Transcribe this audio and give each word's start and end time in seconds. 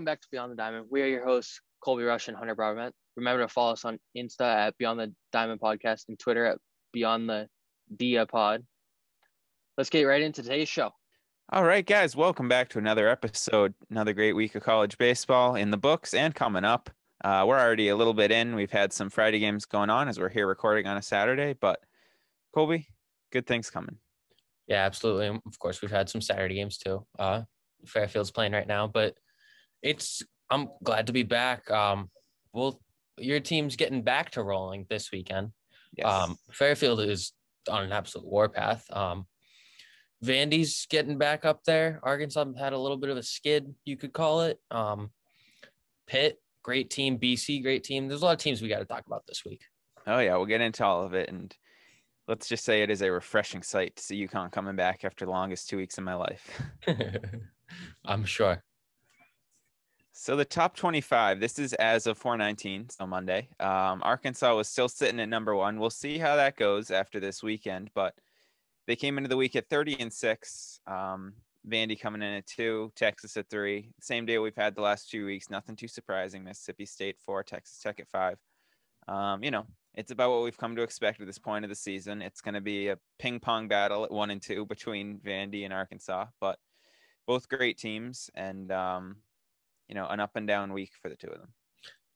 Hey 0.00 0.04
ho, 0.04 0.06
welcome 0.06 0.12
back 0.12 0.22
to 0.22 0.28
Beyond 0.32 0.52
the 0.52 0.56
Diamond. 0.56 0.86
We 0.88 1.02
are 1.02 1.06
your 1.06 1.24
hosts, 1.26 1.60
Colby 1.84 2.04
Rush 2.04 2.28
and 2.28 2.36
Hunter 2.36 2.54
Broadbent. 2.54 2.94
Remember 3.16 3.42
to 3.42 3.48
follow 3.48 3.74
us 3.74 3.84
on 3.84 3.98
Insta 4.16 4.68
at 4.68 4.78
Beyond 4.78 4.98
the 4.98 5.14
Diamond 5.30 5.60
Podcast 5.60 6.08
and 6.08 6.18
Twitter 6.18 6.46
at 6.46 6.58
Beyond 6.94 7.28
the 7.28 7.48
Dia 7.94 8.24
Pod. 8.24 8.64
Let's 9.76 9.90
get 9.90 10.04
right 10.04 10.22
into 10.22 10.42
today's 10.42 10.70
show. 10.70 10.92
All 11.52 11.64
right, 11.64 11.84
guys, 11.84 12.16
welcome 12.16 12.48
back 12.48 12.70
to 12.70 12.78
another 12.78 13.08
episode. 13.10 13.74
Another 13.90 14.14
great 14.14 14.32
week 14.32 14.54
of 14.54 14.62
college 14.62 14.96
baseball 14.96 15.54
in 15.54 15.70
the 15.70 15.76
books 15.76 16.14
and 16.14 16.34
coming 16.34 16.64
up. 16.64 16.88
Uh, 17.22 17.44
we're 17.46 17.60
already 17.60 17.88
a 17.90 17.96
little 17.96 18.14
bit 18.14 18.30
in. 18.30 18.54
We've 18.54 18.70
had 18.70 18.94
some 18.94 19.10
Friday 19.10 19.38
games 19.38 19.66
going 19.66 19.90
on 19.90 20.08
as 20.08 20.18
we're 20.18 20.30
here 20.30 20.46
recording 20.46 20.86
on 20.86 20.96
a 20.96 21.02
Saturday, 21.02 21.52
but 21.60 21.78
Colby, 22.54 22.88
good 23.32 23.46
things 23.46 23.68
coming. 23.68 23.98
Yeah, 24.66 24.86
absolutely. 24.86 25.38
Of 25.44 25.58
course, 25.58 25.82
we've 25.82 25.90
had 25.90 26.08
some 26.08 26.22
Saturday 26.22 26.54
games 26.54 26.78
too. 26.78 27.04
Uh, 27.18 27.42
Fairfield's 27.84 28.30
playing 28.30 28.52
right 28.52 28.66
now, 28.66 28.86
but 28.86 29.14
it's 29.82 30.22
I'm 30.50 30.68
glad 30.82 31.06
to 31.06 31.12
be 31.12 31.22
back. 31.22 31.70
Um, 31.70 32.10
well, 32.52 32.80
your 33.18 33.40
team's 33.40 33.76
getting 33.76 34.02
back 34.02 34.30
to 34.32 34.42
rolling 34.42 34.86
this 34.88 35.10
weekend. 35.12 35.52
Yes. 35.96 36.06
Um, 36.06 36.36
Fairfield 36.52 37.00
is 37.00 37.32
on 37.68 37.84
an 37.84 37.92
absolute 37.92 38.26
warpath. 38.26 38.84
Um, 38.92 39.26
Vandy's 40.24 40.86
getting 40.90 41.18
back 41.18 41.44
up 41.44 41.64
there. 41.64 42.00
Arkansas 42.02 42.44
had 42.58 42.72
a 42.72 42.78
little 42.78 42.96
bit 42.96 43.10
of 43.10 43.16
a 43.16 43.22
skid, 43.22 43.74
you 43.84 43.96
could 43.96 44.12
call 44.12 44.42
it. 44.42 44.58
Um, 44.70 45.10
Pitt, 46.06 46.40
great 46.62 46.90
team. 46.90 47.18
BC, 47.18 47.62
great 47.62 47.84
team. 47.84 48.08
There's 48.08 48.22
a 48.22 48.24
lot 48.24 48.32
of 48.32 48.38
teams 48.38 48.60
we 48.60 48.68
got 48.68 48.80
to 48.80 48.84
talk 48.84 49.06
about 49.06 49.24
this 49.26 49.44
week. 49.44 49.62
oh 50.06 50.18
yeah, 50.18 50.36
we'll 50.36 50.46
get 50.46 50.60
into 50.60 50.84
all 50.84 51.04
of 51.04 51.14
it, 51.14 51.28
and 51.28 51.54
let's 52.28 52.48
just 52.48 52.64
say 52.64 52.82
it 52.82 52.90
is 52.90 53.02
a 53.02 53.10
refreshing 53.10 53.62
sight 53.62 53.96
to 53.96 54.02
see 54.02 54.26
UConn 54.26 54.52
coming 54.52 54.76
back 54.76 55.04
after 55.04 55.24
the 55.24 55.30
longest 55.30 55.68
two 55.68 55.76
weeks 55.76 55.98
of 55.98 56.04
my 56.04 56.14
life. 56.14 56.60
I'm 58.04 58.24
sure. 58.24 58.62
So 60.22 60.36
the 60.36 60.44
top 60.44 60.76
25, 60.76 61.40
this 61.40 61.58
is 61.58 61.72
as 61.72 62.06
of 62.06 62.18
419, 62.18 62.90
so 62.90 63.06
Monday. 63.06 63.48
Um, 63.58 64.02
Arkansas 64.02 64.54
was 64.54 64.68
still 64.68 64.90
sitting 64.90 65.18
at 65.18 65.30
number 65.30 65.56
one. 65.56 65.80
We'll 65.80 65.88
see 65.88 66.18
how 66.18 66.36
that 66.36 66.58
goes 66.58 66.90
after 66.90 67.20
this 67.20 67.42
weekend, 67.42 67.90
but 67.94 68.12
they 68.86 68.96
came 68.96 69.16
into 69.16 69.30
the 69.30 69.38
week 69.38 69.56
at 69.56 69.70
30 69.70 69.98
and 69.98 70.12
six. 70.12 70.78
Um, 70.86 71.32
Vandy 71.66 71.98
coming 71.98 72.20
in 72.20 72.34
at 72.34 72.46
two, 72.46 72.92
Texas 72.96 73.38
at 73.38 73.48
three. 73.48 73.94
Same 74.02 74.26
day 74.26 74.36
we've 74.36 74.54
had 74.54 74.74
the 74.74 74.82
last 74.82 75.08
two 75.08 75.24
weeks. 75.24 75.48
Nothing 75.48 75.74
too 75.74 75.88
surprising. 75.88 76.44
Mississippi 76.44 76.84
State 76.84 77.16
four, 77.24 77.42
Texas 77.42 77.78
Tech 77.82 77.98
at 77.98 78.10
five. 78.10 78.36
Um, 79.08 79.42
you 79.42 79.50
know, 79.50 79.64
it's 79.94 80.10
about 80.10 80.32
what 80.32 80.42
we've 80.42 80.58
come 80.58 80.76
to 80.76 80.82
expect 80.82 81.22
at 81.22 81.28
this 81.28 81.38
point 81.38 81.64
of 81.64 81.70
the 81.70 81.74
season. 81.74 82.20
It's 82.20 82.42
going 82.42 82.56
to 82.56 82.60
be 82.60 82.88
a 82.88 82.98
ping 83.18 83.40
pong 83.40 83.68
battle 83.68 84.04
at 84.04 84.12
one 84.12 84.28
and 84.28 84.42
two 84.42 84.66
between 84.66 85.18
Vandy 85.20 85.64
and 85.64 85.72
Arkansas, 85.72 86.26
but 86.42 86.58
both 87.26 87.48
great 87.48 87.78
teams 87.78 88.28
and 88.34 88.70
um, 88.70 89.16
you 89.90 89.96
know 89.96 90.06
an 90.06 90.20
up 90.20 90.30
and 90.36 90.46
down 90.46 90.72
week 90.72 90.92
for 91.02 91.10
the 91.10 91.16
two 91.16 91.26
of 91.26 91.40
them. 91.40 91.52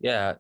Yeah, 0.01 0.35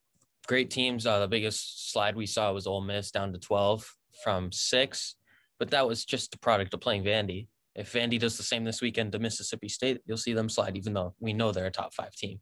great 0.46 0.70
teams. 0.70 1.04
Uh, 1.04 1.18
the 1.18 1.28
biggest 1.28 1.92
slide 1.92 2.16
we 2.16 2.26
saw 2.26 2.52
was 2.52 2.66
Ole 2.66 2.80
Miss 2.80 3.10
down 3.10 3.32
to 3.32 3.38
12 3.38 3.92
from 4.22 4.52
six, 4.52 5.16
but 5.58 5.70
that 5.70 5.86
was 5.86 6.04
just 6.04 6.34
a 6.34 6.38
product 6.38 6.72
of 6.72 6.80
playing 6.80 7.04
Vandy. 7.04 7.48
If 7.74 7.92
Vandy 7.92 8.20
does 8.20 8.36
the 8.36 8.44
same 8.44 8.62
this 8.62 8.80
weekend 8.80 9.12
to 9.12 9.18
Mississippi 9.18 9.68
State, 9.68 10.00
you'll 10.06 10.16
see 10.16 10.32
them 10.32 10.48
slide, 10.48 10.76
even 10.76 10.94
though 10.94 11.14
we 11.18 11.32
know 11.32 11.50
they're 11.50 11.66
a 11.66 11.72
top 11.72 11.92
five 11.92 12.14
team. 12.14 12.40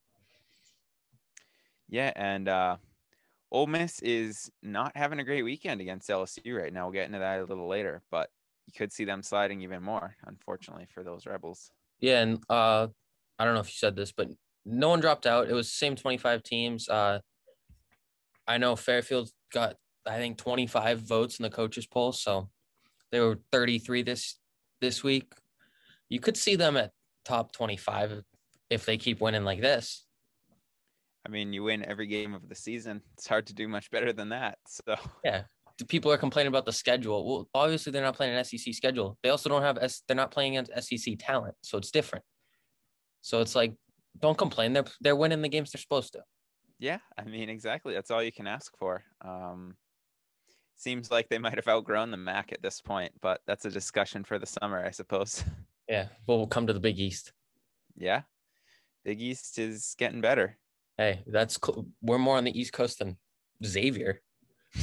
Yeah, 1.89 2.13
and 2.15 2.49
uh, 2.49 2.77
Ole 3.51 3.67
Miss 3.67 4.01
is 4.01 4.51
not 4.63 4.95
having 4.95 5.21
a 5.21 5.25
great 5.25 5.43
weekend 5.43 5.81
against 5.81 6.11
LSU 6.11 6.61
right 6.61 6.73
now. 6.73 6.85
We'll 6.85 6.93
get 6.93 7.07
into 7.07 7.19
that 7.19 7.41
a 7.41 7.45
little 7.45 7.69
later, 7.69 8.03
but 8.11 8.29
you 8.67 8.75
could 8.77 8.93
see 8.93 9.07
them 9.07 9.23
sliding 9.23 9.63
even 9.63 9.83
more, 9.83 10.17
unfortunately, 10.27 10.87
for 10.93 11.03
those 11.03 11.25
Rebels. 11.25 11.71
Yeah, 12.01 12.21
and 12.21 12.39
uh, 12.51 12.89
I 13.39 13.45
don't 13.45 13.55
know 13.55 13.61
if 13.61 13.69
you 13.69 13.77
said 13.77 13.97
this, 13.97 14.13
but 14.13 14.29
no 14.65 14.89
one 14.89 15.01
dropped 15.01 15.27
out. 15.27 15.49
It 15.49 15.55
was 15.55 15.67
the 15.69 15.77
same 15.77 15.97
25 15.97 16.43
teams. 16.43 16.89
Uh, 16.89 17.21
I 18.47 18.59
know 18.59 18.77
Fairfield 18.77 19.31
got, 19.53 19.77
I 20.07 20.17
think, 20.17 20.39
25 20.39 21.01
votes 21.01 21.39
in 21.39 21.43
the 21.43 21.51
coaches 21.51 21.87
poll, 21.87 22.13
so 22.13 22.49
they 23.11 23.21
were 23.21 23.39
33 23.53 24.03
this 24.03 24.39
this 24.81 25.03
week. 25.03 25.33
You 26.09 26.21
could 26.21 26.37
see 26.37 26.57
them 26.57 26.77
at 26.77 26.91
top 27.25 27.53
25 27.53 28.23
if 28.71 28.85
they 28.85 28.97
keep 28.97 29.21
winning 29.21 29.45
like 29.45 29.61
this. 29.61 30.07
I 31.25 31.31
mean, 31.31 31.53
you 31.53 31.63
win 31.63 31.85
every 31.85 32.07
game 32.07 32.35
of 32.35 32.49
the 32.49 32.55
season. 32.55 33.01
It's 33.15 33.29
hard 33.29 33.47
to 33.47 33.55
do 33.55 33.69
much 33.69 33.91
better 33.91 34.13
than 34.13 34.31
that. 34.31 34.59
So 34.69 34.97
Yeah. 35.25 35.43
People 35.89 36.13
are 36.13 36.19
complaining 36.19 36.49
about 36.49 36.67
the 36.67 36.73
schedule. 36.73 37.27
Well, 37.27 37.49
obviously 37.55 37.93
they're 37.93 38.03
not 38.03 38.15
playing 38.15 38.37
an 38.37 38.45
SEC 38.45 38.75
schedule. 38.75 39.19
They 39.23 39.31
also 39.31 39.49
don't 39.49 39.63
have 39.63 39.79
S. 39.79 40.03
They're 40.07 40.17
not 40.17 40.31
playing 40.31 40.57
against 40.57 40.89
SEC 40.89 41.15
talent, 41.19 41.55
so 41.63 41.79
it's 41.79 41.91
different. 41.91 42.25
So 43.23 43.41
it's 43.41 43.57
like, 43.57 43.75
don't 44.21 44.39
complain. 44.39 44.73
They're 44.73 44.85
they're 45.01 45.17
winning 45.17 45.43
the 45.43 45.49
games 45.49 45.73
they're 45.73 45.81
supposed 45.81 46.13
to. 46.15 46.23
yeah, 46.79 46.99
I 47.19 47.25
mean, 47.25 47.49
exactly. 47.49 47.95
That's 47.95 48.11
all 48.11 48.23
you 48.23 48.33
can 48.33 48.47
ask 48.47 48.77
for. 48.79 49.03
Um, 49.23 49.77
seems 50.77 51.11
like 51.11 51.29
they 51.29 51.39
might 51.39 51.55
have 51.57 51.69
outgrown 51.69 52.11
the 52.11 52.17
MAC 52.17 52.53
at 52.53 52.63
this 52.63 52.81
point, 52.81 53.13
but 53.21 53.41
that's 53.47 53.65
a 53.65 53.71
discussion 53.71 54.25
for 54.25 54.39
the 54.39 54.47
summer, 54.47 54.85
I 54.85 54.91
suppose. 54.91 55.45
Yeah. 55.89 56.07
Well, 56.27 56.39
we'll 56.39 56.47
come 56.47 56.69
to 56.69 56.73
the 56.73 56.81
Big 56.81 56.99
East. 57.01 57.33
yeah, 57.97 58.23
Big 59.05 59.21
East 59.21 59.59
is 59.59 59.95
getting 59.99 60.21
better. 60.23 60.57
Hey, 60.97 61.23
that's 61.27 61.59
cool. 61.59 61.87
We're 62.01 62.19
more 62.19 62.37
on 62.37 62.45
the 62.45 62.59
East 62.59 62.73
Coast 62.73 63.01
than 63.01 63.19
Xavier. 63.65 64.23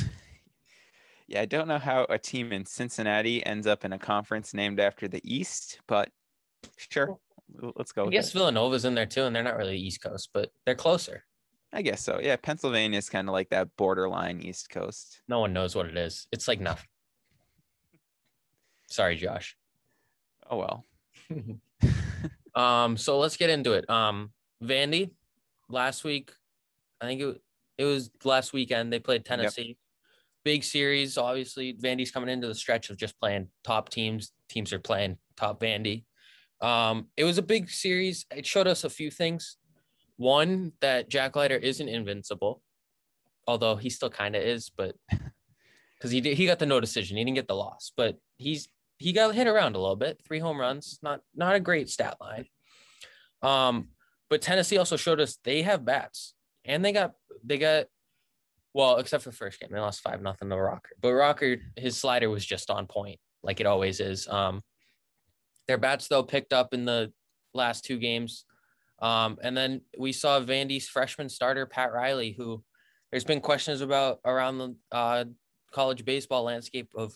Yeah, 1.27 1.41
I 1.41 1.45
don't 1.45 1.67
know 1.67 1.77
how 1.77 2.05
a 2.09 2.17
team 2.17 2.51
in 2.51 2.65
Cincinnati 2.65 3.45
ends 3.45 3.67
up 3.67 3.85
in 3.85 3.93
a 3.93 3.99
conference 3.99 4.53
named 4.53 4.79
after 4.79 5.07
the 5.07 5.21
East, 5.23 5.79
but 5.87 6.09
sure, 6.77 7.19
let's 7.75 7.91
go. 7.91 8.07
I 8.07 8.09
guess. 8.09 8.31
Villanova's 8.31 8.85
in 8.85 8.95
there 8.95 9.05
too, 9.05 9.23
and 9.23 9.35
they're 9.35 9.43
not 9.43 9.57
really 9.57 9.77
East 9.77 10.01
Coast, 10.01 10.29
but 10.33 10.51
they're 10.65 10.75
closer. 10.75 11.23
I 11.71 11.81
guess 11.81 12.01
so. 12.01 12.19
Yeah, 12.21 12.35
Pennsylvania 12.35 12.97
is 12.97 13.09
kind 13.09 13.29
of 13.29 13.33
like 13.33 13.49
that 13.49 13.75
borderline 13.77 14.41
East 14.41 14.69
Coast. 14.69 15.21
No 15.27 15.39
one 15.39 15.53
knows 15.53 15.75
what 15.75 15.85
it 15.85 15.97
is. 15.97 16.27
It's 16.31 16.47
like 16.47 16.59
nothing. 16.59 16.87
Sorry, 18.89 19.17
Josh. 19.17 19.55
Oh 20.49 20.57
well. 20.57 20.85
Um, 22.55 22.97
so 22.97 23.19
let's 23.19 23.37
get 23.37 23.49
into 23.49 23.73
it. 23.73 23.89
Um, 23.89 24.31
Vandy, 24.63 25.11
last 25.69 26.03
week, 26.03 26.31
I 26.99 27.05
think 27.05 27.21
it, 27.21 27.41
it 27.77 27.85
was 27.85 28.11
last 28.23 28.53
weekend. 28.53 28.91
They 28.91 28.99
played 28.99 29.25
Tennessee. 29.25 29.77
Big 30.43 30.63
series. 30.63 31.17
Obviously, 31.17 31.73
Vandy's 31.73 32.11
coming 32.11 32.29
into 32.29 32.47
the 32.47 32.55
stretch 32.55 32.89
of 32.89 32.97
just 32.97 33.19
playing 33.19 33.47
top 33.63 33.89
teams. 33.89 34.31
Teams 34.49 34.73
are 34.73 34.79
playing 34.79 35.17
top 35.37 35.61
Vandy. 35.61 36.03
Um, 36.61 37.07
it 37.15 37.23
was 37.23 37.37
a 37.37 37.43
big 37.43 37.69
series. 37.69 38.25
It 38.35 38.45
showed 38.45 38.67
us 38.67 38.83
a 38.83 38.89
few 38.89 39.11
things. 39.11 39.57
One, 40.17 40.73
that 40.81 41.09
Jack 41.09 41.35
Leiter 41.35 41.55
isn't 41.55 41.87
invincible, 41.87 42.61
although 43.47 43.75
he 43.75 43.89
still 43.89 44.09
kind 44.09 44.35
of 44.35 44.43
is, 44.43 44.69
but 44.69 44.95
because 45.09 46.11
he 46.11 46.19
did, 46.21 46.37
he 46.37 46.45
got 46.45 46.59
the 46.59 46.65
no 46.65 46.79
decision, 46.79 47.17
he 47.17 47.23
didn't 47.23 47.35
get 47.35 47.47
the 47.47 47.55
loss, 47.55 47.91
but 47.95 48.17
he's 48.37 48.67
he 48.97 49.13
got 49.13 49.33
hit 49.33 49.47
around 49.47 49.75
a 49.75 49.79
little 49.79 49.95
bit. 49.95 50.19
Three 50.25 50.39
home 50.39 50.59
runs, 50.59 50.99
not 51.01 51.21
not 51.33 51.55
a 51.55 51.59
great 51.59 51.89
stat 51.89 52.17
line. 52.19 52.45
Um, 53.41 53.89
but 54.29 54.41
Tennessee 54.41 54.77
also 54.77 54.97
showed 54.97 55.21
us 55.21 55.37
they 55.43 55.61
have 55.61 55.85
bats, 55.85 56.33
and 56.65 56.83
they 56.83 56.91
got 56.91 57.13
they 57.43 57.57
got 57.57 57.85
well, 58.73 58.97
except 58.97 59.23
for 59.23 59.29
the 59.29 59.35
first 59.35 59.59
game, 59.59 59.69
they 59.71 59.79
lost 59.79 60.01
five 60.01 60.21
nothing 60.21 60.49
to 60.49 60.55
Rocker. 60.55 60.91
But 61.01 61.13
Rocker, 61.13 61.57
his 61.75 61.97
slider 61.97 62.29
was 62.29 62.45
just 62.45 62.69
on 62.69 62.85
point, 62.87 63.19
like 63.41 63.59
it 63.59 63.65
always 63.65 63.99
is. 63.99 64.27
Um, 64.27 64.61
their 65.69 65.77
bats 65.77 66.07
though 66.07 66.23
picked 66.23 66.51
up 66.51 66.73
in 66.73 66.83
the 66.83 67.13
last 67.53 67.85
two 67.85 67.99
games. 67.99 68.43
Um, 69.03 69.37
and 69.43 69.55
then 69.55 69.81
we 69.99 70.11
saw 70.11 70.39
Vandy's 70.39 70.89
freshman 70.89 71.29
starter 71.29 71.67
Pat 71.67 71.93
Reilly, 71.93 72.33
who 72.35 72.63
there's 73.11 73.23
been 73.23 73.39
questions 73.39 73.81
about 73.81 74.19
around 74.25 74.57
the 74.57 74.75
uh, 74.91 75.25
college 75.71 76.03
baseball 76.05 76.43
landscape 76.43 76.91
of 76.95 77.15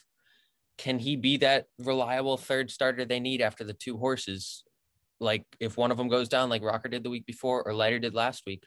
can 0.78 1.00
he 1.00 1.16
be 1.16 1.38
that 1.38 1.66
reliable 1.80 2.38
third 2.38 2.70
starter 2.70 3.06
they 3.06 3.20
need 3.20 3.42
after 3.42 3.64
the 3.64 3.74
two 3.74 3.98
horses? 3.98 4.64
Like 5.20 5.46
if 5.60 5.76
one 5.76 5.90
of 5.90 5.98
them 5.98 6.08
goes 6.08 6.30
down, 6.30 6.50
like 6.50 6.64
Rocker 6.64 6.90
did 6.90 7.04
the 7.04 7.10
week 7.10 7.26
before 7.26 7.64
or 7.64 7.74
Leiter 7.74 7.98
did 7.98 8.14
last 8.14 8.44
week, 8.46 8.66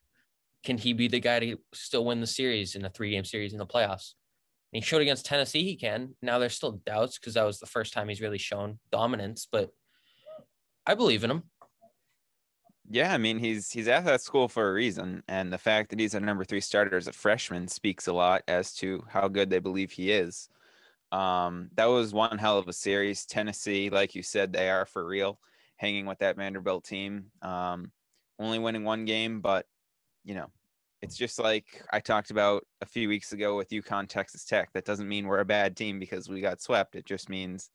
can 0.65 0.79
he 0.79 0.95
be 0.95 1.07
the 1.07 1.21
guy 1.21 1.39
to 1.39 1.59
still 1.75 2.05
win 2.05 2.21
the 2.21 2.27
series 2.27 2.75
in 2.75 2.85
a 2.85 2.91
three 2.91 3.13
game 3.13 3.25
series 3.25 3.53
in 3.53 3.59
the 3.61 3.67
playoffs? 3.67 4.15
And 4.73 4.83
he 4.83 4.87
showed 4.87 5.03
against 5.03 5.27
Tennessee 5.27 5.63
he 5.63 5.77
can. 5.77 6.17
Now 6.23 6.41
there's 6.41 6.57
still 6.57 6.81
doubts 6.85 7.21
because 7.21 7.35
that 7.35 7.47
was 7.47 7.61
the 7.61 7.67
first 7.67 7.93
time 7.93 8.09
he's 8.09 8.21
really 8.21 8.39
shown 8.39 8.81
dominance, 8.91 9.47
but 9.51 9.71
I 10.87 10.95
believe 10.95 11.25
in 11.25 11.31
him. 11.31 11.43
Yeah, 12.89 13.13
I 13.13 13.19
mean 13.19 13.39
he's 13.39 13.71
he's 13.71 13.89
at 13.89 14.05
that 14.05 14.21
school 14.21 14.49
for 14.49 14.71
a 14.71 14.73
reason, 14.73 15.23
and 15.27 15.53
the 15.53 15.59
fact 15.59 15.91
that 15.91 15.99
he's 15.99 16.15
a 16.15 16.21
number 16.21 16.45
three 16.45 16.61
starter 16.61 16.97
as 16.97 17.09
a 17.09 17.13
freshman 17.13 17.67
speaks 17.67 18.07
a 18.07 18.13
lot 18.13 18.43
as 18.47 18.73
to 18.77 19.05
how 19.09 19.27
good 19.27 19.51
they 19.51 19.59
believe 19.59 19.91
he 19.91 20.13
is. 20.13 20.49
Um, 21.11 21.71
that 21.75 21.87
was 21.87 22.13
one 22.13 22.39
hell 22.39 22.59
of 22.59 22.69
a 22.69 22.73
series. 22.73 23.27
Tennessee, 23.27 23.91
like 23.91 24.15
you 24.15 24.23
said, 24.23 24.53
they 24.53 24.71
are 24.71 24.87
for 24.87 25.05
real, 25.05 25.41
hanging 25.77 26.07
with 26.07 26.19
that 26.21 26.37
Vanderbilt 26.37 26.85
team. 26.85 27.27
Um, 27.43 27.91
only 28.39 28.59
winning 28.61 28.85
one 28.85 29.05
game, 29.05 29.41
but 29.41 29.67
you 30.25 30.35
know, 30.35 30.51
it's 31.03 31.17
just 31.17 31.39
like 31.41 31.83
I 31.93 31.99
talked 32.01 32.31
about 32.31 32.65
a 32.81 32.87
few 32.87 33.09
weeks 33.09 33.33
ago 33.33 33.57
with 33.57 33.71
UConn 33.71 34.09
Texas 34.09 34.45
Tech. 34.45 34.71
That 34.75 34.85
doesn't 34.85 35.09
mean 35.09 35.27
we're 35.27 35.41
a 35.41 35.45
bad 35.45 35.77
team 35.77 35.99
because 35.99 36.29
we 36.29 36.41
got 36.41 36.61
swept. 36.61 36.95
It 36.95 37.05
just 37.05 37.29
means 37.29 37.71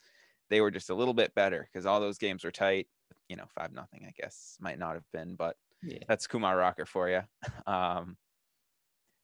they 0.50 0.62
were 0.62 0.72
just 0.72 0.90
a 0.90 0.96
little 0.96 1.14
bit 1.14 1.36
better 1.36 1.68
because 1.72 1.86
all 1.86 2.00
those 2.00 2.18
games 2.18 2.44
were 2.44 2.52
tight. 2.52 2.88
You 3.32 3.38
know, 3.38 3.48
five 3.56 3.72
nothing, 3.72 4.04
I 4.06 4.12
guess, 4.20 4.58
might 4.60 4.78
not 4.78 4.96
have 4.96 5.10
been, 5.14 5.36
but 5.36 5.56
Yeah. 5.82 6.04
That's 6.08 6.28
Kumar 6.28 6.58
Rocker 6.58 6.86
for 6.86 7.10
you. 7.10 7.22
Um, 7.66 8.18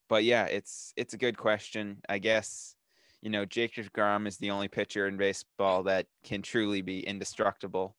but 0.10 0.24
yeah, 0.24 0.46
it's 0.46 0.94
it's 0.96 1.14
a 1.14 1.18
good 1.18 1.38
question. 1.38 2.00
I 2.08 2.20
guess 2.20 2.76
you 3.22 3.30
know 3.30 3.44
Jake 3.44 3.76
DeGrom 3.76 4.26
is 4.26 4.38
the 4.38 4.52
only 4.52 4.70
pitcher 4.70 5.08
in 5.08 5.18
baseball 5.18 5.84
that 5.84 6.06
can 6.24 6.42
truly 6.42 6.82
be 6.82 7.06
indestructible. 7.06 7.96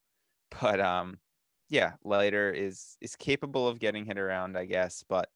But 0.62 0.80
um, 0.80 1.18
yeah, 1.68 1.92
Leiter 2.04 2.50
is 2.50 2.96
is 3.02 3.16
capable 3.16 3.68
of 3.68 3.78
getting 3.78 4.06
hit 4.06 4.16
around, 4.18 4.56
I 4.56 4.64
guess. 4.64 5.04
But 5.06 5.28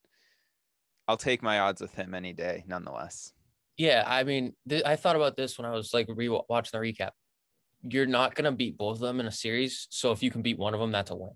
I'll 1.07 1.19
take 1.19 1.43
my 1.43 1.59
odds 1.59 1.83
with 1.83 1.95
him 1.95 2.15
any 2.15 2.33
day, 2.33 2.65
nonetheless. 2.67 3.35
Yeah, 3.77 4.05
I 4.07 4.25
mean, 4.25 4.55
th- 4.67 4.85
I 4.87 4.97
thought 4.97 5.17
about 5.17 5.37
this 5.37 5.59
when 5.59 5.67
I 5.67 5.73
was 5.73 5.93
like 5.93 6.07
re 6.09 6.31
watching 6.31 6.81
the 6.81 6.87
recap. 6.87 7.11
You're 7.83 8.07
not 8.07 8.35
gonna 8.35 8.53
beat 8.53 8.77
both 8.77 8.97
of 8.97 9.01
them 9.01 9.21
in 9.21 9.27
a 9.27 9.33
series, 9.33 9.87
so 9.91 10.13
if 10.13 10.23
you 10.23 10.31
can 10.31 10.43
beat 10.43 10.59
one 10.59 10.75
of 10.75 10.81
them, 10.81 10.93
that's 10.93 11.11
a 11.11 11.17
win. 11.17 11.31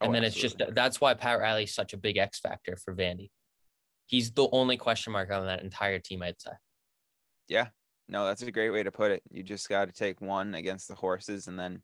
And 0.00 0.10
Oh, 0.10 0.12
then 0.12 0.24
it's 0.24 0.36
just 0.36 0.56
that's 0.72 1.00
why 1.00 1.14
Pat 1.14 1.38
Reilly's 1.40 1.74
such 1.74 1.92
a 1.92 1.96
big 1.96 2.16
X 2.18 2.38
factor 2.40 2.76
for 2.76 2.94
Vandy. 2.94 3.30
He's 4.06 4.30
the 4.32 4.48
only 4.52 4.76
question 4.76 5.12
mark 5.12 5.30
on 5.30 5.46
that 5.46 5.62
entire 5.62 5.98
team, 5.98 6.22
I'd 6.22 6.40
say. 6.40 6.52
Yeah, 7.48 7.68
no, 8.08 8.26
that's 8.26 8.42
a 8.42 8.52
great 8.52 8.70
way 8.70 8.82
to 8.82 8.92
put 8.92 9.10
it. 9.10 9.22
You 9.30 9.42
just 9.42 9.68
got 9.68 9.86
to 9.86 9.92
take 9.92 10.20
one 10.20 10.54
against 10.54 10.88
the 10.88 10.94
horses 10.94 11.48
and 11.48 11.58
then 11.58 11.82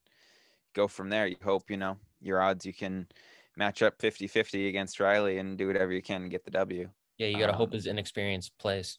go 0.74 0.88
from 0.88 1.08
there. 1.08 1.26
You 1.26 1.36
hope, 1.42 1.70
you 1.70 1.76
know, 1.76 1.98
your 2.20 2.40
odds 2.40 2.64
you 2.66 2.72
can 2.72 3.08
match 3.56 3.82
up 3.82 3.94
50 4.00 4.26
50 4.26 4.68
against 4.68 5.00
Reilly 5.00 5.38
and 5.38 5.58
do 5.58 5.66
whatever 5.66 5.92
you 5.92 6.02
can 6.02 6.22
to 6.22 6.28
get 6.28 6.44
the 6.44 6.50
W. 6.52 6.88
Yeah, 7.18 7.26
you 7.26 7.38
gotta 7.38 7.52
hope 7.52 7.70
Um, 7.70 7.74
his 7.74 7.86
inexperience 7.86 8.48
plays. 8.48 8.98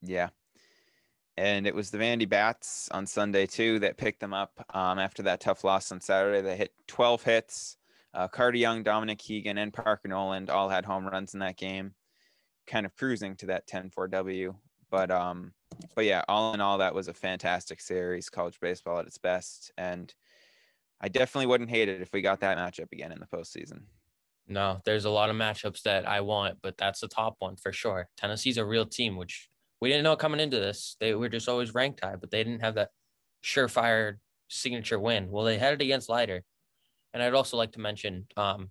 Yeah. 0.00 0.30
And 1.36 1.66
it 1.66 1.74
was 1.74 1.90
the 1.90 1.98
Vandy 1.98 2.28
Bats 2.28 2.88
on 2.90 3.06
Sunday, 3.06 3.46
too, 3.46 3.78
that 3.78 3.96
picked 3.96 4.20
them 4.20 4.34
up 4.34 4.64
um, 4.74 4.98
after 4.98 5.22
that 5.22 5.40
tough 5.40 5.64
loss 5.64 5.90
on 5.90 6.00
Saturday. 6.00 6.42
They 6.42 6.56
hit 6.56 6.72
12 6.88 7.22
hits. 7.22 7.76
Uh, 8.14 8.28
Carter 8.28 8.58
Young, 8.58 8.82
Dominic 8.82 9.18
Keegan, 9.18 9.56
and 9.56 9.72
Parker 9.72 10.08
Noland 10.08 10.50
all 10.50 10.68
had 10.68 10.84
home 10.84 11.06
runs 11.06 11.32
in 11.32 11.40
that 11.40 11.56
game, 11.56 11.94
kind 12.66 12.84
of 12.84 12.94
cruising 12.94 13.36
to 13.36 13.46
that 13.46 13.66
10 13.66 13.88
4 13.88 14.08
W. 14.08 14.54
But 14.90 15.10
um, 15.10 15.54
but 15.94 16.04
yeah, 16.04 16.22
all 16.28 16.52
in 16.52 16.60
all, 16.60 16.78
that 16.78 16.94
was 16.94 17.08
a 17.08 17.14
fantastic 17.14 17.80
series, 17.80 18.28
college 18.28 18.60
baseball 18.60 18.98
at 18.98 19.06
its 19.06 19.16
best. 19.16 19.72
And 19.78 20.12
I 21.00 21.08
definitely 21.08 21.46
wouldn't 21.46 21.70
hate 21.70 21.88
it 21.88 22.02
if 22.02 22.12
we 22.12 22.20
got 22.20 22.40
that 22.40 22.58
matchup 22.58 22.92
again 22.92 23.12
in 23.12 23.18
the 23.18 23.26
postseason. 23.26 23.84
No, 24.46 24.80
there's 24.84 25.04
a 25.04 25.10
lot 25.10 25.30
of 25.30 25.36
matchups 25.36 25.82
that 25.82 26.06
I 26.06 26.20
want, 26.20 26.58
but 26.62 26.76
that's 26.76 27.00
the 27.00 27.08
top 27.08 27.36
one 27.38 27.56
for 27.56 27.72
sure. 27.72 28.08
Tennessee's 28.16 28.58
a 28.58 28.64
real 28.64 28.84
team, 28.84 29.16
which 29.16 29.48
we 29.82 29.88
didn't 29.88 30.04
know 30.04 30.14
coming 30.14 30.38
into 30.38 30.60
this. 30.60 30.96
They 31.00 31.12
were 31.12 31.28
just 31.28 31.48
always 31.48 31.74
ranked 31.74 32.04
high, 32.04 32.14
but 32.14 32.30
they 32.30 32.44
didn't 32.44 32.60
have 32.60 32.76
that 32.76 32.90
surefire 33.42 34.18
signature 34.48 35.00
win. 35.00 35.28
Well, 35.28 35.44
they 35.44 35.58
had 35.58 35.72
it 35.74 35.82
against 35.82 36.08
Leiter. 36.08 36.44
And 37.12 37.20
I'd 37.20 37.34
also 37.34 37.56
like 37.56 37.72
to 37.72 37.80
mention 37.80 38.26
um, 38.36 38.70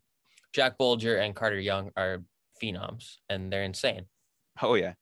Jack 0.53 0.77
Bulger 0.77 1.17
and 1.17 1.35
Carter 1.35 1.59
Young 1.59 1.91
are 1.97 2.23
phenoms, 2.63 3.17
and 3.29 3.51
they're 3.51 3.63
insane. 3.63 4.05
Oh, 4.61 4.75
yeah. 4.75 4.93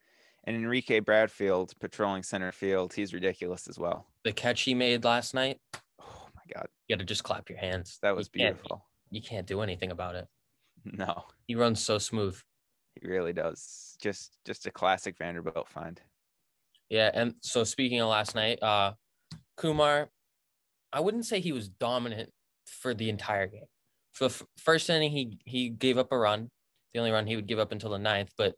And 0.45 0.55
Enrique 0.55 0.99
Bradfield 0.99 1.73
patrolling 1.79 2.23
center 2.23 2.51
field, 2.51 2.91
he's 2.93 3.13
ridiculous 3.13 3.67
as 3.67 3.77
well. 3.77 4.07
The 4.23 4.31
catch 4.33 4.61
he 4.63 4.73
made 4.73 5.03
last 5.03 5.35
night, 5.35 5.59
Oh, 6.01 6.27
my 6.33 6.41
God. 6.55 6.67
you 6.87 6.95
got 6.95 6.99
to 7.01 7.05
just 7.05 7.23
clap 7.23 7.49
your 7.49 7.59
hands. 7.59 7.99
That 8.01 8.15
was 8.15 8.29
You 8.33 8.39
can't- 8.45 8.55
beautiful. 8.55 8.83
You 9.11 9.21
can't 9.21 9.45
do 9.45 9.61
anything 9.61 9.91
about 9.91 10.15
it. 10.15 10.27
No, 10.85 11.25
He 11.45 11.53
runs 11.53 11.83
so 11.83 11.99
smooth. 11.99 12.39
He 13.01 13.07
really 13.07 13.33
does. 13.33 13.97
Just 14.01 14.37
just 14.45 14.65
a 14.65 14.71
classic 14.71 15.17
Vanderbilt 15.17 15.67
find. 15.69 16.01
Yeah, 16.89 17.11
and 17.13 17.35
so 17.41 17.63
speaking 17.63 17.99
of 18.01 18.09
last 18.09 18.35
night, 18.35 18.61
uh 18.61 18.93
Kumar, 19.57 20.09
I 20.91 21.01
wouldn't 21.01 21.25
say 21.25 21.39
he 21.39 21.51
was 21.51 21.67
dominant 21.67 22.31
for 22.65 22.93
the 22.93 23.09
entire 23.09 23.47
game. 23.47 23.65
For 24.13 24.27
the 24.27 24.33
f- 24.33 24.43
first 24.57 24.89
inning, 24.89 25.11
he 25.11 25.37
he 25.45 25.69
gave 25.69 25.97
up 25.97 26.11
a 26.11 26.17
run, 26.17 26.49
the 26.93 26.99
only 26.99 27.11
run 27.11 27.27
he 27.27 27.35
would 27.35 27.47
give 27.47 27.59
up 27.59 27.71
until 27.71 27.91
the 27.91 27.99
ninth, 27.99 28.31
but 28.37 28.55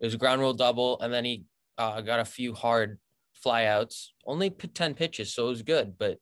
it 0.00 0.04
was 0.04 0.14
a 0.14 0.18
ground 0.18 0.40
rule 0.40 0.54
double, 0.54 1.00
and 1.00 1.12
then 1.12 1.24
he 1.24 1.44
uh, 1.78 2.00
got 2.00 2.20
a 2.20 2.24
few 2.24 2.54
hard 2.54 2.98
flyouts. 3.44 4.08
Only 4.26 4.50
p- 4.50 4.68
ten 4.68 4.94
pitches, 4.94 5.34
so 5.34 5.46
it 5.46 5.50
was 5.50 5.62
good, 5.62 5.94
but 5.98 6.18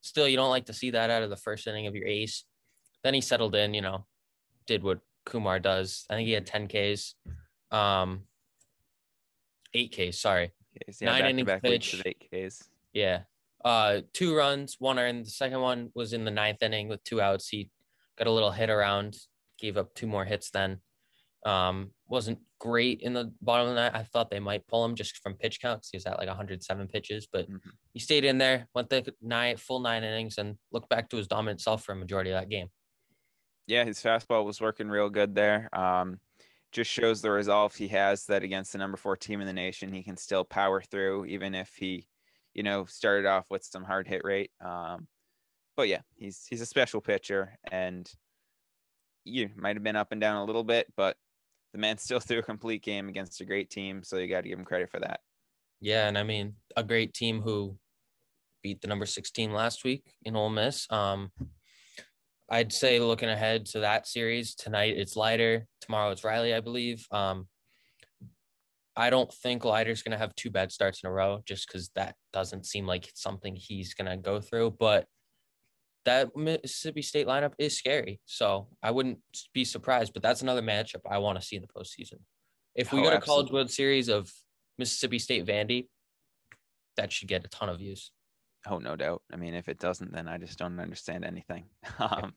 still, 0.00 0.28
you 0.28 0.36
don't 0.36 0.50
like 0.50 0.66
to 0.66 0.72
see 0.72 0.90
that 0.90 1.10
out 1.10 1.22
of 1.22 1.30
the 1.30 1.36
first 1.36 1.66
inning 1.66 1.86
of 1.86 1.94
your 1.94 2.06
ace. 2.06 2.44
Then 3.02 3.14
he 3.14 3.20
settled 3.20 3.54
in, 3.54 3.74
you 3.74 3.82
know, 3.82 4.06
did 4.66 4.82
what 4.82 5.00
Kumar 5.26 5.58
does. 5.58 6.06
I 6.08 6.14
think 6.14 6.26
he 6.26 6.32
had 6.32 6.46
ten 6.46 6.66
Ks, 6.68 7.14
um, 7.70 8.22
eight 9.74 9.92
Ks. 9.94 10.18
Sorry. 10.18 10.52
Yeah, 11.00 11.06
Nine 11.12 11.26
innings 11.38 11.50
pitch. 11.62 12.02
eight 12.06 12.30
Ks. 12.32 12.62
Yeah. 12.92 13.22
Uh, 13.64 14.02
two 14.12 14.34
runs, 14.36 14.76
one 14.78 14.98
earned. 14.98 15.26
The 15.26 15.30
second 15.30 15.60
one 15.60 15.90
was 15.94 16.12
in 16.12 16.24
the 16.24 16.30
ninth 16.30 16.62
inning 16.62 16.88
with 16.88 17.02
two 17.04 17.20
outs. 17.20 17.48
He 17.48 17.70
got 18.16 18.26
a 18.26 18.30
little 18.30 18.52
hit 18.52 18.70
around, 18.70 19.16
gave 19.58 19.76
up 19.76 19.94
two 19.94 20.06
more 20.06 20.24
hits 20.24 20.50
then. 20.50 20.80
Um, 21.44 21.90
wasn't 22.08 22.38
great 22.58 23.00
in 23.02 23.12
the 23.12 23.32
bottom 23.42 23.68
of 23.68 23.74
the 23.74 23.80
night. 23.80 23.94
I 23.94 24.02
thought 24.04 24.30
they 24.30 24.40
might 24.40 24.66
pull 24.66 24.84
him 24.84 24.94
just 24.94 25.18
from 25.18 25.34
pitch 25.34 25.60
count 25.60 25.80
because 25.80 25.90
he 25.90 25.96
was 25.96 26.06
at 26.06 26.18
like 26.18 26.28
107 26.28 26.88
pitches, 26.88 27.26
but 27.30 27.48
Mhm. 27.50 27.60
he 27.92 28.00
stayed 28.00 28.24
in 28.24 28.38
there, 28.38 28.68
went 28.74 28.88
the 28.90 29.14
nine 29.20 29.56
full 29.56 29.80
nine 29.80 30.02
innings, 30.04 30.38
and 30.38 30.58
looked 30.72 30.88
back 30.88 31.08
to 31.10 31.16
his 31.16 31.26
dominant 31.28 31.60
self 31.60 31.84
for 31.84 31.92
a 31.92 31.96
majority 31.96 32.30
of 32.30 32.40
that 32.40 32.48
game. 32.48 32.68
Yeah, 33.66 33.84
his 33.84 34.00
fastball 34.00 34.44
was 34.44 34.60
working 34.60 34.88
real 34.88 35.10
good 35.10 35.34
there. 35.34 35.68
Um, 35.72 36.20
just 36.72 36.90
shows 36.90 37.22
the 37.22 37.30
resolve 37.30 37.74
he 37.74 37.88
has 37.88 38.26
that 38.26 38.42
against 38.42 38.72
the 38.72 38.78
number 38.78 38.96
four 38.96 39.16
team 39.16 39.40
in 39.40 39.46
the 39.46 39.52
nation, 39.52 39.92
he 39.92 40.02
can 40.02 40.16
still 40.16 40.44
power 40.44 40.82
through, 40.82 41.24
even 41.26 41.54
if 41.54 41.72
he, 41.76 42.06
you 42.54 42.62
know, 42.62 42.84
started 42.84 43.26
off 43.26 43.46
with 43.50 43.64
some 43.64 43.82
hard 43.82 44.06
hit 44.06 44.22
rate. 44.24 44.50
Um, 44.64 45.06
but 45.76 45.88
yeah, 45.88 46.00
he's 46.16 46.46
he's 46.48 46.60
a 46.60 46.66
special 46.66 47.00
pitcher, 47.00 47.58
and 47.70 48.10
you 49.24 49.50
might 49.56 49.76
have 49.76 49.82
been 49.82 49.96
up 49.96 50.12
and 50.12 50.20
down 50.20 50.36
a 50.36 50.44
little 50.44 50.64
bit, 50.64 50.86
but 50.96 51.16
the 51.72 51.78
man 51.78 51.98
still 51.98 52.20
threw 52.20 52.38
a 52.38 52.42
complete 52.42 52.82
game 52.82 53.08
against 53.08 53.40
a 53.40 53.44
great 53.44 53.70
team, 53.70 54.02
so 54.02 54.18
you 54.18 54.28
got 54.28 54.42
to 54.42 54.48
give 54.48 54.58
him 54.58 54.64
credit 54.64 54.90
for 54.90 55.00
that. 55.00 55.20
Yeah, 55.80 56.08
and 56.08 56.16
I 56.16 56.22
mean 56.22 56.54
a 56.76 56.82
great 56.82 57.14
team 57.14 57.40
who 57.40 57.78
beat 58.62 58.80
the 58.80 58.88
number 58.88 59.06
16 59.06 59.52
last 59.52 59.84
week 59.84 60.14
in 60.24 60.36
Ole 60.36 60.50
Miss. 60.50 60.86
Um, 60.90 61.30
I'd 62.48 62.72
say 62.72 63.00
looking 63.00 63.28
ahead 63.28 63.66
to 63.66 63.80
that 63.80 64.06
series 64.06 64.54
tonight, 64.54 64.96
it's 64.96 65.16
Leiter. 65.16 65.66
Tomorrow 65.80 66.10
it's 66.12 66.24
Reilly, 66.24 66.54
I 66.54 66.60
believe. 66.60 67.06
Um, 67.10 67.48
I 68.96 69.10
don't 69.10 69.32
think 69.32 69.64
Leiter's 69.64 70.02
going 70.02 70.12
to 70.12 70.18
have 70.18 70.34
two 70.36 70.50
bad 70.50 70.70
starts 70.72 71.02
in 71.02 71.08
a 71.08 71.12
row, 71.12 71.42
just 71.44 71.66
because 71.66 71.90
that 71.96 72.14
doesn't 72.32 72.64
seem 72.64 72.86
like 72.86 73.10
something 73.14 73.54
he's 73.54 73.94
going 73.94 74.10
to 74.10 74.16
go 74.16 74.40
through. 74.40 74.76
But 74.78 75.06
that 76.04 76.34
Mississippi 76.36 77.02
State 77.02 77.26
lineup 77.26 77.52
is 77.58 77.76
scary, 77.76 78.20
so 78.26 78.68
I 78.82 78.92
wouldn't 78.92 79.18
be 79.52 79.64
surprised. 79.64 80.12
But 80.14 80.22
that's 80.22 80.40
another 80.42 80.62
matchup 80.62 81.00
I 81.10 81.18
want 81.18 81.38
to 81.40 81.44
see 81.44 81.56
in 81.56 81.62
the 81.62 81.68
postseason. 81.68 82.20
If 82.74 82.92
we 82.92 83.00
Oh, 83.00 83.04
go 83.04 83.10
to 83.10 83.20
College 83.20 83.46
absolutely. 83.46 83.54
World 83.54 83.70
Series 83.70 84.08
of 84.08 84.32
Mississippi 84.78 85.18
State 85.18 85.46
Vandy, 85.46 85.88
that 86.96 87.12
should 87.12 87.28
get 87.28 87.44
a 87.44 87.48
ton 87.48 87.68
of 87.68 87.78
views. 87.78 88.12
Oh, 88.68 88.78
no 88.78 88.96
doubt. 88.96 89.22
I 89.32 89.36
mean, 89.36 89.54
if 89.54 89.68
it 89.68 89.78
doesn't, 89.78 90.12
then 90.12 90.28
I 90.28 90.38
just 90.38 90.58
don't 90.58 90.80
understand 90.80 91.24
anything. 91.24 91.64
Um, 91.98 92.34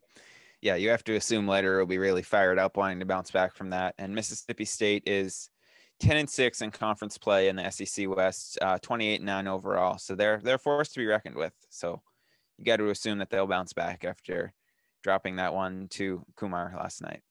yeah, 0.61 0.75
you 0.75 0.89
have 0.89 1.03
to 1.05 1.15
assume 1.15 1.47
Leiter 1.47 1.79
will 1.79 1.85
be 1.85 1.97
really 1.97 2.21
fired 2.21 2.59
up, 2.59 2.75
wanting 2.75 2.99
to 2.99 3.05
bounce 3.05 3.31
back 3.31 3.55
from 3.55 3.69
that. 3.69 3.95
And 3.97 4.13
Mississippi 4.13 4.65
State 4.65 5.03
is 5.05 5.49
ten 5.99 6.17
and 6.17 6.29
six 6.29 6.61
in 6.61 6.71
conference 6.71 7.17
play 7.17 7.47
in 7.47 7.55
the 7.55 7.69
SEC 7.69 8.09
West, 8.09 8.57
uh, 8.61 8.77
twenty-eight 8.81 9.17
and 9.21 9.25
nine 9.25 9.47
overall. 9.47 9.97
So 9.97 10.15
they're 10.15 10.41
they're 10.43 10.57
forced 10.57 10.93
to 10.93 10.99
be 10.99 11.05
reckoned 11.05 11.35
with. 11.35 11.53
So 11.69 12.01
you 12.57 12.65
got 12.65 12.77
to 12.77 12.89
assume 12.89 13.19
that 13.19 13.29
they'll 13.29 13.47
bounce 13.47 13.73
back 13.73 14.03
after 14.03 14.53
dropping 15.01 15.37
that 15.37 15.53
one 15.53 15.87
to 15.91 16.25
Kumar 16.35 16.73
last 16.75 17.01
night. 17.01 17.21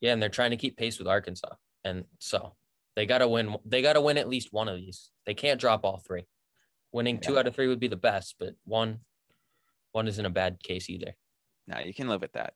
Yeah, 0.00 0.12
and 0.12 0.20
they're 0.20 0.28
trying 0.28 0.50
to 0.50 0.56
keep 0.56 0.76
pace 0.76 0.98
with 0.98 1.06
Arkansas, 1.06 1.54
and 1.84 2.04
so 2.18 2.54
they 2.96 3.06
got 3.06 3.18
to 3.18 3.28
win. 3.28 3.56
They 3.64 3.82
got 3.82 3.92
to 3.92 4.00
win 4.00 4.18
at 4.18 4.28
least 4.28 4.52
one 4.52 4.68
of 4.68 4.76
these. 4.76 5.10
They 5.24 5.34
can't 5.34 5.60
drop 5.60 5.84
all 5.84 5.98
three. 5.98 6.26
Winning 6.92 7.18
two 7.18 7.38
out 7.38 7.46
of 7.46 7.54
three 7.54 7.68
would 7.68 7.80
be 7.80 7.88
the 7.88 7.96
best, 7.96 8.36
but 8.38 8.54
one, 8.64 9.00
one 9.92 10.08
isn't 10.08 10.26
a 10.26 10.30
bad 10.30 10.62
case 10.62 10.90
either. 10.90 11.14
Now 11.66 11.80
you 11.80 11.94
can 11.94 12.08
live 12.08 12.20
with 12.20 12.32
that. 12.32 12.54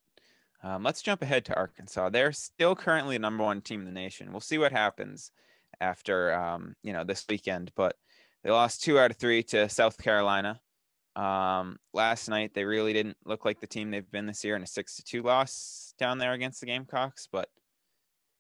Um, 0.62 0.82
let's 0.82 1.02
jump 1.02 1.22
ahead 1.22 1.44
to 1.44 1.54
Arkansas. 1.54 2.08
They're 2.08 2.32
still 2.32 2.74
currently 2.74 3.16
the 3.16 3.20
number 3.20 3.44
one 3.44 3.60
team 3.60 3.80
in 3.80 3.86
the 3.86 3.92
nation. 3.92 4.32
We'll 4.32 4.40
see 4.40 4.58
what 4.58 4.72
happens 4.72 5.30
after 5.80 6.32
um, 6.34 6.74
you 6.82 6.92
know 6.92 7.04
this 7.04 7.24
weekend, 7.28 7.70
but 7.76 7.96
they 8.42 8.50
lost 8.50 8.82
two 8.82 8.98
out 8.98 9.10
of 9.10 9.16
three 9.16 9.42
to 9.44 9.68
South 9.68 9.98
Carolina. 9.98 10.60
Um, 11.16 11.78
last 11.92 12.28
night 12.28 12.54
they 12.54 12.64
really 12.64 12.92
didn't 12.92 13.16
look 13.24 13.44
like 13.44 13.60
the 13.60 13.66
team 13.68 13.90
they've 13.90 14.10
been 14.10 14.26
this 14.26 14.42
year 14.42 14.56
in 14.56 14.62
a 14.62 14.66
six 14.66 14.96
to 14.96 15.04
two 15.04 15.22
loss 15.22 15.94
down 15.98 16.18
there 16.18 16.32
against 16.32 16.60
the 16.60 16.66
Gamecocks, 16.66 17.28
but 17.30 17.48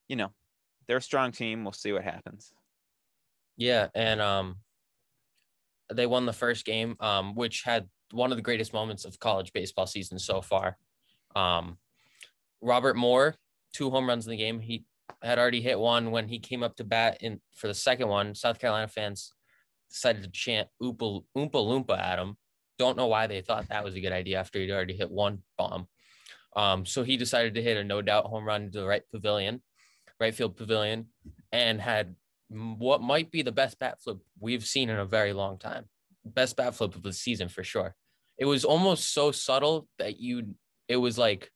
you 0.08 0.16
know 0.16 0.32
they're 0.86 0.96
a 0.96 1.02
strong 1.02 1.30
team. 1.30 1.62
We'll 1.62 1.72
see 1.72 1.92
what 1.92 2.04
happens. 2.04 2.52
Yeah, 3.56 3.88
and 3.94 4.20
um, 4.20 4.56
they 5.92 6.06
won 6.06 6.26
the 6.26 6.32
first 6.32 6.64
game, 6.64 6.96
um, 7.00 7.34
which 7.34 7.62
had 7.62 7.88
one 8.12 8.30
of 8.30 8.36
the 8.36 8.42
greatest 8.42 8.72
moments 8.72 9.04
of 9.04 9.18
college 9.18 9.52
baseball 9.52 9.86
season 9.86 10.18
so 10.18 10.40
far. 10.40 10.76
Um, 11.34 11.78
Robert 12.60 12.96
Moore, 12.96 13.34
two 13.72 13.90
home 13.90 14.08
runs 14.08 14.26
in 14.26 14.30
the 14.30 14.36
game. 14.36 14.60
He 14.60 14.84
had 15.22 15.38
already 15.38 15.60
hit 15.60 15.78
one 15.78 16.10
when 16.10 16.28
he 16.28 16.38
came 16.38 16.62
up 16.62 16.76
to 16.76 16.84
bat 16.84 17.18
in 17.20 17.40
for 17.52 17.66
the 17.66 17.74
second 17.74 18.08
one. 18.08 18.34
South 18.34 18.58
Carolina 18.58 18.88
fans 18.88 19.32
decided 19.90 20.22
to 20.22 20.30
chant 20.30 20.68
"Oompa 20.82 21.22
Oompa 21.36 21.52
Loompa" 21.52 21.98
at 21.98 22.18
him. 22.18 22.36
Don't 22.78 22.96
know 22.96 23.06
why 23.06 23.26
they 23.26 23.40
thought 23.40 23.68
that 23.68 23.84
was 23.84 23.94
a 23.94 24.00
good 24.00 24.12
idea 24.12 24.38
after 24.38 24.58
he'd 24.58 24.70
already 24.70 24.96
hit 24.96 25.10
one 25.10 25.42
bomb. 25.58 25.86
Um, 26.56 26.86
so 26.86 27.02
he 27.02 27.16
decided 27.16 27.54
to 27.54 27.62
hit 27.62 27.76
a 27.76 27.84
no 27.84 28.00
doubt 28.00 28.26
home 28.26 28.44
run 28.44 28.70
to 28.70 28.80
the 28.80 28.86
right 28.86 29.02
pavilion, 29.12 29.62
right 30.20 30.34
field 30.34 30.56
pavilion, 30.56 31.06
and 31.52 31.80
had 31.80 32.14
what 32.54 33.02
might 33.02 33.30
be 33.30 33.42
the 33.42 33.52
best 33.52 33.78
bat 33.78 34.00
flip 34.02 34.18
we've 34.38 34.64
seen 34.64 34.88
in 34.90 34.98
a 34.98 35.04
very 35.04 35.32
long 35.32 35.58
time. 35.58 35.86
Best 36.24 36.56
bat 36.56 36.74
flip 36.74 36.94
of 36.94 37.02
the 37.02 37.12
season 37.12 37.48
for 37.48 37.64
sure. 37.64 37.94
It 38.38 38.44
was 38.46 38.64
almost 38.64 39.12
so 39.12 39.30
subtle 39.32 39.88
that 39.98 40.18
you, 40.20 40.54
it 40.88 40.96
was 40.96 41.18
like, 41.18 41.50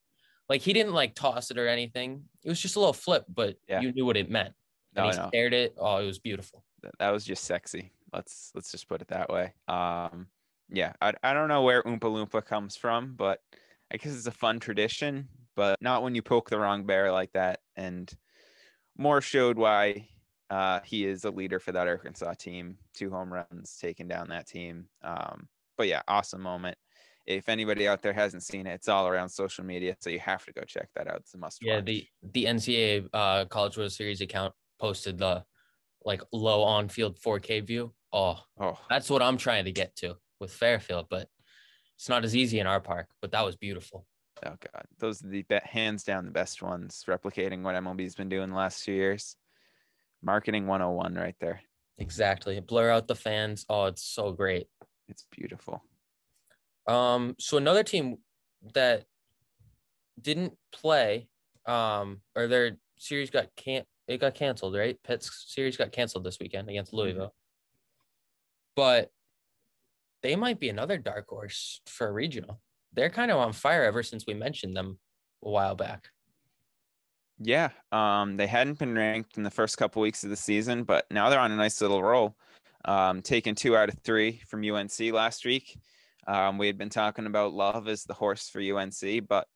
like 0.48 0.60
he 0.62 0.72
didn't 0.72 0.92
like 0.94 1.14
toss 1.14 1.50
it 1.50 1.58
or 1.58 1.68
anything. 1.68 2.24
It 2.44 2.48
was 2.48 2.60
just 2.60 2.76
a 2.76 2.78
little 2.78 2.92
flip, 2.92 3.24
but 3.28 3.56
Yeah. 3.68 3.80
you 3.80 3.92
knew 3.92 4.04
what 4.06 4.16
it 4.16 4.30
meant. 4.30 4.54
And 4.94 5.04
No, 5.04 5.10
he 5.10 5.16
no. 5.16 5.28
stared 5.28 5.54
it. 5.54 5.74
Oh, 5.78 5.98
it 5.98 6.06
was 6.06 6.18
beautiful. 6.18 6.64
That 6.98 7.10
was 7.10 7.24
just 7.24 7.44
sexy. 7.44 7.92
Let's 8.12 8.50
let's 8.54 8.70
just 8.70 8.88
put 8.88 9.02
it 9.02 9.08
that 9.08 9.28
way. 9.28 9.52
Um, 9.66 10.28
yeah, 10.70 10.92
I 11.02 11.12
I 11.22 11.34
don't 11.34 11.48
know 11.48 11.62
where 11.62 11.82
Oompa 11.82 12.00
Loompa 12.00 12.44
comes 12.44 12.76
from, 12.76 13.14
but 13.16 13.40
I 13.92 13.96
guess 13.98 14.14
it's 14.14 14.26
a 14.26 14.30
fun 14.32 14.60
tradition, 14.60 15.28
but 15.56 15.76
not 15.82 16.02
when 16.02 16.14
you 16.14 16.22
poke 16.22 16.48
the 16.48 16.58
wrong 16.58 16.86
bear 16.86 17.12
like 17.12 17.32
that. 17.32 17.60
And 17.76 18.10
Moore 18.96 19.20
showed 19.20 19.58
why 19.58 20.08
uh, 20.50 20.80
he 20.84 21.04
is 21.04 21.24
a 21.24 21.30
leader 21.30 21.58
for 21.58 21.72
that 21.72 21.88
Arkansas 21.88 22.34
team. 22.34 22.76
Two 22.94 23.10
home 23.10 23.32
runs, 23.32 23.76
taking 23.80 24.08
down 24.08 24.28
that 24.28 24.46
team. 24.46 24.86
Um, 25.02 25.48
but 25.76 25.88
yeah, 25.88 26.02
awesome 26.08 26.40
moment. 26.40 26.76
If 27.26 27.50
anybody 27.50 27.86
out 27.86 28.00
there 28.00 28.14
hasn't 28.14 28.42
seen 28.42 28.66
it, 28.66 28.72
it's 28.72 28.88
all 28.88 29.06
around 29.06 29.28
social 29.28 29.62
media, 29.62 29.96
so 30.00 30.08
you 30.08 30.18
have 30.20 30.44
to 30.46 30.52
go 30.52 30.62
check 30.62 30.88
that 30.96 31.08
out. 31.08 31.16
It's 31.16 31.34
a 31.34 31.38
must. 31.38 31.58
Yeah, 31.60 31.76
watch. 31.76 31.84
the 31.84 32.06
the 32.32 32.44
NCAA 32.46 33.08
uh, 33.12 33.44
College 33.44 33.76
World 33.76 33.92
Series 33.92 34.22
account 34.22 34.54
posted 34.80 35.18
the 35.18 35.44
like 36.04 36.22
low 36.32 36.62
on 36.62 36.88
field 36.88 37.18
4K 37.20 37.66
view. 37.66 37.92
Oh, 38.12 38.38
oh 38.58 38.78
that's 38.88 39.10
what 39.10 39.20
I'm 39.20 39.36
trying 39.36 39.66
to 39.66 39.72
get 39.72 39.94
to 39.96 40.16
with 40.40 40.52
Fairfield, 40.52 41.06
but 41.10 41.28
it's 41.96 42.08
not 42.08 42.24
as 42.24 42.34
easy 42.34 42.60
in 42.60 42.66
our 42.66 42.80
park. 42.80 43.08
But 43.20 43.32
that 43.32 43.44
was 43.44 43.56
beautiful. 43.56 44.06
Oh 44.46 44.54
god, 44.72 44.84
those 44.98 45.22
are 45.22 45.28
the 45.28 45.42
be- 45.42 45.58
hands 45.64 46.04
down 46.04 46.24
the 46.24 46.30
best 46.30 46.62
ones, 46.62 47.04
replicating 47.06 47.62
what 47.62 47.74
MLB's 47.74 48.14
been 48.14 48.30
doing 48.30 48.48
the 48.48 48.56
last 48.56 48.84
few 48.84 48.94
years. 48.94 49.36
Marketing 50.22 50.66
101 50.66 51.14
right 51.14 51.36
there. 51.40 51.60
Exactly. 51.98 52.58
Blur 52.60 52.90
out 52.90 53.08
the 53.08 53.14
fans. 53.14 53.64
Oh, 53.68 53.86
it's 53.86 54.04
so 54.04 54.32
great. 54.32 54.66
It's 55.08 55.26
beautiful. 55.30 55.82
Um, 56.86 57.34
so 57.38 57.56
another 57.56 57.82
team 57.82 58.18
that 58.74 59.04
didn't 60.20 60.54
play, 60.72 61.28
um, 61.66 62.20
or 62.34 62.46
their 62.46 62.76
series 62.98 63.30
got 63.30 63.48
can't 63.56 63.86
it 64.08 64.20
got 64.20 64.34
canceled, 64.34 64.74
right? 64.74 64.96
Pitt's 65.06 65.44
series 65.48 65.76
got 65.76 65.92
canceled 65.92 66.24
this 66.24 66.38
weekend 66.40 66.68
against 66.70 66.94
Louisville. 66.94 67.34
But 68.74 69.10
they 70.22 70.34
might 70.34 70.58
be 70.58 70.70
another 70.70 70.96
dark 70.96 71.26
horse 71.28 71.82
for 71.86 72.08
a 72.08 72.12
regional. 72.12 72.60
They're 72.94 73.10
kind 73.10 73.30
of 73.30 73.36
on 73.36 73.52
fire 73.52 73.84
ever 73.84 74.02
since 74.02 74.24
we 74.26 74.34
mentioned 74.34 74.74
them 74.74 74.98
a 75.44 75.50
while 75.50 75.74
back. 75.74 76.08
Yeah, 77.40 77.70
um, 77.92 78.36
they 78.36 78.46
hadn't 78.46 78.78
been 78.78 78.94
ranked 78.94 79.36
in 79.36 79.44
the 79.44 79.50
first 79.50 79.78
couple 79.78 80.02
weeks 80.02 80.24
of 80.24 80.30
the 80.30 80.36
season, 80.36 80.84
but 80.84 81.06
now 81.10 81.30
they're 81.30 81.38
on 81.38 81.52
a 81.52 81.56
nice 81.56 81.80
little 81.80 82.02
roll. 82.02 82.36
Um, 82.84 83.22
taking 83.22 83.54
two 83.54 83.76
out 83.76 83.88
of 83.88 83.98
three 84.02 84.40
from 84.48 84.64
UNC 84.64 84.98
last 85.12 85.44
week. 85.44 85.78
Um, 86.26 86.58
we 86.58 86.66
had 86.66 86.78
been 86.78 86.90
talking 86.90 87.26
about 87.26 87.54
Love 87.54 87.88
as 87.88 88.04
the 88.04 88.14
horse 88.14 88.48
for 88.48 88.60
UNC, 88.60 89.28
but 89.28 89.46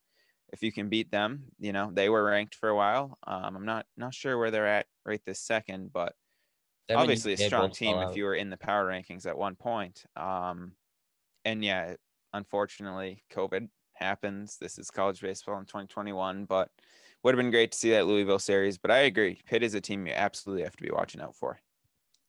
if 0.53 0.63
you 0.63 0.71
can 0.73 0.89
beat 0.89 1.11
them, 1.11 1.45
you 1.59 1.73
know 1.73 1.91
they 1.93 2.09
were 2.09 2.25
ranked 2.25 2.55
for 2.55 2.69
a 2.69 2.77
while. 2.77 3.19
Um, 3.27 3.57
I'm 3.57 3.67
not 3.67 3.87
not 3.97 4.15
sure 4.15 4.39
where 4.39 4.51
they're 4.51 4.67
at 4.67 4.87
right 5.05 5.21
this 5.25 5.41
second, 5.41 5.93
but 5.93 6.15
and 6.89 6.99
obviously 6.99 7.33
a 7.33 7.37
strong 7.37 7.71
team 7.71 7.99
if 7.99 8.17
you 8.17 8.25
were 8.25 8.35
in 8.35 8.51
the 8.51 8.57
power 8.57 8.87
rankings 8.87 9.27
at 9.27 9.37
one 9.37 9.57
point. 9.57 10.05
Um, 10.17 10.73
and 11.45 11.65
yeah, 11.65 11.95
unfortunately, 12.33 13.25
COVID 13.33 13.69
happens. 13.95 14.57
This 14.61 14.79
is 14.79 14.91
college 14.91 15.21
baseball 15.21 15.59
in 15.59 15.65
2021, 15.65 16.45
but 16.45 16.69
would 17.23 17.35
have 17.35 17.39
been 17.43 17.51
great 17.51 17.73
to 17.73 17.79
see 17.79 17.91
that 17.91 18.07
Louisville 18.07 18.39
series. 18.39 18.79
But 18.79 18.91
I 18.91 18.99
agree, 19.01 19.41
Pitt 19.47 19.63
is 19.63 19.75
a 19.75 19.81
team 19.81 20.07
you 20.07 20.13
absolutely 20.13 20.65
have 20.65 20.77
to 20.77 20.83
be 20.83 20.91
watching 20.91 21.21
out 21.21 21.37
for. 21.37 21.59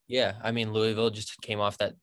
Yeah, 0.08 0.34
I 0.44 0.52
mean 0.52 0.74
Louisville 0.74 1.10
just 1.10 1.40
came 1.42 1.60
off 1.60 1.78
that 1.80 1.94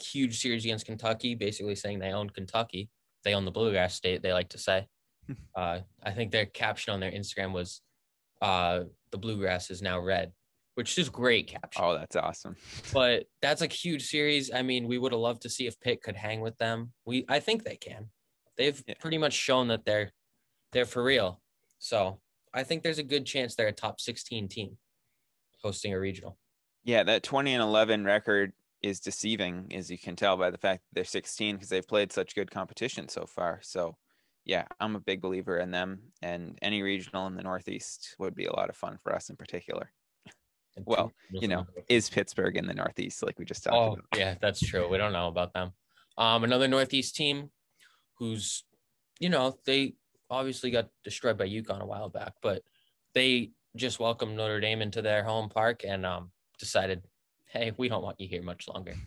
huge 0.00 0.38
series 0.40 0.64
against 0.64 0.86
Kentucky, 0.86 1.34
basically 1.34 1.74
saying 1.74 1.98
they 1.98 2.12
own 2.12 2.30
Kentucky. 2.30 2.88
They 3.24 3.34
own 3.34 3.44
the 3.44 3.50
Bluegrass 3.50 3.94
State. 3.94 4.22
They 4.22 4.32
like 4.32 4.48
to 4.50 4.58
say. 4.58 4.86
uh, 5.54 5.80
I 6.02 6.10
think 6.12 6.30
their 6.30 6.46
caption 6.46 6.94
on 6.94 7.00
their 7.00 7.10
Instagram 7.10 7.52
was, 7.52 7.80
uh, 8.40 8.84
"The 9.10 9.18
Bluegrass 9.18 9.70
is 9.70 9.82
now 9.82 9.98
red," 9.98 10.32
which 10.76 10.96
is 10.98 11.08
great 11.08 11.48
caption. 11.48 11.82
Oh, 11.84 11.94
that's 11.94 12.16
awesome. 12.16 12.56
But 12.92 13.24
that's 13.42 13.62
a 13.62 13.66
huge 13.66 14.06
series. 14.06 14.52
I 14.52 14.62
mean, 14.62 14.86
we 14.86 14.98
would 14.98 15.12
have 15.12 15.20
loved 15.20 15.42
to 15.42 15.50
see 15.50 15.66
if 15.66 15.78
Pitt 15.80 16.02
could 16.02 16.16
hang 16.16 16.40
with 16.40 16.56
them. 16.58 16.92
We, 17.04 17.24
I 17.28 17.40
think 17.40 17.64
they 17.64 17.76
can. 17.76 18.10
They've 18.56 18.80
Yeah. 18.86 18.94
pretty 19.00 19.18
much 19.18 19.32
shown 19.34 19.68
that 19.68 19.84
they're, 19.84 20.12
they're 20.72 20.86
for 20.86 21.02
real. 21.02 21.42
So 21.78 22.20
I 22.54 22.62
think 22.64 22.82
there's 22.82 22.98
a 22.98 23.02
good 23.04 23.26
chance 23.26 23.54
they're 23.54 23.68
a 23.68 23.72
top 23.72 24.00
16 24.00 24.48
team 24.48 24.78
hosting 25.62 25.92
a 25.92 26.00
regional. 26.00 26.38
Yeah, 26.84 27.02
that 27.04 27.22
20 27.22 27.52
and 27.54 27.62
11 27.62 28.04
record 28.04 28.52
is 28.82 29.00
deceiving, 29.00 29.68
as 29.74 29.90
you 29.90 29.98
can 29.98 30.14
tell 30.16 30.36
by 30.36 30.50
the 30.50 30.58
fact 30.58 30.82
that 30.84 30.94
they're 30.94 31.04
16 31.04 31.56
because 31.56 31.68
they've 31.68 31.86
played 31.86 32.12
such 32.12 32.34
good 32.34 32.50
competition 32.50 33.08
so 33.08 33.26
far. 33.26 33.60
So, 33.62 33.96
yeah, 34.44 34.66
I'm 34.78 34.94
a 34.94 35.00
big 35.00 35.20
believer 35.20 35.58
in 35.58 35.72
them, 35.72 36.12
and 36.22 36.56
any 36.62 36.82
regional 36.82 37.26
in 37.26 37.34
the 37.34 37.42
Northeast 37.42 38.14
would 38.18 38.34
be 38.34 38.44
a 38.44 38.52
lot 38.54 38.68
of 38.70 38.76
fun 38.76 38.98
for 39.02 39.12
us 39.14 39.28
in 39.28 39.36
particular. 39.36 39.92
Well, 40.84 41.12
You 41.30 41.48
know, 41.48 41.66
is 41.88 42.08
Pittsburgh 42.10 42.56
in 42.56 42.66
the 42.66 42.74
Northeast, 42.74 43.22
like 43.24 43.38
we 43.38 43.44
just 43.46 43.64
talked 43.64 43.74
Oh, 43.76 43.92
about? 43.94 44.04
yeah, 44.14 44.36
that's 44.40 44.60
true. 44.60 44.88
We 44.88 44.98
don't 44.98 45.12
know 45.12 45.26
about 45.28 45.52
them. 45.54 45.72
Um, 46.18 46.44
another 46.44 46.68
Northeast 46.68 47.16
team 47.16 47.50
who's, 48.18 48.64
you 49.18 49.30
know, 49.30 49.58
they 49.64 49.94
obviously 50.30 50.70
got 50.70 50.88
destroyed 51.04 51.38
by 51.38 51.48
UConn 51.48 51.80
a 51.80 51.86
while 51.86 52.08
back, 52.08 52.34
but 52.42 52.62
they 53.14 53.50
just 53.76 54.00
welcomed 54.00 54.36
Notre 54.36 54.60
Dame 54.60 54.82
into 54.82 55.02
their 55.02 55.22
home 55.22 55.48
park 55.48 55.82
and 55.86 56.04
um, 56.04 56.30
decided, 56.58 57.02
hey, 57.46 57.72
we 57.76 57.88
don't 57.88 58.02
want 58.02 58.20
you 58.20 58.28
here 58.28 58.42
much 58.42 58.68
longer. 58.68 58.94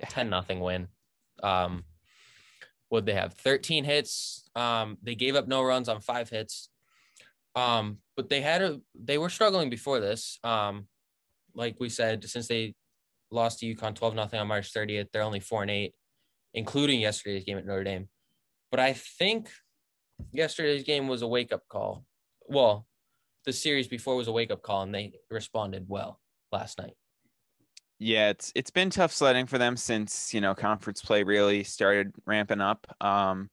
Yeah. 0.00 0.06
10 0.08 0.30
nothing 0.30 0.60
win. 0.60 0.88
Um, 1.42 1.84
would 2.88 3.04
they 3.04 3.12
have 3.12 3.34
13 3.34 3.84
hits? 3.84 4.48
Um, 4.56 4.96
they 5.02 5.14
gave 5.14 5.36
up 5.36 5.46
no 5.46 5.62
runs 5.62 5.90
on 5.90 6.00
five 6.00 6.30
hits. 6.30 6.70
Um, 7.54 7.98
but 8.16 8.30
they 8.30 8.40
had 8.40 8.62
a 8.62 8.80
they 8.94 9.18
were 9.18 9.28
struggling 9.28 9.70
before 9.70 10.00
this. 10.00 10.38
Um, 10.42 10.86
like 11.54 11.76
we 11.80 11.88
said, 11.88 12.24
since 12.24 12.48
they 12.48 12.74
lost 13.30 13.58
to 13.58 13.74
UConn 13.74 13.94
12 13.94 14.14
nothing 14.14 14.40
on 14.40 14.48
March 14.48 14.72
30th, 14.72 15.08
they're 15.12 15.22
only 15.22 15.40
four 15.40 15.62
and 15.62 15.70
eight, 15.70 15.94
including 16.54 17.00
yesterday's 17.00 17.44
game 17.44 17.58
at 17.58 17.66
Notre 17.66 17.84
Dame. 17.84 18.08
But 18.70 18.80
I 18.80 18.92
think 18.92 19.50
yesterday's 20.32 20.84
game 20.84 21.08
was 21.08 21.22
a 21.22 21.28
wake 21.28 21.52
up 21.52 21.62
call. 21.68 22.04
Well, 22.48 22.86
the 23.44 23.52
series 23.52 23.88
before 23.88 24.16
was 24.16 24.28
a 24.28 24.32
wake 24.32 24.50
up 24.50 24.62
call, 24.62 24.82
and 24.82 24.94
they 24.94 25.12
responded 25.30 25.86
well 25.88 26.20
last 26.52 26.78
night. 26.78 26.94
Yeah, 27.98 28.30
it's 28.30 28.52
it's 28.54 28.70
been 28.70 28.90
tough 28.90 29.12
sledding 29.12 29.46
for 29.46 29.58
them 29.58 29.76
since 29.76 30.32
you 30.32 30.40
know 30.40 30.54
conference 30.54 31.02
play 31.02 31.22
really 31.22 31.64
started 31.64 32.12
ramping 32.26 32.60
up. 32.60 32.86
Um, 33.00 33.50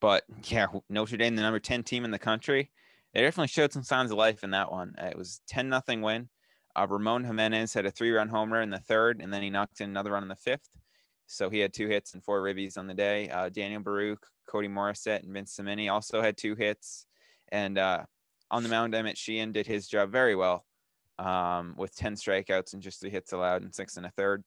but 0.00 0.24
yeah, 0.44 0.66
Notre 0.88 1.16
Dame, 1.16 1.36
the 1.36 1.42
number 1.42 1.58
ten 1.58 1.82
team 1.82 2.04
in 2.04 2.10
the 2.10 2.18
country, 2.18 2.70
they 3.12 3.20
definitely 3.22 3.48
showed 3.48 3.72
some 3.72 3.82
signs 3.82 4.10
of 4.10 4.16
life 4.16 4.44
in 4.44 4.50
that 4.50 4.70
one. 4.70 4.94
It 4.98 5.18
was 5.18 5.40
ten 5.48 5.68
nothing 5.68 6.02
win. 6.02 6.28
Uh, 6.76 6.86
Ramon 6.88 7.24
Jimenez 7.24 7.74
had 7.74 7.84
a 7.84 7.90
three 7.90 8.12
run 8.12 8.28
homer 8.28 8.62
in 8.62 8.70
the 8.70 8.78
third, 8.78 9.20
and 9.20 9.32
then 9.32 9.42
he 9.42 9.50
knocked 9.50 9.80
in 9.80 9.90
another 9.90 10.12
run 10.12 10.22
in 10.22 10.28
the 10.28 10.36
fifth. 10.36 10.68
So 11.30 11.48
he 11.48 11.60
had 11.60 11.72
two 11.72 11.86
hits 11.86 12.14
and 12.14 12.24
four 12.24 12.42
ribbies 12.42 12.76
on 12.76 12.88
the 12.88 12.94
day. 12.94 13.28
Uh, 13.28 13.48
Daniel 13.50 13.80
Baruch, 13.80 14.26
Cody 14.48 14.66
Morissette, 14.66 15.22
and 15.22 15.32
Vince 15.32 15.54
Cimini 15.54 15.88
also 15.88 16.20
had 16.20 16.36
two 16.36 16.56
hits. 16.56 17.06
And 17.52 17.78
uh, 17.78 18.02
on 18.50 18.64
the 18.64 18.68
mound, 18.68 18.96
Emmet 18.96 19.16
Sheehan 19.16 19.52
did 19.52 19.64
his 19.64 19.86
job 19.86 20.10
very 20.10 20.34
well 20.34 20.66
um, 21.20 21.74
with 21.78 21.94
10 21.94 22.16
strikeouts 22.16 22.72
and 22.72 22.82
just 22.82 23.00
three 23.00 23.10
hits 23.10 23.32
allowed 23.32 23.62
and 23.62 23.72
six 23.72 23.96
and 23.96 24.06
a 24.06 24.10
third. 24.10 24.42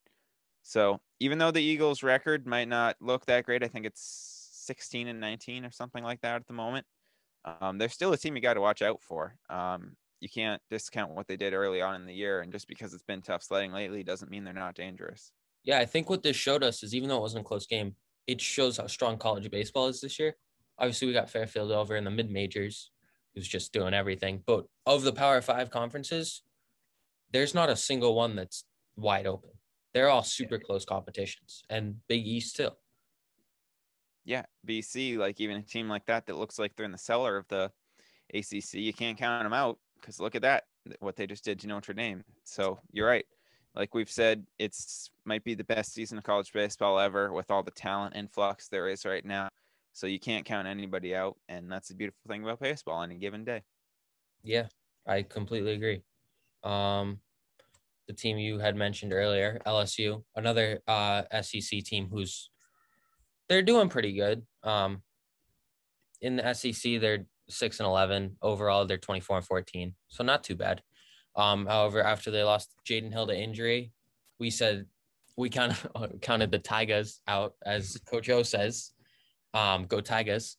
So 0.62 1.00
even 1.22 1.38
though 1.38 1.52
the 1.52 1.62
Eagles' 1.64 2.04
record 2.04 2.46
might 2.46 2.68
not 2.68 2.98
look 3.00 3.26
that 3.28 3.46
great, 3.46 3.64
I 3.64 3.70
think 3.70 3.86
it's 3.86 4.52
16 4.66 5.08
and 5.08 5.22
19 5.22 5.64
or 5.64 5.72
something 5.72 6.04
like 6.04 6.20
that 6.20 6.36
at 6.36 6.48
the 6.48 6.54
moment. 6.54 6.86
Um, 7.62 7.78
they're 7.78 7.88
still 7.88 8.12
a 8.12 8.18
team 8.18 8.36
you 8.36 8.42
got 8.42 8.56
to 8.56 8.62
watch 8.62 8.82
out 8.82 9.02
for. 9.02 9.38
Um, 9.50 9.96
you 10.20 10.28
can't 10.28 10.62
discount 10.70 11.14
what 11.14 11.28
they 11.28 11.38
did 11.38 11.54
early 11.54 11.82
on 11.82 11.96
in 11.96 12.06
the 12.06 12.14
year, 12.14 12.42
and 12.42 12.52
just 12.52 12.68
because 12.68 12.94
it's 12.94 13.04
been 13.04 13.22
tough 13.22 13.44
sledding 13.44 13.72
lately 13.72 14.04
doesn't 14.04 14.32
mean 14.32 14.44
they're 14.44 14.54
not 14.54 14.76
dangerous. 14.76 15.32
Yeah, 15.64 15.80
I 15.80 15.86
think 15.86 16.10
what 16.10 16.24
this 16.24 16.36
showed 16.36 16.64
us 16.64 16.84
is 16.84 16.94
even 16.94 17.10
though 17.10 17.18
it 17.18 17.22
wasn't 17.22 17.46
a 17.46 17.48
close 17.48 17.68
game, 17.68 17.96
it 18.28 18.42
shows 18.42 18.78
how 18.78 18.88
strong 18.88 19.18
college 19.18 19.50
baseball 19.50 19.88
is 19.88 20.02
this 20.02 20.20
year. 20.20 20.36
Obviously, 20.78 21.08
we 21.08 21.14
got 21.14 21.30
Fairfield 21.30 21.72
over 21.72 21.96
in 21.96 22.04
the 22.04 22.12
mid 22.12 22.32
majors, 22.32 22.92
who's 23.34 23.48
just 23.48 23.74
doing 23.74 23.94
everything. 23.94 24.42
But 24.46 24.66
of 24.86 25.04
the 25.04 25.14
Power 25.14 25.42
Five 25.42 25.70
conferences, 25.70 26.42
there's 27.32 27.56
not 27.56 27.70
a 27.70 27.76
single 27.76 28.16
one 28.16 28.36
that's 28.36 28.66
wide 28.96 29.28
open. 29.28 29.52
They're 29.94 30.10
all 30.10 30.24
super 30.24 30.58
close 30.58 30.86
competitions, 30.86 31.64
and 31.70 31.96
Big 32.08 32.26
East 32.26 32.56
too. 32.56 32.72
Yeah, 34.26 34.44
BC, 34.68 35.18
like 35.18 35.40
even 35.42 35.58
a 35.58 35.62
team 35.62 35.90
like 35.90 36.06
that 36.06 36.26
that 36.26 36.38
looks 36.38 36.58
like 36.58 36.76
they're 36.76 36.86
in 36.86 36.92
the 36.92 36.98
cellar 36.98 37.38
of 37.38 37.48
the 37.50 37.72
ACC, 38.34 38.76
you 38.76 38.94
can't 38.94 39.18
count 39.18 39.44
them 39.44 39.54
out 39.54 39.78
because 40.00 40.20
look 40.20 40.36
at 40.36 40.42
that, 40.42 40.64
what 41.00 41.16
they 41.16 41.28
just 41.28 41.44
did 41.44 41.60
to 41.60 41.68
Notre 41.68 41.94
Dame. 41.94 42.24
So 42.44 42.80
you're 42.92 43.08
right. 43.08 43.26
Like 43.76 43.96
we've 43.96 44.10
said, 44.10 44.46
it's 44.60 45.10
might 45.26 45.44
be 45.44 45.56
the 45.56 45.64
best 45.64 45.94
season 45.94 46.18
of 46.18 46.24
college 46.24 46.52
baseball 46.54 47.00
ever 47.00 47.34
with 47.34 47.50
all 47.50 47.64
the 47.64 47.72
talent 47.72 48.16
influx 48.16 48.68
there 48.68 48.88
is 48.88 49.06
right 49.06 49.26
now. 49.26 49.50
So 49.94 50.08
you 50.08 50.20
can't 50.20 50.46
count 50.46 50.68
anybody 50.68 51.16
out, 51.16 51.38
and 51.50 51.72
that's 51.72 51.90
the 51.90 51.96
beautiful 51.96 52.22
thing 52.28 52.44
about 52.44 52.60
baseball 52.60 52.96
on 52.96 53.12
a 53.12 53.16
given 53.16 53.44
day. 53.44 53.62
Yeah, 54.44 54.68
I 55.08 55.24
completely 55.24 55.74
agree. 55.74 56.02
Um, 56.64 57.20
the 58.08 58.14
team 58.14 58.38
you 58.38 58.60
had 58.60 58.76
mentioned 58.76 59.14
earlier, 59.14 59.60
LSU, 59.66 60.24
another 60.36 60.82
uh, 60.88 61.24
SEC 61.42 61.84
team 61.84 62.10
who's 62.12 62.50
they're 63.50 63.62
doing 63.62 63.90
pretty 63.90 64.14
good. 64.14 64.44
Um, 64.64 65.04
in 66.22 66.38
the 66.38 66.54
SEC, 66.54 67.00
they're 67.00 67.26
six 67.50 67.80
and 67.80 67.88
eleven 67.88 68.38
overall. 68.42 68.86
They're 68.86 68.98
twenty 68.98 69.22
four 69.22 69.38
and 69.38 69.46
fourteen, 69.46 69.96
so 70.08 70.24
not 70.24 70.44
too 70.44 70.56
bad. 70.56 70.82
Um, 71.36 71.66
however, 71.66 72.04
after 72.04 72.32
they 72.32 72.44
lost 72.44 72.74
Jaden 72.88 73.12
Hill 73.12 73.28
to 73.28 73.38
injury, 73.38 73.92
we 74.40 74.50
said 74.50 74.86
we 75.36 75.50
kind 75.50 75.76
of 75.96 76.12
counted 76.22 76.52
the 76.52 76.60
Tigers 76.60 77.22
out, 77.28 77.54
as 77.66 77.98
Coach 78.10 78.30
O 78.30 78.44
says. 78.44 78.92
Um, 79.54 79.86
go 79.86 80.02
Tigers. 80.02 80.58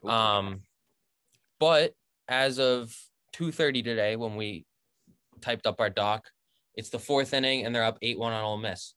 Go 0.00 0.10
Um, 0.10 0.60
but 1.58 1.92
as 2.28 2.58
of 2.58 2.94
two 3.32 3.52
thirty 3.52 3.82
today, 3.82 4.16
when 4.16 4.36
we 4.36 4.66
typed 5.40 5.66
up 5.66 5.80
our 5.80 5.90
doc, 5.90 6.28
it's 6.74 6.90
the 6.90 6.98
fourth 6.98 7.34
inning, 7.34 7.64
and 7.64 7.74
they're 7.74 7.84
up 7.84 7.98
eight 8.02 8.18
one 8.18 8.32
on 8.32 8.44
Ole 8.44 8.58
Miss. 8.58 8.94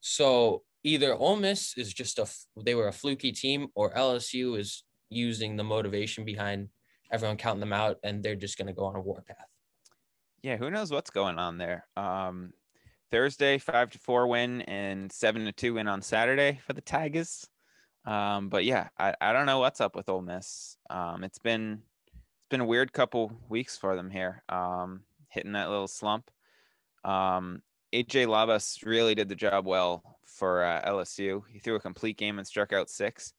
So 0.00 0.62
either 0.84 1.14
Ole 1.14 1.36
Miss 1.36 1.76
is 1.76 1.92
just 1.92 2.18
a 2.18 2.26
they 2.62 2.74
were 2.74 2.88
a 2.88 2.92
fluky 2.92 3.32
team, 3.32 3.68
or 3.74 3.92
LSU 3.94 4.58
is 4.58 4.84
using 5.10 5.56
the 5.56 5.64
motivation 5.64 6.24
behind 6.24 6.68
everyone 7.10 7.36
counting 7.36 7.60
them 7.60 7.72
out, 7.72 7.96
and 8.02 8.22
they're 8.22 8.36
just 8.36 8.58
going 8.58 8.66
to 8.66 8.74
go 8.74 8.84
on 8.84 8.96
a 8.96 9.00
warpath. 9.00 9.36
Yeah, 10.42 10.56
who 10.56 10.70
knows 10.70 10.90
what's 10.90 11.10
going 11.10 11.38
on 11.38 11.58
there? 11.58 11.86
Um, 11.96 12.52
Thursday, 13.10 13.58
five 13.58 13.90
to 13.90 13.98
four 13.98 14.26
win 14.28 14.62
and 14.62 15.10
seven 15.10 15.44
to 15.46 15.52
two 15.52 15.74
win 15.74 15.88
on 15.88 16.02
Saturday 16.02 16.60
for 16.66 16.74
the 16.74 16.80
Tigers. 16.80 17.48
Um, 18.04 18.48
but 18.48 18.64
yeah, 18.64 18.88
I, 18.98 19.14
I 19.20 19.32
don't 19.32 19.46
know 19.46 19.58
what's 19.58 19.80
up 19.80 19.96
with 19.96 20.08
Ole 20.08 20.22
Miss. 20.22 20.76
Um, 20.90 21.24
it's 21.24 21.38
been 21.38 21.82
it's 22.06 22.48
been 22.50 22.60
a 22.60 22.66
weird 22.66 22.92
couple 22.92 23.32
weeks 23.48 23.76
for 23.76 23.96
them 23.96 24.10
here. 24.10 24.42
Um, 24.48 25.00
hitting 25.28 25.52
that 25.52 25.70
little 25.70 25.88
slump. 25.88 26.30
Um, 27.04 27.62
AJ 27.92 28.26
Labas 28.26 28.84
really 28.84 29.14
did 29.14 29.28
the 29.28 29.34
job 29.34 29.66
well 29.66 30.18
for 30.24 30.62
uh, 30.62 30.82
LSU. 30.86 31.42
He 31.50 31.58
threw 31.58 31.74
a 31.74 31.80
complete 31.80 32.16
game 32.16 32.38
and 32.38 32.46
struck 32.46 32.72
out 32.72 32.90
six. 32.90 33.32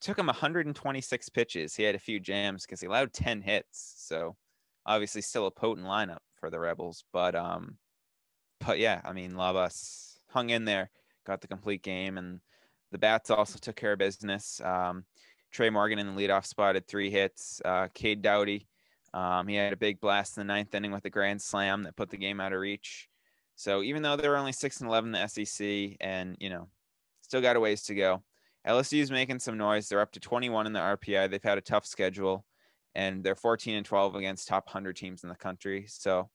Took 0.00 0.18
him 0.18 0.26
126 0.26 1.28
pitches. 1.30 1.74
He 1.74 1.84
had 1.84 1.94
a 1.94 2.00
few 2.00 2.20
jams 2.20 2.66
because 2.66 2.80
he 2.80 2.86
allowed 2.86 3.12
10 3.12 3.40
hits. 3.40 3.94
So 3.96 4.36
obviously 4.84 5.22
still 5.22 5.46
a 5.46 5.50
potent 5.50 5.86
lineup 5.86 6.18
for 6.44 6.50
the 6.50 6.60
Rebels. 6.60 7.04
But 7.10 7.34
um, 7.34 7.78
but 8.66 8.78
yeah, 8.78 9.00
I 9.02 9.14
mean 9.14 9.32
Labas 9.32 10.18
hung 10.28 10.50
in 10.50 10.66
there, 10.66 10.90
got 11.26 11.40
the 11.40 11.48
complete 11.48 11.82
game, 11.82 12.18
and 12.18 12.40
the 12.92 12.98
bats 12.98 13.30
also 13.30 13.58
took 13.58 13.76
care 13.76 13.94
of 13.94 13.98
business. 13.98 14.60
Um, 14.62 15.04
Tre' 15.52 15.70
Morgan 15.70 15.98
in 15.98 16.14
the 16.14 16.20
leadoff 16.20 16.44
spot 16.44 16.74
had 16.74 16.86
three 16.86 17.10
hits. 17.10 17.62
Uh, 17.64 17.88
Cade 17.94 18.20
Doughty, 18.20 18.68
um, 19.14 19.48
he 19.48 19.54
had 19.54 19.72
a 19.72 19.76
big 19.76 20.00
blast 20.00 20.36
in 20.36 20.46
the 20.46 20.52
ninth 20.52 20.74
inning 20.74 20.90
with 20.90 21.04
a 21.06 21.10
grand 21.10 21.40
slam 21.40 21.84
that 21.84 21.96
put 21.96 22.10
the 22.10 22.18
game 22.18 22.40
out 22.40 22.52
of 22.52 22.60
reach. 22.60 23.08
So 23.56 23.82
even 23.82 24.02
though 24.02 24.16
they 24.16 24.28
were 24.28 24.36
only 24.36 24.52
six 24.52 24.80
and 24.80 24.90
eleven 24.90 25.14
in 25.14 25.22
the 25.22 25.44
SEC, 25.44 25.96
and 26.00 26.36
you 26.40 26.50
know, 26.50 26.68
still 27.22 27.40
got 27.40 27.56
a 27.56 27.60
ways 27.60 27.84
to 27.84 27.94
go. 27.94 28.22
LSU 28.66 29.00
is 29.00 29.10
making 29.10 29.38
some 29.38 29.56
noise. 29.56 29.88
They're 29.88 30.00
up 30.00 30.12
to 30.12 30.20
21 30.20 30.66
in 30.66 30.72
the 30.72 30.80
RPI. 30.80 31.30
They've 31.30 31.42
had 31.42 31.58
a 31.58 31.62
tough 31.62 31.86
schedule, 31.86 32.44
and 32.94 33.24
they're 33.24 33.34
14 33.34 33.76
and 33.76 33.86
12 33.86 34.14
against 34.14 34.48
top 34.48 34.66
100 34.66 34.96
teams 34.96 35.22
in 35.22 35.28
the 35.28 35.34
country. 35.34 35.86
So 35.88 36.30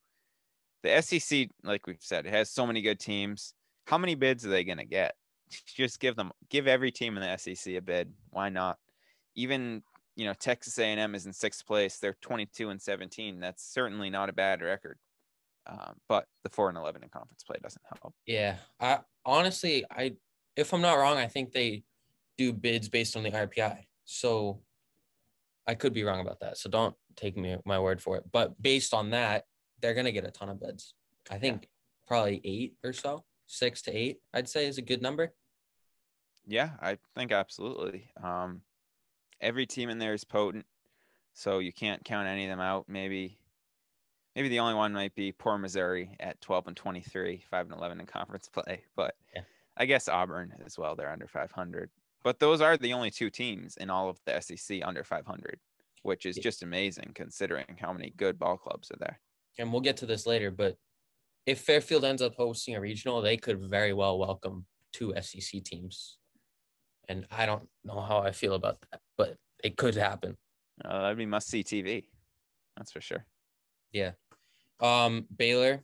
the 0.84 1.02
SEC, 1.02 1.50
like 1.64 1.88
we've 1.88 1.98
said, 2.02 2.26
it 2.26 2.34
has 2.34 2.50
so 2.50 2.66
many 2.66 2.82
good 2.82 3.00
teams. 3.00 3.54
How 3.86 3.98
many 3.98 4.16
bids 4.16 4.46
are 4.46 4.50
they 4.50 4.64
going 4.64 4.78
to 4.78 4.86
get? 4.86 5.16
Just 5.66 6.00
give 6.00 6.16
them, 6.16 6.32
give 6.50 6.68
every 6.68 6.92
team 6.92 7.18
in 7.18 7.24
the 7.24 7.38
SEC 7.38 7.74
a 7.76 7.82
bid. 7.82 8.14
Why 8.30 8.50
not? 8.50 8.78
Even 9.36 9.84
you 10.16 10.26
know 10.26 10.34
Texas 10.34 10.78
A&M 10.78 11.16
is 11.16 11.26
in 11.26 11.34
sixth 11.34 11.66
place. 11.66 11.98
They're 11.98 12.18
22 12.22 12.70
and 12.70 12.82
17. 12.82 13.40
That's 13.40 13.64
certainly 13.64 14.10
not 14.10 14.30
a 14.30 14.34
bad 14.34 14.62
record. 14.62 14.98
Um, 15.66 15.96
but 16.08 16.26
the 16.44 16.50
four 16.50 16.68
and 16.70 16.78
11 16.78 17.04
in 17.04 17.10
conference 17.10 17.44
play 17.44 17.58
doesn't 17.62 17.82
help. 18.02 18.14
Yeah, 18.26 18.58
I 18.80 19.00
honestly, 19.26 19.86
I 19.90 20.14
if 20.56 20.74
I'm 20.74 20.82
not 20.82 20.96
wrong, 20.96 21.18
I 21.18 21.28
think 21.28 21.52
they 21.52 21.84
do 22.38 22.52
bids 22.52 22.90
based 22.90 23.16
on 23.16 23.24
the 23.24 23.32
RPI. 23.32 23.86
So 24.06 24.62
I 25.70 25.76
could 25.76 25.94
be 25.94 26.04
wrong 26.04 26.20
about 26.20 26.40
that. 26.40 26.58
So 26.58 26.68
don't 26.68 26.96
take 27.16 27.38
me 27.38 27.56
my 27.64 27.78
word 27.80 28.02
for 28.02 28.18
it. 28.18 28.24
But 28.32 28.60
based 28.60 28.92
on 28.92 29.12
that, 29.12 29.46
they're 29.80 29.94
gonna 29.94 30.12
get 30.12 30.26
a 30.26 30.32
ton 30.32 30.50
of 30.50 30.60
bids. 30.60 30.96
I 31.30 31.38
think 31.38 31.70
probably 32.08 32.42
eight 32.44 32.74
or 32.84 32.92
so, 32.92 33.24
six 33.46 33.84
to 33.84 33.96
eight. 33.96 34.18
I'd 34.34 34.50
say 34.50 34.66
is 34.66 34.80
a 34.80 34.82
good 34.82 35.04
number. 35.04 35.32
Yeah, 36.48 36.72
I 36.82 36.98
think 37.16 37.32
absolutely. 37.32 38.10
Um, 38.24 38.62
every 39.42 39.68
team 39.68 39.92
in 39.92 40.00
there 40.00 40.16
is 40.16 40.24
potent, 40.24 40.66
so 41.36 41.60
you 41.60 41.72
can't 41.72 42.04
count 42.04 42.28
any 42.28 42.46
of 42.46 42.50
them 42.50 42.60
out. 42.60 42.86
Maybe, 42.88 43.38
maybe 44.36 44.50
the 44.50 44.62
only 44.62 44.74
one 44.74 44.92
might 44.92 45.14
be 45.14 45.32
poor 45.32 45.60
Missouri 45.60 46.16
at 46.20 46.42
12 46.42 46.70
and 46.70 46.76
23, 46.78 47.44
five 47.52 47.68
and 47.68 47.76
11 47.76 48.00
in 48.00 48.08
conference 48.08 48.50
play. 48.52 48.82
But 48.96 49.14
Yeah. 49.36 49.44
I 49.78 49.86
guess 49.86 50.10
Auburn 50.10 50.52
as 50.66 50.80
well. 50.80 50.96
They're 50.96 51.12
under 51.12 51.28
500. 51.28 51.92
But 52.24 52.40
those 52.40 52.62
are 52.62 52.78
the 52.78 52.94
only 52.94 53.12
two 53.12 53.30
teams 53.30 53.78
in 53.78 53.90
all 53.90 54.10
of 54.10 54.20
the 54.26 54.40
SEC 54.42 54.82
under 54.84 55.04
500, 55.04 55.60
which 56.04 56.26
is 56.26 56.38
just 56.38 56.64
amazing 56.64 57.12
considering 57.16 57.78
how 57.80 57.94
many 57.94 58.14
good 58.18 58.38
ball 58.38 58.58
clubs 58.58 58.92
are 58.92 58.98
there. 59.00 59.20
And 59.58 59.72
we'll 59.72 59.82
get 59.82 59.98
to 59.98 60.06
this 60.06 60.26
later, 60.26 60.52
but 60.52 60.76
if 61.46 61.62
Fairfield 61.62 62.06
ends 62.06 62.22
up 62.22 62.36
hosting 62.36 62.76
a 62.76 62.82
regional, 62.82 63.22
they 63.22 63.38
could 63.38 63.60
very 63.60 63.94
well 63.94 64.20
welcome 64.20 64.66
two 64.94 65.14
SEC 65.22 65.64
teams. 65.64 66.18
And 67.08 67.26
I 67.32 67.46
don't 67.46 67.68
know 67.84 68.02
how 68.02 68.20
I 68.20 68.32
feel 68.32 68.54
about 68.54 68.78
that, 68.92 69.02
but 69.18 69.36
it 69.64 69.78
could 69.78 69.96
happen. 69.96 70.38
Uh, 70.84 71.02
that'd 71.02 71.18
be 71.18 71.26
must 71.26 71.50
see 71.50 71.64
TV. 71.64 72.06
That's 72.78 72.92
for 72.92 73.02
sure. 73.02 73.26
Yeah. 73.92 74.12
Um, 74.80 75.26
Baylor, 75.36 75.84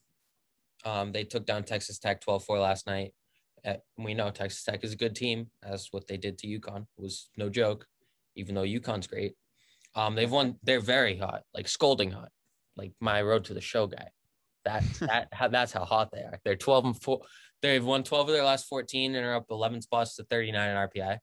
um, 0.86 1.12
they 1.12 1.24
took 1.24 1.45
down 1.45 1.63
Texas 1.63 1.98
Tech 1.98 2.24
12-4 2.24 2.62
last 2.62 2.88
night. 2.88 3.13
We 3.97 4.13
know 4.13 4.30
Texas 4.30 4.63
Tech 4.63 4.84
is 4.84 4.93
a 4.93 4.97
good 4.97 5.15
team. 5.15 5.47
That's 5.62 5.91
what 5.91 6.08
they 6.08 6.17
did 6.17 6.38
to 6.39 6.47
UConn. 6.47 6.86
It 6.97 7.01
was 7.01 7.30
no 7.38 7.49
joke, 7.49 7.86
even 8.36 8.56
though 8.56 8.63
UConn's 8.63 9.08
great. 9.08 9.34
Um, 9.95 10.15
they've 10.15 10.32
won. 10.32 10.58
They're 10.63 10.80
very 10.80 11.17
hot, 11.17 11.43
like 11.54 11.67
scolding 11.67 12.12
hot, 12.12 12.30
like 12.75 12.91
my 12.99 13.21
road 13.21 13.45
to 13.45 13.54
the 13.54 13.62
show 13.62 13.88
guy. 13.88 14.10
That 14.65 14.84
that 15.01 15.28
how, 15.32 15.47
that's 15.47 15.71
how 15.71 15.86
hot 15.86 16.12
they 16.12 16.19
are. 16.19 16.39
They're 16.43 16.56
12 16.56 16.86
and 16.86 17.01
four. 17.01 17.21
They've 17.62 17.84
won 17.84 18.04
12 18.04 18.30
of 18.30 18.36
their 18.36 18.43
last 18.43 18.67
14 18.67 19.15
and 19.15 19.25
are 19.25 19.36
up 19.36 19.45
11 19.49 19.82
spots 19.82 20.15
to 20.17 20.23
39 20.23 20.69
in 20.69 20.75
RPI. 20.75 21.17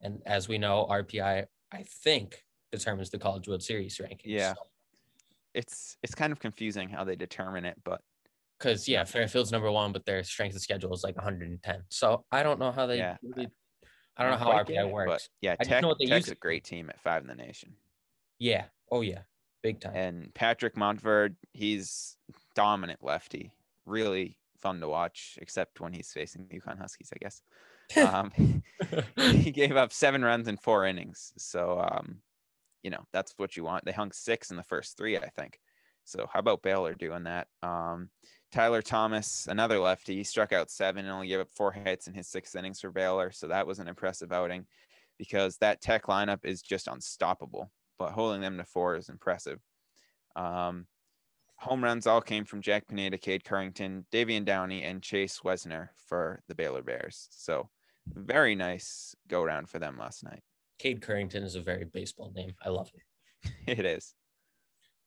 And 0.00 0.22
as 0.26 0.48
we 0.48 0.58
know, 0.58 0.86
RPI 0.90 1.44
I 1.72 1.84
think 2.02 2.42
determines 2.72 3.10
the 3.10 3.18
College 3.18 3.48
World 3.48 3.62
Series 3.62 3.98
rankings. 3.98 4.22
Yeah. 4.24 4.54
It's 5.54 5.96
it's 6.02 6.14
kind 6.14 6.32
of 6.32 6.40
confusing 6.40 6.88
how 6.88 7.04
they 7.04 7.16
determine 7.16 7.64
it, 7.64 7.76
but 7.84 8.00
because 8.58 8.88
yeah, 8.88 9.04
Fairfield's 9.04 9.52
number 9.52 9.70
one, 9.70 9.92
but 9.92 10.04
their 10.04 10.22
strength 10.22 10.56
of 10.56 10.62
schedule 10.62 10.92
is 10.94 11.04
like 11.04 11.16
110. 11.16 11.82
So 11.88 12.24
I 12.30 12.42
don't 12.42 12.58
know 12.58 12.72
how 12.72 12.86
they. 12.86 12.98
Yeah. 12.98 13.16
really- 13.22 13.48
I 14.18 14.22
don't 14.22 14.32
know 14.32 14.38
how 14.38 14.64
RPI 14.64 14.70
yet, 14.70 14.88
works. 14.90 15.10
But 15.10 15.28
yeah, 15.42 15.56
I 15.60 15.64
Tech, 15.64 15.82
know 15.82 15.88
what 15.88 15.98
they 15.98 16.06
Tech's 16.06 16.28
use 16.28 16.32
a 16.32 16.36
great 16.36 16.64
team 16.64 16.88
at 16.88 16.98
five 17.02 17.20
in 17.20 17.28
the 17.28 17.34
nation. 17.34 17.74
Yeah. 18.38 18.64
Oh 18.90 19.02
yeah. 19.02 19.20
Big 19.62 19.80
time. 19.80 19.94
And 19.94 20.34
Patrick 20.34 20.74
Monteverde, 20.76 21.34
he's 21.52 22.16
dominant 22.54 23.00
lefty. 23.02 23.52
Really 23.84 24.38
fun 24.58 24.80
to 24.80 24.88
watch, 24.88 25.38
except 25.40 25.80
when 25.80 25.92
he's 25.92 26.12
facing 26.12 26.46
the 26.48 26.58
UConn 26.58 26.78
Huskies, 26.78 27.12
I 27.14 27.18
guess. 27.18 27.42
Um, 27.96 28.62
he 29.16 29.50
gave 29.50 29.76
up 29.76 29.92
seven 29.92 30.24
runs 30.24 30.48
in 30.48 30.56
four 30.56 30.86
innings. 30.86 31.32
So, 31.36 31.80
um, 31.80 32.18
you 32.82 32.90
know, 32.90 33.06
that's 33.12 33.34
what 33.36 33.56
you 33.56 33.64
want. 33.64 33.84
They 33.84 33.92
hung 33.92 34.12
six 34.12 34.50
in 34.50 34.56
the 34.56 34.62
first 34.62 34.96
three, 34.96 35.16
I 35.18 35.28
think. 35.28 35.60
So, 36.04 36.26
how 36.32 36.38
about 36.40 36.62
Baylor 36.62 36.94
doing 36.94 37.24
that? 37.24 37.48
Um, 37.62 38.10
Tyler 38.56 38.80
Thomas, 38.80 39.46
another 39.50 39.78
lefty, 39.78 40.16
he 40.16 40.24
struck 40.24 40.50
out 40.50 40.70
seven 40.70 41.04
and 41.04 41.12
only 41.12 41.28
gave 41.28 41.40
up 41.40 41.50
four 41.54 41.72
hits 41.72 42.08
in 42.08 42.14
his 42.14 42.26
six 42.26 42.54
innings 42.54 42.80
for 42.80 42.90
Baylor. 42.90 43.30
So, 43.30 43.48
that 43.48 43.66
was 43.66 43.80
an 43.80 43.86
impressive 43.86 44.32
outing 44.32 44.64
because 45.18 45.58
that 45.58 45.82
tech 45.82 46.04
lineup 46.04 46.38
is 46.42 46.62
just 46.62 46.88
unstoppable. 46.88 47.70
But 47.98 48.12
holding 48.12 48.40
them 48.40 48.56
to 48.56 48.64
four 48.64 48.96
is 48.96 49.10
impressive. 49.10 49.60
Um, 50.36 50.86
home 51.56 51.84
runs 51.84 52.06
all 52.06 52.22
came 52.22 52.46
from 52.46 52.62
Jack 52.62 52.88
Pineda, 52.88 53.18
Cade 53.18 53.44
Currington, 53.44 54.04
Davion 54.10 54.46
Downey, 54.46 54.84
and 54.84 55.02
Chase 55.02 55.40
Wehsener 55.44 55.90
for 56.08 56.42
the 56.48 56.54
Baylor 56.54 56.82
Bears. 56.82 57.28
So 57.32 57.68
very 58.06 58.54
nice 58.54 59.14
go 59.28 59.42
round 59.42 59.68
for 59.68 59.78
them 59.78 59.98
last 59.98 60.24
night. 60.24 60.40
Cade 60.78 61.02
Currington 61.02 61.44
is 61.44 61.56
a 61.56 61.60
very 61.60 61.84
baseball 61.84 62.32
name. 62.34 62.54
I 62.64 62.70
love 62.70 62.90
it. 62.94 63.02
It 63.78 63.84
is. 63.84 64.14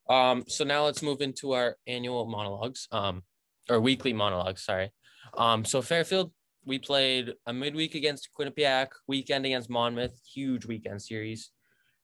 Um, 0.08 0.44
so 0.48 0.64
now 0.64 0.86
let's 0.86 1.02
move 1.02 1.22
into 1.22 1.54
our 1.54 1.78
annual 1.88 2.28
monologues, 2.28 2.88
um, 2.92 3.24
or 3.70 3.80
weekly 3.80 4.14
monologues. 4.14 4.64
Sorry. 4.64 4.92
Um, 5.38 5.64
so 5.64 5.82
Fairfield, 5.82 6.32
we 6.66 6.80
played 6.80 7.34
a 7.46 7.54
midweek 7.54 7.96
against 7.96 8.30
Quinnipiac, 8.38 8.88
weekend 9.08 9.46
against 9.46 9.70
Monmouth, 9.70 10.20
huge 10.34 10.66
weekend 10.66 11.02
series, 11.02 11.52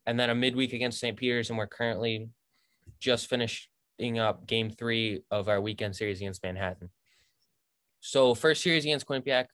and 0.06 0.20
then 0.20 0.30
a 0.30 0.36
midweek 0.36 0.74
against 0.74 1.00
St. 1.00 1.18
Peter's, 1.18 1.50
and 1.50 1.58
we're 1.58 1.68
currently 1.68 2.30
just 3.00 3.28
finishing 3.28 4.20
up 4.20 4.48
game 4.48 4.70
three 4.70 5.22
of 5.32 5.50
our 5.50 5.60
weekend 5.60 5.96
series 5.96 6.22
against 6.22 6.44
Manhattan. 6.44 6.90
So 8.00 8.36
first 8.36 8.62
series 8.62 8.86
against 8.86 9.08
Quinnipiac, 9.08 9.46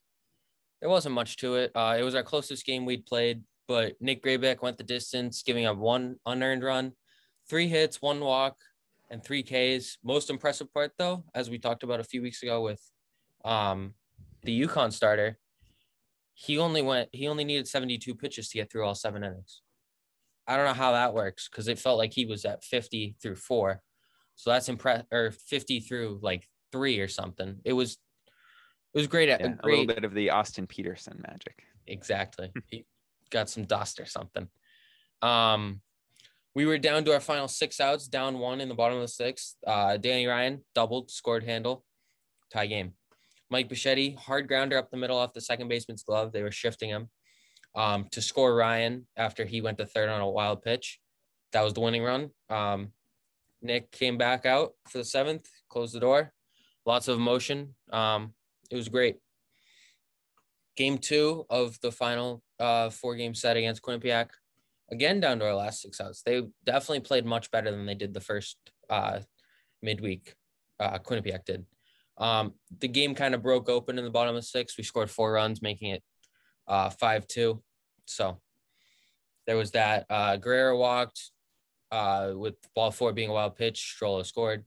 there 0.81 0.89
wasn't 0.89 1.15
much 1.15 1.37
to 1.37 1.55
it. 1.55 1.71
Uh, 1.75 1.95
it 1.97 2.03
was 2.03 2.15
our 2.15 2.23
closest 2.23 2.65
game 2.65 2.85
we'd 2.85 3.05
played 3.05 3.43
but 3.71 3.93
Nick 4.01 4.21
Graybeck 4.21 4.61
went 4.61 4.77
the 4.77 4.83
distance, 4.83 5.43
giving 5.43 5.65
up 5.65 5.77
one 5.77 6.17
unearned 6.25 6.61
run, 6.61 6.91
three 7.49 7.69
hits, 7.69 8.01
one 8.01 8.19
walk, 8.19 8.57
and 9.11 9.23
three 9.23 9.43
Ks. 9.43 9.97
Most 10.03 10.29
impressive 10.29 10.73
part, 10.73 10.93
though, 10.97 11.25
as 11.35 11.49
we 11.49 11.59
talked 11.59 11.83
about 11.83 11.99
a 11.99 12.03
few 12.03 12.21
weeks 12.21 12.41
ago 12.41 12.61
with 12.61 12.81
um, 13.45 13.93
the 14.43 14.61
UConn 14.63 14.91
starter, 14.91 15.37
he 16.33 16.57
only 16.57 16.81
went 16.81 17.09
he 17.11 17.27
only 17.27 17.43
needed 17.43 17.67
72 17.67 18.15
pitches 18.15 18.49
to 18.49 18.57
get 18.57 18.71
through 18.71 18.85
all 18.85 18.95
seven 18.95 19.23
innings. 19.23 19.61
I 20.47 20.55
don't 20.55 20.65
know 20.65 20.73
how 20.73 20.93
that 20.93 21.13
works 21.13 21.47
because 21.49 21.67
it 21.67 21.77
felt 21.77 21.99
like 21.99 22.13
he 22.13 22.25
was 22.25 22.45
at 22.45 22.63
50 22.63 23.15
through 23.21 23.35
four. 23.35 23.81
So 24.35 24.49
that's 24.49 24.69
impress 24.69 25.03
or 25.11 25.31
50 25.31 25.81
through 25.81 26.19
like 26.23 26.47
three 26.71 26.99
or 26.99 27.07
something. 27.07 27.59
It 27.63 27.73
was 27.73 27.97
it 28.93 28.97
was 28.97 29.07
great. 29.07 29.29
Yeah, 29.29 29.37
great. 29.37 29.59
a 29.61 29.67
little 29.67 29.85
bit 29.85 30.03
of 30.03 30.13
the 30.13 30.31
Austin 30.31 30.67
Peterson 30.67 31.21
magic. 31.27 31.63
Exactly. 31.85 32.51
he 32.67 32.85
got 33.29 33.49
some 33.49 33.65
dust 33.65 33.99
or 33.99 34.05
something. 34.05 34.47
Um 35.21 35.81
we 36.53 36.65
were 36.65 36.77
down 36.77 37.05
to 37.05 37.13
our 37.13 37.19
final 37.19 37.47
six 37.47 37.79
outs, 37.79 38.07
down 38.07 38.39
one 38.39 38.61
in 38.61 38.69
the 38.69 38.75
bottom 38.75 38.97
of 38.97 39.03
the 39.03 39.07
sixth. 39.07 39.55
Uh, 39.65 39.97
Danny 39.97 40.27
Ryan 40.27 40.63
doubled, 40.75 41.09
scored 41.09 41.43
handle, 41.43 41.85
tie 42.51 42.67
game. 42.67 42.93
Mike 43.49 43.69
Bichetti, 43.69 44.17
hard 44.17 44.47
grounder 44.47 44.77
up 44.77 44.91
the 44.91 44.97
middle 44.97 45.17
off 45.17 45.33
the 45.33 45.41
second 45.41 45.67
baseman's 45.67 46.03
glove. 46.03 46.31
They 46.31 46.41
were 46.41 46.51
shifting 46.51 46.89
him 46.89 47.09
um, 47.75 48.07
to 48.11 48.21
score 48.21 48.55
Ryan 48.55 49.07
after 49.17 49.45
he 49.45 49.61
went 49.61 49.77
to 49.77 49.85
third 49.85 50.09
on 50.09 50.21
a 50.21 50.29
wild 50.29 50.61
pitch. 50.61 50.99
That 51.53 51.63
was 51.63 51.73
the 51.73 51.81
winning 51.81 52.03
run. 52.03 52.31
Um, 52.49 52.93
Nick 53.61 53.91
came 53.91 54.17
back 54.17 54.45
out 54.45 54.71
for 54.89 54.97
the 54.97 55.05
seventh, 55.05 55.49
closed 55.69 55.93
the 55.93 55.99
door. 55.99 56.33
Lots 56.85 57.07
of 57.07 57.17
emotion. 57.17 57.75
Um, 57.91 58.33
it 58.69 58.75
was 58.75 58.89
great. 58.89 59.17
Game 60.77 60.97
two 60.97 61.45
of 61.49 61.79
the 61.81 61.91
final 61.91 62.41
uh, 62.59 62.89
four 62.89 63.15
game 63.15 63.35
set 63.35 63.57
against 63.57 63.81
Quinnipiac. 63.81 64.29
Again, 64.91 65.19
down 65.19 65.39
to 65.39 65.45
our 65.45 65.55
last 65.55 65.81
six 65.81 66.01
outs. 66.01 66.21
They 66.21 66.43
definitely 66.65 66.99
played 66.99 67.25
much 67.25 67.49
better 67.51 67.71
than 67.71 67.85
they 67.85 67.95
did 67.95 68.13
the 68.13 68.19
first 68.19 68.57
uh, 68.89 69.19
midweek. 69.81 70.35
Uh, 70.79 70.97
Quinnipiac 70.99 71.45
did. 71.45 71.65
Um, 72.17 72.53
the 72.79 72.87
game 72.87 73.15
kind 73.15 73.33
of 73.33 73.41
broke 73.41 73.69
open 73.69 73.97
in 73.97 74.03
the 74.03 74.11
bottom 74.11 74.35
of 74.35 74.45
six. 74.45 74.77
We 74.77 74.83
scored 74.83 75.09
four 75.09 75.31
runs, 75.33 75.61
making 75.61 75.91
it 75.91 76.03
uh, 76.67 76.89
5 76.89 77.27
2. 77.27 77.63
So 78.05 78.39
there 79.47 79.57
was 79.57 79.71
that. 79.71 80.05
Uh, 80.09 80.37
Guerrero 80.37 80.77
walked 80.77 81.31
uh, 81.91 82.31
with 82.35 82.55
ball 82.75 82.91
four 82.91 83.13
being 83.13 83.29
a 83.29 83.33
wild 83.33 83.55
pitch. 83.55 83.95
Strollo 83.97 84.25
scored. 84.25 84.65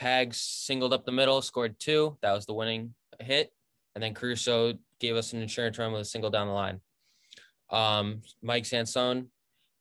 Pags 0.00 0.36
singled 0.36 0.92
up 0.92 1.04
the 1.04 1.12
middle, 1.12 1.40
scored 1.42 1.78
two. 1.78 2.16
That 2.22 2.32
was 2.32 2.46
the 2.46 2.54
winning 2.54 2.94
hit. 3.20 3.52
And 3.94 4.02
then 4.02 4.14
Caruso 4.14 4.74
gave 5.00 5.16
us 5.16 5.32
an 5.32 5.42
insurance 5.42 5.78
run 5.78 5.92
with 5.92 6.02
a 6.02 6.06
single 6.06 6.30
down 6.30 6.48
the 6.48 6.52
line. 6.52 6.80
Um, 7.70 8.22
Mike 8.42 8.64
Sansone 8.64 9.28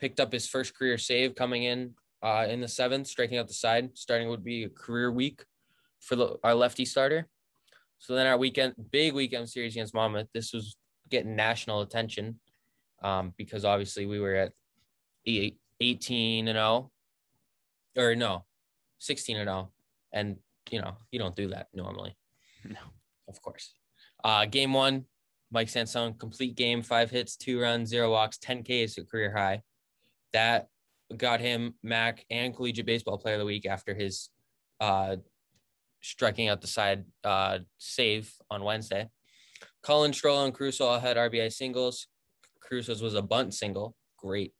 picked 0.01 0.19
up 0.19 0.33
his 0.33 0.47
first 0.47 0.75
career 0.75 0.97
save 0.97 1.35
coming 1.35 1.63
in 1.63 1.93
uh, 2.23 2.47
in 2.49 2.59
the 2.59 2.67
seventh, 2.67 3.07
striking 3.07 3.37
out 3.37 3.47
the 3.47 3.53
side. 3.53 3.91
Starting 3.93 4.27
would 4.27 4.43
be 4.43 4.63
a 4.63 4.69
career 4.69 5.11
week 5.11 5.45
for 5.99 6.15
the, 6.15 6.35
our 6.43 6.55
lefty 6.55 6.83
starter. 6.83 7.27
So 7.99 8.15
then 8.15 8.27
our 8.27 8.37
weekend, 8.37 8.73
big 8.91 9.13
weekend 9.13 9.47
series 9.47 9.75
against 9.75 9.93
Monmouth. 9.93 10.27
This 10.33 10.53
was 10.53 10.75
getting 11.09 11.35
national 11.35 11.81
attention 11.81 12.39
um, 13.03 13.33
because 13.37 13.63
obviously 13.63 14.05
we 14.05 14.19
were 14.19 14.35
at 14.35 14.53
18 15.25 16.47
and 16.47 16.55
0 16.55 16.91
or 17.97 18.15
no 18.15 18.45
16 18.99 19.37
and 19.37 19.47
0 19.47 19.71
and 20.13 20.37
you 20.69 20.81
know 20.81 20.95
you 21.11 21.19
don't 21.19 21.35
do 21.35 21.47
that 21.47 21.67
normally 21.73 22.15
no 22.63 22.79
of 23.27 23.41
course 23.41 23.73
uh, 24.23 24.45
game 24.45 24.73
one 24.73 25.05
mike 25.51 25.69
sansone 25.69 26.13
complete 26.13 26.55
game 26.55 26.81
five 26.81 27.11
hits 27.11 27.35
two 27.35 27.59
runs 27.59 27.89
zero 27.89 28.11
walks 28.11 28.37
10 28.37 28.63
ks 28.63 28.97
a 28.97 29.03
career 29.03 29.35
high 29.35 29.61
that 30.33 30.67
got 31.15 31.39
him 31.39 31.73
MAC 31.83 32.25
and 32.29 32.55
collegiate 32.55 32.85
baseball 32.85 33.17
player 33.17 33.35
of 33.35 33.39
the 33.39 33.45
week 33.45 33.65
after 33.65 33.93
his 33.93 34.29
uh, 34.79 35.17
striking 36.01 36.47
out 36.47 36.61
the 36.61 36.67
side 36.67 37.05
uh, 37.23 37.59
save 37.77 38.33
on 38.49 38.63
wednesday 38.63 39.09
Colin 39.83 40.13
Stroll 40.13 40.45
and 40.45 40.53
Caruso 40.53 40.85
all 40.85 40.99
had 40.99 41.17
RBI 41.17 41.51
singles. 41.51 42.07
Caruso's 42.61 43.01
was 43.01 43.15
a 43.15 43.21
bunt 43.21 43.53
single. 43.53 43.95
Great, 44.17 44.53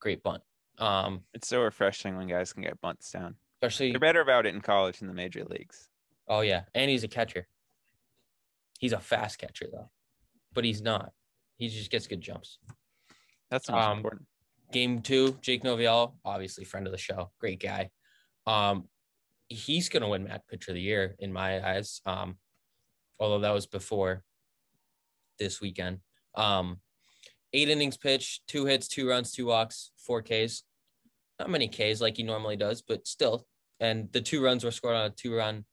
great 0.00 0.22
bunt. 0.22 0.42
Um, 0.78 1.22
it's 1.34 1.48
so 1.48 1.62
refreshing 1.62 2.16
when 2.16 2.26
guys 2.26 2.52
can 2.52 2.62
get 2.62 2.80
bunts 2.80 3.10
down. 3.10 3.36
Especially 3.62 3.90
they're 3.90 4.00
better 4.00 4.20
about 4.20 4.46
it 4.46 4.54
in 4.54 4.60
college 4.60 4.98
than 4.98 5.08
the 5.08 5.14
major 5.14 5.44
leagues. 5.44 5.88
Oh 6.28 6.40
yeah, 6.40 6.62
and 6.74 6.90
he's 6.90 7.04
a 7.04 7.08
catcher. 7.08 7.46
He's 8.78 8.92
a 8.92 9.00
fast 9.00 9.38
catcher 9.38 9.66
though, 9.70 9.90
but 10.54 10.64
he's 10.64 10.80
not. 10.80 11.12
He 11.56 11.68
just 11.68 11.90
gets 11.90 12.06
good 12.06 12.20
jumps. 12.20 12.58
That's 13.50 13.68
um, 13.68 13.98
important. 13.98 14.26
Game 14.72 15.00
two, 15.00 15.36
Jake 15.40 15.62
Noviello, 15.62 16.12
obviously 16.24 16.64
friend 16.64 16.86
of 16.86 16.92
the 16.92 16.98
show, 16.98 17.30
great 17.40 17.60
guy. 17.60 17.90
Um, 18.46 18.88
he's 19.48 19.88
gonna 19.88 20.08
win 20.08 20.24
MAC 20.24 20.46
Pitcher 20.48 20.70
of 20.70 20.76
the 20.76 20.80
Year 20.80 21.16
in 21.18 21.32
my 21.32 21.66
eyes. 21.66 22.00
Um, 22.06 22.36
although 23.18 23.40
that 23.40 23.52
was 23.52 23.66
before 23.66 24.22
this 25.38 25.60
weekend. 25.60 25.98
Um, 26.34 26.80
eight 27.52 27.68
innings 27.68 27.96
pitched, 27.96 28.46
two 28.46 28.64
hits, 28.66 28.88
two 28.88 29.08
runs, 29.08 29.32
two 29.32 29.46
walks, 29.46 29.90
four 29.96 30.22
Ks. 30.22 30.62
Not 31.38 31.50
many 31.50 31.68
Ks 31.68 32.00
like 32.00 32.16
he 32.16 32.22
normally 32.22 32.56
does, 32.56 32.82
but 32.82 33.06
still. 33.06 33.46
And 33.80 34.12
the 34.12 34.20
two 34.20 34.42
runs 34.42 34.62
were 34.62 34.70
scored 34.70 34.96
on 34.96 35.06
a 35.06 35.10
two 35.10 35.34
run 35.34 35.64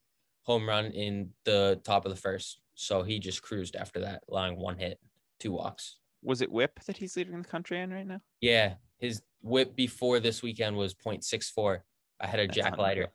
home 0.44 0.68
run 0.68 0.86
in 0.86 1.32
the 1.44 1.80
top 1.84 2.06
of 2.06 2.12
the 2.12 2.20
first. 2.20 2.60
So 2.76 3.04
he 3.04 3.20
just 3.20 3.42
cruised 3.42 3.76
after 3.76 4.00
that, 4.02 4.24
allowing 4.30 4.58
one 4.58 4.78
hit, 4.78 5.00
two 5.40 5.52
walks. 5.52 5.98
Was 6.24 6.42
it 6.42 6.52
WHIP 6.52 6.80
that 6.86 6.98
he's 6.98 7.18
leading 7.18 7.42
the 7.42 7.48
country 7.48 7.80
in 7.80 7.92
right 7.92 8.08
now? 8.08 8.22
Yeah. 8.42 8.76
His 9.00 9.22
WHIP 9.42 9.76
before 9.76 10.20
this 10.20 10.42
weekend 10.42 10.76
was 10.76 10.94
0.64 10.94 11.80
ahead 12.20 12.40
of 12.40 12.48
That's 12.48 12.58
Jack 12.58 12.74
unreal. 12.74 12.88
Leiter. 12.88 13.08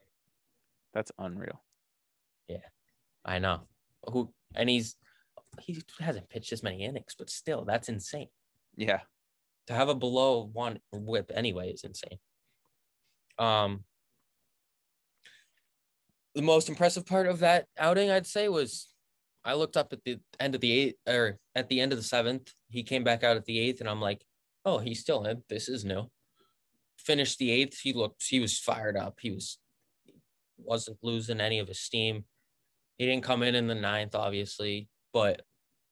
That's 0.95 1.12
unreal. 1.18 1.62
Yeah. 2.49 2.59
I 3.25 3.38
know. 3.38 3.62
Who 4.11 4.33
and 4.55 4.68
he's 4.68 4.97
he 5.61 5.83
hasn't 6.01 6.29
pitched 6.31 6.51
this 6.51 6.62
many 6.62 6.85
innings, 6.85 7.14
but 7.16 7.31
still, 7.31 7.64
that's 7.64 7.88
insane. 7.88 8.29
Yeah. 8.77 9.01
To 9.66 9.75
have 9.75 9.88
a 9.88 9.95
below 9.95 10.51
one 10.53 10.79
WHIP 10.92 11.31
anyway 11.35 11.73
is 11.73 11.85
insane. 11.85 12.18
Um, 13.38 13.85
the 16.35 16.42
most 16.42 16.68
impressive 16.68 17.07
part 17.07 17.27
of 17.27 17.40
that 17.40 17.66
outing, 17.79 18.11
I'd 18.11 18.27
say, 18.27 18.49
was 18.49 18.88
I 19.45 19.55
looked 19.55 19.77
up 19.77 19.92
at 19.92 20.03
the 20.05 20.18
end 20.40 20.55
of 20.55 20.61
the 20.61 20.73
eighth 20.73 20.97
or 21.07 21.38
at 21.55 21.68
the 21.68 21.81
end 21.81 21.92
of 21.92 21.99
the 21.99 22.05
seventh. 22.05 22.53
He 22.71 22.83
came 22.83 23.05
back 23.05 23.23
out 23.23 23.37
at 23.37 23.45
the 23.45 23.59
eighth, 23.59 23.81
and 23.81 23.88
I'm 23.88 24.01
like, 24.01 24.23
oh, 24.64 24.79
he's 24.79 25.01
still 25.01 25.25
in. 25.25 25.42
This 25.48 25.68
is 25.68 25.85
new. 25.85 26.11
Finished 26.98 27.38
the 27.38 27.51
eighth. 27.51 27.79
He 27.81 27.92
looked. 27.92 28.25
He 28.25 28.40
was 28.40 28.59
fired 28.59 28.96
up. 28.96 29.18
He 29.20 29.31
was 29.31 29.59
wasn't 30.59 30.98
losing 31.03 31.40
any 31.40 31.59
of 31.59 31.68
his 31.68 31.81
steam. 31.81 32.25
He 32.98 33.07
didn't 33.07 33.25
come 33.25 33.42
in 33.42 33.55
in 33.57 33.66
the 33.66 33.75
ninth, 33.75 34.14
obviously, 34.14 34.88
but 35.12 35.42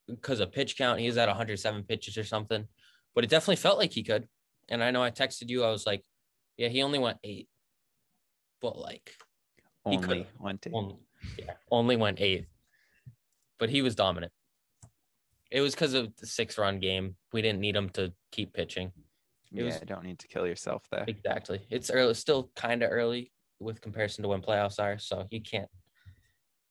because 0.06 0.38
of 0.40 0.52
pitch 0.52 0.76
count, 0.76 1.00
he 1.00 1.06
was 1.06 1.16
at 1.16 1.26
107 1.28 1.82
pitches 1.84 2.16
or 2.16 2.24
something. 2.24 2.66
But 3.14 3.24
it 3.24 3.30
definitely 3.30 3.56
felt 3.56 3.78
like 3.78 3.92
he 3.92 4.04
could. 4.04 4.28
And 4.68 4.82
I 4.84 4.92
know 4.92 5.02
I 5.02 5.10
texted 5.10 5.48
you. 5.48 5.64
I 5.64 5.70
was 5.70 5.86
like, 5.86 6.04
yeah, 6.56 6.68
he 6.68 6.82
only 6.82 6.98
went 7.00 7.18
eight, 7.24 7.48
but 8.60 8.78
like 8.78 9.16
He 9.88 9.96
Only 9.96 10.06
could've. 10.06 10.26
one 10.38 10.58
to 10.58 10.70
only, 10.72 10.96
yeah, 11.38 11.52
only 11.70 11.96
went 11.96 12.20
eighth. 12.20 12.46
But 13.58 13.70
he 13.70 13.82
was 13.82 13.94
dominant. 13.96 14.32
It 15.50 15.60
was 15.60 15.74
because 15.74 15.94
of 15.94 16.14
the 16.16 16.26
six 16.26 16.58
run 16.58 16.78
game. 16.78 17.16
We 17.32 17.42
didn't 17.42 17.60
need 17.60 17.76
him 17.76 17.88
to 17.90 18.12
keep 18.30 18.52
pitching. 18.52 18.92
it 19.52 19.58
Yeah, 19.58 19.64
was- 19.64 19.80
don't 19.80 20.04
need 20.04 20.18
to 20.20 20.28
kill 20.28 20.46
yourself 20.46 20.84
there. 20.90 21.04
Exactly. 21.08 21.66
It's 21.70 21.90
early, 21.90 22.14
still 22.14 22.50
kind 22.54 22.82
of 22.82 22.90
early 22.92 23.32
with 23.58 23.80
comparison 23.80 24.22
to 24.22 24.28
when 24.28 24.42
playoffs 24.42 24.78
are. 24.78 24.98
So 24.98 25.26
you 25.30 25.40
can't, 25.40 25.68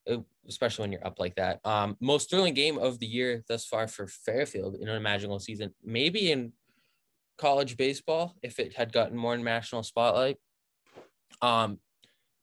uh, 0.10 0.20
especially 0.48 0.84
when 0.84 0.92
you're 0.94 1.06
up 1.06 1.20
like 1.20 1.36
that. 1.36 1.60
Um, 1.65 1.98
most 2.00 2.30
thrilling 2.30 2.54
game 2.54 2.78
of 2.78 3.00
the 3.00 3.06
year 3.06 3.44
thus 3.50 3.65
far 3.65 3.88
for 3.88 4.08
Fairfield 4.08 4.76
in 4.76 4.88
an 4.88 4.96
imaginable 4.96 5.39
season, 5.39 5.74
maybe 5.84 6.32
in 6.32 6.54
college 7.38 7.76
baseball 7.78 8.36
if 8.42 8.60
it 8.60 8.76
had 8.76 8.92
gotten 8.94 9.18
more 9.18 9.38
national 9.38 9.84
spotlight. 9.84 10.38
Um, 11.42 11.80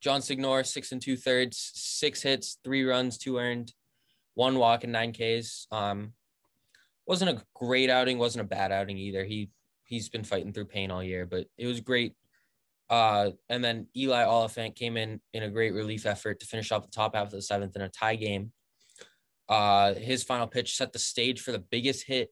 John 0.00 0.20
Signor, 0.22 0.64
six 0.64 0.92
and 0.92 1.00
two 1.02 1.16
thirds, 1.16 1.56
six 1.74 2.22
hits, 2.22 2.58
three 2.62 2.84
runs, 2.84 3.18
two 3.18 3.38
earned, 3.38 3.72
one 4.34 4.58
walk, 4.58 4.84
and 4.84 4.92
nine 4.92 5.12
Ks. 5.12 5.66
Um, 5.72 6.12
wasn't 7.06 7.30
a 7.30 7.42
great 7.54 7.90
outing, 7.90 8.18
wasn't 8.18 8.44
a 8.44 8.48
bad 8.48 8.72
outing 8.72 8.98
either. 8.98 9.24
He 9.24 9.50
he's 9.84 10.08
been 10.08 10.24
fighting 10.24 10.52
through 10.52 10.66
pain 10.66 10.90
all 10.90 11.02
year, 11.02 11.26
but 11.26 11.46
it 11.56 11.66
was 11.66 11.80
great. 11.80 12.14
Uh, 12.88 13.30
and 13.48 13.64
then 13.64 13.86
Eli 13.96 14.24
Oliphant 14.24 14.76
came 14.76 14.96
in 14.96 15.20
in 15.32 15.42
a 15.42 15.50
great 15.50 15.72
relief 15.74 16.06
effort 16.06 16.40
to 16.40 16.46
finish 16.46 16.70
off 16.70 16.84
the 16.84 16.90
top 16.90 17.14
half 17.14 17.26
of 17.26 17.32
the 17.32 17.42
seventh 17.42 17.74
in 17.76 17.82
a 17.82 17.88
tie 17.88 18.16
game. 18.16 18.52
Uh, 19.48 19.94
his 19.94 20.22
final 20.22 20.46
pitch 20.46 20.76
set 20.76 20.92
the 20.92 20.98
stage 20.98 21.40
for 21.40 21.52
the 21.52 21.58
biggest 21.58 22.06
hit 22.06 22.30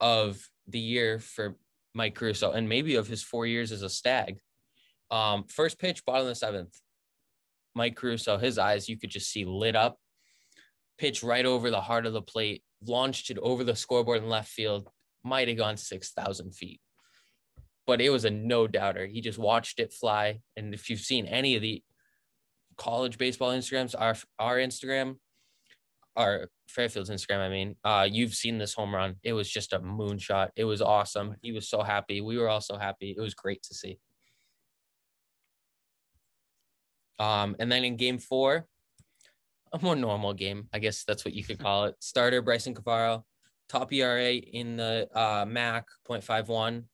of 0.00 0.48
the 0.68 0.78
year 0.78 1.18
for 1.18 1.56
Mike 1.94 2.14
Caruso 2.14 2.52
and 2.52 2.68
maybe 2.68 2.96
of 2.96 3.06
his 3.06 3.22
four 3.22 3.46
years 3.46 3.72
as 3.72 3.82
a 3.82 3.88
stag. 3.88 4.38
Um, 5.10 5.44
first 5.48 5.78
pitch, 5.78 6.04
bottom 6.04 6.22
of 6.22 6.28
the 6.28 6.34
seventh. 6.34 6.80
Mike 7.74 7.96
Caruso, 7.96 8.38
his 8.38 8.58
eyes 8.58 8.88
you 8.88 8.98
could 8.98 9.10
just 9.10 9.30
see 9.30 9.44
lit 9.44 9.76
up. 9.76 9.98
Pitch 10.98 11.22
right 11.22 11.44
over 11.44 11.70
the 11.70 11.80
heart 11.80 12.06
of 12.06 12.12
the 12.12 12.22
plate, 12.22 12.62
launched 12.88 13.30
it 13.30 13.38
over 13.38 13.64
the 13.64 13.76
scoreboard 13.76 14.22
in 14.22 14.28
left 14.28 14.48
field. 14.48 14.88
might 15.22 15.48
have 15.48 15.56
gone 15.56 15.76
6,000 15.76 16.54
feet. 16.54 16.80
But 17.86 18.00
it 18.00 18.10
was 18.10 18.24
a 18.24 18.30
no 18.30 18.66
doubter. 18.66 19.06
He 19.06 19.20
just 19.20 19.38
watched 19.38 19.78
it 19.78 19.92
fly. 19.92 20.40
And 20.56 20.72
if 20.72 20.88
you've 20.88 21.00
seen 21.00 21.26
any 21.26 21.56
of 21.56 21.62
the 21.62 21.82
college 22.76 23.18
baseball 23.18 23.50
Instagrams, 23.50 23.94
our 23.98 24.16
our 24.38 24.56
Instagram, 24.56 25.16
our 26.16 26.48
Fairfield's 26.68 27.10
Instagram, 27.10 27.40
I 27.40 27.48
mean, 27.50 27.76
uh, 27.84 28.08
you've 28.10 28.34
seen 28.34 28.56
this 28.58 28.72
home 28.72 28.94
run. 28.94 29.16
It 29.22 29.34
was 29.34 29.50
just 29.50 29.74
a 29.74 29.80
moonshot. 29.80 30.50
It 30.56 30.64
was 30.64 30.80
awesome. 30.80 31.36
He 31.42 31.52
was 31.52 31.68
so 31.68 31.82
happy. 31.82 32.20
We 32.20 32.38
were 32.38 32.48
all 32.48 32.62
so 32.62 32.78
happy. 32.78 33.14
It 33.16 33.20
was 33.20 33.34
great 33.34 33.62
to 33.64 33.74
see. 33.74 33.98
Um, 37.18 37.54
and 37.58 37.70
then 37.70 37.84
in 37.84 37.96
game 37.96 38.18
four, 38.18 38.66
a 39.74 39.78
more 39.82 39.96
normal 39.96 40.32
game, 40.32 40.68
I 40.72 40.78
guess 40.78 41.04
that's 41.04 41.24
what 41.24 41.34
you 41.34 41.42
could 41.42 41.58
call 41.58 41.86
it. 41.86 41.96
Starter 41.98 42.40
Bryson 42.40 42.74
Cavaro, 42.74 43.24
top 43.68 43.92
ERA 43.92 44.34
in 44.34 44.76
the 44.76 45.08
uh, 45.12 45.44
MAC 45.46 45.86
0.51. 46.08 46.84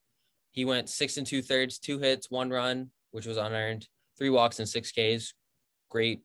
He 0.53 0.65
went 0.65 0.89
six 0.89 1.19
and 1.19 1.27
two 1.27 1.43
thirds, 1.43 1.79
two 1.79 1.99
hits, 1.99 2.31
one 2.31 2.49
run, 2.49 2.91
which 3.11 3.27
was 3.27 3.37
unearned, 3.37 3.87
three 4.19 4.31
walks 4.31 4.59
and 4.59 4.69
six 4.69 4.93
Ks. 4.93 5.35
Great, 5.91 6.23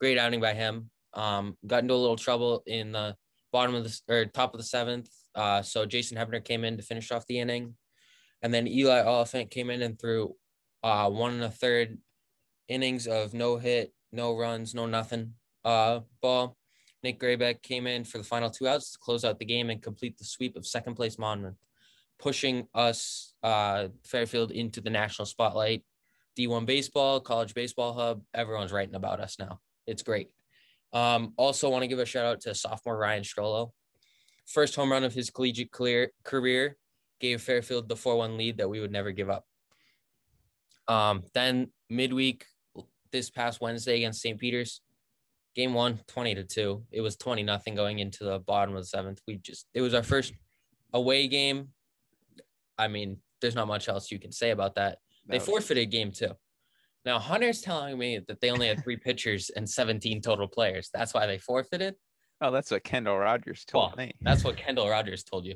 great 0.00 0.18
outing 0.18 0.40
by 0.40 0.54
him. 0.54 0.90
Um, 1.14 1.56
got 1.66 1.82
into 1.82 1.94
a 1.94 1.96
little 1.96 2.16
trouble 2.16 2.64
in 2.66 2.90
the 2.90 3.14
bottom 3.52 3.74
of 3.76 3.84
the 3.84 4.00
or 4.08 4.26
top 4.26 4.54
of 4.54 4.58
the 4.58 4.66
seventh. 4.66 5.08
Uh, 5.36 5.62
so 5.62 5.86
Jason 5.86 6.18
Hebner 6.18 6.44
came 6.44 6.64
in 6.64 6.76
to 6.76 6.82
finish 6.82 7.12
off 7.12 7.26
the 7.26 7.38
inning, 7.38 7.76
and 8.42 8.52
then 8.52 8.66
Eli 8.66 9.02
Oliphant 9.02 9.50
came 9.50 9.70
in 9.70 9.82
and 9.82 9.98
threw 9.98 10.34
uh, 10.82 11.08
one 11.08 11.34
and 11.34 11.44
a 11.44 11.50
third 11.50 11.96
innings 12.68 13.06
of 13.06 13.34
no 13.34 13.56
hit, 13.56 13.94
no 14.10 14.36
runs, 14.36 14.74
no 14.74 14.86
nothing. 14.86 15.34
Uh, 15.66 16.00
ball. 16.22 16.56
Nick 17.02 17.18
Graybeck 17.20 17.60
came 17.60 17.88
in 17.88 18.04
for 18.04 18.18
the 18.18 18.24
final 18.24 18.48
two 18.48 18.68
outs 18.68 18.92
to 18.92 18.98
close 18.98 19.24
out 19.24 19.40
the 19.40 19.44
game 19.44 19.68
and 19.68 19.82
complete 19.82 20.16
the 20.16 20.24
sweep 20.24 20.56
of 20.56 20.64
second 20.64 20.94
place 20.94 21.18
Monmouth, 21.18 21.58
pushing 22.20 22.68
us 22.72 23.34
uh, 23.42 23.88
Fairfield 24.04 24.52
into 24.52 24.80
the 24.80 24.90
national 24.90 25.26
spotlight. 25.26 25.84
D1 26.38 26.66
baseball, 26.66 27.18
college 27.20 27.52
baseball 27.52 27.94
hub, 27.94 28.22
everyone's 28.32 28.72
writing 28.72 28.94
about 28.94 29.20
us 29.20 29.38
now. 29.40 29.58
It's 29.88 30.02
great. 30.02 30.30
Um, 30.92 31.32
also, 31.36 31.68
want 31.68 31.82
to 31.82 31.88
give 31.88 31.98
a 31.98 32.06
shout 32.06 32.26
out 32.26 32.40
to 32.42 32.54
sophomore 32.54 32.96
Ryan 32.96 33.24
Strollo. 33.24 33.72
First 34.46 34.76
home 34.76 34.92
run 34.92 35.02
of 35.02 35.14
his 35.14 35.30
collegiate 35.30 35.72
career, 35.72 36.12
career 36.24 36.76
gave 37.20 37.42
Fairfield 37.42 37.88
the 37.88 37.96
4 37.96 38.16
1 38.16 38.36
lead 38.36 38.58
that 38.58 38.68
we 38.68 38.80
would 38.80 38.92
never 38.92 39.10
give 39.10 39.30
up. 39.30 39.44
Um, 40.86 41.24
then 41.34 41.72
midweek, 41.90 42.46
this 43.10 43.30
past 43.30 43.60
Wednesday 43.60 43.96
against 43.96 44.20
St. 44.20 44.38
Peter's, 44.38 44.80
game 45.56 45.74
one, 45.74 45.98
20 46.06 46.34
to 46.36 46.44
2. 46.44 46.84
It 46.92 47.00
was 47.00 47.16
20 47.16 47.42
nothing 47.42 47.74
going 47.74 47.98
into 47.98 48.24
the 48.24 48.38
bottom 48.38 48.76
of 48.76 48.82
the 48.82 48.86
seventh. 48.86 49.20
We 49.26 49.38
just, 49.38 49.66
it 49.74 49.80
was 49.80 49.94
our 49.94 50.02
first 50.02 50.34
away 50.92 51.26
game. 51.26 51.70
I 52.78 52.88
mean, 52.88 53.16
there's 53.40 53.54
not 53.54 53.66
much 53.66 53.88
else 53.88 54.12
you 54.12 54.18
can 54.20 54.32
say 54.32 54.50
about 54.50 54.74
that. 54.76 54.98
They 55.28 55.40
forfeited 55.40 55.90
game 55.90 56.12
two. 56.12 56.30
Now, 57.04 57.18
Hunter's 57.18 57.60
telling 57.60 57.98
me 57.98 58.20
that 58.28 58.40
they 58.40 58.50
only 58.50 58.68
had 58.68 58.84
three 58.84 58.96
pitchers 59.04 59.50
and 59.50 59.68
17 59.68 60.20
total 60.20 60.46
players. 60.46 60.90
That's 60.92 61.14
why 61.14 61.26
they 61.26 61.38
forfeited. 61.38 61.94
Oh, 62.40 62.50
that's 62.50 62.70
what 62.70 62.84
Kendall 62.84 63.18
Rogers 63.18 63.64
told 63.64 63.96
well, 63.96 64.06
me. 64.06 64.12
That's 64.20 64.44
what 64.44 64.56
Kendall 64.64 64.88
Rogers 64.88 65.24
told 65.24 65.46
you. 65.46 65.54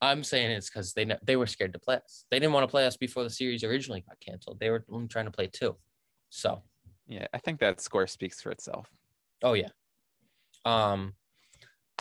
I'm 0.00 0.24
saying 0.24 0.50
it's 0.50 0.68
because 0.68 0.92
they 0.92 1.10
they 1.22 1.36
were 1.36 1.46
scared 1.46 1.72
to 1.72 1.78
play 1.78 1.96
us. 1.96 2.26
They 2.30 2.38
didn't 2.38 2.52
want 2.52 2.64
to 2.64 2.70
play 2.70 2.86
us 2.86 2.96
before 2.96 3.22
the 3.22 3.30
series 3.30 3.64
originally 3.64 4.02
got 4.06 4.20
canceled. 4.20 4.58
They 4.60 4.70
were 4.70 4.84
only 4.90 5.08
trying 5.08 5.24
to 5.24 5.30
play 5.30 5.46
two. 5.46 5.76
So 6.28 6.62
yeah, 7.06 7.26
I 7.32 7.38
think 7.38 7.60
that 7.60 7.80
score 7.80 8.06
speaks 8.06 8.40
for 8.40 8.50
itself. 8.50 8.90
Oh 9.42 9.54
yeah. 9.54 9.68
Um, 10.64 11.14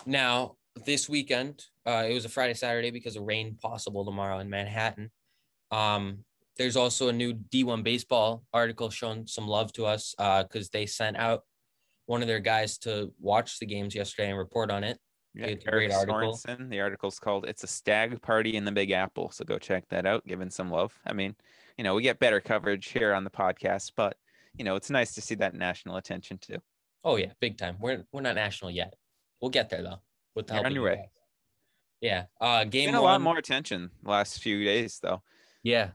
now 0.06 0.56
this 0.86 1.08
weekend, 1.08 1.64
uh, 1.86 2.06
it 2.10 2.14
was 2.14 2.26
a 2.26 2.30
Friday 2.30 2.54
Saturday 2.54 2.92
because 2.92 3.16
of 3.16 3.24
rain 3.24 3.58
possible 3.62 4.06
tomorrow 4.06 4.40
in 4.40 4.50
Manhattan. 4.50 5.12
Um, 5.72 6.20
there's 6.58 6.76
also 6.76 7.10
a 7.10 7.14
new 7.14 7.34
D1 7.34 7.84
baseball 7.84 8.44
article 8.54 8.90
showing 8.90 9.28
some 9.28 9.48
love 9.48 9.74
to 9.74 9.86
us 9.86 10.16
because 10.18 10.68
uh, 10.68 10.70
they 10.72 10.86
sent 10.86 11.18
out 11.18 11.42
one 12.06 12.22
of 12.22 12.28
their 12.28 12.40
guys 12.40 12.78
to 12.80 13.12
watch 13.20 13.60
the 13.60 13.66
games 13.66 13.96
yesterday 13.96 14.30
and 14.30 14.38
report 14.38 14.72
on 14.72 14.84
it. 14.84 14.98
Yeah, 15.34 15.48
a 15.48 15.56
great 15.56 15.92
article. 15.92 16.34
Sorensen. 16.34 16.70
The 16.70 16.80
article's 16.80 17.20
called 17.20 17.46
"It's 17.46 17.66
a 17.66 17.68
Stag 17.68 18.22
Party 18.22 18.56
in 18.56 18.64
the 18.64 18.72
Big 18.72 18.92
Apple," 18.92 19.32
so 19.32 19.44
go 19.44 19.58
check 19.58 19.84
that 19.90 20.06
out. 20.06 20.26
Giving 20.26 20.50
some 20.50 20.72
love. 20.72 20.98
I 21.06 21.12
mean, 21.12 21.36
you 21.78 21.84
know, 21.84 21.96
we 21.96 22.04
get 22.04 22.20
better 22.20 22.40
coverage 22.40 22.88
here 22.88 23.14
on 23.14 23.26
the 23.26 23.30
podcast, 23.30 23.92
but 23.98 24.16
you 24.58 24.66
know, 24.66 24.76
it's 24.76 24.90
nice 24.90 25.14
to 25.16 25.22
see 25.22 25.36
that 25.36 25.54
national 25.54 25.98
attention 25.98 26.38
too. 26.38 26.58
Oh 27.04 27.18
yeah, 27.18 27.34
big 27.40 27.58
time. 27.58 27.78
We're 27.80 28.04
we're 28.12 28.22
not 28.22 28.36
national 28.36 28.72
yet. 28.72 28.96
We'll 29.42 29.52
get 29.52 29.70
there 29.70 29.84
though. 29.84 30.00
With 30.36 30.48
the 30.48 30.54
help 30.54 30.66
on 30.66 30.74
your 30.74 30.84
way. 30.84 31.10
Yeah. 32.02 32.26
Uh, 32.42 32.66
game. 32.66 32.88
Been 32.88 32.96
a 32.96 33.02
one, 33.02 33.12
lot 33.12 33.22
more 33.22 33.38
attention 33.38 33.90
last 34.04 34.40
few 34.40 34.64
days 34.64 35.00
though. 35.02 35.22
Yeah, 35.64 35.92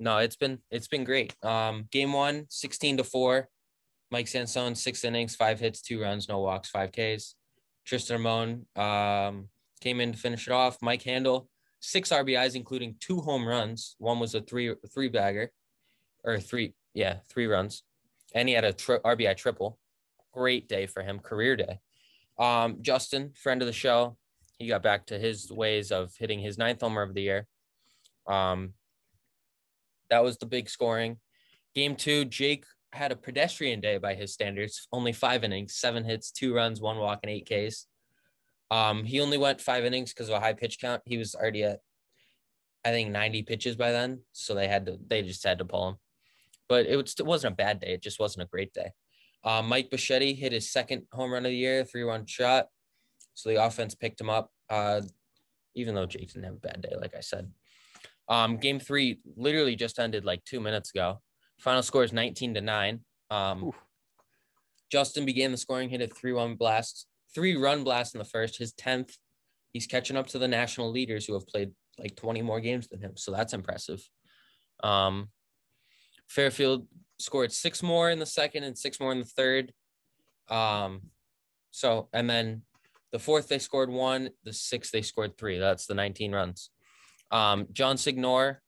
no, 0.00 0.16
it's 0.16 0.34
been 0.34 0.58
it's 0.70 0.88
been 0.88 1.04
great. 1.04 1.36
Um, 1.44 1.86
game 1.92 2.12
one, 2.12 2.46
16 2.48 2.96
to 2.96 3.04
4. 3.04 3.48
Mike 4.10 4.26
Sansone, 4.26 4.74
six 4.74 5.04
innings, 5.04 5.36
five 5.36 5.60
hits, 5.60 5.82
two 5.82 6.00
runs, 6.00 6.28
no 6.28 6.40
walks, 6.40 6.70
five 6.70 6.90
Ks. 6.90 7.36
Tristan 7.84 8.16
Ramon 8.16 8.66
um, 8.74 9.48
came 9.80 10.00
in 10.00 10.10
to 10.12 10.18
finish 10.18 10.48
it 10.48 10.52
off. 10.52 10.78
Mike 10.82 11.02
Handle, 11.02 11.48
six 11.78 12.08
RBIs, 12.08 12.56
including 12.56 12.96
two 12.98 13.20
home 13.20 13.46
runs. 13.46 13.94
One 13.98 14.18
was 14.18 14.34
a 14.34 14.40
three 14.40 14.74
three 14.92 15.08
bagger, 15.08 15.52
or 16.24 16.40
three, 16.40 16.74
yeah, 17.00 17.16
three 17.30 17.46
runs. 17.46 17.82
And 18.34 18.46
he 18.46 18.54
had 18.54 18.64
a 18.64 18.74
tri- 18.74 18.98
RBI 18.98 19.34
triple. 19.36 19.78
Great 20.32 20.68
day 20.68 20.86
for 20.86 21.02
him, 21.02 21.18
career 21.18 21.56
day. 21.56 21.80
Um, 22.38 22.78
Justin, 22.82 23.32
friend 23.34 23.62
of 23.62 23.66
the 23.66 23.72
show, 23.72 24.18
he 24.58 24.68
got 24.68 24.82
back 24.82 25.06
to 25.06 25.18
his 25.18 25.50
ways 25.50 25.90
of 25.90 26.12
hitting 26.18 26.40
his 26.40 26.58
ninth 26.58 26.82
homer 26.82 27.00
of 27.00 27.14
the 27.14 27.22
year. 27.22 27.46
Um, 28.26 28.74
that 30.10 30.22
was 30.22 30.36
the 30.36 30.46
big 30.46 30.68
scoring. 30.68 31.16
Game 31.74 31.96
two, 31.96 32.26
Jake 32.26 32.64
had 32.92 33.12
a 33.12 33.16
pedestrian 33.16 33.80
day 33.80 33.96
by 33.96 34.14
his 34.14 34.34
standards, 34.34 34.86
only 34.92 35.14
five 35.14 35.42
innings, 35.42 35.74
seven 35.74 36.04
hits, 36.04 36.30
two 36.30 36.54
runs, 36.54 36.82
one 36.82 36.98
walk, 36.98 37.20
and 37.22 37.30
eight 37.30 37.48
Ks. 37.50 37.86
Um, 38.70 39.04
he 39.04 39.20
only 39.20 39.38
went 39.38 39.60
five 39.60 39.86
innings 39.86 40.12
because 40.12 40.28
of 40.28 40.34
a 40.34 40.40
high 40.40 40.52
pitch 40.52 40.78
count. 40.78 41.00
He 41.06 41.16
was 41.16 41.34
already 41.34 41.64
at, 41.64 41.80
I 42.84 42.90
think, 42.90 43.10
90 43.10 43.42
pitches 43.44 43.76
by 43.76 43.90
then. 43.90 44.20
So 44.32 44.54
they 44.54 44.68
had 44.68 44.86
to, 44.86 44.98
they 45.06 45.22
just 45.22 45.44
had 45.44 45.58
to 45.58 45.64
pull 45.64 45.88
him. 45.88 45.96
But 46.70 46.86
it, 46.86 46.94
was, 46.94 47.16
it 47.18 47.26
wasn't 47.26 47.54
a 47.54 47.56
bad 47.56 47.80
day. 47.80 47.88
It 47.88 48.02
just 48.02 48.20
wasn't 48.20 48.44
a 48.44 48.48
great 48.48 48.72
day. 48.72 48.92
Uh, 49.42 49.60
Mike 49.60 49.90
Bichetti 49.90 50.38
hit 50.38 50.52
his 50.52 50.70
second 50.70 51.02
home 51.12 51.32
run 51.32 51.44
of 51.44 51.50
the 51.50 51.56
year, 51.56 51.84
three 51.84 52.04
run 52.04 52.24
shot. 52.26 52.68
So 53.34 53.48
the 53.48 53.62
offense 53.62 53.96
picked 53.96 54.20
him 54.20 54.30
up, 54.30 54.50
uh, 54.70 55.00
even 55.74 55.96
though 55.96 56.06
Jake 56.06 56.32
didn't 56.32 56.44
have 56.44 56.54
a 56.54 56.58
bad 56.58 56.80
day, 56.80 56.94
like 56.96 57.16
I 57.16 57.20
said. 57.20 57.50
Um, 58.28 58.58
game 58.58 58.78
three 58.78 59.18
literally 59.36 59.74
just 59.74 59.98
ended 59.98 60.24
like 60.24 60.44
two 60.44 60.60
minutes 60.60 60.90
ago. 60.90 61.20
Final 61.58 61.82
score 61.82 62.04
is 62.04 62.12
19 62.12 62.54
to 62.54 62.60
9. 62.60 63.00
Um, 63.30 63.72
Justin 64.92 65.24
began 65.24 65.50
the 65.50 65.56
scoring, 65.56 65.90
hit 65.90 66.00
a 66.00 66.06
three 66.06 66.32
run 66.32 66.54
blast, 66.54 67.08
three 67.34 67.56
run 67.56 67.82
blast 67.82 68.14
in 68.14 68.20
the 68.20 68.24
first, 68.24 68.58
his 68.58 68.72
10th. 68.74 69.16
He's 69.72 69.86
catching 69.86 70.16
up 70.16 70.28
to 70.28 70.38
the 70.38 70.48
national 70.48 70.92
leaders 70.92 71.26
who 71.26 71.34
have 71.34 71.48
played 71.48 71.72
like 71.98 72.14
20 72.14 72.42
more 72.42 72.60
games 72.60 72.86
than 72.86 73.00
him. 73.00 73.16
So 73.16 73.32
that's 73.32 73.54
impressive. 73.54 74.08
Um, 74.84 75.30
Fairfield 76.30 76.86
scored 77.18 77.52
six 77.52 77.82
more 77.82 78.08
in 78.08 78.20
the 78.20 78.26
second 78.26 78.62
and 78.62 78.78
six 78.78 79.00
more 79.00 79.10
in 79.12 79.18
the 79.18 79.24
third. 79.24 79.72
Um, 80.48 81.02
so, 81.72 82.08
and 82.12 82.30
then 82.30 82.62
the 83.12 83.18
fourth, 83.18 83.48
they 83.48 83.58
scored 83.58 83.90
one. 83.90 84.30
The 84.44 84.52
sixth, 84.52 84.92
they 84.92 85.02
scored 85.02 85.36
three. 85.36 85.58
That's 85.58 85.86
the 85.86 85.94
19 85.94 86.32
runs. 86.32 86.70
Um, 87.32 87.66
John 87.72 87.96
Signor, 87.96 88.62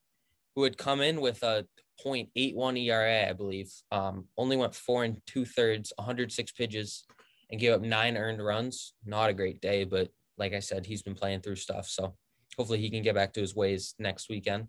who 0.57 0.64
had 0.64 0.77
come 0.77 1.01
in 1.01 1.20
with 1.20 1.42
a 1.44 1.64
0.81 2.05 2.85
ERA, 2.85 3.31
I 3.31 3.33
believe, 3.33 3.72
um, 3.92 4.27
only 4.37 4.57
went 4.57 4.75
four 4.75 5.05
and 5.05 5.18
two 5.27 5.44
thirds, 5.44 5.92
106 5.96 6.53
pitches, 6.53 7.05
and 7.51 7.61
gave 7.61 7.72
up 7.72 7.81
nine 7.81 8.16
earned 8.16 8.44
runs. 8.44 8.94
Not 9.07 9.31
a 9.31 9.35
great 9.35 9.61
day, 9.61 9.85
but 9.85 10.09
like 10.37 10.53
I 10.53 10.61
said, 10.61 10.85
he's 10.85 11.03
been 11.03 11.14
playing 11.14 11.42
through 11.42 11.57
stuff. 11.57 11.87
So 11.87 12.16
hopefully 12.57 12.81
he 12.81 12.90
can 12.90 13.03
get 13.03 13.14
back 13.14 13.33
to 13.35 13.40
his 13.40 13.55
ways 13.55 13.94
next 14.01 14.29
weekend. 14.29 14.66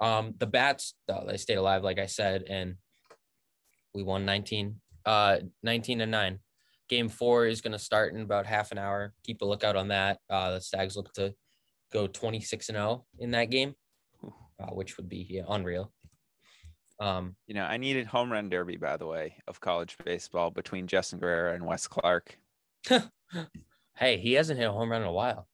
Um, 0.00 0.34
the 0.38 0.46
bats, 0.46 0.94
though, 1.06 1.24
they 1.26 1.36
stayed 1.36 1.56
alive, 1.56 1.82
like 1.82 1.98
I 1.98 2.06
said, 2.06 2.44
and 2.48 2.76
we 3.94 4.02
won 4.02 4.24
19, 4.24 4.80
uh, 5.04 5.38
19 5.62 6.00
and 6.00 6.10
nine. 6.10 6.38
Game 6.88 7.08
four 7.08 7.46
is 7.46 7.60
going 7.60 7.72
to 7.72 7.78
start 7.78 8.14
in 8.14 8.20
about 8.20 8.46
half 8.46 8.72
an 8.72 8.78
hour. 8.78 9.12
Keep 9.24 9.42
a 9.42 9.44
lookout 9.44 9.76
on 9.76 9.88
that. 9.88 10.18
Uh, 10.30 10.52
the 10.52 10.60
Stags 10.60 10.96
look 10.96 11.12
to 11.14 11.34
go 11.92 12.06
26 12.06 12.68
and 12.68 12.76
0 12.76 13.04
in 13.18 13.32
that 13.32 13.50
game, 13.50 13.74
uh, 14.60 14.70
which 14.70 14.96
would 14.96 15.08
be 15.08 15.26
yeah, 15.28 15.42
unreal. 15.48 15.92
Um, 17.00 17.36
you 17.46 17.54
know, 17.54 17.64
I 17.64 17.76
needed 17.76 18.06
home 18.06 18.32
run 18.32 18.48
derby, 18.48 18.76
by 18.76 18.96
the 18.96 19.06
way, 19.06 19.36
of 19.46 19.60
college 19.60 19.96
baseball 20.04 20.50
between 20.50 20.86
Justin 20.86 21.18
Guerrero 21.18 21.54
and 21.54 21.64
Wes 21.64 21.86
Clark. 21.86 22.38
hey, 23.96 24.18
he 24.18 24.32
hasn't 24.32 24.58
hit 24.58 24.68
a 24.68 24.72
home 24.72 24.90
run 24.90 25.02
in 25.02 25.08
a 25.08 25.12
while. 25.12 25.46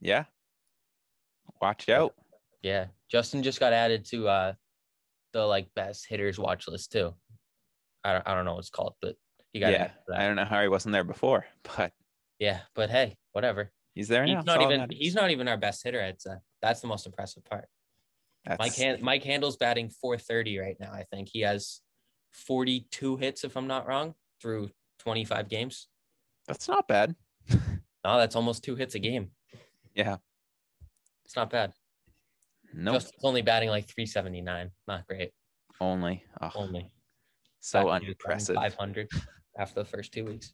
Yeah. 0.00 0.24
Watch 1.60 1.88
out. 1.88 2.14
Yeah. 2.62 2.86
Justin 3.10 3.42
just 3.42 3.60
got 3.60 3.72
added 3.72 4.04
to 4.06 4.28
uh 4.28 4.52
the 5.32 5.44
like 5.44 5.68
best 5.74 6.06
hitters 6.08 6.38
watch 6.38 6.66
list 6.68 6.92
too. 6.92 7.14
I 8.04 8.12
don't, 8.14 8.28
I 8.28 8.34
don't 8.34 8.44
know 8.44 8.54
what 8.54 8.60
it's 8.60 8.70
called, 8.70 8.94
but 9.02 9.16
he 9.52 9.60
got 9.60 9.72
yeah. 9.72 9.90
I 10.14 10.26
don't 10.26 10.36
know 10.36 10.44
how 10.44 10.62
he 10.62 10.68
wasn't 10.68 10.92
there 10.92 11.04
before, 11.04 11.46
but 11.76 11.92
yeah, 12.38 12.60
but 12.74 12.90
hey, 12.90 13.16
whatever. 13.32 13.70
He's 13.94 14.08
there 14.08 14.24
He's 14.24 14.34
now. 14.34 14.42
not 14.46 14.58
all 14.58 14.68
that 14.68 14.74
even 14.74 14.80
matters. 14.82 14.96
he's 14.98 15.14
not 15.14 15.30
even 15.30 15.48
our 15.48 15.56
best 15.56 15.82
hitter, 15.82 16.00
I'd 16.00 16.20
say. 16.20 16.34
That's 16.62 16.80
the 16.80 16.86
most 16.86 17.06
impressive 17.06 17.44
part. 17.44 17.66
Mike 18.46 18.58
That's- 18.58 18.78
Han- 18.80 19.02
Mike 19.02 19.24
Handel's 19.24 19.56
batting 19.56 19.90
430 19.90 20.58
right 20.58 20.76
now. 20.80 20.92
I 20.92 21.04
think 21.12 21.28
he 21.30 21.40
has 21.40 21.80
42 22.32 23.16
hits, 23.16 23.44
if 23.44 23.56
I'm 23.56 23.66
not 23.66 23.86
wrong, 23.86 24.14
through 24.40 24.70
25 25.00 25.48
games. 25.48 25.88
That's 26.46 26.68
not 26.68 26.86
bad. 26.88 27.14
No, 28.02 28.16
that's 28.16 28.34
almost 28.34 28.64
two 28.64 28.76
hits 28.76 28.94
a 28.94 28.98
game. 28.98 29.32
Yeah. 29.94 30.16
It's 31.26 31.36
not 31.36 31.50
bad. 31.50 31.74
No, 32.74 32.92
Justin's 32.92 33.24
only 33.24 33.42
batting 33.42 33.68
like 33.68 33.86
379. 33.88 34.70
Not 34.86 35.06
great. 35.06 35.32
only. 35.80 36.24
Oh, 36.40 36.50
Only. 36.54 36.92
so 37.60 37.84
Back 37.86 38.02
unimpressive. 38.02 38.54
500 38.54 39.08
after 39.58 39.82
the 39.82 39.88
first 39.88 40.12
two 40.12 40.24
weeks. 40.24 40.52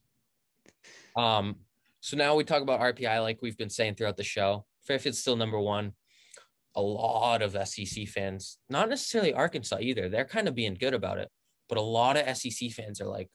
Um, 1.16 1.56
so 2.00 2.16
now 2.16 2.34
we 2.34 2.44
talk 2.44 2.62
about 2.62 2.80
RPI 2.80 3.20
like 3.22 3.38
we've 3.42 3.56
been 3.56 3.70
saying 3.70 3.94
throughout 3.96 4.16
the 4.16 4.24
show. 4.24 4.64
Fairfield's 4.86 5.18
still 5.18 5.36
number 5.36 5.58
one. 5.58 5.92
A 6.76 6.80
lot 6.80 7.42
of 7.42 7.56
SEC 7.68 8.06
fans, 8.06 8.58
not 8.68 8.88
necessarily 8.88 9.32
Arkansas 9.32 9.78
either. 9.80 10.08
They're 10.08 10.26
kind 10.26 10.46
of 10.46 10.54
being 10.54 10.74
good 10.74 10.94
about 10.94 11.18
it, 11.18 11.30
but 11.68 11.78
a 11.78 11.82
lot 11.82 12.16
of 12.16 12.36
SEC 12.36 12.70
fans 12.70 13.00
are 13.00 13.06
like, 13.08 13.28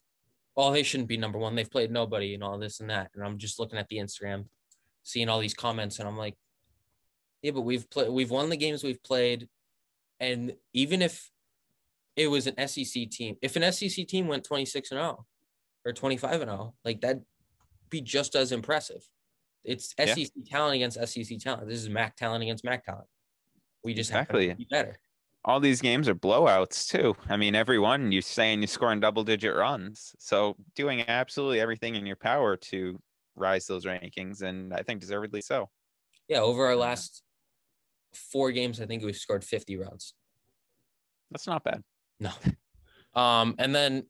"Oh, 0.56 0.72
they 0.72 0.84
shouldn't 0.84 1.08
be 1.08 1.16
number 1.16 1.38
one. 1.38 1.56
They've 1.56 1.70
played 1.70 1.90
nobody 1.90 2.34
and 2.34 2.44
all 2.44 2.56
this 2.58 2.78
and 2.80 2.88
that." 2.90 3.10
And 3.14 3.24
I'm 3.24 3.38
just 3.38 3.58
looking 3.58 3.78
at 3.80 3.88
the 3.88 3.96
Instagram, 3.96 4.46
seeing 5.02 5.28
all 5.28 5.40
these 5.40 5.54
comments, 5.54 5.98
and 5.98 6.06
I'm 6.08 6.16
like, 6.16 6.36
"Yeah, 7.42 7.50
but 7.52 7.62
we've 7.62 7.88
played. 7.90 8.10
We've 8.10 8.30
won 8.30 8.48
the 8.48 8.56
games 8.56 8.82
we've 8.84 9.02
played, 9.02 9.48
and 10.20 10.54
even 10.72 11.02
if 11.02 11.30
it 12.16 12.28
was 12.28 12.46
an 12.46 12.68
SEC 12.68 13.08
team. 13.10 13.36
If 13.42 13.56
an 13.56 13.72
SEC 13.72 14.06
team 14.06 14.28
went 14.28 14.44
26 14.44 14.90
and 14.90 14.98
0 15.00 15.26
or 15.86 15.92
25 15.92 16.42
and 16.42 16.50
0, 16.50 16.74
like 16.84 17.00
that'd 17.00 17.24
be 17.88 18.00
just 18.02 18.34
as 18.36 18.52
impressive. 18.52 19.08
It's 19.64 19.94
Yeah. 19.98 20.14
SEC 20.14 20.30
talent 20.44 20.74
against 20.74 20.98
SEC 20.98 21.38
talent. 21.38 21.68
This 21.68 21.80
is 21.80 21.88
MAC 21.88 22.16
talent 22.16 22.42
against 22.42 22.64
MAC 22.64 22.84
talent. 22.84 23.06
We 23.82 23.94
just 23.94 24.10
have 24.10 24.28
to 24.28 24.54
be 24.54 24.66
better. 24.70 24.98
all 25.44 25.58
these 25.58 25.80
games 25.80 26.08
are 26.08 26.14
blowouts 26.14 26.88
too. 26.88 27.16
I 27.28 27.36
mean, 27.36 27.54
every 27.54 27.78
one 27.78 28.12
you're 28.12 28.22
saying 28.22 28.60
you're 28.60 28.68
scoring 28.68 29.00
double 29.00 29.24
digit 29.24 29.56
runs. 29.56 30.14
So 30.18 30.56
doing 30.76 31.02
absolutely 31.08 31.60
everything 31.60 31.94
in 31.96 32.04
your 32.06 32.16
power 32.16 32.56
to 32.56 33.00
rise 33.34 33.66
those 33.66 33.86
rankings, 33.86 34.42
and 34.42 34.74
I 34.74 34.82
think 34.82 35.00
deservedly 35.00 35.40
so. 35.40 35.70
Yeah, 36.28 36.40
over 36.40 36.66
our 36.66 36.76
last 36.76 37.22
four 38.14 38.52
games, 38.52 38.80
I 38.80 38.86
think 38.86 39.04
we've 39.04 39.16
scored 39.16 39.44
50 39.44 39.76
runs. 39.76 40.14
That's 41.30 41.46
not 41.46 41.64
bad. 41.64 41.82
No. 42.20 42.30
Um, 43.14 43.56
and 43.58 43.74
then 43.74 44.04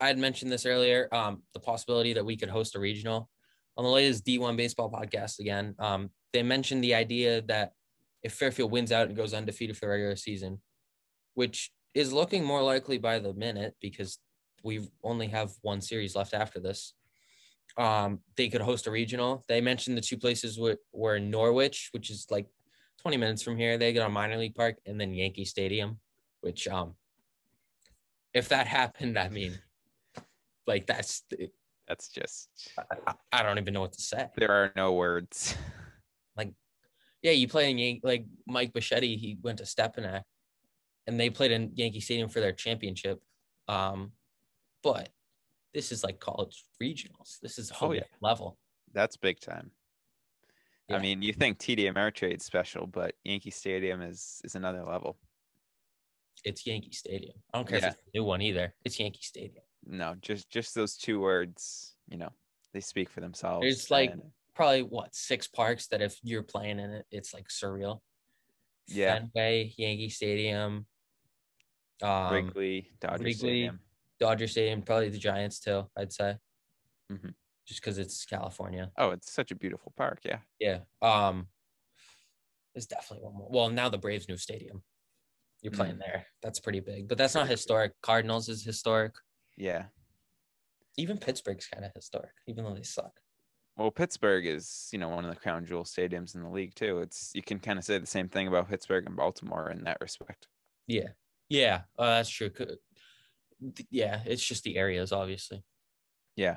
I 0.00 0.06
had 0.06 0.16
mentioned 0.16 0.50
this 0.50 0.64
earlier, 0.64 1.08
um, 1.12 1.42
the 1.52 1.60
possibility 1.60 2.14
that 2.14 2.24
we 2.24 2.38
could 2.38 2.48
host 2.48 2.74
a 2.74 2.80
regional 2.80 3.28
on 3.76 3.84
the 3.84 3.90
latest 3.90 4.24
D1 4.24 4.56
baseball 4.56 4.90
podcast 4.90 5.38
again. 5.40 5.74
Um, 5.78 6.08
they 6.32 6.42
mentioned 6.42 6.82
the 6.82 6.94
idea 6.94 7.42
that 7.42 7.72
if 8.22 8.32
Fairfield 8.32 8.70
wins 8.70 8.92
out 8.92 9.08
and 9.08 9.16
goes 9.16 9.34
undefeated 9.34 9.76
for 9.76 9.86
the 9.86 9.90
regular 9.90 10.16
season, 10.16 10.60
which 11.34 11.70
is 11.94 12.12
looking 12.12 12.44
more 12.44 12.62
likely 12.62 12.98
by 12.98 13.18
the 13.18 13.32
minute 13.34 13.74
because 13.80 14.18
we 14.62 14.86
only 15.02 15.28
have 15.28 15.52
one 15.62 15.80
series 15.80 16.16
left 16.16 16.34
after 16.34 16.60
this. 16.60 16.94
Um, 17.78 18.20
they 18.36 18.48
could 18.48 18.62
host 18.62 18.86
a 18.86 18.90
regional. 18.90 19.44
They 19.48 19.60
mentioned 19.60 19.96
the 19.96 20.02
two 20.02 20.16
places 20.16 20.58
were, 20.58 20.78
were 20.92 21.18
Norwich, 21.18 21.90
which 21.92 22.10
is 22.10 22.26
like 22.30 22.46
20 23.06 23.18
minutes 23.18 23.40
from 23.40 23.56
here. 23.56 23.78
They 23.78 23.92
get 23.92 24.02
on 24.02 24.10
minor 24.10 24.36
league 24.36 24.56
park 24.56 24.78
and 24.84 25.00
then 25.00 25.14
Yankee 25.14 25.44
Stadium, 25.44 26.00
which 26.40 26.66
um 26.66 26.94
if 28.34 28.48
that 28.48 28.66
happened, 28.78 29.16
I 29.16 29.28
mean, 29.28 29.52
like 30.66 30.88
that's 30.88 31.22
That's 31.86 32.08
just 32.08 32.48
I, 33.06 33.14
I 33.30 33.42
don't 33.44 33.58
even 33.58 33.74
know 33.74 33.82
what 33.82 33.92
to 33.92 34.02
say. 34.02 34.26
there 34.36 34.50
are 34.50 34.72
no 34.74 34.92
words. 34.94 35.54
Like 36.36 36.52
yeah, 37.22 37.30
you 37.30 37.46
play 37.48 37.70
in 37.70 37.78
Yan- 37.78 38.00
like 38.02 38.26
Mike 38.46 38.72
Bichetti, 38.74 39.16
he 39.16 39.38
went 39.40 39.58
to 39.58 39.64
Stepinac, 39.64 40.22
and 41.06 41.18
they 41.18 41.30
played 41.30 41.52
in 41.52 41.70
Yankee 41.76 42.00
Stadium 42.00 42.28
for 42.28 42.40
their 42.40 42.52
championship. 42.52 43.22
Um, 43.68 44.12
but 44.82 45.08
this 45.72 45.92
is 45.92 46.02
like 46.04 46.18
college 46.20 46.64
regionals. 46.82 47.38
This 47.40 47.56
is 47.58 47.70
a 47.70 47.74
whole 47.74 47.88
Oh, 47.90 47.92
yeah. 47.92 48.02
level. 48.20 48.58
That's 48.92 49.16
big 49.16 49.38
time. 49.40 49.70
Yeah. 50.88 50.96
I 50.96 50.98
mean, 51.00 51.20
you 51.22 51.32
think 51.32 51.58
TD 51.58 51.92
Ameritrade's 51.92 52.44
special, 52.44 52.86
but 52.86 53.14
Yankee 53.24 53.50
Stadium 53.50 54.02
is 54.02 54.40
is 54.44 54.54
another 54.54 54.84
level. 54.84 55.18
It's 56.44 56.64
Yankee 56.66 56.92
Stadium. 56.92 57.34
I 57.52 57.58
don't 57.58 57.68
care 57.68 57.78
Yeah. 57.78 57.86
if 57.88 57.94
it's 57.94 58.02
a 58.02 58.10
new 58.18 58.24
one 58.24 58.40
either. 58.40 58.74
It's 58.84 58.98
Yankee 59.00 59.22
Stadium. 59.22 59.64
No, 59.84 60.14
just 60.20 60.48
just 60.48 60.74
those 60.74 60.96
two 60.96 61.20
words, 61.20 61.96
you 62.08 62.16
know, 62.18 62.30
they 62.72 62.80
speak 62.80 63.08
for 63.10 63.20
themselves. 63.20 63.66
It's 63.66 63.90
like- 63.90 64.10
and- 64.12 64.32
Probably 64.54 64.82
what 64.84 65.14
six 65.14 65.46
parks 65.46 65.86
that 65.88 66.00
if 66.00 66.18
you're 66.22 66.42
playing 66.42 66.78
in 66.80 66.88
it, 66.90 67.06
it's 67.10 67.34
like 67.34 67.48
surreal. 67.48 68.00
Yeah. 68.86 69.18
Fenway, 69.18 69.74
Yankee 69.76 70.08
Stadium, 70.08 70.86
um, 72.00 72.32
Wrigley, 72.32 72.90
Dodger 72.98 73.18
Wrigley. 73.24 73.32
Stadium. 73.34 73.80
Dodger 74.18 74.48
Stadium, 74.48 74.80
probably 74.80 75.10
the 75.10 75.18
Giants 75.18 75.60
too. 75.60 75.90
I'd 75.94 76.10
say, 76.10 76.38
Mhm. 77.12 77.34
Just 77.66 77.80
because 77.80 77.98
it's 77.98 78.24
California. 78.24 78.92
Oh, 78.96 79.10
it's 79.10 79.30
such 79.32 79.50
a 79.50 79.54
beautiful 79.56 79.92
park. 79.96 80.20
Yeah. 80.24 80.38
Yeah. 80.60 80.80
Um, 81.02 81.48
there's 82.74 82.86
definitely 82.86 83.24
one 83.24 83.34
more. 83.34 83.48
Well, 83.50 83.70
now 83.70 83.88
the 83.88 83.98
Braves' 83.98 84.28
new 84.28 84.36
stadium. 84.36 84.82
You're 85.62 85.72
Mm. 85.72 85.76
playing 85.76 85.98
there. 85.98 86.26
That's 86.42 86.60
pretty 86.60 86.80
big, 86.80 87.08
but 87.08 87.18
that's 87.18 87.34
not 87.34 87.48
historic. 87.48 87.92
Cardinals 88.02 88.48
is 88.48 88.62
historic. 88.64 89.14
Yeah. 89.56 89.86
Even 90.96 91.18
Pittsburgh's 91.18 91.66
kind 91.66 91.84
of 91.84 91.92
historic, 91.94 92.32
even 92.46 92.64
though 92.64 92.74
they 92.74 92.82
suck. 92.82 93.20
Well, 93.76 93.90
Pittsburgh 93.90 94.46
is, 94.46 94.88
you 94.92 94.98
know, 94.98 95.08
one 95.10 95.24
of 95.24 95.34
the 95.34 95.40
crown 95.40 95.66
jewel 95.66 95.84
stadiums 95.84 96.34
in 96.34 96.42
the 96.42 96.48
league 96.48 96.74
too. 96.74 97.00
It's 97.00 97.34
you 97.34 97.42
can 97.42 97.58
kind 97.58 97.78
of 97.78 97.84
say 97.84 97.98
the 97.98 98.06
same 98.06 98.28
thing 98.28 98.46
about 98.48 98.68
Pittsburgh 98.68 99.04
and 99.06 99.16
Baltimore 99.16 99.70
in 99.70 99.84
that 99.84 99.98
respect. 100.00 100.48
Yeah. 100.86 101.08
Yeah. 101.48 101.84
Uh, 101.98 102.06
that's 102.16 102.30
true. 102.30 102.50
Yeah. 103.90 104.22
It's 104.26 104.44
just 104.44 104.64
the 104.64 104.76
areas, 104.76 105.12
obviously. 105.12 105.64
Yeah. 106.36 106.56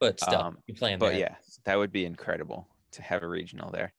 But 0.00 0.18
still, 0.18 0.40
Um, 0.40 0.58
you're 0.66 0.76
playing 0.76 0.98
But 0.98 1.10
there. 1.10 1.18
yeah, 1.18 1.36
that 1.64 1.76
would 1.76 1.92
be 1.92 2.06
incredible 2.06 2.66
to 2.92 3.02
have 3.02 3.22
a 3.22 3.28
regional 3.28 3.70
there. 3.70 3.94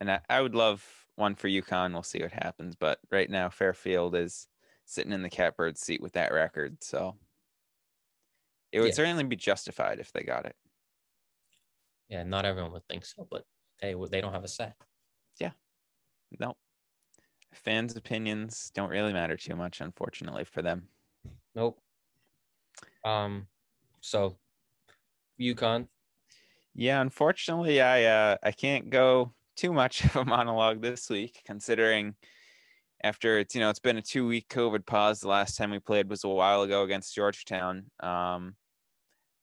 And 0.00 0.10
I, 0.10 0.20
I 0.28 0.40
would 0.40 0.54
love 0.54 1.06
one 1.16 1.34
for 1.34 1.48
UConn. 1.48 1.92
We'll 1.92 2.02
see 2.02 2.22
what 2.22 2.32
happens. 2.32 2.74
But 2.74 2.98
right 3.10 3.28
now, 3.30 3.50
Fairfield 3.50 4.16
is 4.16 4.48
sitting 4.86 5.12
in 5.12 5.22
the 5.22 5.30
catbird 5.30 5.78
seat 5.78 6.00
with 6.00 6.14
that 6.14 6.32
record. 6.32 6.82
So 6.82 7.18
it 8.72 8.80
would 8.80 8.88
Yeah. 8.88 8.94
certainly 8.94 9.24
be 9.24 9.36
justified 9.36 10.00
if 10.00 10.10
they 10.12 10.22
got 10.22 10.46
it. 10.46 10.56
Yeah. 12.08 12.22
Not 12.24 12.46
everyone 12.46 12.72
would 12.72 12.88
think 12.88 13.04
so, 13.04 13.26
but 13.30 13.46
they 13.80 13.94
would. 13.94 14.10
They 14.10 14.20
don't 14.20 14.32
have 14.32 14.44
a 14.44 14.48
say. 14.48 14.72
No. 16.40 16.56
Fans' 17.52 17.94
opinions 17.94 18.70
don't 18.70 18.88
really 18.88 19.12
matter 19.12 19.36
too 19.36 19.54
much, 19.54 19.82
unfortunately, 19.82 20.44
for 20.44 20.62
them. 20.62 20.88
Nope. 21.54 21.78
Um. 23.04 23.48
So, 24.00 24.38
UConn. 25.42 25.88
Yeah, 26.74 27.00
unfortunately, 27.00 27.80
I 27.80 28.04
uh, 28.04 28.36
I 28.42 28.52
can't 28.52 28.90
go 28.90 29.34
too 29.56 29.72
much 29.72 30.04
of 30.04 30.16
a 30.16 30.24
monologue 30.24 30.80
this 30.80 31.10
week, 31.10 31.42
considering 31.44 32.14
after 33.04 33.38
it's 33.38 33.54
you 33.54 33.60
know 33.60 33.70
it's 33.70 33.80
been 33.80 33.98
a 33.98 34.02
two 34.02 34.26
week 34.26 34.48
COVID 34.48 34.86
pause. 34.86 35.20
The 35.20 35.28
last 35.28 35.56
time 35.56 35.70
we 35.70 35.78
played 35.78 36.08
was 36.08 36.24
a 36.24 36.28
while 36.28 36.62
ago 36.62 36.82
against 36.82 37.14
Georgetown. 37.14 37.90
Um, 38.00 38.56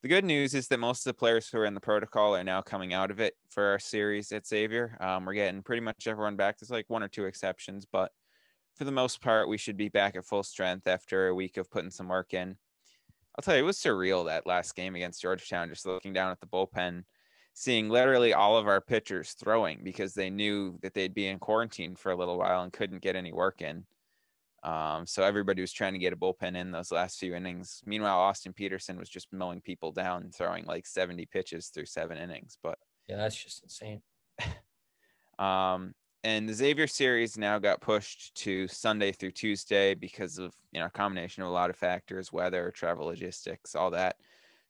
the 0.01 0.07
good 0.07 0.23
news 0.23 0.53
is 0.53 0.69
that 0.69 0.79
most 0.79 1.05
of 1.05 1.13
the 1.13 1.19
players 1.19 1.49
who 1.49 1.57
are 1.57 1.65
in 1.65 1.73
the 1.73 1.81
protocol 1.81 2.33
are 2.35 2.43
now 2.43 2.61
coming 2.61 2.93
out 2.93 3.11
of 3.11 3.19
it 3.19 3.33
for 3.49 3.65
our 3.65 3.79
series 3.79 4.31
at 4.31 4.47
Xavier. 4.47 4.97
Um, 5.01 5.25
we're 5.25 5.33
getting 5.33 5.61
pretty 5.61 5.81
much 5.81 6.07
everyone 6.07 6.37
back. 6.37 6.57
There's 6.57 6.69
like 6.69 6.85
one 6.87 7.03
or 7.03 7.09
two 7.09 7.25
exceptions, 7.25 7.85
but 7.85 8.11
for 8.77 8.85
the 8.85 8.93
most 8.93 9.21
part, 9.21 9.49
we 9.49 9.57
should 9.57 9.75
be 9.75 9.89
back 9.89 10.15
at 10.15 10.25
full 10.25 10.43
strength 10.43 10.87
after 10.87 11.27
a 11.27 11.35
week 11.35 11.57
of 11.57 11.69
putting 11.69 11.91
some 11.91 12.07
work 12.07 12.33
in. 12.33 12.55
I'll 13.39 13.43
tell 13.43 13.55
you, 13.55 13.63
it 13.63 13.67
was 13.67 13.77
surreal 13.77 14.25
that 14.25 14.45
last 14.45 14.75
game 14.75 14.95
against 14.95 15.21
Georgetown, 15.21 15.69
just 15.69 15.85
looking 15.85 16.11
down 16.11 16.29
at 16.29 16.41
the 16.41 16.45
bullpen, 16.45 17.05
seeing 17.53 17.87
literally 17.87 18.33
all 18.33 18.57
of 18.57 18.67
our 18.67 18.81
pitchers 18.81 19.31
throwing 19.31 19.79
because 19.81 20.13
they 20.13 20.29
knew 20.29 20.77
that 20.81 20.93
they'd 20.93 21.13
be 21.13 21.27
in 21.27 21.39
quarantine 21.39 21.95
for 21.95 22.11
a 22.11 22.17
little 22.17 22.37
while 22.37 22.63
and 22.63 22.73
couldn't 22.73 23.01
get 23.01 23.15
any 23.15 23.31
work 23.31 23.61
in. 23.61 23.85
Um, 24.63 25.07
so 25.07 25.23
everybody 25.23 25.61
was 25.61 25.71
trying 25.71 25.93
to 25.93 25.99
get 25.99 26.11
a 26.11 26.17
bullpen 26.17 26.57
in 26.57 26.71
those 26.71 26.91
last 26.91 27.17
few 27.17 27.33
innings. 27.33 27.81
Meanwhile, 27.85 28.19
Austin 28.19 28.51
Peterson 28.51 28.99
was 28.99 29.07
just 29.07 29.31
mowing 29.31 29.61
people 29.61 29.93
down, 29.93 30.31
throwing 30.35 30.65
like 30.65 30.85
70 30.85 31.25
pitches 31.27 31.67
through 31.67 31.85
seven 31.85 32.17
innings. 32.17 32.57
But 32.61 32.77
Yeah, 33.07 33.15
that's 33.15 33.41
just 33.41 33.63
insane. 33.63 34.01
um, 35.39 35.93
and 36.23 36.49
the 36.49 36.53
Xavier 36.53 36.87
series 36.87 37.37
now 37.37 37.59
got 37.59 37.81
pushed 37.81 38.35
to 38.35 38.67
Sunday 38.67 39.11
through 39.11 39.31
Tuesday 39.31 39.93
because 39.93 40.37
of 40.37 40.53
you 40.71 40.79
know 40.79 40.87
a 40.87 40.91
combination 40.91 41.43
of 41.43 41.49
a 41.49 41.51
lot 41.51 41.69
of 41.69 41.75
factors, 41.75 42.33
weather, 42.33 42.71
travel 42.71 43.05
logistics, 43.05 43.75
all 43.75 43.91
that. 43.91 44.17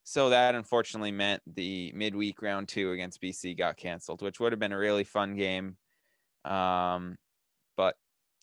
So 0.04 0.30
that 0.30 0.54
unfortunately 0.54 1.12
meant 1.12 1.42
the 1.46 1.92
midweek 1.94 2.42
round 2.42 2.68
two 2.68 2.92
against 2.92 3.20
BC 3.20 3.58
got 3.58 3.76
canceled, 3.76 4.22
which 4.22 4.40
would 4.40 4.52
have 4.52 4.58
been 4.58 4.72
a 4.72 4.78
really 4.78 5.04
fun 5.04 5.36
game. 5.36 5.76
Um, 6.44 7.16
but 7.76 7.96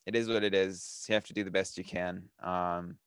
it 0.05 0.15
is 0.15 0.27
what 0.27 0.43
it 0.43 0.53
is. 0.53 1.05
You 1.09 1.15
have 1.15 1.25
to 1.25 1.33
do 1.33 1.43
the 1.43 1.51
best 1.51 1.77
you 1.77 1.83
can. 1.83 2.23
Um, 2.41 2.97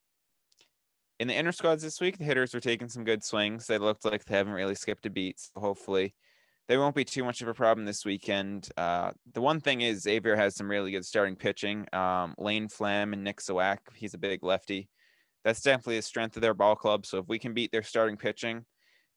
in 1.19 1.29
the 1.29 1.35
inner 1.35 1.53
squads 1.53 1.83
this 1.83 2.01
week, 2.01 2.19
the 2.19 2.25
hitters 2.25 2.55
were 2.55 2.61
taking 2.61 2.89
some 2.89 3.05
good 3.05 3.23
swings. 3.23 3.67
They 3.67 3.79
looked 3.79 4.05
like 4.05 4.25
they 4.25 4.37
haven't 4.37 4.55
really 4.55 4.75
skipped 4.75 5.07
a 5.07 5.11
beat. 5.11 5.39
So 5.39 5.61
hopefully 5.61 6.15
they 6.71 6.79
won't 6.79 6.95
be 6.95 7.05
too 7.05 7.25
much 7.25 7.43
of 7.43 7.49
a 7.49 7.53
problem 7.53 7.85
this 7.85 8.05
weekend. 8.05 8.69
Uh, 8.77 9.11
the 9.35 9.41
one 9.41 9.61
thing 9.61 9.81
is 9.81 10.03
Xavier 10.03 10.37
has 10.37 10.55
some 10.55 10.71
really 10.71 10.93
good 10.93 11.05
starting 11.05 11.35
pitching. 11.35 11.85
Um, 11.93 12.33
Lane 12.39 12.69
Flam 12.69 13.13
and 13.13 13.25
Nick 13.25 13.41
Sawak, 13.41 13.79
he's 13.97 14.15
a 14.15 14.19
big 14.19 14.45
lefty. 14.45 14.89
That's 15.43 15.63
definitely 15.63 15.99
a 15.99 16.03
strength 16.03 16.37
of 16.37 16.43
their 16.43 16.55
ball 16.55 16.77
club. 16.77 17.07
So 17.07 17.19
if 17.19 17.27
we 17.27 17.41
can 17.41 17.55
beat 17.55 17.73
their 17.73 17.83
starting 17.83 18.17
pitching, 18.17 18.65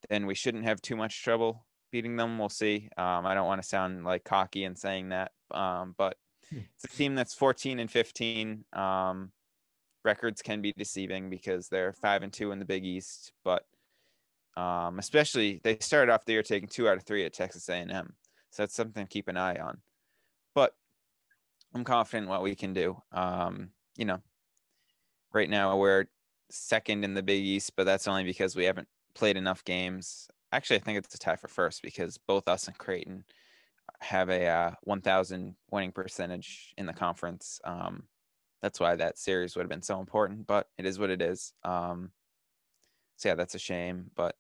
then 0.10 0.26
we 0.26 0.34
shouldn't 0.34 0.64
have 0.64 0.82
too 0.82 0.96
much 0.96 1.24
trouble 1.24 1.64
beating 1.92 2.16
them. 2.16 2.40
We'll 2.40 2.50
see. 2.50 2.90
Um, 2.98 3.28
I 3.28 3.36
don't 3.36 3.46
want 3.46 3.62
to 3.62 3.68
sound 3.68 4.04
like 4.04 4.24
cocky 4.24 4.64
in 4.64 4.76
saying 4.76 5.10
that, 5.10 5.32
um, 5.52 5.94
but 5.96 6.18
hmm. 6.50 6.62
it's 6.76 6.92
a 6.92 6.98
team 6.98 7.14
that's 7.14 7.36
14 7.36 7.78
and 7.78 7.92
15. 7.92 8.66
Um, 8.74 9.32
records 10.04 10.42
can 10.42 10.64
be 10.64 10.74
deceiving 10.76 11.30
because 11.30 11.68
they're 11.68 11.94
five 11.94 12.24
and 12.24 12.34
two 12.34 12.52
in 12.52 12.58
the 12.58 12.66
Big 12.66 12.84
East, 12.84 13.32
but 13.46 13.62
um, 14.56 15.00
especially 15.00 15.60
they 15.64 15.78
started 15.80 16.12
off 16.12 16.26
the 16.26 16.34
year 16.34 16.44
taking 16.44 16.70
two 16.70 16.88
out 16.88 16.98
of 16.98 17.04
three 17.04 17.26
at 17.26 17.34
Texas 17.34 17.70
A&M, 17.70 18.14
so 18.52 18.64
that's 18.64 18.76
something 18.76 19.06
to 19.06 19.10
keep 19.10 19.28
an 19.28 19.38
eye 19.38 19.56
on. 19.56 19.80
But 20.54 20.74
I'm 21.74 21.84
confident 21.84 22.30
what 22.30 22.44
we 22.44 22.56
can 22.56 22.74
do. 22.74 23.02
Um, 23.12 23.70
you 23.98 24.06
know, 24.06 24.20
right 25.34 25.50
now 25.50 25.78
we're 25.78 26.06
second 26.50 27.04
in 27.04 27.14
the 27.14 27.24
Big 27.24 27.44
East, 27.44 27.76
but 27.76 27.86
that's 27.86 28.08
only 28.08 28.24
because 28.24 28.56
we 28.56 28.66
haven't 28.66 28.88
played 29.16 29.38
enough 29.38 29.64
games. 29.64 30.28
Actually, 30.52 30.78
I 30.78 30.80
think 30.80 30.98
it's 31.00 31.16
a 31.16 31.18
tie 31.18 31.36
for 31.36 31.48
first 31.48 31.82
because 31.82 32.18
both 32.18 32.48
us 32.48 32.68
and 32.68 32.78
Creighton 32.78 33.24
have 34.00 34.30
a 34.30 34.46
uh, 34.46 34.72
1,000 34.84 35.56
winning 35.72 35.92
percentage 35.92 36.74
in 36.78 36.86
the 36.86 36.94
conference. 36.94 37.60
Um, 37.64 38.04
that's 38.62 38.80
why 38.80 38.96
that 38.96 39.18
series 39.18 39.56
would 39.56 39.64
have 39.64 39.70
been 39.70 39.82
so 39.82 40.00
important, 40.00 40.48
but 40.48 40.68
it 40.78 40.86
is 40.86 41.00
what 41.00 41.10
it 41.10 41.22
is. 41.22 41.54
Um, 41.64 42.12
so 43.18 43.30
yeah, 43.30 43.36
that's 43.36 43.56
a 43.56 43.60
shame. 43.60 44.12
But 44.16 44.36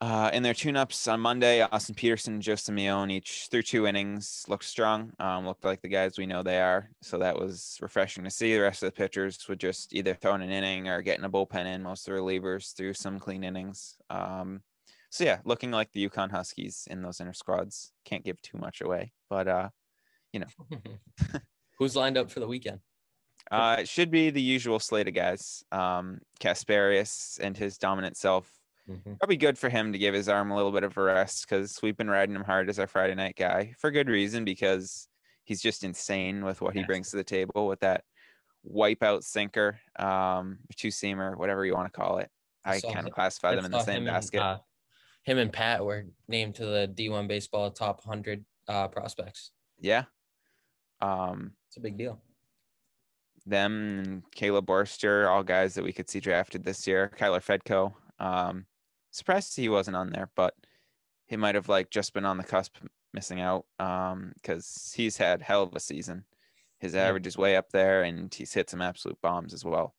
uh, 0.00 0.30
in 0.32 0.42
their 0.42 0.54
tune-ups 0.54 1.08
on 1.08 1.18
Monday, 1.18 1.60
Austin 1.60 1.94
Peterson 1.94 2.34
and 2.34 2.42
Joe 2.42 2.52
Simeone 2.52 3.10
each 3.10 3.48
through 3.50 3.62
two 3.62 3.86
innings 3.86 4.44
looked 4.46 4.64
strong. 4.64 5.12
Um, 5.18 5.44
looked 5.44 5.64
like 5.64 5.82
the 5.82 5.88
guys 5.88 6.16
we 6.16 6.26
know 6.26 6.42
they 6.42 6.60
are. 6.60 6.90
So 7.02 7.18
that 7.18 7.36
was 7.36 7.78
refreshing 7.80 8.22
to 8.24 8.30
see. 8.30 8.54
The 8.54 8.60
rest 8.60 8.82
of 8.82 8.88
the 8.88 8.96
pitchers 8.96 9.44
would 9.48 9.58
just 9.58 9.92
either 9.92 10.14
throwing 10.14 10.42
an 10.42 10.50
inning 10.50 10.88
or 10.88 11.02
getting 11.02 11.24
a 11.24 11.30
bullpen 11.30 11.66
in. 11.66 11.82
Most 11.82 12.06
of 12.06 12.14
the 12.14 12.20
relievers 12.20 12.76
through 12.76 12.94
some 12.94 13.18
clean 13.18 13.42
innings. 13.42 13.96
Um, 14.08 14.62
so 15.10 15.24
yeah, 15.24 15.38
looking 15.44 15.72
like 15.72 15.90
the 15.92 16.08
UConn 16.08 16.30
Huskies 16.30 16.86
in 16.90 17.02
those 17.02 17.20
inner 17.20 17.32
squads. 17.32 17.92
Can't 18.04 18.24
give 18.24 18.40
too 18.40 18.58
much 18.58 18.80
away, 18.80 19.12
but 19.28 19.48
uh, 19.48 19.68
you 20.32 20.40
know. 20.40 20.80
Who's 21.78 21.96
lined 21.96 22.18
up 22.18 22.30
for 22.30 22.40
the 22.40 22.48
weekend? 22.48 22.80
Uh, 23.50 23.76
it 23.80 23.88
should 23.88 24.10
be 24.10 24.30
the 24.30 24.42
usual 24.42 24.78
slate 24.78 25.08
of 25.08 25.14
guys. 25.14 25.64
Um, 25.72 26.18
Casparius 26.40 27.38
and 27.40 27.56
his 27.56 27.78
dominant 27.78 28.16
self. 28.16 28.50
Mm-hmm. 28.88 29.14
Probably 29.14 29.36
good 29.36 29.58
for 29.58 29.68
him 29.68 29.92
to 29.92 29.98
give 29.98 30.14
his 30.14 30.28
arm 30.28 30.50
a 30.50 30.56
little 30.56 30.72
bit 30.72 30.84
of 30.84 30.96
a 30.96 31.02
rest 31.02 31.46
because 31.48 31.78
we've 31.82 31.96
been 31.96 32.10
riding 32.10 32.34
him 32.34 32.44
hard 32.44 32.68
as 32.68 32.78
our 32.78 32.86
Friday 32.86 33.14
night 33.14 33.36
guy 33.36 33.74
for 33.78 33.90
good 33.90 34.08
reason 34.08 34.44
because 34.44 35.08
he's 35.44 35.60
just 35.60 35.84
insane 35.84 36.44
with 36.44 36.60
what 36.60 36.74
he 36.74 36.82
brings 36.84 37.10
to 37.10 37.16
the 37.16 37.24
table 37.24 37.66
with 37.66 37.80
that 37.80 38.04
wipeout 38.66 39.22
sinker, 39.22 39.78
um, 39.98 40.58
two 40.76 40.88
seamer, 40.88 41.36
whatever 41.36 41.64
you 41.64 41.74
want 41.74 41.92
to 41.92 41.98
call 42.00 42.18
it. 42.18 42.30
I, 42.64 42.76
I 42.76 42.80
kind 42.80 43.06
of 43.06 43.12
classify 43.12 43.54
them 43.54 43.64
in 43.64 43.70
the 43.70 43.82
same 43.82 44.04
basket. 44.04 44.38
And, 44.38 44.44
uh, 44.44 44.58
him 45.24 45.38
and 45.38 45.52
Pat 45.52 45.84
were 45.84 46.06
named 46.26 46.54
to 46.56 46.66
the 46.66 46.92
D1 46.94 47.28
baseball 47.28 47.70
top 47.70 48.04
100 48.04 48.44
uh, 48.68 48.88
prospects. 48.88 49.52
Yeah. 49.78 50.04
Um, 51.00 51.52
it's 51.68 51.76
a 51.76 51.80
big 51.80 51.96
deal 51.96 52.20
them 53.48 53.98
and 53.98 54.22
Caleb 54.32 54.66
Borster, 54.66 55.28
all 55.28 55.42
guys 55.42 55.74
that 55.74 55.84
we 55.84 55.92
could 55.92 56.08
see 56.08 56.20
drafted 56.20 56.64
this 56.64 56.86
year. 56.86 57.10
Kyler 57.18 57.44
Fedko. 57.44 57.92
Um, 58.22 58.66
surprised 59.10 59.56
he 59.56 59.68
wasn't 59.68 59.96
on 59.96 60.10
there, 60.10 60.30
but 60.34 60.54
he 61.26 61.36
might 61.36 61.54
have 61.54 61.68
like 61.68 61.90
just 61.90 62.14
been 62.14 62.24
on 62.24 62.38
the 62.38 62.44
cusp 62.44 62.76
missing 63.14 63.40
out 63.40 63.64
um 63.78 64.32
because 64.34 64.92
he's 64.94 65.16
had 65.16 65.42
hell 65.42 65.62
of 65.62 65.74
a 65.74 65.80
season. 65.80 66.24
His 66.78 66.94
average 66.94 67.26
is 67.26 67.36
way 67.36 67.56
up 67.56 67.70
there 67.70 68.02
and 68.02 68.32
he's 68.32 68.52
hit 68.52 68.70
some 68.70 68.82
absolute 68.82 69.20
bombs 69.20 69.52
as 69.52 69.64
well. 69.64 69.94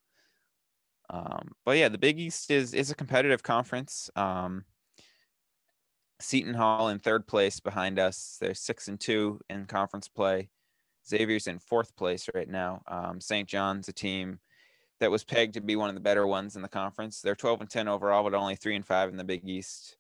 Um, 1.10 1.52
but 1.66 1.78
yeah, 1.78 1.90
the 1.90 1.98
Big 1.98 2.20
East 2.20 2.52
is 2.52 2.74
is 2.74 2.92
a 2.92 2.96
competitive 2.96 3.44
conference. 3.44 4.10
Um, 4.16 4.66
Seton 6.22 6.54
Hall 6.54 6.90
in 6.90 7.00
third 7.00 7.28
place 7.28 7.60
behind 7.60 7.98
us. 7.98 8.38
They're 8.40 8.54
six 8.54 8.88
and 8.88 9.00
two 9.00 9.40
in 9.50 9.66
conference 9.66 10.08
play. 10.08 10.50
Xavier's 11.08 11.48
in 11.48 11.60
fourth 11.60 11.96
place 11.96 12.30
right 12.34 12.48
now. 12.48 12.82
Um, 12.88 13.20
St. 13.22 13.48
John's 13.48 13.88
a 13.88 13.94
team 13.94 14.40
that 15.00 15.12
was 15.12 15.24
pegged 15.24 15.54
to 15.54 15.62
be 15.62 15.76
one 15.76 15.90
of 15.90 15.96
the 15.96 16.02
better 16.02 16.28
ones 16.28 16.56
in 16.56 16.62
the 16.62 16.68
conference. 16.68 17.22
They're 17.22 17.36
12 17.36 17.62
and 17.62 17.70
10 17.70 17.88
overall, 17.88 18.24
but 18.24 18.34
only 18.34 18.56
three 18.56 18.76
and 18.76 18.86
five 18.86 19.10
in 19.10 19.18
the 19.18 19.24
Big 19.24 19.48
East. 19.48 19.98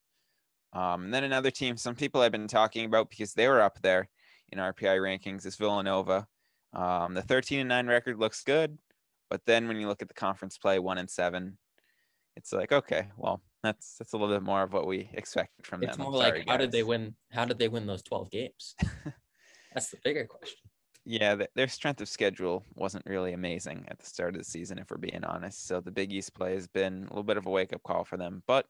Um, 0.74 1.06
and 1.06 1.14
then 1.14 1.24
another 1.24 1.52
team, 1.52 1.78
some 1.78 1.95
people 1.95 2.22
I've 2.22 2.32
been 2.32 2.47
talking 2.47 2.86
about 2.86 3.10
because 3.10 3.34
they 3.34 3.47
were 3.47 3.62
up 3.62 3.82
there 3.82 4.10
in 4.50 4.60
RPI 4.60 5.00
rankings 5.00 5.45
is 5.45 5.56
Villanova. 5.56 6.28
Um, 6.74 7.14
the 7.14 7.22
13 7.22 7.62
and 7.62 7.70
nine 7.70 7.88
record 7.88 8.20
looks 8.20 8.43
good, 8.43 8.78
but 9.30 9.41
then 9.45 9.68
when 9.68 9.78
you 9.78 9.88
look 9.88 10.02
at 10.02 10.08
the 10.08 10.14
conference 10.14 10.58
play, 10.58 10.78
one 10.78 11.00
and 11.00 11.10
seven, 11.10 11.58
it's 12.36 12.54
like 12.54 12.72
okay, 12.72 13.08
well, 13.18 13.41
that's 13.64 13.95
that's 13.97 14.14
a 14.14 14.18
little 14.18 14.34
bit 14.34 14.43
more 14.43 14.62
of 14.62 14.72
what 14.72 14.86
we 14.86 15.10
expected 15.14 15.66
from 15.66 15.82
it's 15.82 15.97
them. 15.97 16.06
It's 16.06 16.12
more 16.12 16.20
like 16.20 16.47
how 16.47 16.58
did 16.58 16.72
they 16.72 16.84
win? 16.84 17.16
How 17.32 17.45
did 17.45 17.58
they 17.58 17.68
win 17.68 17.88
those 17.88 18.04
12 18.04 18.30
games? 18.30 18.76
that's 19.74 19.89
the 19.89 19.97
bigger 20.04 20.26
question 20.26 20.68
yeah, 21.06 21.36
their 21.56 21.68
strength 21.68 22.02
of 22.02 22.10
schedule 22.10 22.64
wasn't 22.76 23.06
really 23.06 23.34
amazing 23.34 23.86
at 23.88 24.00
the 24.00 24.06
start 24.06 24.36
of 24.36 24.39
the 24.39 24.45
season, 24.45 24.78
if 24.78 24.91
we're 24.91 24.97
being 24.97 25.24
honest. 25.24 25.66
So 25.68 25.80
the 25.80 25.91
Big 25.91 26.12
East 26.12 26.34
play 26.36 26.54
has 26.54 26.68
been 26.68 27.04
a 27.04 27.08
little 27.08 27.24
bit 27.24 27.38
of 27.38 27.45
a 27.45 27.50
wake 27.50 27.74
up 27.74 27.84
call 27.84 28.04
for 28.04 28.18
them, 28.18 28.43
but 28.47 28.66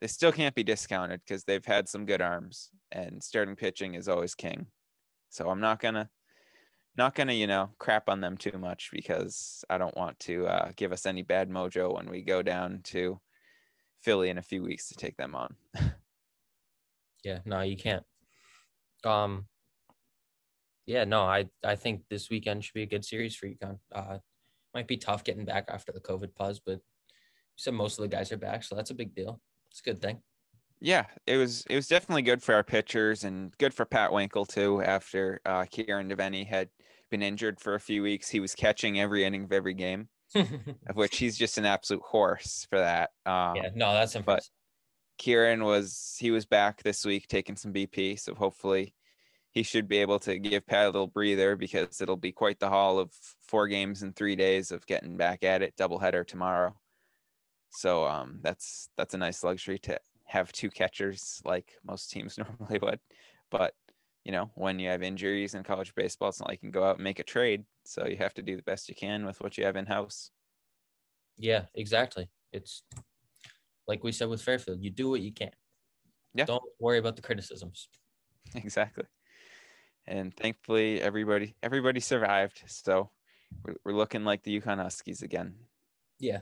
they 0.00 0.06
still 0.06 0.32
can't 0.32 0.54
be 0.54 0.62
discounted 0.62 1.20
because 1.26 1.44
they've 1.44 1.64
had 1.64 1.88
some 1.88 2.06
good 2.06 2.20
arms, 2.20 2.70
and 2.92 3.22
starting 3.22 3.56
pitching 3.56 3.94
is 3.94 4.08
always 4.08 4.34
king. 4.34 4.66
So 5.30 5.48
I'm 5.48 5.60
not 5.60 5.80
gonna, 5.80 6.10
not 6.96 7.14
gonna, 7.14 7.32
you 7.32 7.46
know, 7.46 7.70
crap 7.78 8.08
on 8.08 8.20
them 8.20 8.36
too 8.36 8.58
much 8.58 8.90
because 8.92 9.64
I 9.70 9.78
don't 9.78 9.96
want 9.96 10.18
to 10.20 10.46
uh, 10.46 10.72
give 10.76 10.92
us 10.92 11.06
any 11.06 11.22
bad 11.22 11.50
mojo 11.50 11.94
when 11.94 12.08
we 12.08 12.22
go 12.22 12.42
down 12.42 12.80
to 12.84 13.18
Philly 14.02 14.28
in 14.28 14.38
a 14.38 14.42
few 14.42 14.62
weeks 14.62 14.88
to 14.88 14.94
take 14.94 15.16
them 15.16 15.34
on. 15.34 15.56
yeah, 17.24 17.38
no, 17.44 17.62
you 17.62 17.76
can't. 17.76 18.04
Um, 19.04 19.46
yeah, 20.86 21.04
no, 21.04 21.22
I 21.22 21.46
I 21.64 21.76
think 21.76 22.02
this 22.10 22.30
weekend 22.30 22.64
should 22.64 22.74
be 22.74 22.82
a 22.82 22.86
good 22.86 23.04
series 23.04 23.34
for 23.34 23.46
UConn. 23.46 23.78
Uh, 23.92 24.18
might 24.74 24.88
be 24.88 24.96
tough 24.96 25.24
getting 25.24 25.44
back 25.44 25.66
after 25.68 25.92
the 25.92 26.00
COVID 26.00 26.34
pause, 26.34 26.60
but 26.64 26.72
you 26.72 27.56
said 27.56 27.74
most 27.74 27.98
of 27.98 28.02
the 28.02 28.08
guys 28.08 28.32
are 28.32 28.36
back, 28.36 28.64
so 28.64 28.74
that's 28.74 28.90
a 28.90 28.94
big 28.94 29.14
deal. 29.14 29.40
It's 29.70 29.80
a 29.80 29.84
good 29.84 30.02
thing. 30.02 30.20
Yeah, 30.80 31.06
it 31.26 31.36
was 31.36 31.64
it 31.70 31.76
was 31.76 31.88
definitely 31.88 32.22
good 32.22 32.42
for 32.42 32.54
our 32.54 32.64
pitchers 32.64 33.24
and 33.24 33.56
good 33.58 33.72
for 33.72 33.86
Pat 33.86 34.10
Winkel 34.10 34.46
too. 34.46 34.82
After 34.82 35.40
uh, 35.46 35.64
Kieran 35.70 36.10
Devaney 36.10 36.46
had 36.46 36.68
been 37.10 37.22
injured 37.22 37.60
for 37.60 37.74
a 37.74 37.80
few 37.80 38.02
weeks, 38.02 38.28
he 38.28 38.40
was 38.40 38.54
catching 38.54 39.00
every 39.00 39.24
inning 39.24 39.44
of 39.44 39.52
every 39.52 39.74
game, 39.74 40.08
of 40.34 40.96
which 40.96 41.16
he's 41.16 41.38
just 41.38 41.56
an 41.56 41.64
absolute 41.64 42.02
horse 42.02 42.66
for 42.68 42.78
that. 42.78 43.10
Um, 43.24 43.56
yeah, 43.56 43.70
no, 43.74 43.94
that's 43.94 44.14
impressive. 44.14 44.24
But 44.26 45.22
Kieran 45.22 45.64
was 45.64 46.16
he 46.18 46.30
was 46.30 46.44
back 46.44 46.82
this 46.82 47.06
week 47.06 47.28
taking 47.28 47.56
some 47.56 47.72
BP, 47.72 48.20
so 48.20 48.34
hopefully 48.34 48.94
he 49.54 49.62
should 49.62 49.86
be 49.86 49.98
able 49.98 50.18
to 50.18 50.36
give 50.38 50.66
Pat 50.66 50.86
a 50.86 50.88
little 50.88 51.06
breather 51.06 51.54
because 51.54 52.00
it'll 52.00 52.16
be 52.16 52.32
quite 52.32 52.58
the 52.58 52.68
haul 52.68 52.98
of 52.98 53.12
four 53.46 53.68
games 53.68 54.02
in 54.02 54.12
three 54.12 54.34
days 54.34 54.72
of 54.72 54.84
getting 54.86 55.16
back 55.16 55.44
at 55.44 55.62
it, 55.62 55.76
doubleheader 55.76 56.26
tomorrow. 56.26 56.74
So 57.70 58.04
um, 58.04 58.40
that's 58.42 58.88
that's 58.96 59.14
a 59.14 59.18
nice 59.18 59.44
luxury 59.44 59.78
to 59.80 59.98
have 60.24 60.50
two 60.50 60.70
catchers 60.70 61.40
like 61.44 61.72
most 61.86 62.10
teams 62.10 62.36
normally 62.58 62.80
would. 62.82 62.98
But 63.50 63.74
you 64.24 64.32
know, 64.32 64.50
when 64.56 64.80
you 64.80 64.88
have 64.88 65.04
injuries 65.04 65.54
in 65.54 65.62
college 65.62 65.94
baseball, 65.94 66.30
it's 66.30 66.40
not 66.40 66.48
like 66.48 66.58
you 66.60 66.70
can 66.70 66.80
go 66.80 66.84
out 66.84 66.96
and 66.96 67.04
make 67.04 67.20
a 67.20 67.24
trade. 67.24 67.64
So 67.84 68.06
you 68.06 68.16
have 68.16 68.34
to 68.34 68.42
do 68.42 68.56
the 68.56 68.62
best 68.62 68.88
you 68.88 68.96
can 68.96 69.24
with 69.24 69.40
what 69.40 69.56
you 69.56 69.64
have 69.66 69.76
in 69.76 69.86
house. 69.86 70.32
Yeah, 71.36 71.66
exactly. 71.74 72.28
It's 72.52 72.82
like 73.86 74.02
we 74.02 74.10
said 74.10 74.28
with 74.28 74.42
Fairfield, 74.42 74.82
you 74.82 74.90
do 74.90 75.10
what 75.10 75.20
you 75.20 75.32
can. 75.32 75.50
Yeah. 76.34 76.46
Don't 76.46 76.62
worry 76.80 76.98
about 76.98 77.14
the 77.14 77.22
criticisms. 77.22 77.88
Exactly 78.54 79.04
and 80.06 80.34
thankfully 80.36 81.00
everybody 81.00 81.54
everybody 81.62 82.00
survived. 82.00 82.62
So 82.66 83.10
we're, 83.64 83.76
we're 83.84 83.96
looking 83.96 84.24
like 84.24 84.42
the 84.42 84.60
UConn 84.60 84.78
Huskies 84.78 85.22
again. 85.22 85.54
Yeah. 86.18 86.40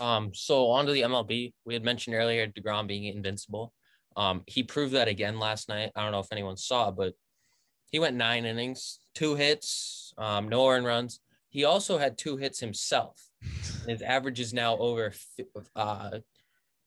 Um. 0.00 0.32
So 0.34 0.68
on 0.68 0.86
to 0.86 0.92
the 0.92 1.02
MLB. 1.02 1.52
We 1.64 1.74
had 1.74 1.84
mentioned 1.84 2.16
earlier 2.16 2.46
Degrom 2.46 2.86
being 2.86 3.04
invincible. 3.04 3.72
Um. 4.16 4.42
He 4.46 4.62
proved 4.62 4.94
that 4.94 5.08
again 5.08 5.38
last 5.38 5.68
night. 5.68 5.92
I 5.94 6.02
don't 6.02 6.12
know 6.12 6.20
if 6.20 6.32
anyone 6.32 6.56
saw, 6.56 6.90
but 6.90 7.14
he 7.90 7.98
went 7.98 8.16
nine 8.16 8.44
innings, 8.44 9.00
two 9.14 9.34
hits, 9.34 10.14
um, 10.16 10.48
no 10.48 10.68
earned 10.68 10.86
runs. 10.86 11.20
He 11.48 11.64
also 11.64 11.98
had 11.98 12.16
two 12.16 12.36
hits 12.36 12.60
himself. 12.60 13.20
His 13.88 14.02
average 14.02 14.38
is 14.38 14.54
now 14.54 14.76
over 14.76 15.12
uh, 15.74 16.18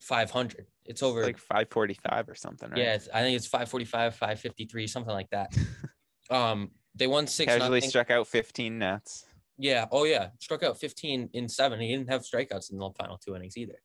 500. 0.04 0.68
It's 0.86 1.02
over 1.02 1.22
it's 1.22 1.28
like 1.28 1.38
545 1.38 2.30
or 2.30 2.36
something, 2.36 2.70
right? 2.70 2.78
Yeah, 2.78 2.98
I 3.14 3.22
think 3.22 3.36
it's 3.38 3.48
545, 3.48 4.14
553, 4.14 4.88
something 4.88 5.14
like 5.14 5.30
that. 5.32 5.56
um, 6.30 6.72
they 6.96 7.08
won 7.08 7.26
six. 7.28 7.52
Casually 7.52 7.80
nothing. 7.80 7.90
struck 7.90 8.12
out 8.12 8.28
15 8.28 8.78
Nats. 8.78 9.26
Yeah. 9.58 9.86
Oh 9.92 10.04
yeah, 10.04 10.30
struck 10.40 10.64
out 10.64 10.78
15 10.78 11.30
in 11.34 11.48
seven. 11.48 11.80
He 11.80 11.88
didn't 11.88 12.10
have 12.10 12.22
strikeouts 12.22 12.72
in 12.72 12.78
the 12.78 12.90
final 12.98 13.18
two 13.18 13.36
innings 13.36 13.58
either. 13.58 13.82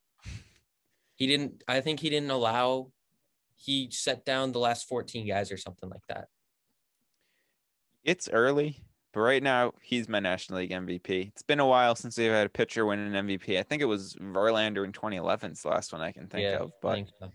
He 1.15 1.27
didn't. 1.27 1.63
I 1.69 1.81
think 1.81 2.01
he 2.01 2.11
didn't 2.11 2.31
allow 2.31 2.91
he 3.59 3.89
set 3.91 4.25
down 4.25 4.53
the 4.53 4.61
last 4.61 4.89
14 4.89 5.27
guys 5.27 5.51
or 5.51 5.57
something 5.57 5.91
like 5.91 6.07
that. 6.09 6.29
It's 8.05 8.29
early, 8.29 8.85
but 9.19 9.25
right 9.25 9.43
now 9.43 9.73
he's 9.83 10.09
my 10.09 10.21
National 10.21 10.61
League 10.61 10.71
MVP. 10.71 11.27
It's 11.27 11.43
been 11.43 11.59
a 11.59 11.67
while 11.67 11.97
since 11.97 12.17
we've 12.17 12.31
had 12.31 12.47
a 12.47 12.49
pitcher 12.49 12.87
win 12.87 13.01
an 13.01 13.27
MVP. 13.27 13.59
I 13.59 13.65
think 13.65 13.83
it 13.83 13.87
was 13.87 14.15
Verlander 14.15 14.85
in 14.85 14.93
2011. 14.93 15.51
It's 15.51 15.63
the 15.63 15.71
last 15.71 15.93
one 15.93 16.01
I 16.03 16.13
can 16.13 16.29
think 16.29 16.45
Yeah, 16.45 16.59
of. 16.59 16.71
But 16.81 16.95
think 16.95 17.09
so. 17.19 17.29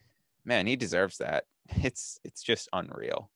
man, 0.46 0.66
he 0.66 0.78
deserves 0.78 1.18
that. 1.18 1.44
It's 1.84 2.20
it's 2.24 2.42
just 2.42 2.70
unreal. 2.72 3.30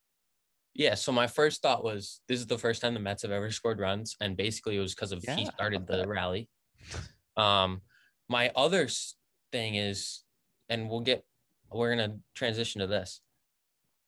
Yeah, 0.73 0.95
so 0.95 1.11
my 1.11 1.27
first 1.27 1.61
thought 1.61 1.83
was 1.83 2.21
this 2.29 2.39
is 2.39 2.47
the 2.47 2.57
first 2.57 2.81
time 2.81 2.93
the 2.93 3.01
Mets 3.01 3.23
have 3.23 3.31
ever 3.31 3.51
scored 3.51 3.79
runs, 3.79 4.15
and 4.21 4.37
basically 4.37 4.77
it 4.77 4.79
was 4.79 4.95
because 4.95 5.11
of 5.11 5.25
Yeah, 5.25 5.35
he 5.35 5.45
started 5.45 5.85
the 5.85 6.07
rally. 6.07 6.47
Um, 7.35 7.81
my 8.29 8.51
other 8.55 8.87
thing 9.51 9.75
is, 9.75 10.23
and 10.69 10.89
we'll 10.89 11.01
get 11.01 11.25
we're 11.69 11.93
gonna 11.93 12.17
transition 12.33 12.79
to 12.79 12.87
this. 12.87 13.19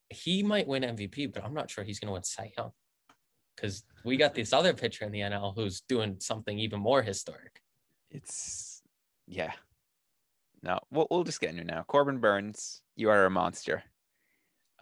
He 0.09 0.43
might 0.43 0.67
win 0.67 0.83
MVP, 0.83 1.33
but 1.33 1.43
I'm 1.43 1.53
not 1.53 1.69
sure 1.69 1.83
he's 1.83 1.99
gonna 1.99 2.13
win 2.13 2.23
Cy 2.23 2.53
Young 2.57 2.71
because 3.59 3.83
we 4.05 4.17
got 4.17 4.33
this 4.33 4.53
other 4.53 4.73
pitcher 4.73 5.05
in 5.05 5.11
the 5.11 5.19
NL 5.19 5.55
who's 5.55 5.81
doing 5.81 6.17
something 6.19 6.57
even 6.57 6.79
more 6.79 7.01
historic. 7.01 7.61
It's 8.09 8.81
yeah. 9.27 9.53
No, 10.61 10.79
we'll 10.91 11.07
we'll 11.09 11.23
just 11.23 11.41
get 11.41 11.51
into 11.51 11.63
now. 11.63 11.83
Corbin 11.87 12.19
Burnes, 12.19 12.81
you 12.95 13.09
are 13.09 13.25
a 13.25 13.29
monster. 13.29 13.83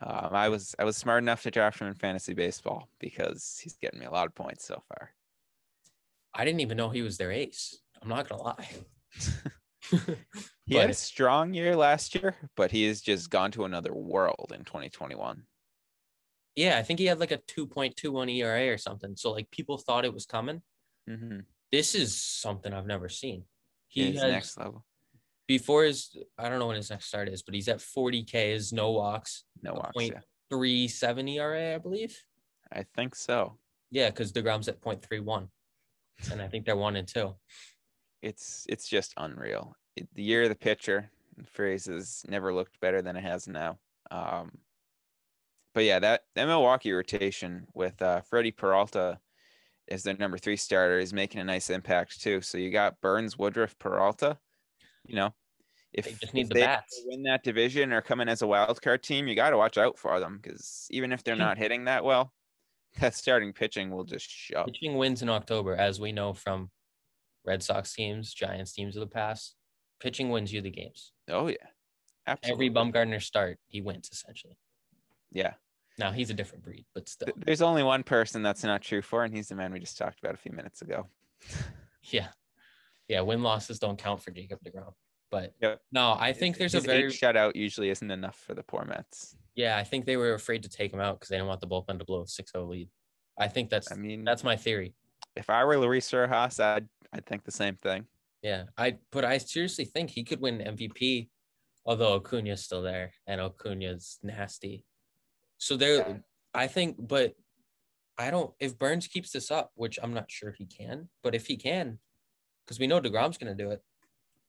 Um, 0.02 0.30
I 0.32 0.50
was 0.50 0.76
I 0.78 0.84
was 0.84 0.98
smart 0.98 1.24
enough 1.24 1.44
to 1.44 1.52
draft 1.52 1.82
him 1.82 1.88
in 1.88 1.94
fantasy 1.96 2.34
baseball 2.34 2.90
because 3.00 3.60
he's 3.62 3.78
getting 3.78 4.00
me 4.00 4.06
a 4.06 4.12
lot 4.12 4.28
of 4.28 4.36
points 4.36 4.66
so 4.66 4.82
far. 4.88 5.12
I 6.34 6.46
didn't 6.46 6.60
even 6.60 6.78
know 6.78 6.90
he 6.90 7.02
was 7.02 7.18
their 7.18 7.32
ace. 7.32 7.80
I'm 8.02 8.10
not 8.10 8.30
gonna 8.30 8.44
lie. 8.44 8.70
He 10.68 10.76
had 10.76 10.90
a 10.90 10.94
strong 10.94 11.54
year 11.54 11.78
last 11.78 12.14
year, 12.14 12.36
but 12.58 12.72
he 12.72 12.86
has 12.88 13.00
just 13.00 13.30
gone 13.30 13.52
to 13.52 13.64
another 13.64 13.94
world 13.94 14.52
in 14.54 14.66
2021. 14.66 15.44
Yeah, 16.58 16.78
I 16.80 16.84
think 16.84 17.00
he 17.00 17.06
had 17.06 17.20
like 17.20 17.32
a 17.32 17.38
2.21 17.38 18.36
ERA 18.36 18.74
or 18.74 18.80
something. 18.80 19.16
So 19.16 19.32
like 19.32 19.50
people 19.52 19.78
thought 19.78 20.06
it 20.06 20.14
was 20.14 20.26
coming. 20.26 20.64
Mm-hmm. 21.08 21.42
This 21.72 21.94
is 21.94 22.20
something 22.20 22.74
I've 22.74 22.88
never 22.88 23.10
seen. 23.10 23.44
He 23.88 24.10
is 24.10 24.22
has 24.22 24.32
next 24.32 24.58
level. 24.58 24.84
before 25.48 25.84
his 25.84 26.18
I 26.38 26.50
don't 26.50 26.58
know 26.58 26.68
when 26.68 26.76
his 26.76 26.90
next 26.90 27.06
start 27.06 27.30
is, 27.30 27.44
but 27.44 27.54
he's 27.54 27.68
at 27.70 27.80
40 27.80 28.24
Ks, 28.24 28.74
no 28.74 28.92
walks, 28.92 29.44
No 29.62 29.76
walks. 29.76 30.04
Yeah, 30.04 30.20
three 30.50 30.88
seven 30.88 31.28
ERA, 31.28 31.76
I 31.76 31.78
believe. 31.78 32.18
I 32.74 32.86
think 32.96 33.16
so. 33.16 33.60
Yeah, 33.92 34.10
because 34.10 34.34
DeGrom's 34.34 34.68
at 34.68 34.82
0.31. 34.82 35.48
And 36.32 36.42
I 36.42 36.48
think 36.48 36.66
they're 36.66 36.76
one 36.76 36.96
and 36.96 37.08
two. 37.08 37.36
It's 38.24 38.66
it's 38.68 38.90
just 38.90 39.14
unreal. 39.16 39.76
It, 39.96 40.10
the 40.16 40.24
year 40.24 40.44
of 40.44 40.50
the 40.50 40.56
pitcher 40.56 41.12
phrase 41.54 41.86
has 41.86 42.24
never 42.28 42.52
looked 42.52 42.80
better 42.80 43.04
than 43.04 43.16
it 43.16 43.24
has 43.24 43.48
now. 43.48 43.78
Um, 44.10 44.52
but 45.78 45.84
yeah, 45.84 46.00
that 46.00 46.24
that 46.34 46.48
Milwaukee 46.48 46.92
rotation 46.92 47.68
with 47.76 48.02
uh, 48.02 48.22
Freddie 48.22 48.50
Peralta 48.50 49.20
as 49.88 50.02
their 50.02 50.18
number 50.18 50.40
three 50.40 50.58
starter 50.58 50.98
is 50.98 51.14
making 51.14 51.40
a 51.40 51.44
nice 51.44 51.70
impact 51.70 52.20
too. 52.20 52.42
So 52.42 52.58
you 52.58 52.72
got 52.72 53.00
Burnes, 53.00 53.38
Woodruff, 53.38 53.78
Peralta. 53.78 54.40
You 55.06 55.18
know, 55.18 55.36
if 55.94 56.06
They 56.06 56.14
just 56.14 56.34
need 56.34 56.42
if 56.42 56.50
the 56.50 56.54
they 56.56 56.62
bats. 56.62 57.04
win 57.06 57.22
that 57.26 57.44
division 57.44 57.94
or 57.94 58.02
come 58.02 58.22
in 58.22 58.28
as 58.28 58.42
a 58.42 58.48
wild 58.48 58.82
card 58.82 59.04
team, 59.04 59.28
you 59.28 59.36
got 59.36 59.52
to 59.52 59.58
watch 59.58 59.78
out 59.78 60.00
for 60.00 60.20
them 60.20 60.40
because 60.42 60.88
even 60.90 61.12
if 61.12 61.24
they're 61.24 61.36
not 61.36 61.60
hitting 61.60 61.86
that 61.86 62.04
well, 62.04 62.34
that 63.00 63.14
starting 63.14 63.54
pitching 63.54 63.92
will 63.92 64.04
just 64.04 64.28
shove. 64.28 64.66
Pitching 64.66 64.98
wins 64.98 65.22
in 65.22 65.30
October, 65.30 65.76
as 65.76 66.00
we 66.00 66.12
know 66.12 66.34
from 66.34 66.72
Red 67.46 67.62
Sox 67.62 67.94
teams, 67.94 68.34
Giants 68.34 68.74
teams 68.74 68.96
of 68.96 69.02
the 69.02 69.14
past. 69.14 69.54
Pitching 70.00 70.30
wins 70.30 70.52
you 70.52 70.60
the 70.60 70.72
games. 70.72 71.12
Oh 71.30 71.46
yeah, 71.46 71.58
absolutely. 72.26 72.66
Every 72.66 72.76
Bumgarner 72.76 73.22
start, 73.22 73.60
he 73.68 73.82
wins 73.82 74.10
essentially. 74.12 74.58
Yeah. 75.32 75.54
Now 75.98 76.12
he's 76.12 76.30
a 76.30 76.34
different 76.34 76.64
breed, 76.64 76.86
but 76.94 77.10
still. 77.10 77.30
There's 77.36 77.62
only 77.62 77.82
one 77.84 78.04
person 78.04 78.44
that's 78.44 78.64
not 78.64 78.82
true 78.82 79.02
for, 79.02 79.24
and 79.24 79.34
he's 79.36 79.48
the 79.50 79.56
man 79.56 79.72
we 79.74 79.80
just 79.80 79.98
talked 79.98 80.20
about 80.20 80.34
a 80.36 80.38
few 80.38 80.52
minutes 80.52 80.82
ago. 80.82 81.08
Yeah. 82.10 82.28
Yeah. 83.10 83.22
Win 83.22 83.44
losses 83.44 83.80
don't 83.80 83.98
count 83.98 84.24
for 84.24 84.32
Jacob 84.32 84.60
DeGrom. 84.66 84.94
But 85.30 85.54
Yep. 85.62 85.82
no, 85.92 86.16
I 86.18 86.32
think 86.32 86.58
there's 86.58 86.74
a 86.74 86.78
His 86.78 86.86
very 86.86 87.04
eight 87.06 87.12
shutout 87.12 87.56
usually 87.56 87.90
isn't 87.90 88.10
enough 88.12 88.38
for 88.40 88.54
the 88.54 88.64
poor 88.64 88.86
Mets. 88.86 89.36
yeah, 89.56 89.78
I 89.78 89.84
think 89.84 90.06
they 90.06 90.16
were 90.16 90.34
afraid 90.34 90.64
to 90.64 90.70
take 90.70 90.94
him 90.94 91.02
out 91.02 91.20
because 91.20 91.28
they 91.30 91.36
didn't 91.36 91.50
want 91.50 91.60
the 91.60 91.68
bullpen 91.68 92.00
to 92.00 92.06
blow 92.06 92.22
a 92.22 92.26
6-0 92.26 92.70
lead. 92.70 92.90
I 93.38 93.50
think 93.50 93.70
that's 93.70 93.92
I 93.92 93.96
mean, 93.96 94.24
that's 94.24 94.44
my 94.46 94.56
theory. 94.56 94.94
if 95.36 95.50
I 95.50 95.66
were 95.66 95.78
Luis 95.78 96.12
Rojas, 96.14 96.60
I'd 96.62 96.88
I'd 97.12 97.26
think 97.26 97.44
the 97.44 97.52
same 97.52 97.76
thing. 97.76 98.06
Yeah. 98.42 98.64
I 98.78 98.98
but 99.12 99.26
I 99.26 99.38
seriously 99.40 99.84
think 99.86 100.10
he 100.12 100.24
could 100.24 100.40
win 100.40 100.60
MVP, 100.60 101.28
although 101.86 102.16
Acuna's 102.20 102.64
still 102.64 102.82
there 102.82 103.12
and 103.28 103.42
Acuna's 103.42 104.18
nasty. 104.24 104.86
So 105.58 105.78
there 105.78 105.98
Yeah. 105.98 106.18
I 106.54 106.68
think, 106.68 106.96
but 107.00 107.36
I 108.18 108.32
don't 108.32 108.52
if 108.60 108.78
Burnes 108.78 109.08
keeps 109.08 109.32
this 109.32 109.52
up, 109.52 109.72
which 109.76 110.00
I'm 110.02 110.14
not 110.14 110.32
sure 110.32 110.52
he 110.52 110.66
can, 110.66 111.10
but 111.24 111.36
if 111.36 111.46
he 111.48 111.58
can, 111.58 112.00
because 112.66 112.80
we 112.80 112.88
know 112.88 113.00
DeGrom's 113.00 113.38
gonna 113.38 113.56
do 113.56 113.72
it, 113.72 113.84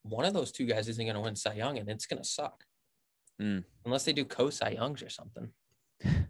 one 0.03 0.25
of 0.25 0.33
those 0.35 0.53
two 0.53 0.67
guys 0.67 0.89
isn't 0.89 1.07
gonna 1.07 1.21
win 1.21 1.37
Cy 1.37 1.55
Young 1.55 1.79
and 1.79 1.89
it's 1.89 2.07
gonna 2.07 2.25
suck. 2.25 2.65
Mm. 3.41 3.65
Unless 3.85 4.05
they 4.05 4.13
do 4.13 4.25
co 4.25 4.51
Cy 4.51 4.71
Youngs 4.71 5.03
or 5.03 5.11
something. 5.11 5.51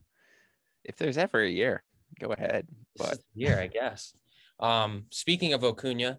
If 0.85 0.97
there's 0.97 1.19
ever 1.19 1.43
a 1.43 1.51
year, 1.51 1.83
go 2.19 2.33
ahead. 2.33 2.67
But 2.97 3.19
year, 3.35 3.61
I 3.61 3.67
guess. 3.67 4.15
Um, 4.59 5.05
speaking 5.11 5.53
of 5.53 5.63
Acuna, 5.63 6.19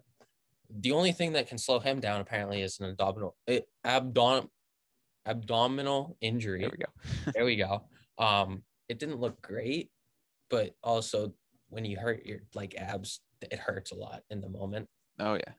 the 0.70 0.92
only 0.92 1.10
thing 1.10 1.32
that 1.32 1.48
can 1.48 1.58
slow 1.58 1.80
him 1.80 1.98
down 1.98 2.20
apparently 2.20 2.62
is 2.62 2.78
an 2.78 2.90
abdominal 2.90 3.36
eh, 3.48 3.60
abdom, 3.84 4.48
abdominal 5.26 6.16
injury. 6.20 6.60
there 6.60 6.70
we 6.70 6.76
go. 6.76 7.32
There 7.34 7.44
we 7.44 7.56
go. 7.56 7.82
Um, 8.20 8.64
it 8.88 9.00
didn't 9.00 9.20
look 9.20 9.42
great, 9.42 9.92
but 10.50 10.76
also 10.82 11.34
when 11.68 11.84
you 11.84 11.98
hurt 11.98 12.26
your 12.26 12.40
like 12.54 12.76
abs, 12.76 13.22
it 13.42 13.58
hurts 13.58 13.92
a 13.92 13.96
lot 13.96 14.24
in 14.30 14.40
the 14.42 14.48
moment. 14.50 14.88
Oh 15.18 15.34
yeah. 15.34 15.54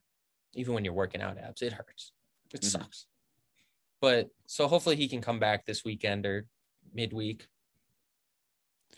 Even 0.53 0.73
when 0.73 0.83
you're 0.85 0.93
working 0.93 1.21
out 1.21 1.37
abs, 1.37 1.61
it 1.61 1.73
hurts. 1.73 2.13
It 2.53 2.61
Mhm. 2.61 2.69
sucks. 2.71 3.07
But 4.01 4.31
so 4.47 4.67
hopefully 4.67 4.95
he 4.97 5.07
can 5.09 5.21
come 5.21 5.39
back 5.39 5.65
this 5.65 5.83
weekend 5.85 6.25
or 6.25 6.47
midweek. 6.93 7.47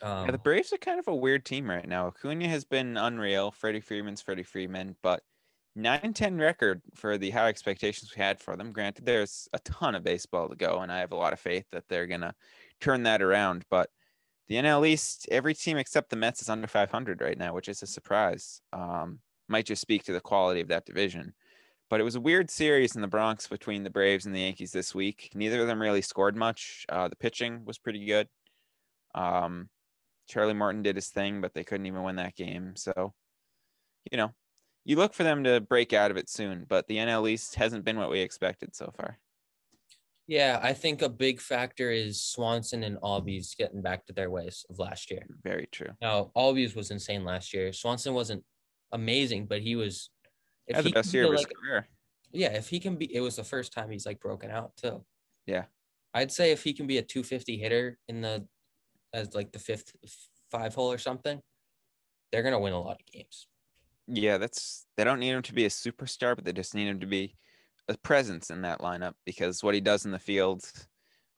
Um, 0.01 0.25
Yeah, 0.25 0.31
the 0.31 0.37
Braves 0.37 0.71
are 0.73 0.77
kind 0.77 0.99
of 0.99 1.07
a 1.07 1.15
weird 1.15 1.45
team 1.45 1.69
right 1.69 1.87
now. 1.87 2.07
Acuna 2.07 2.47
has 2.47 2.65
been 2.65 2.97
unreal. 2.97 3.51
Freddie 3.51 3.81
Freeman's 3.81 4.21
Freddie 4.21 4.43
Freeman, 4.43 4.95
but 5.01 5.23
9-10 5.75 6.37
record 6.37 6.81
for 6.95 7.17
the 7.17 7.31
high 7.31 7.49
expectations 7.49 8.15
we 8.15 8.21
had 8.21 8.39
for 8.39 8.55
them. 8.55 8.71
Granted, 8.71 9.05
there's 9.05 9.47
a 9.53 9.59
ton 9.59 9.95
of 9.95 10.03
baseball 10.03 10.47
to 10.49 10.55
go, 10.55 10.79
and 10.81 10.91
I 10.91 10.99
have 10.99 11.11
a 11.11 11.15
lot 11.17 11.33
of 11.33 11.39
faith 11.39 11.65
that 11.71 11.87
they're 11.89 12.07
gonna 12.07 12.35
turn 12.83 13.03
that 13.03 13.21
around. 13.21 13.65
But 13.69 13.89
the 14.47 14.55
NL 14.55 14.87
East, 14.87 15.27
every 15.31 15.53
team 15.53 15.77
except 15.77 16.09
the 16.09 16.15
Mets 16.15 16.41
is 16.41 16.49
under 16.49 16.67
500 16.67 17.21
right 17.21 17.37
now, 17.37 17.53
which 17.53 17.69
is 17.69 17.81
a 17.81 17.87
surprise. 17.87 18.61
Um, 18.73 19.19
might 19.47 19.65
just 19.65 19.81
speak 19.81 20.03
to 20.03 20.13
the 20.13 20.21
quality 20.21 20.61
of 20.61 20.67
that 20.67 20.85
division. 20.85 21.33
But 21.89 21.99
it 21.99 22.03
was 22.03 22.15
a 22.15 22.21
weird 22.21 22.49
series 22.49 22.95
in 22.95 23.01
the 23.01 23.07
Bronx 23.07 23.47
between 23.47 23.83
the 23.83 23.89
Braves 23.89 24.25
and 24.25 24.35
the 24.35 24.41
Yankees 24.41 24.71
this 24.71 24.95
week. 24.95 25.31
Neither 25.35 25.61
of 25.61 25.67
them 25.67 25.81
really 25.81 26.01
scored 26.01 26.35
much. 26.35 26.85
Uh, 26.89 27.07
the 27.07 27.15
pitching 27.15 27.65
was 27.65 27.77
pretty 27.77 28.05
good. 28.05 28.27
Um, 29.13 29.69
Charlie 30.27 30.53
Morton 30.53 30.81
did 30.81 30.95
his 30.95 31.09
thing, 31.09 31.41
but 31.41 31.53
they 31.53 31.63
couldn't 31.63 31.85
even 31.85 32.03
win 32.03 32.15
that 32.15 32.35
game. 32.35 32.75
So, 32.75 33.13
you 34.11 34.17
know, 34.17 34.31
you 34.85 34.95
look 34.95 35.13
for 35.13 35.23
them 35.23 35.43
to 35.43 35.61
break 35.61 35.93
out 35.93 36.11
of 36.11 36.17
it 36.17 36.29
soon, 36.29 36.65
but 36.67 36.87
the 36.87 36.97
NL 36.97 37.29
East 37.29 37.55
hasn't 37.55 37.85
been 37.85 37.97
what 37.97 38.09
we 38.09 38.21
expected 38.21 38.75
so 38.75 38.91
far. 38.95 39.19
Yeah, 40.27 40.59
I 40.61 40.73
think 40.73 41.01
a 41.01 41.09
big 41.09 41.41
factor 41.41 41.91
is 41.91 42.21
Swanson 42.21 42.83
and 42.83 42.97
Albies 42.97 43.55
getting 43.57 43.81
back 43.81 44.05
to 44.05 44.13
their 44.13 44.29
ways 44.29 44.65
of 44.69 44.79
last 44.79 45.11
year. 45.11 45.25
Very 45.43 45.67
true. 45.71 45.89
Now, 46.01 46.31
Albies 46.35 46.75
was 46.75 46.91
insane 46.91 47.23
last 47.25 47.53
year. 47.53 47.73
Swanson 47.73 48.13
wasn't 48.13 48.43
amazing, 48.91 49.47
but 49.47 49.61
he 49.61 49.75
was. 49.75 50.09
If 50.67 50.77
Had 50.77 50.85
the 50.85 50.89
he 50.89 50.93
best 50.93 51.13
year 51.13 51.25
of 51.25 51.31
his 51.33 51.41
like, 51.41 51.51
career. 51.53 51.87
yeah, 52.31 52.53
if 52.53 52.69
he 52.69 52.79
can 52.79 52.95
be, 52.95 53.13
it 53.13 53.19
was 53.19 53.35
the 53.35 53.43
first 53.43 53.73
time 53.73 53.91
he's 53.91 54.05
like 54.05 54.21
broken 54.21 54.49
out 54.49 54.71
too. 54.77 55.03
Yeah. 55.45 55.65
I'd 56.13 56.31
say 56.31 56.51
if 56.51 56.63
he 56.63 56.73
can 56.73 56.87
be 56.87 56.99
a 56.99 57.01
250 57.01 57.57
hitter 57.57 57.97
in 58.07 58.21
the, 58.21 58.47
as 59.13 59.35
like 59.35 59.51
the 59.51 59.59
fifth 59.59 59.91
five 60.51 60.73
hole 60.73 60.91
or 60.91 60.97
something, 60.97 61.41
they're 62.31 62.43
gonna 62.43 62.59
win 62.59 62.73
a 62.73 62.79
lot 62.81 63.01
of 63.01 63.05
games. 63.11 63.47
Yeah, 64.07 64.37
that's 64.37 64.85
they 64.95 65.03
don't 65.03 65.19
need 65.19 65.31
him 65.31 65.41
to 65.43 65.53
be 65.53 65.65
a 65.65 65.69
superstar, 65.69 66.35
but 66.35 66.45
they 66.45 66.53
just 66.53 66.75
need 66.75 66.87
him 66.87 66.99
to 67.01 67.05
be 67.07 67.35
a 67.87 67.97
presence 67.97 68.49
in 68.49 68.61
that 68.61 68.79
lineup 68.79 69.13
because 69.25 69.63
what 69.63 69.73
he 69.75 69.81
does 69.81 70.05
in 70.05 70.11
the 70.11 70.19
field 70.19 70.69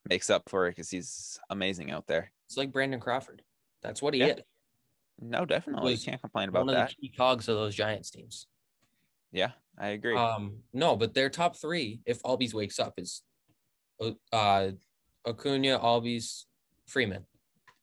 makes 0.08 0.30
up 0.30 0.48
for 0.50 0.68
it 0.68 0.72
because 0.72 0.90
he's 0.90 1.40
amazing 1.50 1.92
out 1.92 2.08
there. 2.08 2.32
It's 2.48 2.58
like 2.58 2.72
Brandon 2.72 3.00
Crawford. 3.00 3.42
That's 3.82 4.02
what 4.02 4.14
he 4.14 4.20
Yeah, 4.20 4.28
is. 4.28 4.40
No, 5.20 5.46
definitely. 5.46 5.94
You 5.94 5.98
can't 6.06 6.22
complain 6.22 6.50
about 6.50 6.66
One 6.66 6.70
of 6.70 6.76
that. 6.76 6.90
the 6.90 6.96
key 6.96 7.14
cogs 7.16 7.48
of 7.48 7.56
those 7.56 7.74
Giants 7.76 8.10
teams. 8.12 8.48
Yeah, 9.32 9.52
I 9.78 9.90
agree. 9.90 10.16
Um, 10.16 10.64
no, 10.74 10.96
but 10.96 11.14
their 11.14 11.30
top 11.30 11.56
three, 11.56 12.02
if 12.06 12.22
Albies 12.24 12.54
wakes 12.54 12.80
up, 12.80 12.94
is 12.98 13.24
uh 14.32 14.72
Acuna, 15.26 15.80
Albies, 15.80 16.46
Freeman. 16.86 17.26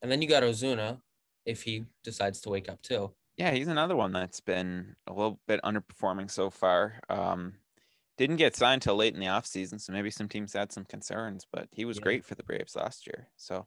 And 0.02 0.10
then 0.10 0.22
you 0.22 0.28
got 0.28 0.42
Ozuna 0.42 1.00
if 1.44 1.62
he 1.62 1.84
decides 2.04 2.40
to 2.42 2.50
wake 2.50 2.68
up 2.68 2.82
too. 2.82 3.12
Yeah, 3.36 3.50
he's 3.50 3.68
another 3.68 3.96
one 3.96 4.12
that's 4.12 4.40
been 4.40 4.94
a 5.06 5.12
little 5.12 5.40
bit 5.48 5.60
underperforming 5.64 6.30
so 6.30 6.50
far. 6.50 7.00
Um, 7.08 7.54
didn't 8.16 8.36
get 8.36 8.54
signed 8.56 8.82
till 8.82 8.96
late 8.96 9.14
in 9.14 9.20
the 9.20 9.26
offseason, 9.26 9.80
so 9.80 9.92
maybe 9.92 10.10
some 10.10 10.28
teams 10.28 10.52
had 10.52 10.72
some 10.72 10.84
concerns, 10.84 11.46
but 11.50 11.68
he 11.72 11.84
was 11.84 11.98
Yeah. 11.98 12.02
great 12.04 12.24
for 12.24 12.34
the 12.34 12.42
Braves 12.42 12.76
last 12.76 13.06
year. 13.06 13.28
So 13.36 13.66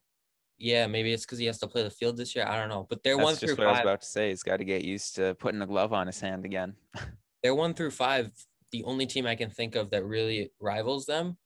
Yeah, 0.57 0.87
maybe 0.87 1.11
it's 1.11 1.25
because 1.25 1.37
he 1.39 1.45
has 1.47 1.59
to 1.59 1.67
play 1.67 1.83
the 1.83 1.89
field 1.89 2.15
this 2.15 2.33
year. 2.35 2.45
I 2.47 2.55
don't 2.57 2.69
know, 2.69 2.85
but 2.89 3.03
they're 3.03 3.17
that's 3.17 3.25
one 3.25 3.33
just 3.33 3.43
through 3.43 3.55
what 3.55 3.67
I 3.67 3.71
was 3.71 3.79
about 3.81 4.01
to 4.01 4.07
say. 4.07 4.29
He's 4.29 4.43
got 4.43 4.57
to 4.57 4.65
get 4.65 4.83
used 4.85 5.15
to 5.15 5.35
putting 5.35 5.61
a 5.61 5.67
glove 5.67 5.91
on 5.91 6.07
his 6.07 6.19
hand 6.21 6.45
again. 6.45 6.75
They're 7.43 7.53
one 7.55 7.73
through 7.73 7.91
five. 7.91 8.31
The 8.71 8.83
only 8.85 9.05
team 9.05 9.27
I 9.27 9.35
can 9.35 9.49
think 9.49 9.75
of 9.75 9.89
that 9.91 10.03
really 10.03 10.51
rivals 10.59 11.05
them, 11.05 11.37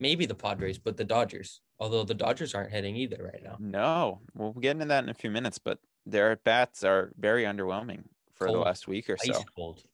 maybe 0.00 0.26
the 0.26 0.34
Padres, 0.34 0.78
but 0.78 0.96
the 0.96 1.04
Dodgers. 1.04 1.60
Although 1.78 2.04
the 2.04 2.14
Dodgers 2.14 2.54
aren't 2.54 2.72
hitting 2.72 2.96
either 2.96 3.22
right 3.32 3.42
now. 3.42 3.56
No, 3.60 4.20
we'll 4.34 4.52
get 4.52 4.72
into 4.72 4.86
that 4.86 5.04
in 5.04 5.10
a 5.10 5.14
few 5.14 5.30
minutes, 5.30 5.58
but 5.58 5.78
their 6.04 6.36
bats 6.36 6.82
are 6.84 7.12
very 7.16 7.44
underwhelming 7.44 8.04
for 8.34 8.50
the 8.50 8.58
last 8.58 8.88
week 8.88 9.08
or 9.08 9.16
so. 9.16 9.30
Ice 9.30 9.44
cold. 9.56 9.84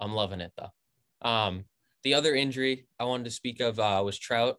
I'm 0.00 0.12
loving 0.12 0.40
it 0.40 0.52
though. 0.56 1.28
Um, 1.28 1.64
the 2.04 2.14
other 2.14 2.34
injury 2.34 2.86
I 3.00 3.04
wanted 3.04 3.24
to 3.24 3.30
speak 3.30 3.60
of 3.60 3.80
uh, 3.80 4.02
was 4.04 4.18
Trout. 4.18 4.58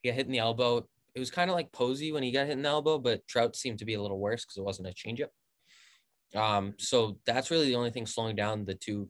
He 0.00 0.08
got 0.08 0.14
hit 0.14 0.26
in 0.26 0.32
the 0.32 0.38
elbow. 0.38 0.86
It 1.14 1.18
was 1.18 1.30
kind 1.30 1.50
of 1.50 1.56
like 1.56 1.72
Posey 1.72 2.12
when 2.12 2.22
he 2.22 2.30
got 2.30 2.46
hit 2.46 2.52
in 2.52 2.62
the 2.62 2.68
elbow, 2.68 2.98
but 2.98 3.26
Trout 3.26 3.56
seemed 3.56 3.78
to 3.80 3.84
be 3.84 3.94
a 3.94 4.02
little 4.02 4.18
worse 4.18 4.44
because 4.44 4.56
it 4.56 4.64
wasn't 4.64 4.88
a 4.88 4.92
changeup. 4.92 5.28
Um, 6.34 6.74
so 6.78 7.18
that's 7.26 7.50
really 7.50 7.66
the 7.66 7.76
only 7.76 7.90
thing 7.90 8.06
slowing 8.06 8.36
down 8.36 8.64
the 8.64 8.74
two 8.74 9.08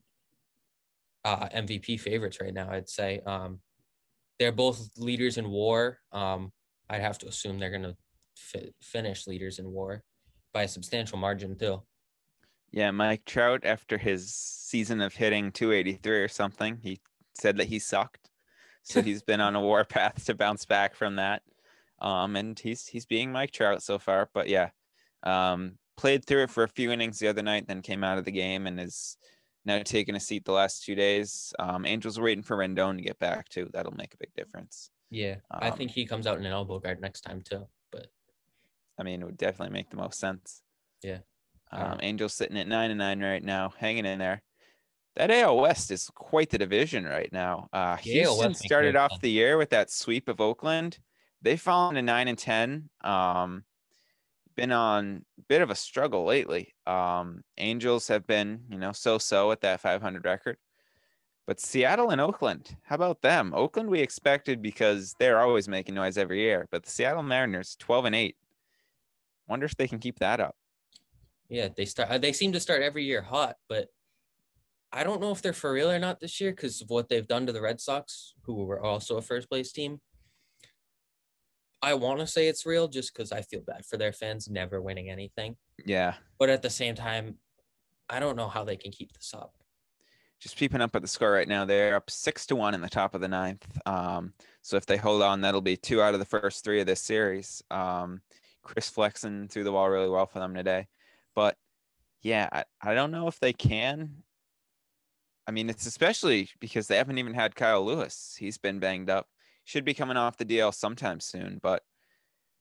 uh, 1.25 1.49
MVP 1.49 1.99
favorites 1.99 2.39
right 2.41 2.53
now. 2.53 2.69
I'd 2.71 2.89
say 2.89 3.21
um, 3.25 3.59
they're 4.39 4.51
both 4.51 4.89
leaders 4.97 5.37
in 5.37 5.49
WAR. 5.49 5.99
Um, 6.11 6.51
I'd 6.89 7.01
have 7.01 7.17
to 7.19 7.27
assume 7.27 7.59
they're 7.59 7.71
gonna 7.71 7.97
fi- 8.35 8.71
finish 8.81 9.27
leaders 9.27 9.59
in 9.59 9.69
WAR 9.69 10.03
by 10.53 10.63
a 10.63 10.67
substantial 10.67 11.17
margin 11.17 11.57
too. 11.57 11.81
Yeah, 12.71 12.91
Mike 12.91 13.25
Trout, 13.25 13.61
after 13.63 13.97
his 13.97 14.33
season 14.33 15.01
of 15.01 15.15
hitting 15.15 15.51
283 15.51 16.17
or 16.17 16.27
something, 16.27 16.77
he 16.81 16.99
said 17.39 17.57
that 17.57 17.67
he 17.67 17.79
sucked. 17.79 18.29
So 18.83 19.01
he's 19.01 19.21
been 19.21 19.41
on 19.41 19.55
a 19.55 19.61
war 19.61 19.83
path 19.89 20.25
to 20.25 20.33
bounce 20.33 20.65
back 20.65 20.95
from 20.95 21.15
that. 21.17 21.41
Um, 21.99 22.35
and 22.35 22.57
he's 22.57 22.85
he's 22.87 23.05
being 23.05 23.31
Mike 23.31 23.51
Trout 23.51 23.81
so 23.83 23.97
far. 23.99 24.29
But 24.33 24.47
yeah, 24.47 24.69
um, 25.23 25.77
played 25.97 26.25
through 26.25 26.43
it 26.43 26.49
for 26.51 26.63
a 26.63 26.67
few 26.69 26.91
innings 26.91 27.19
the 27.19 27.27
other 27.27 27.41
night, 27.41 27.67
then 27.67 27.81
came 27.81 28.03
out 28.03 28.17
of 28.17 28.25
the 28.25 28.31
game 28.31 28.67
and 28.67 28.79
is 28.79 29.17
now 29.65 29.81
taking 29.83 30.15
a 30.15 30.19
seat 30.19 30.45
the 30.45 30.51
last 30.51 30.85
two 30.85 30.95
days. 30.95 31.53
Um, 31.59 31.85
Angels 31.85 32.17
are 32.17 32.23
waiting 32.23 32.43
for 32.43 32.55
Rendon 32.57 32.97
to 32.97 33.03
get 33.03 33.19
back 33.19 33.49
too. 33.49 33.69
That'll 33.73 33.95
make 33.95 34.13
a 34.13 34.17
big 34.17 34.33
difference. 34.35 34.91
Yeah, 35.09 35.37
I 35.51 35.69
Um, 35.69 35.77
think 35.77 35.91
he 35.91 36.05
comes 36.05 36.27
out 36.27 36.37
in 36.37 36.45
an 36.45 36.51
elbow 36.51 36.79
guard 36.79 37.01
next 37.01 37.21
time 37.21 37.41
too. 37.41 37.67
But 37.91 38.07
I 38.99 39.03
mean, 39.03 39.21
it 39.21 39.25
would 39.25 39.37
definitely 39.37 39.73
make 39.73 39.89
the 39.89 39.97
most 39.97 40.19
sense. 40.19 40.61
Yeah. 41.03 41.19
Um. 41.71 41.99
Angels 42.01 42.33
sitting 42.33 42.57
at 42.57 42.67
nine 42.67 42.91
and 42.91 42.99
nine 42.99 43.19
right 43.21 43.43
now, 43.43 43.73
hanging 43.77 44.05
in 44.05 44.19
there. 44.19 44.41
That 45.17 45.31
AL 45.31 45.57
West 45.57 45.89
is 45.91 46.09
quite 46.13 46.49
the 46.51 46.59
division 46.59 47.03
right 47.05 47.31
now. 47.33 47.67
Uh, 47.73 47.95
Houston 47.97 48.53
started 48.53 48.95
off 48.95 49.19
the 49.19 49.31
year 49.31 49.57
with 49.57 49.71
that 49.71 49.89
sweep 49.89 50.29
of 50.29 50.39
Oakland. 50.39 50.99
They've 51.41 51.59
fallen 51.59 51.95
to 51.95 52.01
nine 52.03 52.27
and 52.27 52.37
ten. 52.37 52.89
Um, 53.03 53.63
been 54.55 54.71
on 54.71 55.25
a 55.37 55.41
bit 55.47 55.61
of 55.61 55.69
a 55.71 55.75
struggle 55.75 56.25
lately. 56.25 56.73
Um, 56.85 57.43
Angels 57.57 58.07
have 58.09 58.25
been, 58.27 58.61
you 58.69 58.77
know, 58.77 58.91
so-so 58.91 59.51
at 59.51 59.61
that 59.61 59.81
500 59.81 60.23
record. 60.25 60.57
But 61.45 61.59
Seattle 61.59 62.09
and 62.09 62.19
Oakland, 62.19 62.75
how 62.83 62.95
about 62.95 63.21
them? 63.21 63.53
Oakland 63.55 63.89
we 63.89 64.01
expected 64.01 64.61
because 64.61 65.15
they're 65.19 65.39
always 65.39 65.67
making 65.67 65.95
noise 65.95 66.17
every 66.17 66.41
year, 66.41 66.67
but 66.71 66.83
the 66.83 66.91
Seattle 66.91 67.23
Mariners 67.23 67.75
12 67.79 68.05
and 68.05 68.15
8. 68.15 68.35
Wonder 69.47 69.65
if 69.65 69.75
they 69.77 69.87
can 69.87 69.99
keep 69.99 70.19
that 70.19 70.39
up. 70.39 70.55
yeah, 71.49 71.69
they 71.75 71.85
start. 71.85 72.21
They 72.21 72.33
seem 72.33 72.51
to 72.51 72.59
start 72.59 72.81
every 72.81 73.05
year 73.05 73.21
hot, 73.21 73.55
but 73.69 73.87
I 74.91 75.03
don't 75.03 75.21
know 75.21 75.31
if 75.31 75.41
they're 75.41 75.53
for 75.53 75.73
real 75.73 75.91
or 75.91 75.99
not 75.99 76.19
this 76.19 76.39
year 76.39 76.51
because 76.51 76.81
of 76.81 76.89
what 76.89 77.09
they've 77.09 77.27
done 77.27 77.45
to 77.45 77.51
the 77.51 77.61
Red 77.61 77.81
Sox, 77.81 78.33
who 78.43 78.63
were 78.65 78.81
also 78.81 79.17
a 79.17 79.21
first 79.21 79.49
place 79.49 79.71
team. 79.71 79.99
I 81.81 81.93
want 81.93 82.19
to 82.19 82.27
say 82.27 82.47
it's 82.47 82.65
real 82.65 82.87
just 82.87 83.13
because 83.13 83.31
I 83.31 83.41
feel 83.41 83.61
bad 83.61 83.85
for 83.85 83.97
their 83.97 84.11
fans 84.13 84.49
never 84.49 84.81
winning 84.81 85.09
anything, 85.09 85.57
Yeah. 85.85 86.15
but 86.39 86.49
at 86.49 86.61
the 86.61 86.69
same 86.69 86.95
time, 86.95 87.35
I 88.09 88.19
don't 88.19 88.35
know 88.35 88.47
how 88.47 88.63
they 88.63 88.77
can 88.77 88.91
keep 88.91 89.13
this 89.13 89.33
up. 89.33 89.53
just 90.39 90.55
peeping 90.57 90.81
up 90.81 90.95
at 90.95 91.01
the 91.01 91.07
score 91.07 91.31
right 91.31 91.47
now. 91.47 91.65
They're 91.65 91.95
up 91.95 92.09
six 92.11 92.45
to 92.47 92.55
one 92.55 92.73
in 92.75 92.81
the 92.81 92.87
top 92.89 93.15
of 93.15 93.21
the 93.21 93.27
ninth. 93.27 93.65
Um, 93.87 94.33
so 94.61 94.77
if 94.77 94.85
they 94.85 94.95
hold 94.97 95.23
on, 95.23 95.41
that'll 95.41 95.61
be 95.61 95.75
two 95.75 95.99
out 95.99 96.13
of 96.13 96.19
the 96.19 96.25
first 96.27 96.63
three 96.63 96.79
of 96.79 96.85
this 96.85 97.01
series. 97.01 97.63
Um, 97.71 98.21
Chris 98.61 98.87
Flexen 98.87 99.47
through 99.47 99.63
the 99.63 99.71
wall 99.71 99.89
really 99.89 100.07
well 100.09 100.27
for 100.27 100.37
them 100.37 100.53
today. 100.53 100.87
But 101.33 101.57
yeah, 102.21 102.49
I, 102.51 102.63
I 102.81 102.93
don't 102.93 103.09
know 103.11 103.27
if 103.27 103.39
they 103.39 103.51
can. 103.51 104.21
I 105.47 105.51
mean, 105.51 105.69
it's 105.69 105.85
especially 105.85 106.49
because 106.59 106.87
they 106.87 106.97
haven't 106.97 107.17
even 107.17 107.33
had 107.33 107.55
Kyle 107.55 107.85
Lewis. 107.85 108.35
He's 108.37 108.57
been 108.57 108.79
banged 108.79 109.09
up. 109.09 109.27
Should 109.63 109.85
be 109.85 109.93
coming 109.93 110.17
off 110.17 110.37
the 110.37 110.45
DL 110.45 110.73
sometime 110.73 111.19
soon. 111.19 111.59
But 111.61 111.83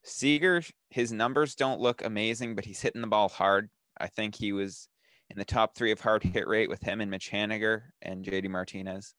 Seager, 0.05 0.63
his 0.91 1.13
numbers 1.13 1.57
don't 1.57 1.81
look 1.81 2.05
amazing, 2.05 2.55
but 2.55 2.65
he's 2.65 2.81
hitting 2.81 3.01
the 3.01 3.09
ball 3.09 3.29
hard. 3.29 3.69
I 3.99 4.07
think 4.07 4.37
he 4.37 4.53
was 4.53 4.89
in 5.31 5.39
the 5.39 5.45
top 5.45 5.75
three 5.75 5.91
of 5.91 6.01
hard 6.01 6.23
hit 6.23 6.47
rate 6.47 6.69
with 6.69 6.83
him 6.83 7.01
and 7.01 7.11
Mitch 7.11 7.31
Haniger 7.31 7.83
and 8.03 8.25
JD 8.25 8.49
Martinez. 8.49 9.15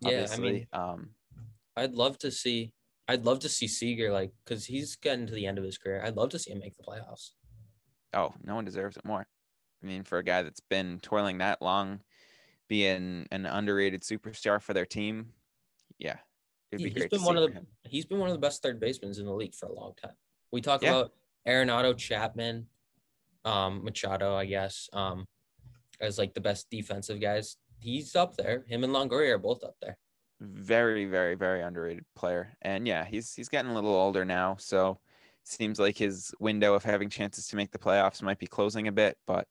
Yeah, 0.00 0.26
I 0.32 0.36
mean, 0.38 0.66
um, 0.72 1.10
I'd 1.76 1.94
love 1.94 2.18
to 2.18 2.30
see. 2.30 2.72
I'd 3.06 3.24
love 3.24 3.40
to 3.40 3.48
see 3.48 3.68
Seager 3.68 4.12
like 4.12 4.32
because 4.44 4.66
he's 4.66 4.96
getting 4.96 5.26
to 5.26 5.32
the 5.32 5.46
end 5.46 5.58
of 5.58 5.64
his 5.64 5.78
career. 5.78 6.02
I'd 6.04 6.16
love 6.16 6.30
to 6.30 6.38
see 6.38 6.50
him 6.50 6.58
make 6.58 6.76
the 6.76 6.82
playoffs. 6.82 7.30
oh, 8.14 8.34
no 8.42 8.56
one 8.56 8.64
deserves 8.64 8.96
it 8.96 9.04
more. 9.04 9.26
I 9.82 9.86
mean, 9.86 10.02
for 10.02 10.18
a 10.18 10.24
guy 10.24 10.42
that's 10.42 10.60
been 10.60 10.98
toiling 11.00 11.38
that 11.38 11.62
long, 11.62 12.00
being 12.68 13.26
an 13.30 13.46
underrated 13.46 14.02
superstar 14.02 14.60
for 14.62 14.74
their 14.74 14.86
team, 14.86 15.32
yeah, 15.98 16.18
it'd 16.70 16.84
be 16.84 16.90
he's 16.90 16.98
great 16.98 17.10
been 17.10 17.22
one 17.24 17.36
of 17.36 17.48
the 17.48 17.58
him. 17.58 17.66
he's 17.84 18.06
been 18.06 18.18
one 18.18 18.28
of 18.28 18.34
the 18.34 18.40
best 18.40 18.62
third 18.62 18.78
basemen 18.78 19.12
in 19.18 19.24
the 19.24 19.32
league 19.32 19.54
for 19.54 19.66
a 19.66 19.72
long 19.72 19.94
time. 20.02 20.14
We 20.52 20.60
talk 20.60 20.82
Yeah. 20.82 20.90
about 20.90 21.12
Arenado, 21.46 21.96
Chapman, 21.96 22.66
um, 23.44 23.82
Machado, 23.84 24.34
I 24.34 24.44
guess, 24.44 24.88
um, 24.92 25.26
as 26.00 26.18
like 26.18 26.34
the 26.34 26.40
best 26.40 26.68
defensive 26.70 27.20
guys. 27.20 27.56
He's 27.80 28.14
up 28.16 28.36
there. 28.36 28.64
Him 28.68 28.84
and 28.84 28.92
Longoria 28.92 29.32
are 29.34 29.38
both 29.38 29.62
up 29.64 29.76
there. 29.80 29.96
Very, 30.40 31.06
very, 31.06 31.34
very 31.34 31.62
underrated 31.62 32.04
player. 32.14 32.56
And 32.62 32.86
yeah, 32.86 33.04
he's 33.04 33.34
he's 33.34 33.48
getting 33.48 33.70
a 33.70 33.74
little 33.74 33.94
older 33.94 34.24
now, 34.24 34.56
so 34.56 35.00
seems 35.44 35.78
like 35.80 35.96
his 35.96 36.34
window 36.38 36.74
of 36.74 36.84
having 36.84 37.08
chances 37.08 37.48
to 37.48 37.56
make 37.56 37.70
the 37.70 37.78
playoffs 37.78 38.20
might 38.22 38.38
be 38.38 38.46
closing 38.46 38.86
a 38.88 38.92
bit. 38.92 39.16
But 39.26 39.48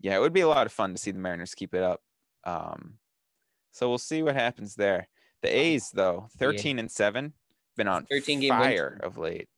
yeah, 0.00 0.16
it 0.16 0.20
would 0.20 0.32
be 0.32 0.40
a 0.40 0.48
lot 0.48 0.66
of 0.66 0.72
fun 0.72 0.92
to 0.92 0.98
see 0.98 1.10
the 1.12 1.18
Mariners 1.18 1.54
keep 1.54 1.74
it 1.74 1.82
up. 1.82 2.00
Um, 2.48 2.94
so 3.72 3.88
we'll 3.88 3.98
see 3.98 4.22
what 4.22 4.34
happens 4.34 4.74
there. 4.74 5.08
The 5.42 5.56
A's 5.56 5.90
though, 5.90 6.28
thirteen 6.38 6.78
and 6.78 6.90
seven, 6.90 7.32
been 7.76 7.88
on 7.88 8.04
13 8.06 8.40
game 8.40 8.50
fire 8.50 9.00
of 9.02 9.18
late. 9.18 9.48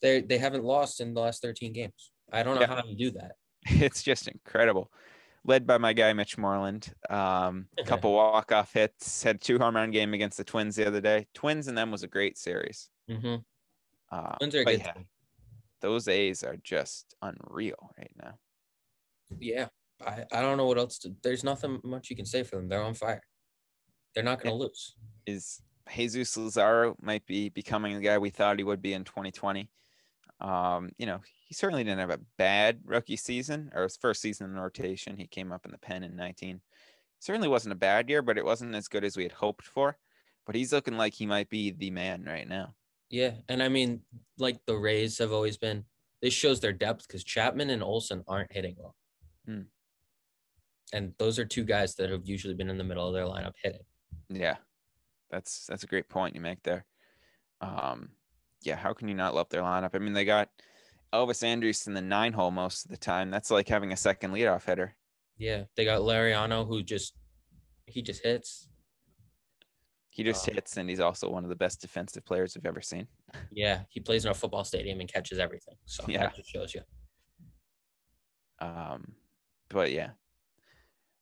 They 0.00 0.20
they 0.20 0.38
haven't 0.38 0.64
lost 0.64 1.00
in 1.00 1.14
the 1.14 1.20
last 1.20 1.42
13 1.42 1.72
games. 1.72 2.10
I 2.32 2.42
don't 2.42 2.54
know 2.56 2.62
Yeah. 2.62 2.66
how 2.76 2.84
you 2.84 2.96
do 2.96 3.10
that. 3.12 3.32
It's 3.66 4.02
just 4.02 4.28
incredible. 4.28 4.92
Led 5.46 5.66
by 5.66 5.78
my 5.78 5.92
guy 5.92 6.12
Mitch 6.12 6.38
Moreland. 6.38 6.94
Um, 7.10 7.66
a 7.78 7.84
couple 7.90 8.12
walk 8.12 8.52
off 8.52 8.72
hits. 8.72 9.22
Had 9.22 9.40
two 9.40 9.58
home 9.58 9.76
run 9.76 9.90
game 9.90 10.14
against 10.14 10.38
the 10.38 10.44
Twins 10.44 10.76
the 10.76 10.86
other 10.86 11.00
day. 11.00 11.26
Twins 11.34 11.66
and 11.68 11.76
them 11.76 11.90
was 11.90 12.02
a 12.02 12.08
great 12.08 12.38
series. 12.38 12.88
Mm-hmm. 13.10 13.36
Uh, 14.10 14.36
Twins 14.36 14.54
are 14.54 14.60
a 14.60 14.64
good 14.64 14.80
yeah, 14.80 14.92
those 15.80 16.08
A's 16.08 16.42
are 16.44 16.56
just 16.62 17.14
unreal 17.20 17.90
right 17.98 18.12
now. 18.22 18.38
Yeah. 19.38 19.68
I, 20.04 20.24
I 20.32 20.40
don't 20.40 20.56
know 20.56 20.66
what 20.66 20.78
else 20.78 20.98
to 21.00 21.14
there's 21.22 21.44
nothing 21.44 21.80
much 21.84 22.10
you 22.10 22.16
can 22.16 22.26
say 22.26 22.42
for 22.42 22.56
them. 22.56 22.68
They're 22.68 22.82
on 22.82 22.94
fire. 22.94 23.22
They're 24.14 24.24
not 24.24 24.42
gonna 24.42 24.54
lose. 24.54 24.96
Is 25.26 25.62
Jesus 25.92 26.36
Luzardo 26.36 26.94
might 27.00 27.26
be 27.26 27.48
becoming 27.48 27.94
the 27.94 28.02
guy 28.02 28.18
we 28.18 28.30
thought 28.30 28.58
he 28.58 28.64
would 28.64 28.82
be 28.82 28.94
in 28.94 29.04
2020. 29.04 29.70
Um, 30.40 30.90
you 30.98 31.06
know, 31.06 31.20
he 31.46 31.54
certainly 31.54 31.84
didn't 31.84 32.00
have 32.00 32.10
a 32.10 32.20
bad 32.38 32.80
rookie 32.84 33.16
season 33.16 33.70
or 33.74 33.84
his 33.84 33.96
first 33.96 34.20
season 34.20 34.50
in 34.50 34.56
rotation. 34.56 35.16
He 35.16 35.26
came 35.26 35.52
up 35.52 35.64
in 35.64 35.72
the 35.72 35.78
pen 35.78 36.02
in 36.02 36.16
19. 36.16 36.60
Certainly 37.20 37.48
wasn't 37.48 37.72
a 37.72 37.76
bad 37.76 38.08
year, 38.10 38.22
but 38.22 38.36
it 38.36 38.44
wasn't 38.44 38.74
as 38.74 38.88
good 38.88 39.04
as 39.04 39.16
we 39.16 39.22
had 39.22 39.32
hoped 39.32 39.64
for. 39.64 39.96
But 40.46 40.54
he's 40.54 40.72
looking 40.72 40.96
like 40.96 41.14
he 41.14 41.26
might 41.26 41.48
be 41.48 41.70
the 41.70 41.90
man 41.90 42.24
right 42.24 42.48
now. 42.48 42.74
Yeah, 43.08 43.32
and 43.48 43.62
I 43.62 43.68
mean, 43.68 44.00
like 44.38 44.58
the 44.66 44.76
Rays 44.76 45.18
have 45.18 45.32
always 45.32 45.56
been. 45.56 45.84
This 46.20 46.34
shows 46.34 46.60
their 46.60 46.72
depth 46.72 47.06
because 47.06 47.24
Chapman 47.24 47.70
and 47.70 47.82
Olson 47.82 48.24
aren't 48.26 48.52
hitting 48.52 48.76
well, 48.78 48.96
Hmm. 49.46 49.62
And 50.94 51.12
those 51.18 51.40
are 51.40 51.44
two 51.44 51.64
guys 51.64 51.96
that 51.96 52.08
have 52.08 52.24
usually 52.24 52.54
been 52.54 52.70
in 52.70 52.78
the 52.78 52.84
middle 52.84 53.06
of 53.08 53.12
their 53.14 53.24
lineup 53.24 53.54
hitting. 53.60 53.80
Yeah, 54.28 54.56
that's 55.28 55.66
that's 55.66 55.82
a 55.82 55.88
great 55.88 56.08
point 56.08 56.36
you 56.36 56.40
make 56.40 56.62
there. 56.62 56.86
Um, 57.60 58.10
yeah, 58.62 58.76
how 58.76 58.92
can 58.92 59.08
you 59.08 59.14
not 59.14 59.34
love 59.34 59.48
their 59.48 59.62
lineup? 59.62 59.90
I 59.94 59.98
mean, 59.98 60.12
they 60.12 60.24
got 60.24 60.50
Elvis 61.12 61.42
Andrus 61.42 61.88
in 61.88 61.94
the 61.94 62.00
nine 62.00 62.32
hole 62.32 62.52
most 62.52 62.84
of 62.84 62.92
the 62.92 62.96
time. 62.96 63.30
That's 63.32 63.50
like 63.50 63.66
having 63.66 63.92
a 63.92 63.96
second 63.96 64.30
leadoff 64.30 64.66
hitter. 64.66 64.94
Yeah, 65.36 65.64
they 65.76 65.84
got 65.84 66.02
Laureano 66.02 66.64
who 66.66 66.80
just 66.80 67.14
he 67.86 68.00
just 68.00 68.22
hits. 68.22 68.68
He 70.10 70.22
just 70.22 70.48
Um, 70.48 70.54
hits, 70.54 70.76
and 70.76 70.88
he's 70.88 71.00
also 71.00 71.28
one 71.28 71.42
of 71.42 71.50
the 71.50 71.56
best 71.56 71.80
defensive 71.80 72.24
players 72.24 72.54
we've 72.54 72.66
ever 72.66 72.80
seen. 72.80 73.08
Yeah, 73.50 73.82
he 73.88 73.98
plays 73.98 74.24
in 74.24 74.30
a 74.30 74.34
football 74.34 74.62
stadium 74.62 75.00
and 75.00 75.12
catches 75.12 75.40
everything. 75.40 75.74
So 75.86 76.04
Yeah. 76.08 76.20
that 76.20 76.36
just 76.36 76.48
shows 76.48 76.72
you. 76.72 76.82
Um, 78.60 79.16
but 79.68 79.90
yeah, 79.90 80.10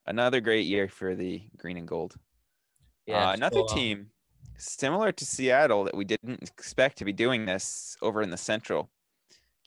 another 0.07 0.41
great 0.41 0.67
year 0.67 0.89
for 0.89 1.15
the 1.15 1.43
green 1.57 1.77
and 1.77 1.89
gold. 1.89 2.17
Yeah. 3.07 3.31
uh, 3.31 3.33
another 3.33 3.63
so, 3.67 3.69
um, 3.69 3.77
team 3.77 4.07
similar 4.57 5.13
to 5.13 5.27
Seattle 5.27 5.85
that 5.85 5.97
we 5.97 6.05
didn't 6.05 6.43
expect 6.43 6.99
to 6.99 7.05
be 7.05 7.13
doing 7.13 7.47
this 7.47 7.97
over 8.03 8.23
in 8.23 8.31
the 8.31 8.37
Central. 8.37 8.91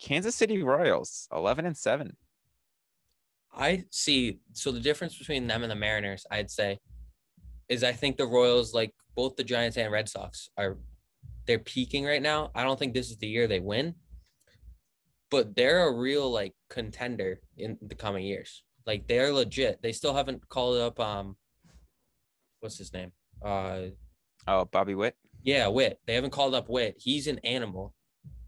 Kansas 0.00 0.34
City 0.34 0.62
Royals, 0.62 1.28
11 1.32 1.66
and 1.66 1.76
7. 1.76 2.16
I 3.54 3.84
see. 3.90 4.38
So 4.52 4.70
the 4.70 4.80
difference 4.80 5.16
between 5.16 5.46
them 5.46 5.62
and 5.62 5.70
the 5.70 5.76
Mariners, 5.76 6.26
I'd 6.30 6.50
say, 6.50 6.78
is 7.68 7.82
I 7.82 7.92
think 7.92 8.16
the 8.16 8.26
Royals, 8.26 8.74
like 8.74 8.92
both 9.14 9.36
the 9.36 9.44
Giants 9.44 9.76
and 9.76 9.90
Red 9.90 10.08
Sox, 10.08 10.50
are 10.58 10.76
they're 11.46 11.58
peaking 11.58 12.04
right 12.04 12.20
now. 12.20 12.50
I 12.54 12.64
don't 12.64 12.78
think 12.78 12.92
this 12.92 13.10
is 13.10 13.16
the 13.18 13.26
year 13.26 13.46
they 13.46 13.60
win, 13.60 13.94
but 15.30 15.56
they're 15.56 15.88
a 15.88 15.96
real 15.96 16.30
like 16.30 16.54
contender 16.68 17.40
in 17.56 17.78
the 17.80 17.94
coming 17.94 18.24
years. 18.24 18.62
Like 18.86 19.06
they're 19.08 19.32
legit. 19.32 19.82
They 19.82 19.92
still 19.92 20.14
haven't 20.14 20.48
called 20.48 20.78
up 20.78 21.00
um, 21.00 21.36
what's 22.60 22.78
his 22.78 22.92
name? 22.92 23.12
Uh, 23.44 23.78
Oh, 24.48 24.64
Bobby 24.64 24.94
Witt. 24.94 25.16
yeah, 25.42 25.66
Witt. 25.66 25.98
They 26.06 26.14
haven't 26.14 26.30
called 26.30 26.54
up 26.54 26.68
Witt. 26.68 26.94
He's 26.98 27.26
an 27.26 27.40
animal. 27.40 27.94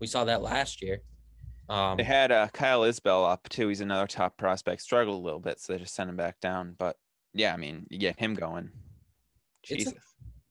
We 0.00 0.06
saw 0.06 0.24
that 0.24 0.42
last 0.42 0.80
year. 0.80 1.00
Um, 1.68 1.96
They 1.96 2.04
had 2.04 2.30
uh, 2.30 2.46
Kyle 2.52 2.82
Isbel 2.82 3.28
up 3.28 3.48
too. 3.48 3.66
He's 3.68 3.80
another 3.80 4.06
top 4.06 4.36
prospect. 4.36 4.80
Struggled 4.80 5.16
a 5.20 5.24
little 5.24 5.40
bit, 5.40 5.58
so 5.60 5.72
they 5.72 5.78
just 5.80 5.94
sent 5.96 6.08
him 6.08 6.16
back 6.16 6.38
down. 6.40 6.76
But 6.78 6.94
yeah, 7.34 7.52
I 7.52 7.56
mean, 7.56 7.84
you 7.90 7.98
get 7.98 8.16
him 8.18 8.34
going. 8.34 8.70
It's 9.64 9.72
a- 9.72 9.90
Jesus. 9.90 9.94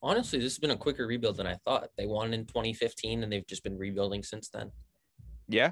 honestly, 0.03 0.39
this 0.39 0.51
has 0.53 0.59
been 0.59 0.71
a 0.71 0.77
quicker 0.77 1.07
rebuild 1.07 1.37
than 1.37 1.47
I 1.47 1.55
thought. 1.65 1.89
They 1.97 2.05
won 2.07 2.33
in 2.33 2.45
2015, 2.45 3.23
and 3.23 3.31
they've 3.31 3.47
just 3.47 3.63
been 3.63 3.77
rebuilding 3.77 4.21
since 4.21 4.49
then. 4.49 4.71
Yeah. 5.47 5.71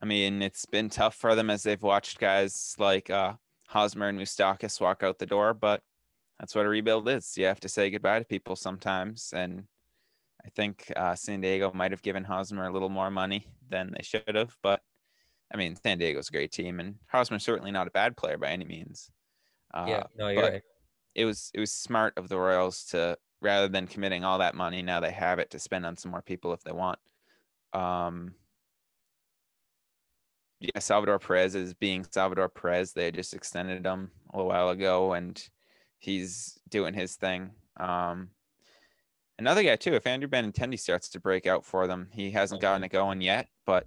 I 0.00 0.06
mean, 0.06 0.42
it's 0.42 0.66
been 0.66 0.88
tough 0.88 1.14
for 1.14 1.34
them 1.34 1.50
as 1.50 1.62
they've 1.62 1.82
watched 1.82 2.18
guys 2.18 2.74
like 2.78 3.10
uh, 3.10 3.34
Hosmer 3.68 4.08
and 4.08 4.18
Moustakas 4.18 4.80
walk 4.80 5.02
out 5.02 5.18
the 5.18 5.26
door, 5.26 5.54
but 5.54 5.82
that's 6.38 6.54
what 6.54 6.66
a 6.66 6.68
rebuild 6.68 7.08
is. 7.08 7.36
You 7.36 7.46
have 7.46 7.60
to 7.60 7.68
say 7.68 7.90
goodbye 7.90 8.18
to 8.18 8.24
people 8.24 8.56
sometimes. 8.56 9.32
And 9.34 9.64
I 10.44 10.48
think 10.50 10.92
uh, 10.96 11.14
San 11.14 11.40
Diego 11.40 11.70
might 11.72 11.92
have 11.92 12.02
given 12.02 12.24
Hosmer 12.24 12.66
a 12.66 12.72
little 12.72 12.88
more 12.88 13.10
money 13.10 13.46
than 13.68 13.92
they 13.96 14.02
should 14.02 14.34
have. 14.34 14.56
But 14.62 14.80
I 15.52 15.56
mean, 15.56 15.76
San 15.76 15.98
Diego's 15.98 16.28
a 16.28 16.32
great 16.32 16.50
team, 16.50 16.80
and 16.80 16.96
Hosmer's 17.08 17.44
certainly 17.44 17.70
not 17.70 17.86
a 17.86 17.90
bad 17.92 18.16
player 18.16 18.38
by 18.38 18.48
any 18.48 18.64
means. 18.64 19.10
Uh, 19.72 19.86
yeah, 19.88 20.02
no, 20.16 20.28
you're 20.28 20.42
right. 20.42 20.62
it 21.14 21.24
was 21.24 21.50
it 21.54 21.60
was 21.60 21.70
smart 21.72 22.14
of 22.16 22.28
the 22.28 22.38
Royals 22.38 22.84
to 22.86 23.16
rather 23.40 23.68
than 23.68 23.86
committing 23.86 24.24
all 24.24 24.38
that 24.38 24.54
money 24.54 24.82
now 24.82 25.00
they 25.00 25.10
have 25.10 25.38
it 25.40 25.50
to 25.50 25.58
spend 25.58 25.84
on 25.84 25.96
some 25.96 26.10
more 26.10 26.22
people 26.22 26.52
if 26.52 26.62
they 26.62 26.72
want. 26.72 26.98
Um 27.72 28.34
yeah, 30.62 30.78
Salvador 30.78 31.18
Perez 31.18 31.54
is 31.54 31.74
being 31.74 32.06
Salvador 32.10 32.48
Perez. 32.48 32.92
They 32.92 33.10
just 33.10 33.34
extended 33.34 33.84
him 33.84 34.10
a 34.32 34.36
little 34.36 34.48
while 34.48 34.70
ago 34.70 35.12
and 35.12 35.42
he's 35.98 36.58
doing 36.68 36.94
his 36.94 37.16
thing. 37.16 37.50
Um 37.76 38.30
another 39.38 39.62
guy 39.62 39.76
too, 39.76 39.94
if 39.94 40.06
Andrew 40.06 40.28
Benintendi 40.28 40.78
starts 40.78 41.08
to 41.10 41.20
break 41.20 41.46
out 41.46 41.64
for 41.64 41.86
them, 41.86 42.08
he 42.12 42.30
hasn't 42.30 42.60
gotten 42.60 42.84
it 42.84 42.90
going 42.90 43.20
yet, 43.20 43.48
but 43.66 43.86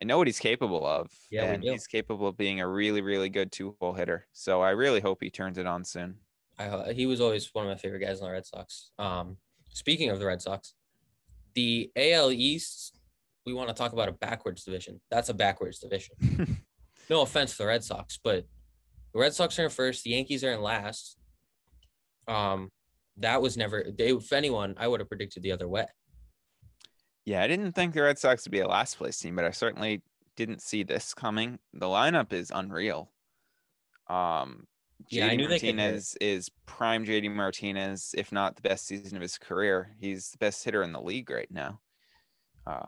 I 0.00 0.04
know 0.04 0.18
what 0.18 0.26
he's 0.26 0.38
capable 0.38 0.86
of. 0.86 1.10
Yeah, 1.30 1.44
and 1.44 1.62
he's 1.62 1.86
capable 1.86 2.28
of 2.28 2.36
being 2.36 2.60
a 2.60 2.68
really, 2.68 3.00
really 3.00 3.30
good 3.30 3.50
two-hole 3.50 3.94
hitter. 3.94 4.26
So 4.32 4.60
I 4.60 4.70
really 4.70 5.00
hope 5.00 5.18
he 5.22 5.30
turns 5.30 5.56
it 5.56 5.66
on 5.66 5.84
soon. 5.84 6.16
I, 6.58 6.92
he 6.92 7.06
was 7.06 7.20
always 7.20 7.48
one 7.54 7.66
of 7.66 7.70
my 7.70 7.78
favorite 7.78 8.00
guys 8.00 8.20
in 8.20 8.26
the 8.26 8.30
Red 8.30 8.46
Sox. 8.46 8.90
Um, 8.98 9.38
speaking 9.70 10.10
of 10.10 10.18
the 10.18 10.26
Red 10.26 10.42
Sox, 10.42 10.74
the 11.54 11.90
AL 11.96 12.30
East, 12.32 12.95
we 13.46 13.54
want 13.54 13.68
to 13.68 13.74
talk 13.74 13.92
about 13.92 14.08
a 14.08 14.12
backwards 14.12 14.64
division. 14.64 15.00
That's 15.10 15.28
a 15.28 15.34
backwards 15.34 15.78
division. 15.78 16.58
no 17.10 17.22
offense 17.22 17.52
to 17.52 17.58
the 17.58 17.66
Red 17.66 17.84
Sox, 17.84 18.18
but 18.22 18.44
the 19.14 19.20
Red 19.20 19.32
Sox 19.32 19.58
are 19.58 19.64
in 19.64 19.70
first. 19.70 20.02
The 20.04 20.10
Yankees 20.10 20.42
are 20.42 20.52
in 20.52 20.60
last. 20.60 21.16
Um, 22.28 22.70
that 23.18 23.40
was 23.40 23.56
never. 23.56 23.86
They, 23.96 24.08
if 24.08 24.32
anyone, 24.32 24.74
I 24.78 24.88
would 24.88 25.00
have 25.00 25.08
predicted 25.08 25.42
the 25.42 25.52
other 25.52 25.68
way. 25.68 25.86
Yeah, 27.24 27.42
I 27.42 27.46
didn't 27.46 27.72
think 27.72 27.94
the 27.94 28.02
Red 28.02 28.18
Sox 28.18 28.44
would 28.44 28.52
be 28.52 28.60
a 28.60 28.68
last 28.68 28.98
place 28.98 29.18
team, 29.18 29.36
but 29.36 29.44
I 29.44 29.50
certainly 29.50 30.02
didn't 30.36 30.60
see 30.60 30.82
this 30.82 31.14
coming. 31.14 31.58
The 31.72 31.86
lineup 31.86 32.32
is 32.32 32.52
unreal. 32.54 33.10
Um, 34.08 34.66
Yeah, 35.08 35.26
I 35.26 35.30
JD 35.30 35.36
knew. 35.36 35.48
Martinez 35.48 36.16
is 36.20 36.50
prime 36.66 37.04
JD 37.04 37.34
Martinez, 37.34 38.14
if 38.16 38.32
not 38.32 38.56
the 38.56 38.62
best 38.62 38.86
season 38.86 39.16
of 39.16 39.22
his 39.22 39.38
career. 39.38 39.96
He's 40.00 40.30
the 40.30 40.38
best 40.38 40.64
hitter 40.64 40.82
in 40.82 40.92
the 40.92 41.00
league 41.00 41.30
right 41.30 41.50
now. 41.50 41.80
Uh, 42.66 42.86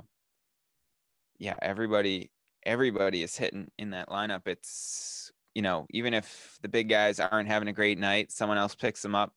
yeah, 1.39 1.55
everybody, 1.63 2.31
everybody 2.65 3.23
is 3.23 3.37
hitting 3.37 3.71
in 3.79 3.91
that 3.91 4.09
lineup. 4.09 4.47
It's 4.47 5.33
you 5.55 5.63
know, 5.63 5.87
even 5.91 6.15
if 6.15 6.57
the 6.63 6.69
big 6.69 6.89
guys 6.89 7.19
aren't 7.19 7.49
having 7.49 7.67
a 7.67 7.73
great 7.73 7.99
night, 7.99 8.31
someone 8.31 8.59
else 8.59 8.77
picks 8.77 9.03
them 9.03 9.17
up. 9.17 9.33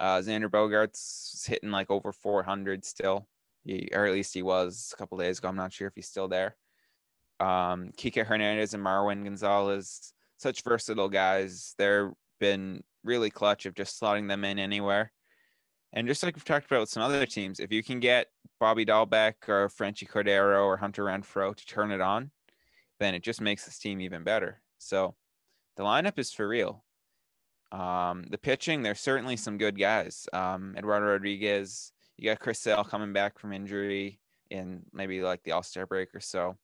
Uh, 0.00 0.18
Xander 0.18 0.48
Bogaerts 0.48 1.46
hitting 1.46 1.70
like 1.70 1.90
over 1.90 2.10
400 2.10 2.84
still. 2.86 3.28
He, 3.62 3.90
or 3.92 4.06
at 4.06 4.12
least 4.12 4.32
he 4.32 4.42
was 4.42 4.92
a 4.94 4.96
couple 4.96 5.18
days 5.18 5.38
ago. 5.38 5.48
I'm 5.48 5.56
not 5.56 5.72
sure 5.72 5.88
if 5.88 5.94
he's 5.94 6.08
still 6.08 6.26
there. 6.26 6.56
Um, 7.38 7.90
Kike 7.98 8.24
Hernandez 8.24 8.72
and 8.72 8.82
Marwin 8.82 9.24
Gonzalez, 9.24 10.14
such 10.38 10.62
versatile 10.62 11.10
guys. 11.10 11.74
They've 11.76 12.08
been 12.40 12.82
really 13.04 13.28
clutch 13.28 13.66
of 13.66 13.74
just 13.74 14.00
slotting 14.00 14.28
them 14.28 14.44
in 14.44 14.58
anywhere. 14.58 15.12
And 15.92 16.06
just 16.06 16.22
like 16.22 16.34
we've 16.34 16.44
talked 16.44 16.66
about 16.66 16.80
with 16.80 16.88
some 16.88 17.02
other 17.02 17.26
teams, 17.26 17.60
if 17.60 17.70
you 17.70 17.82
can 17.82 18.00
get 18.00 18.28
Bobby 18.58 18.86
Dalbec 18.86 19.34
or 19.48 19.68
Franchy 19.68 20.08
Cordero 20.08 20.64
or 20.64 20.76
Hunter 20.76 21.04
Renfroe 21.04 21.54
to 21.54 21.66
turn 21.66 21.90
it 21.90 22.00
on, 22.00 22.30
then 22.98 23.14
it 23.14 23.22
just 23.22 23.40
makes 23.40 23.64
this 23.64 23.78
team 23.78 24.00
even 24.00 24.24
better. 24.24 24.62
So 24.78 25.14
the 25.76 25.82
lineup 25.82 26.18
is 26.18 26.32
for 26.32 26.48
real. 26.48 26.84
Um, 27.72 28.24
the 28.30 28.38
pitching, 28.38 28.82
there's 28.82 29.00
certainly 29.00 29.36
some 29.36 29.58
good 29.58 29.78
guys. 29.78 30.28
Um, 30.32 30.74
Eduardo 30.76 31.06
Rodriguez, 31.06 31.92
you 32.16 32.30
got 32.30 32.40
Chris 32.40 32.60
Sale 32.60 32.84
coming 32.84 33.12
back 33.12 33.38
from 33.38 33.52
injury 33.52 34.20
in 34.50 34.82
maybe 34.92 35.22
like 35.22 35.42
the 35.42 35.52
All 35.52 35.62
Star 35.62 35.86
break 35.86 36.14
or 36.14 36.20
so. 36.20 36.56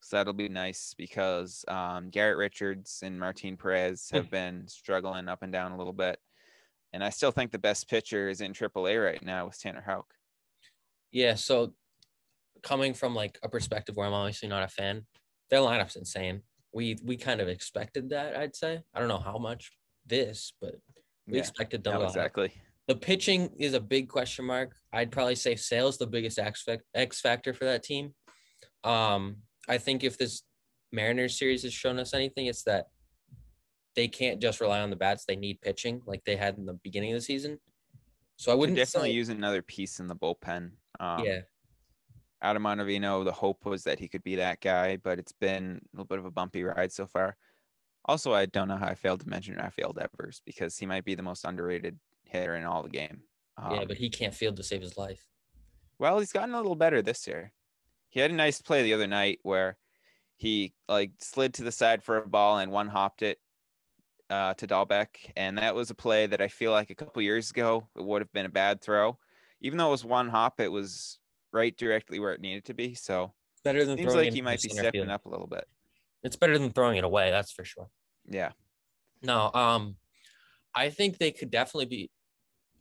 So 0.00 0.16
that'll 0.16 0.32
be 0.32 0.48
nice 0.48 0.94
because 0.96 1.64
um, 1.68 2.10
Garrett 2.10 2.38
Richards 2.38 3.00
and 3.02 3.18
Martin 3.18 3.56
Perez 3.56 4.08
have 4.12 4.30
been 4.30 4.68
struggling 4.68 5.28
up 5.28 5.42
and 5.42 5.52
down 5.52 5.72
a 5.72 5.78
little 5.78 5.92
bit. 5.92 6.18
And 6.96 7.04
I 7.04 7.10
still 7.10 7.30
think 7.30 7.52
the 7.52 7.58
best 7.58 7.90
pitcher 7.90 8.30
is 8.30 8.40
in 8.40 8.54
AAA 8.54 9.04
right 9.04 9.22
now 9.22 9.44
with 9.44 9.60
Tanner 9.60 9.82
Houck. 9.82 10.06
Yeah, 11.12 11.34
so 11.34 11.74
coming 12.62 12.94
from 12.94 13.14
like 13.14 13.38
a 13.42 13.50
perspective 13.50 13.96
where 13.96 14.06
I'm 14.06 14.14
obviously 14.14 14.48
not 14.48 14.62
a 14.62 14.68
fan, 14.68 15.04
their 15.50 15.60
lineup's 15.60 15.96
insane. 15.96 16.40
We 16.72 16.96
we 17.04 17.18
kind 17.18 17.42
of 17.42 17.48
expected 17.48 18.08
that, 18.08 18.34
I'd 18.34 18.56
say. 18.56 18.80
I 18.94 18.98
don't 18.98 19.10
know 19.10 19.18
how 19.18 19.36
much 19.36 19.72
this, 20.06 20.54
but 20.58 20.76
we 21.26 21.34
Yeah, 21.34 21.40
expected 21.40 21.84
them 21.84 22.00
exactly. 22.00 22.50
The 22.88 22.96
pitching 22.96 23.50
is 23.58 23.74
a 23.74 23.80
big 23.80 24.08
question 24.08 24.46
mark. 24.46 24.74
I'd 24.90 25.12
probably 25.12 25.34
say 25.34 25.54
Sale's 25.54 25.98
the 25.98 26.06
biggest 26.06 26.38
X, 26.38 26.64
X 26.94 27.20
factor 27.20 27.52
for 27.52 27.66
that 27.66 27.82
team. 27.82 28.14
Um, 28.84 29.42
I 29.68 29.76
think 29.76 30.02
if 30.02 30.16
this 30.16 30.44
Mariners 30.92 31.38
series 31.38 31.62
has 31.64 31.74
shown 31.74 31.98
us 31.98 32.14
anything, 32.14 32.46
it's 32.46 32.62
that 32.62 32.86
they 33.96 34.06
can't 34.08 34.40
just 34.40 34.60
rely 34.60 34.80
on 34.80 34.90
the 34.90 34.96
bats. 34.96 35.24
They 35.24 35.36
need 35.36 35.60
pitching 35.60 36.02
like 36.06 36.24
they 36.24 36.36
had 36.36 36.58
in 36.58 36.66
the 36.66 36.74
beginning 36.74 37.12
of 37.12 37.16
the 37.16 37.22
season. 37.22 37.58
So 38.36 38.52
I 38.52 38.54
wouldn't 38.54 38.76
definitely 38.76 39.10
say, 39.10 39.14
use 39.14 39.30
another 39.30 39.62
piece 39.62 39.98
in 39.98 40.06
the 40.06 40.14
bullpen. 40.14 40.72
Um, 41.00 41.24
yeah, 41.24 41.40
Adam 42.42 42.64
Ottavino, 42.64 43.24
the 43.24 43.32
hope 43.32 43.64
was 43.64 43.84
that 43.84 43.98
he 43.98 44.08
could 44.08 44.22
be 44.22 44.36
that 44.36 44.60
guy, 44.60 44.98
but 44.98 45.18
it's 45.18 45.32
been 45.32 45.80
a 45.82 45.96
little 45.96 46.06
bit 46.06 46.18
of 46.18 46.26
a 46.26 46.30
bumpy 46.30 46.62
ride 46.62 46.92
so 46.92 47.06
far. 47.06 47.36
Also, 48.04 48.34
I 48.34 48.46
don't 48.46 48.68
know 48.68 48.76
how 48.76 48.86
I 48.86 48.94
failed 48.94 49.20
to 49.20 49.28
mention 49.28 49.56
Rafael 49.56 49.92
Devers 49.92 50.42
because 50.44 50.76
he 50.76 50.86
might 50.86 51.04
be 51.04 51.14
the 51.14 51.22
most 51.22 51.44
underrated 51.44 51.98
hitter 52.24 52.54
in 52.56 52.64
all 52.64 52.82
the 52.82 52.90
game. 52.90 53.22
yeah, 53.58 53.80
Um, 53.80 53.88
but 53.88 53.96
he 53.96 54.10
can't 54.10 54.34
field 54.34 54.56
to 54.58 54.62
save 54.62 54.82
his 54.82 54.96
life. 54.96 55.26
well, 55.98 56.18
he's 56.18 56.32
gotten 56.32 56.54
a 56.54 56.58
little 56.58 56.76
better 56.76 57.00
this 57.02 57.26
year. 57.26 57.52
He 58.10 58.20
had 58.20 58.30
a 58.30 58.34
nice 58.34 58.60
play 58.60 58.82
the 58.82 58.94
other 58.94 59.06
night 59.06 59.38
where 59.42 59.78
he 60.36 60.74
like 60.88 61.12
slid 61.20 61.54
to 61.54 61.64
the 61.64 61.72
side 61.72 62.02
for 62.02 62.18
a 62.18 62.28
ball 62.28 62.58
and 62.58 62.70
one 62.70 62.88
hopped 62.88 63.22
it 63.22 63.38
uh, 64.30 64.54
to 64.54 64.66
Dalbec, 64.66 65.08
and 65.36 65.58
that 65.58 65.74
was 65.74 65.90
a 65.90 65.94
play 65.94 66.26
that 66.26 66.40
I 66.40 66.48
feel 66.48 66.72
like 66.72 66.90
a 66.90 66.94
couple 66.94 67.22
years 67.22 67.50
ago 67.50 67.88
it 67.96 68.04
would 68.04 68.22
have 68.22 68.32
been 68.32 68.46
a 68.46 68.50
bad 68.50 68.80
throw. 68.80 69.18
Even 69.60 69.78
though 69.78 69.88
it 69.88 69.92
was 69.92 70.04
one 70.04 70.28
hop, 70.28 70.60
it 70.60 70.70
was 70.70 71.18
right 71.52 71.76
directly 71.76 72.18
where 72.18 72.32
it 72.32 72.40
needed 72.40 72.64
to 72.66 72.74
be. 72.74 72.94
So 72.94 73.32
Better 73.64 73.84
than 73.84 73.96
seems 73.98 74.14
like 74.14 74.32
he 74.32 74.42
might 74.42 74.62
be 74.62 74.68
stepping 74.68 74.92
field. 75.02 75.08
up 75.08 75.24
a 75.24 75.28
little 75.28 75.46
bit. 75.46 75.66
It's 76.22 76.36
better 76.36 76.58
than 76.58 76.70
throwing 76.70 76.96
it 76.96 77.04
away, 77.04 77.30
that's 77.30 77.52
for 77.52 77.64
sure. 77.64 77.88
Yeah. 78.28 78.52
No, 79.22 79.50
um, 79.54 79.96
I 80.74 80.90
think 80.90 81.18
they 81.18 81.30
could 81.30 81.50
definitely 81.50 81.86
be. 81.86 82.10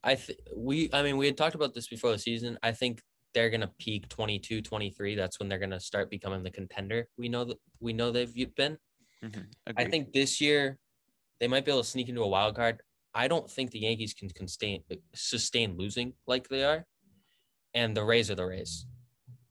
I 0.04 0.16
th- 0.16 0.40
we 0.56 0.90
I 0.94 1.02
mean 1.02 1.18
we 1.18 1.26
had 1.26 1.38
talked 1.38 1.56
about 1.56 1.74
this 1.74 1.88
before 1.88 2.12
the 2.12 2.20
season. 2.20 2.60
I 2.62 2.72
think 2.72 3.02
they're 3.34 3.50
gonna 3.50 3.72
peak 3.80 4.08
22, 4.10 4.62
23. 4.62 5.16
That's 5.16 5.40
when 5.40 5.50
they're 5.50 5.60
gonna 5.60 5.80
start 5.80 6.10
becoming 6.10 6.44
the 6.44 6.52
contender. 6.52 7.08
We 7.18 7.30
know 7.30 7.46
that 7.46 7.58
we 7.80 7.94
know 7.94 8.12
they've 8.12 8.56
been. 8.56 8.78
Mhm. 9.24 9.48
I 9.76 9.86
think 9.86 10.14
this 10.14 10.40
year 10.40 10.78
they 11.40 11.48
might 11.48 11.66
be 11.66 11.72
able 11.72 11.82
to 11.82 11.88
sneak 11.88 12.10
into 12.10 12.22
a 12.24 12.28
wild 12.28 12.56
card. 12.56 12.82
I 13.14 13.28
don't 13.28 13.50
think 13.50 13.72
the 13.72 13.80
Yankees 13.80 14.14
can 14.14 14.30
sustain 14.48 14.84
sustain 15.14 15.78
losing 15.78 16.14
like 16.28 16.50
they 16.50 16.64
are, 16.64 16.86
and 17.74 17.96
the 17.96 18.04
Rays 18.04 18.30
are 18.30 18.36
the 18.36 18.46
Rays. 18.46 18.86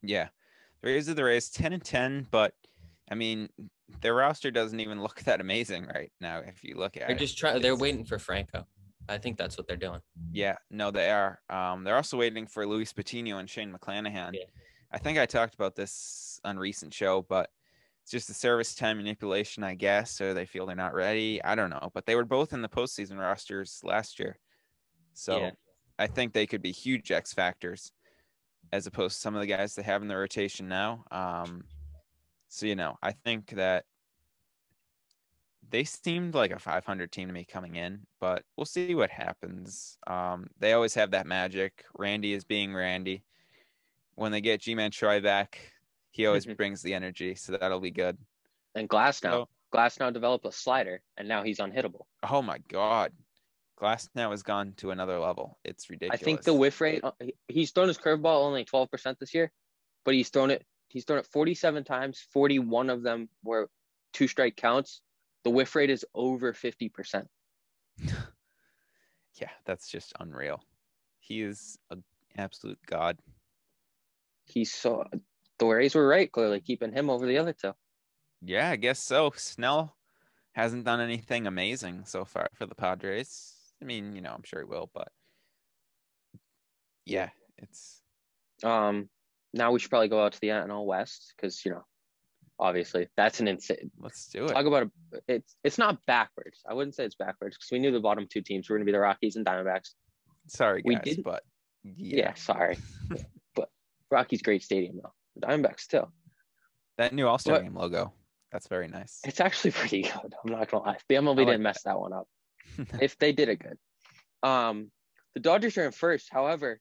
Yeah. 0.02 0.28
The 0.82 0.90
Rays 0.90 1.08
are 1.08 1.14
the 1.14 1.24
Rays 1.24 1.48
10 1.48 1.72
and 1.72 1.82
10, 1.82 2.26
but 2.30 2.52
I 3.10 3.14
mean, 3.14 3.48
their 4.02 4.14
roster 4.14 4.50
doesn't 4.50 4.80
even 4.80 5.02
look 5.02 5.20
that 5.22 5.40
amazing 5.40 5.86
right 5.86 6.12
now 6.20 6.40
if 6.44 6.62
you 6.62 6.76
look 6.76 6.96
at 6.96 7.06
They're 7.06 7.16
it. 7.16 7.18
just 7.18 7.38
trying. 7.38 7.62
They're 7.62 7.76
waiting 7.76 8.04
for 8.04 8.18
Franco. 8.18 8.66
I 9.08 9.18
think 9.18 9.36
that's 9.36 9.58
what 9.58 9.66
they're 9.66 9.76
doing. 9.76 10.00
Yeah, 10.32 10.56
no, 10.70 10.90
they 10.90 11.10
are. 11.10 11.40
Um, 11.50 11.84
they're 11.84 11.96
also 11.96 12.16
waiting 12.16 12.46
for 12.46 12.66
Luis 12.66 12.92
Patino 12.92 13.38
and 13.38 13.48
Shane 13.48 13.72
McClanahan. 13.72 14.30
Yeah. 14.32 14.44
I 14.92 14.98
think 14.98 15.18
I 15.18 15.26
talked 15.26 15.54
about 15.54 15.74
this 15.74 16.40
on 16.44 16.58
recent 16.58 16.94
show, 16.94 17.26
but 17.28 17.50
it's 18.04 18.10
just 18.10 18.28
a 18.28 18.34
service 18.34 18.74
time 18.74 18.98
manipulation, 18.98 19.64
I 19.64 19.74
guess, 19.74 20.20
or 20.20 20.34
they 20.34 20.44
feel 20.44 20.66
they're 20.66 20.76
not 20.76 20.92
ready. 20.92 21.42
I 21.42 21.54
don't 21.54 21.70
know, 21.70 21.90
but 21.94 22.04
they 22.04 22.14
were 22.14 22.26
both 22.26 22.52
in 22.52 22.60
the 22.60 22.68
postseason 22.68 23.18
rosters 23.18 23.80
last 23.82 24.20
year, 24.20 24.38
so 25.14 25.38
Yeah. 25.40 25.50
I 25.98 26.06
think 26.06 26.34
they 26.34 26.46
could 26.46 26.60
be 26.60 26.70
huge 26.70 27.10
X 27.10 27.32
factors, 27.32 27.92
as 28.72 28.86
opposed 28.86 29.16
to 29.16 29.20
some 29.22 29.34
of 29.34 29.40
the 29.40 29.46
guys 29.46 29.74
they 29.74 29.82
have 29.84 30.02
in 30.02 30.08
the 30.08 30.16
rotation 30.18 30.68
now. 30.68 31.04
Um, 31.10 31.64
so 32.48 32.66
you 32.66 32.76
know, 32.76 32.98
I 33.02 33.12
think 33.12 33.50
that 33.52 33.86
they 35.70 35.84
seemed 35.84 36.34
like 36.34 36.50
a 36.50 36.58
500 36.58 37.10
team 37.10 37.28
to 37.28 37.32
me 37.32 37.46
coming 37.46 37.76
in, 37.76 38.06
but 38.20 38.44
we'll 38.54 38.66
see 38.66 38.94
what 38.94 39.08
happens. 39.10 39.96
Um, 40.06 40.48
they 40.58 40.74
always 40.74 40.94
have 40.94 41.12
that 41.12 41.26
magic. 41.26 41.86
Randy 41.96 42.34
is 42.34 42.44
being 42.44 42.74
Randy. 42.74 43.24
When 44.14 44.30
they 44.30 44.42
get 44.42 44.60
Ji-Man 44.60 44.90
Choi 44.90 45.22
back, 45.22 45.72
he 46.14 46.26
always 46.26 46.46
Mhm. 46.46 46.56
brings 46.56 46.80
the 46.80 46.94
energy, 46.94 47.34
so 47.34 47.56
that'll 47.56 47.80
be 47.80 47.90
good. 47.90 48.16
And 48.76 48.88
Glasnow, 48.88 49.30
So- 49.30 49.48
Glasnow 49.72 50.12
developed 50.12 50.46
a 50.46 50.52
slider, 50.52 51.02
and 51.16 51.26
now 51.26 51.42
he's 51.42 51.58
unhittable. 51.58 52.06
Oh 52.22 52.40
my 52.40 52.58
God, 52.58 53.12
Glasnow 53.76 54.30
has 54.30 54.44
gone 54.44 54.74
to 54.74 54.92
another 54.92 55.18
level. 55.18 55.58
It's 55.64 55.90
ridiculous. 55.90 56.20
I 56.20 56.24
think 56.24 56.42
the 56.44 56.54
whiff 56.54 56.80
rate, 56.80 57.02
uh, 57.02 57.10
he- 57.20 57.34
he's 57.48 57.72
thrown 57.72 57.88
his 57.88 57.98
curveball 57.98 58.44
only 58.44 58.64
12% 58.64 59.18
this 59.18 59.34
year, 59.34 59.50
but 60.04 60.14
he's 60.14 60.30
thrown 60.30 60.52
it, 60.52 60.64
he's 60.88 61.04
thrown 61.04 61.18
it 61.18 61.26
47 61.26 61.82
times. 61.82 62.20
41 62.30 62.90
of 62.90 63.02
them 63.02 63.28
were 63.42 63.68
two 64.12 64.28
strike 64.28 64.56
counts. 64.56 65.02
The 65.42 65.50
whiff 65.50 65.74
rate 65.74 65.90
is 65.90 66.06
over 66.14 66.52
50%. 66.52 67.28
yeah, 69.34 69.50
that's 69.64 69.88
just 69.88 70.12
unreal. 70.20 70.64
He 71.18 71.42
is 71.42 71.76
an 71.90 72.04
absolute 72.36 72.78
god. 72.86 73.18
He's 74.44 74.72
so, 74.72 75.04
the 75.58 75.66
Rays 75.66 75.94
were 75.94 76.06
right, 76.06 76.30
clearly 76.30 76.60
keeping 76.60 76.92
him 76.92 77.10
over 77.10 77.26
the 77.26 77.38
other 77.38 77.52
two. 77.52 77.72
Yeah, 78.42 78.70
I 78.70 78.76
guess 78.76 78.98
so. 78.98 79.32
Snell 79.36 79.96
hasn't 80.52 80.84
done 80.84 81.00
anything 81.00 81.46
amazing 81.46 82.04
so 82.04 82.24
far 82.24 82.48
for 82.54 82.66
the 82.66 82.74
Padres. 82.74 83.54
I 83.82 83.84
mean, 83.84 84.14
you 84.14 84.20
know, 84.20 84.32
I'm 84.32 84.42
sure 84.44 84.60
he 84.60 84.66
will, 84.66 84.90
but 84.94 85.08
yeah, 87.04 87.30
it's 87.58 88.00
Um, 88.62 89.08
now 89.52 89.72
we 89.72 89.78
should 89.78 89.90
probably 89.90 90.08
go 90.08 90.24
out 90.24 90.32
to 90.32 90.40
the 90.40 90.48
NL 90.48 90.86
West 90.86 91.34
because, 91.36 91.64
you 91.64 91.70
know, 91.72 91.84
obviously 92.58 93.08
that's 93.16 93.40
an 93.40 93.48
insane, 93.48 93.90
let's 93.98 94.28
do 94.28 94.44
it. 94.44 94.48
talk 94.52 94.66
about 94.66 94.84
a, 94.84 94.90
it's, 95.28 95.56
it's 95.64 95.78
not 95.78 96.04
backwards. 96.06 96.62
I 96.68 96.74
wouldn't 96.74 96.94
say 96.94 97.04
it's 97.04 97.14
backwards 97.16 97.56
because 97.56 97.70
we 97.70 97.78
knew 97.78 97.90
the 97.90 98.00
bottom 98.00 98.26
two 98.28 98.42
teams 98.42 98.68
were 98.68 98.76
going 98.76 98.86
to 98.86 98.90
be 98.90 98.96
the 98.96 99.00
Rockies 99.00 99.36
and 99.36 99.44
Diamondbacks. 99.44 99.90
Sorry, 100.46 100.82
we 100.84 100.94
guys, 100.94 101.04
didn't- 101.04 101.24
but 101.24 101.42
Yeah, 101.82 102.16
yeah, 102.16 102.34
sorry. 102.34 102.78
but 103.54 103.70
Rockies 104.10 104.42
great 104.42 104.62
stadium 104.62 105.00
though. 105.02 105.12
The 105.36 105.46
Diamondbacks 105.46 105.86
too. 105.86 106.06
that 106.98 107.12
new 107.12 107.26
All 107.26 107.38
Star 107.38 107.60
game 107.60 107.74
logo, 107.74 108.12
that's 108.52 108.68
very 108.68 108.88
nice. 108.88 109.20
It's 109.24 109.40
actually 109.40 109.70
pretty 109.72 110.02
good. 110.02 110.34
I'm 110.44 110.52
not 110.52 110.70
gonna 110.70 110.84
lie. 110.84 110.98
The 111.08 111.16
MLB 111.16 111.38
like 111.38 111.46
didn't 111.46 111.62
mess 111.62 111.82
that 111.82 111.98
one 111.98 112.12
up. 112.12 112.28
if 113.00 113.18
they 113.18 113.32
did 113.32 113.48
it 113.48 113.58
good. 113.58 113.78
Um, 114.48 114.90
the 115.34 115.40
Dodgers 115.40 115.76
are 115.78 115.84
in 115.86 115.92
first. 115.92 116.28
However, 116.30 116.80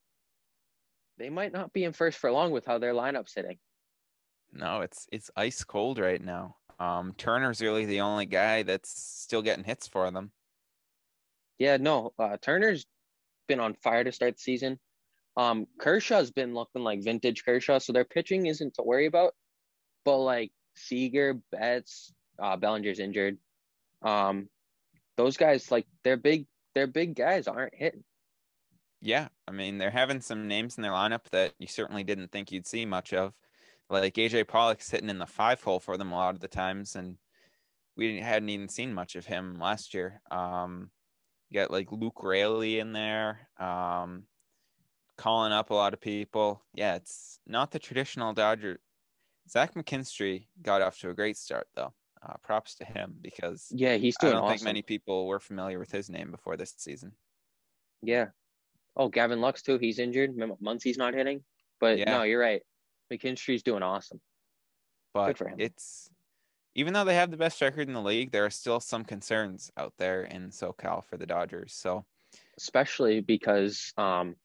they 1.18 1.30
might 1.30 1.54
not 1.54 1.74
be 1.74 1.84
in 1.84 1.94
first 1.94 2.18
for 2.18 2.32
long 2.32 2.52
with 2.52 2.66
how 2.66 2.78
their 2.78 2.94
lineup's 2.94 3.34
hitting. 3.34 3.58
No, 4.52 4.82
it's 4.82 5.08
it's 5.12 5.32
ice 5.36 5.64
cold 5.64 6.00
right 6.00 6.24
now. 6.24 6.58
Um, 6.80 7.14
Turner's 7.18 7.62
really 7.62 7.86
the 7.86 8.02
only 8.02 8.26
guy 8.26 8.64
that's 8.64 8.90
still 8.90 9.42
getting 9.42 9.64
hits 9.64 9.88
for 9.88 10.10
them. 10.12 10.32
Yeah, 11.60 11.78
no. 11.78 12.14
Uh, 12.20 12.38
Turner's 12.42 12.86
been 13.48 13.60
on 13.60 13.76
fire 13.76 14.04
to 14.04 14.12
start 14.12 14.36
the 14.36 14.42
season. 14.42 14.80
Um, 15.36 15.68
Kershaw's 15.80 16.32
been 16.32 16.54
looking 16.54 16.84
like 16.84 17.04
vintage 17.04 17.44
Kershaw, 17.44 17.80
so 17.80 17.94
their 17.94 18.06
pitching 18.06 18.46
isn't 18.46 18.76
to 18.76 18.84
worry 18.84 19.08
about. 19.08 19.34
But 20.06 20.18
like 20.18 20.52
Seager, 20.76 21.36
Betts, 21.52 22.14
uh, 22.40 22.58
Bellinger's 22.58 23.00
injured. 23.00 23.38
Um, 24.02 24.50
those 25.18 25.38
guys 25.38 25.72
like 25.72 25.88
they're 26.04 26.18
big. 26.18 26.46
They're 26.76 26.88
big 26.88 27.16
guys 27.16 27.48
aren't 27.48 27.76
hitting. 27.76 28.04
Yeah, 29.02 29.28
I 29.48 29.52
mean 29.52 29.78
they're 29.78 29.92
having 29.92 30.22
some 30.22 30.48
names 30.48 30.78
in 30.78 30.82
their 30.82 30.92
lineup 30.92 31.30
that 31.32 31.54
you 31.60 31.68
certainly 31.68 32.04
didn't 32.04 32.32
think 32.32 32.52
you'd 32.52 32.68
see 32.68 32.86
much 32.86 33.14
of. 33.14 33.34
Like 33.90 34.16
AJ 34.16 34.48
Pollock's 34.48 34.90
hitting 34.90 35.10
in 35.10 35.20
the 35.20 35.26
five 35.26 35.62
hole 35.62 35.80
for 35.80 35.98
them 35.98 36.12
a 36.12 36.16
lot 36.16 36.36
of 36.36 36.42
the 36.42 36.48
times, 36.48 36.96
and 36.96 37.18
we 37.96 38.08
didn't, 38.08 38.24
hadn't 38.24 38.50
even 38.50 38.70
seen 38.70 38.94
much 38.94 39.16
of 39.16 39.26
him 39.26 39.60
last 39.60 39.94
year. 39.94 40.22
Um, 40.32 40.90
you 41.50 41.60
got 41.60 41.72
like 41.72 41.92
Luke 41.92 42.24
Raley 42.24 42.80
in 42.80 42.94
there, 42.94 43.48
um, 43.60 44.24
calling 45.18 45.52
up 45.52 45.70
a 45.70 45.74
lot 45.74 45.94
of 45.94 46.02
people. 46.02 46.64
Yeah, 46.74 46.96
it's 46.96 47.40
not 47.48 47.72
the 47.72 47.80
traditional 47.80 48.34
Dodger. 48.34 48.80
Zach 49.50 49.74
McKinstry 49.74 50.48
got 50.62 50.82
off 50.82 51.00
to 51.00 51.10
a 51.10 51.14
great 51.14 51.38
start 51.38 51.68
though. 51.76 51.94
Uh, 52.26 52.36
props 52.42 52.76
to 52.76 52.86
him 52.86 53.16
because 53.22 53.68
Yeah, 53.72 53.96
he's 53.98 54.16
doing. 54.18 54.32
I 54.34 54.36
don't 54.38 54.46
awesome. 54.46 54.58
think 54.60 54.66
many 54.66 54.82
people 54.82 55.28
were 55.28 55.42
familiar 55.42 55.78
with 55.80 55.92
his 55.92 56.10
name 56.10 56.32
before 56.32 56.56
this 56.56 56.74
season. 56.78 57.12
Yeah. 58.02 58.28
Oh, 58.96 59.10
Gavin 59.10 59.42
Lux 59.42 59.62
too. 59.62 59.78
He's 59.78 60.00
injured. 60.00 60.32
Muncy's 60.62 60.98
not 60.98 61.14
hitting. 61.14 61.44
But 61.82 61.98
Yeah. 61.98 62.12
no, 62.18 62.24
you're 62.24 62.40
right. 62.40 62.62
McKinstry's 63.12 63.64
doing 63.64 63.84
awesome. 63.84 64.22
but 65.14 65.38
for 65.38 65.50
him. 65.50 65.60
it's 65.60 66.10
even 66.76 66.94
though 66.94 67.04
they 67.04 67.14
have 67.16 67.30
the 67.30 67.38
best 67.38 67.62
record 67.62 67.88
in 67.88 67.94
the 67.94 68.02
league, 68.02 68.32
there 68.32 68.46
are 68.46 68.50
still 68.50 68.80
some 68.80 69.04
concerns 69.04 69.70
out 69.78 69.94
there 69.98 70.24
in 70.24 70.50
SoCal 70.50 71.04
for 71.06 71.18
the 71.18 71.26
Dodgers. 71.28 71.74
So 71.74 72.06
especially 72.58 73.20
because 73.20 73.94
um, 73.98 74.36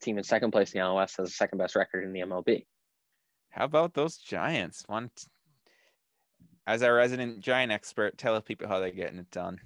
team 0.00 0.18
in 0.18 0.24
second 0.24 0.50
place 0.50 0.72
in 0.72 0.80
the 0.80 0.86
NL 0.86 0.96
West 0.96 1.16
has 1.18 1.28
the 1.28 1.32
second 1.32 1.58
best 1.58 1.76
record 1.76 2.04
in 2.04 2.12
the 2.12 2.20
MLB. 2.20 2.66
how 3.50 3.64
about 3.64 3.94
those 3.94 4.16
Giants? 4.16 4.84
One, 4.86 5.10
as 6.66 6.82
our 6.82 6.94
resident 6.94 7.40
Giant 7.40 7.72
expert, 7.72 8.18
tell 8.18 8.40
people 8.40 8.68
how 8.68 8.80
they're 8.80 8.90
getting 8.90 9.18
it 9.18 9.30
done. 9.30 9.60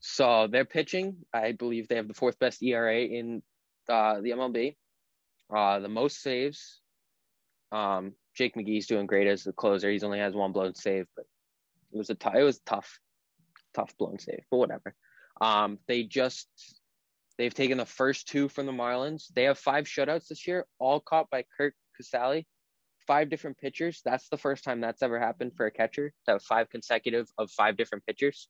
So 0.00 0.48
they're 0.50 0.64
pitching, 0.64 1.16
I 1.32 1.52
believe 1.52 1.88
they 1.88 1.96
have 1.96 2.08
the 2.08 2.14
fourth 2.14 2.38
best 2.38 2.62
ERA 2.62 3.00
in 3.00 3.42
uh, 3.88 4.20
the 4.20 4.30
MLB. 4.30 4.76
Uh, 5.54 5.80
the 5.80 5.88
most 5.88 6.22
saves. 6.22 6.80
Um, 7.72 8.14
Jake 8.34 8.54
McGee's 8.54 8.86
doing 8.86 9.06
great 9.06 9.26
as 9.26 9.44
the 9.44 9.52
closer. 9.52 9.90
He's 9.90 10.04
only 10.04 10.18
has 10.18 10.34
one 10.34 10.52
blown 10.52 10.74
save, 10.74 11.06
but 11.16 11.26
it 11.92 11.98
was 11.98 12.10
a 12.10 12.14
t- 12.14 12.38
it 12.38 12.42
was 12.42 12.60
tough, 12.60 12.98
tough 13.74 13.96
blown 13.98 14.18
save, 14.18 14.42
but 14.50 14.58
whatever. 14.58 14.94
Um, 15.40 15.78
they 15.88 16.04
just 16.04 16.48
they've 17.40 17.54
taken 17.54 17.78
the 17.78 17.86
first 17.86 18.28
two 18.28 18.50
from 18.50 18.66
the 18.66 18.72
Marlins. 18.72 19.28
They 19.34 19.44
have 19.44 19.58
five 19.58 19.86
shutouts 19.86 20.28
this 20.28 20.46
year, 20.46 20.66
all 20.78 21.00
caught 21.00 21.30
by 21.30 21.44
Curt 21.56 21.74
Casali. 21.98 22.44
Five 23.06 23.30
different 23.30 23.56
pitchers. 23.56 24.02
That's 24.04 24.28
the 24.28 24.36
first 24.36 24.62
time 24.62 24.82
that's 24.82 25.02
ever 25.02 25.18
happened 25.18 25.52
for 25.56 25.64
a 25.64 25.70
catcher 25.70 26.12
to 26.26 26.32
have 26.32 26.42
five 26.42 26.68
consecutive 26.68 27.28
of 27.38 27.50
five 27.50 27.78
different 27.78 28.04
pitchers. 28.04 28.46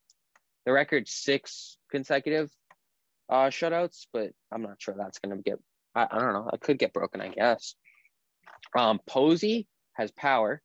The 0.66 0.72
record 0.72 1.06
six 1.06 1.78
consecutive 1.88 2.50
uh, 3.30 3.46
shutouts, 3.46 4.06
but 4.12 4.32
I'm 4.50 4.62
not 4.62 4.82
sure 4.82 4.96
that's 4.98 5.20
going 5.20 5.36
to 5.36 5.42
get. 5.42 5.60
I, 5.94 6.08
I 6.10 6.18
don't 6.18 6.32
know. 6.32 6.50
It 6.52 6.60
could 6.60 6.78
get 6.80 6.92
broken, 6.92 7.20
I 7.20 7.28
guess. 7.28 7.76
Um, 8.76 8.98
Posey 9.06 9.68
has 9.92 10.10
power. 10.10 10.60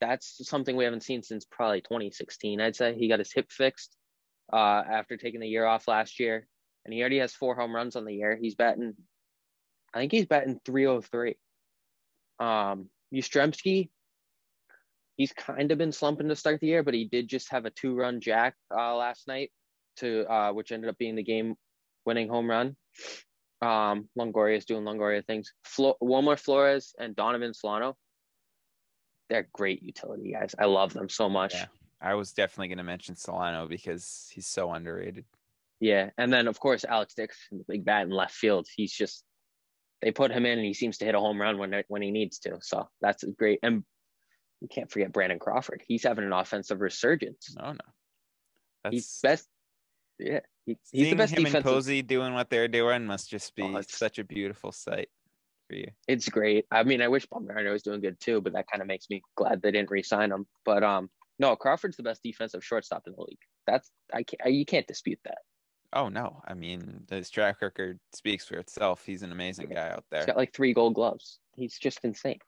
That's 0.00 0.48
something 0.48 0.76
we 0.76 0.84
haven't 0.84 1.02
seen 1.02 1.24
since 1.24 1.44
probably 1.44 1.80
2016. 1.80 2.60
I'd 2.60 2.76
say 2.76 2.94
he 2.94 3.08
got 3.08 3.18
his 3.18 3.32
hip 3.32 3.50
fixed 3.50 3.96
uh, 4.52 4.82
after 4.88 5.16
taking 5.16 5.40
the 5.40 5.48
year 5.48 5.66
off 5.66 5.88
last 5.88 6.20
year, 6.20 6.46
and 6.84 6.92
he 6.92 7.00
already 7.00 7.18
has 7.18 7.32
four 7.32 7.54
home 7.54 7.74
runs 7.74 7.96
on 7.96 8.04
the 8.04 8.14
year. 8.14 8.38
He's 8.40 8.54
batting, 8.54 8.94
I 9.94 9.98
think 9.98 10.12
he's 10.12 10.26
batting 10.26 10.60
303. 10.64 11.36
Um, 12.38 12.88
Yastrzemski, 13.14 13.90
he's 15.16 15.32
kind 15.32 15.70
of 15.70 15.78
been 15.78 15.92
slumping 15.92 16.28
to 16.28 16.36
start 16.36 16.60
the 16.60 16.66
year, 16.66 16.82
but 16.82 16.94
he 16.94 17.04
did 17.04 17.28
just 17.28 17.50
have 17.50 17.64
a 17.64 17.70
two-run 17.70 18.20
jack 18.20 18.54
uh, 18.74 18.96
last 18.96 19.28
night 19.28 19.50
to 19.96 20.24
uh, 20.30 20.52
which 20.52 20.72
ended 20.72 20.88
up 20.88 20.98
being 20.98 21.16
the 21.16 21.22
game-winning 21.22 22.28
home 22.28 22.48
run. 22.48 22.76
Um, 23.60 24.08
Longoria 24.18 24.56
is 24.56 24.64
doing 24.64 24.84
Longoria 24.84 25.24
things. 25.24 25.52
Flo- 25.64 25.98
Wilmer 26.00 26.36
Flores 26.36 26.94
and 26.98 27.14
Donovan 27.14 27.54
Solano, 27.54 27.96
they're 29.28 29.48
great 29.52 29.82
utility 29.82 30.32
guys. 30.32 30.54
I 30.58 30.64
love 30.64 30.92
them 30.92 31.08
so 31.08 31.28
much. 31.28 31.54
Yeah. 31.54 31.66
I 32.00 32.14
was 32.14 32.32
definitely 32.32 32.68
going 32.68 32.78
to 32.78 32.84
mention 32.84 33.14
Solano 33.14 33.68
because 33.68 34.28
he's 34.34 34.46
so 34.46 34.72
underrated. 34.72 35.24
Yeah, 35.82 36.10
and 36.16 36.32
then 36.32 36.46
of 36.46 36.60
course 36.60 36.84
Alex 36.84 37.14
Dixon, 37.14 37.58
the 37.58 37.64
big 37.66 37.84
bat 37.84 38.04
in 38.04 38.10
left 38.10 38.34
field. 38.34 38.68
He's 38.72 38.92
just 38.92 39.24
they 40.00 40.12
put 40.12 40.30
him 40.30 40.46
in, 40.46 40.56
and 40.56 40.64
he 40.64 40.74
seems 40.74 40.96
to 40.98 41.04
hit 41.04 41.16
a 41.16 41.18
home 41.18 41.40
run 41.40 41.58
when 41.58 41.82
when 41.88 42.02
he 42.02 42.12
needs 42.12 42.38
to. 42.40 42.58
So 42.62 42.88
that's 43.00 43.24
great. 43.36 43.58
And 43.64 43.82
you 44.60 44.68
can't 44.68 44.88
forget 44.88 45.12
Brandon 45.12 45.40
Crawford. 45.40 45.82
He's 45.88 46.04
having 46.04 46.24
an 46.24 46.32
offensive 46.32 46.80
resurgence. 46.80 47.56
No, 47.58 47.72
no, 47.72 48.90
He's 48.92 49.18
best. 49.24 49.48
Yeah, 50.20 50.38
he, 50.66 50.78
he's 50.92 51.02
seeing 51.02 51.10
the 51.10 51.16
best 51.16 51.36
him 51.36 51.46
and. 51.46 51.64
Posey 51.64 52.00
doing 52.00 52.32
what 52.32 52.48
they're 52.48 52.68
doing 52.68 53.04
must 53.04 53.28
just 53.28 53.52
be 53.56 53.64
Oh, 53.64 53.80
such 53.88 54.20
a 54.20 54.24
beautiful 54.24 54.70
sight 54.70 55.08
for 55.68 55.74
you. 55.74 55.88
It's 56.06 56.28
great. 56.28 56.64
I 56.70 56.84
mean, 56.84 57.02
I 57.02 57.08
wish 57.08 57.26
Bumgarner 57.26 57.72
was 57.72 57.82
doing 57.82 58.00
good 58.00 58.20
too, 58.20 58.40
but 58.40 58.52
that 58.52 58.70
kind 58.70 58.82
of 58.82 58.86
makes 58.86 59.10
me 59.10 59.20
glad 59.34 59.60
they 59.60 59.72
didn't 59.72 59.90
re-sign 59.90 60.30
him. 60.30 60.46
But 60.64 60.84
um, 60.84 61.10
no, 61.40 61.56
Crawford's 61.56 61.96
the 61.96 62.04
best 62.04 62.22
defensive 62.22 62.64
shortstop 62.64 63.02
in 63.08 63.14
the 63.16 63.22
league. 63.22 63.40
That's 63.66 63.90
I 64.14 64.22
can't 64.22 64.42
I, 64.44 64.48
you 64.50 64.64
can't 64.64 64.86
dispute 64.86 65.18
that. 65.24 65.38
Oh 65.92 66.08
no, 66.08 66.42
I 66.46 66.54
mean 66.54 67.04
his 67.10 67.28
track 67.30 67.60
record 67.60 67.98
speaks 68.12 68.44
for 68.46 68.56
itself. 68.56 69.04
He's 69.04 69.22
an 69.22 69.32
amazing 69.32 69.68
guy 69.68 69.90
out 69.90 70.04
there. 70.10 70.20
He's 70.20 70.26
got 70.26 70.36
like 70.36 70.52
three 70.54 70.72
gold 70.72 70.94
gloves. 70.94 71.38
He's 71.54 71.78
just 71.78 72.00
insane. 72.04 72.38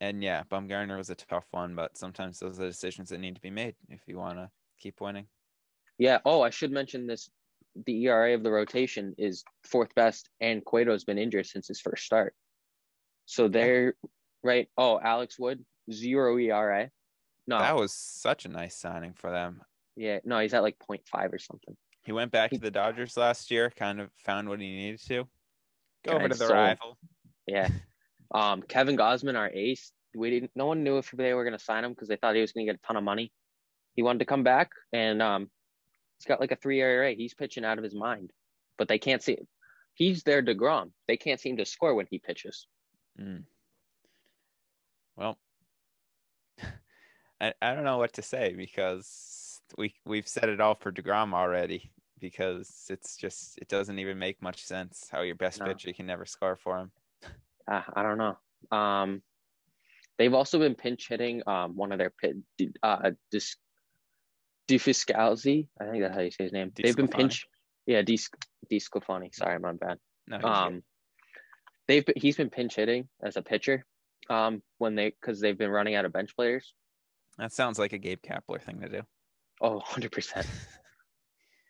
And 0.00 0.22
yeah, 0.22 0.42
Bumgarner 0.50 0.96
was 0.96 1.10
a 1.10 1.14
tough 1.14 1.46
one, 1.52 1.74
but 1.74 1.96
sometimes 1.96 2.38
those 2.38 2.60
are 2.60 2.66
decisions 2.66 3.08
that 3.10 3.18
need 3.18 3.34
to 3.34 3.40
be 3.40 3.50
made 3.50 3.74
if 3.88 4.00
you 4.06 4.18
want 4.18 4.38
to 4.38 4.50
keep 4.78 5.00
winning. 5.00 5.26
Yeah. 5.98 6.18
Oh, 6.24 6.42
I 6.42 6.50
should 6.50 6.70
mention 6.70 7.06
this. 7.06 7.30
The 7.86 8.04
ERA 8.04 8.34
of 8.34 8.42
the 8.42 8.50
rotation 8.50 9.14
is 9.18 9.42
fourth 9.64 9.94
best, 9.94 10.28
and 10.40 10.64
Cueto's 10.64 11.04
been 11.04 11.18
injured 11.18 11.46
since 11.46 11.66
his 11.68 11.80
first 11.80 12.04
start. 12.04 12.34
So 13.24 13.48
they're 13.48 13.94
right. 14.44 14.68
Oh, 14.78 15.00
Alex 15.02 15.38
Wood 15.38 15.64
zero 15.90 16.38
ERA. 16.38 16.90
No, 17.48 17.58
That 17.58 17.76
was 17.76 17.92
such 17.92 18.44
a 18.44 18.48
nice 18.48 18.76
signing 18.76 19.14
for 19.14 19.30
them. 19.30 19.62
yeah, 19.96 20.18
no, 20.24 20.38
he's 20.40 20.52
at 20.54 20.62
like 20.62 20.76
0.5 20.78 21.32
or 21.32 21.38
something. 21.38 21.76
He 22.06 22.12
went 22.12 22.30
back 22.30 22.52
to 22.52 22.58
the 22.58 22.70
Dodgers 22.70 23.16
last 23.16 23.50
year, 23.50 23.68
kind 23.76 24.00
of 24.00 24.10
found 24.24 24.48
what 24.48 24.60
he 24.60 24.68
needed 24.68 25.00
to. 25.08 25.26
Go 26.04 26.12
over 26.12 26.28
to 26.28 26.38
the 26.38 26.46
sold. 26.46 26.52
rival. 26.52 26.98
Yeah. 27.46 27.68
Um, 28.34 28.60
Kevin 28.62 28.96
Gausman, 28.96 29.38
our 29.38 29.48
ace. 29.50 29.92
We 30.12 30.30
didn't. 30.30 30.50
No 30.56 30.66
one 30.66 30.82
knew 30.82 30.98
if 30.98 31.12
they 31.12 31.32
were 31.32 31.44
going 31.44 31.56
to 31.56 31.64
sign 31.64 31.84
him 31.84 31.92
because 31.92 32.08
they 32.08 32.16
thought 32.16 32.34
he 32.34 32.40
was 32.40 32.50
going 32.50 32.66
to 32.66 32.72
get 32.72 32.80
a 32.82 32.84
ton 32.84 32.96
of 32.96 33.04
money. 33.04 33.30
He 33.94 34.02
wanted 34.02 34.18
to 34.18 34.24
come 34.24 34.42
back, 34.42 34.72
and 34.92 35.22
um, 35.22 35.48
he's 36.18 36.26
got 36.26 36.40
like 36.40 36.50
a 36.50 36.56
three 36.56 36.80
ERA. 36.80 37.12
He's 37.12 37.34
pitching 37.34 37.64
out 37.64 37.78
of 37.78 37.84
his 37.84 37.94
mind, 37.94 38.32
but 38.78 38.88
they 38.88 38.98
can't 38.98 39.22
see. 39.22 39.38
He's 39.94 40.24
their 40.24 40.42
Degrom. 40.42 40.90
They 41.06 41.16
can't 41.16 41.38
seem 41.38 41.56
to 41.58 41.64
score 41.64 41.94
when 41.94 42.08
he 42.10 42.18
pitches. 42.18 42.66
Mm. 43.18 43.44
Well, 45.14 45.38
I, 47.40 47.54
I 47.62 47.74
don't 47.76 47.84
know 47.84 47.98
what 47.98 48.14
to 48.14 48.22
say 48.22 48.54
because 48.56 49.60
we 49.78 49.94
we've 50.04 50.26
said 50.26 50.48
it 50.48 50.60
all 50.60 50.74
for 50.74 50.90
Degrom 50.90 51.32
already 51.32 51.92
because 52.20 52.86
it's 52.90 53.16
just 53.16 53.58
it 53.58 53.68
doesn't 53.68 53.98
even 53.98 54.18
make 54.18 54.40
much 54.42 54.64
sense 54.64 55.08
how 55.10 55.22
your 55.22 55.34
best 55.34 55.60
No. 55.60 55.66
pitcher 55.66 55.92
can 55.92 56.06
never 56.06 56.24
score 56.26 56.56
for 56.56 56.78
him. 56.78 56.90
Uh, 57.70 57.82
I 57.94 58.02
don't 58.02 58.18
know. 58.18 58.38
Um, 58.76 59.22
they've 60.18 60.32
also 60.34 60.58
been 60.58 60.74
pinch 60.74 61.08
hitting 61.08 61.42
um 61.46 61.76
one 61.76 61.92
of 61.92 61.98
their 61.98 62.10
pit 62.10 62.36
uh 62.82 63.10
Dis 63.30 63.56
Defiscalzi. 64.68 65.68
I 65.80 65.84
think 65.84 66.02
that's 66.02 66.14
how 66.14 66.20
you 66.20 66.30
say 66.30 66.44
his 66.44 66.52
name. 66.52 66.72
They've 66.74 66.96
been 66.96 67.08
pinch. 67.08 67.46
Yeah, 67.86 68.02
Dis 68.02 68.28
DeSclafani. 68.70 69.32
Sorry, 69.34 69.58
my 69.60 69.72
bad. 69.72 69.98
No, 70.26 70.36
he's 70.38 70.42
good. 70.42 70.50
Um, 70.50 70.82
they've 71.86 72.04
been, 72.04 72.14
he's 72.16 72.36
been 72.36 72.50
pinch 72.50 72.74
hitting 72.74 73.08
as 73.22 73.36
a 73.36 73.42
pitcher. 73.42 73.84
Um, 74.28 74.60
when 74.78 74.96
they 74.96 75.10
because 75.10 75.40
they've 75.40 75.56
been 75.56 75.70
running 75.70 75.94
out 75.94 76.04
of 76.04 76.12
bench 76.12 76.34
players. 76.34 76.74
that 77.38 77.52
sounds 77.52 77.78
like 77.78 77.92
a 77.92 77.98
Gabe 77.98 78.18
Kapler 78.22 78.60
thing 78.60 78.80
to 78.80 78.88
do. 78.88 79.02
Oh, 79.60 79.74
100 79.76 80.10
percent. 80.10 80.46